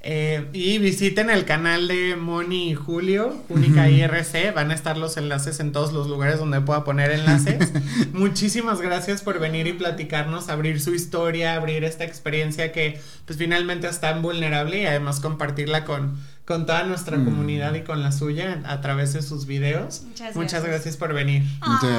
Eh, 0.00 0.48
y 0.52 0.78
visiten 0.78 1.28
el 1.28 1.44
canal 1.44 1.88
de 1.88 2.14
Moni 2.14 2.70
y 2.70 2.74
Julio, 2.74 3.36
Única 3.48 3.90
IRC. 3.90 4.54
Van 4.54 4.70
a 4.70 4.74
estar 4.74 4.96
los 4.96 5.16
enlaces 5.16 5.58
en 5.60 5.72
todos 5.72 5.92
los 5.92 6.06
lugares 6.06 6.38
donde 6.38 6.60
pueda 6.60 6.84
poner 6.84 7.10
enlaces. 7.10 7.72
Muchísimas 8.12 8.80
gracias 8.80 9.22
por 9.22 9.40
venir 9.40 9.66
y 9.66 9.72
platicarnos, 9.72 10.48
abrir 10.48 10.80
su 10.80 10.94
historia, 10.94 11.54
abrir 11.54 11.82
esta 11.84 12.04
experiencia 12.04 12.70
que 12.70 13.00
pues 13.26 13.38
finalmente 13.38 13.88
es 13.88 14.00
tan 14.00 14.22
vulnerable 14.22 14.82
y 14.82 14.86
además 14.86 15.20
compartirla 15.20 15.84
con, 15.84 16.16
con 16.44 16.64
toda 16.64 16.84
nuestra 16.84 17.18
mm. 17.18 17.24
comunidad 17.24 17.74
y 17.74 17.82
con 17.82 18.00
la 18.00 18.12
suya 18.12 18.62
a 18.66 18.80
través 18.80 19.12
de 19.14 19.22
sus 19.22 19.46
videos. 19.46 20.02
Muchas 20.34 20.64
gracias, 20.64 20.96
por 20.96 21.12
venir. 21.12 21.42
Muchas 21.66 21.90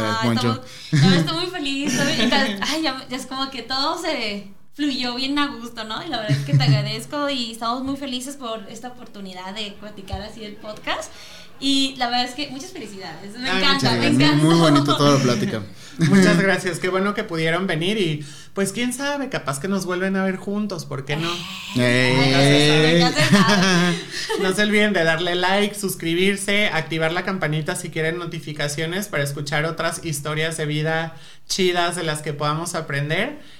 estoy 0.92 1.38
muy 1.38 1.48
feliz. 1.48 2.00
ay, 2.00 2.82
ya, 2.82 3.06
es 3.12 3.26
como 3.26 3.50
que 3.52 3.62
todo 3.62 4.02
se 4.02 4.48
fluyó 4.80 5.16
bien 5.16 5.38
a 5.38 5.48
gusto, 5.48 5.84
¿no? 5.84 6.02
Y 6.06 6.08
la 6.08 6.22
verdad 6.22 6.38
es 6.38 6.46
que 6.46 6.58
te 6.58 6.64
agradezco 6.64 7.30
y 7.30 7.52
estamos 7.52 7.84
muy 7.84 7.98
felices 7.98 8.38
por 8.38 8.66
esta 8.70 8.88
oportunidad 8.88 9.54
de 9.54 9.76
platicar 9.78 10.22
así 10.22 10.46
el 10.46 10.54
podcast. 10.54 11.12
Y 11.60 11.96
la 11.98 12.06
verdad 12.06 12.24
es 12.24 12.34
que 12.34 12.48
muchas 12.48 12.72
felicidades. 12.72 13.38
Me 13.38 13.50
encanta, 13.50 13.92
me 13.98 14.08
encanta. 14.08 14.38
Muy 14.38 14.56
bonito 14.56 14.96
toda 14.96 15.18
la 15.18 15.22
plática. 15.22 15.64
Muchas 15.98 16.42
gracias, 16.42 16.80
qué 16.80 16.88
bueno 16.88 17.14
que 17.14 17.26
pudieron 17.26 17.68
venir 17.68 17.98
y 17.98 18.26
pues 18.54 18.72
quién 18.72 18.94
sabe, 18.94 19.28
capaz 19.28 19.60
que 19.60 19.68
nos 19.68 19.86
vuelven 19.86 20.16
a 20.16 20.24
ver 20.24 20.38
juntos, 20.38 20.86
¿por 20.86 21.04
qué 21.04 21.18
no? 21.18 21.30
Eh. 21.76 23.06
No 24.42 24.54
se 24.54 24.64
olviden 24.64 24.94
de 24.94 25.04
darle 25.04 25.36
like, 25.36 25.76
suscribirse, 25.76 26.68
activar 26.68 27.12
la 27.12 27.26
campanita 27.26 27.76
si 27.76 27.90
quieren 27.90 28.18
notificaciones 28.18 29.10
para 29.10 29.24
escuchar 29.24 29.66
otras 29.66 30.06
historias 30.06 30.56
de 30.56 30.66
vida 30.66 31.18
chidas 31.50 31.98
de 31.98 32.04
las 32.04 32.22
que 32.22 32.32
podamos 32.32 32.76
aprender. 32.76 33.40